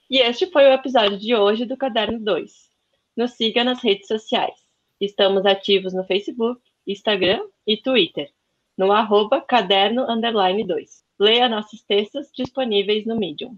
E 0.09 0.19
este 0.19 0.47
foi 0.47 0.65
o 0.65 0.73
episódio 0.73 1.19
de 1.19 1.35
hoje 1.35 1.65
do 1.65 1.77
Caderno 1.77 2.20
2. 2.20 2.53
Nos 3.16 3.33
siga 3.33 3.65
nas 3.65 3.83
redes 3.83 4.07
sociais. 4.07 4.55
Estamos 5.01 5.45
ativos 5.45 5.93
no 5.93 6.05
Facebook, 6.05 6.61
Instagram 6.87 7.41
e 7.66 7.77
Twitter, 7.77 8.31
no 8.78 8.93
arroba 8.93 9.41
caderno 9.41 10.07
2. 10.07 11.06
Leia 11.18 11.48
nossos 11.48 11.82
textos 11.82 12.30
disponíveis 12.36 13.06
no 13.06 13.16
Medium. 13.16 13.56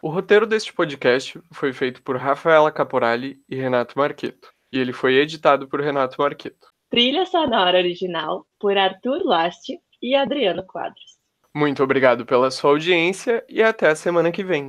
O 0.00 0.08
roteiro 0.08 0.46
deste 0.46 0.72
podcast 0.72 1.40
foi 1.52 1.72
feito 1.72 2.02
por 2.02 2.16
Rafaela 2.16 2.70
Caporali 2.70 3.42
e 3.48 3.56
Renato 3.56 3.98
Marqueto, 3.98 4.52
e 4.72 4.78
ele 4.78 4.92
foi 4.92 5.16
editado 5.16 5.68
por 5.68 5.80
Renato 5.80 6.20
Marqueto. 6.20 6.68
Trilha 6.88 7.26
sonora 7.26 7.78
original 7.78 8.46
por 8.58 8.78
Arthur 8.78 9.22
Last 9.24 9.78
e 10.00 10.14
Adriano 10.14 10.64
Quadros. 10.64 11.18
Muito 11.54 11.82
obrigado 11.82 12.24
pela 12.24 12.50
sua 12.50 12.70
audiência 12.70 13.44
e 13.48 13.62
até 13.62 13.88
a 13.88 13.96
semana 13.96 14.30
que 14.30 14.44
vem. 14.44 14.68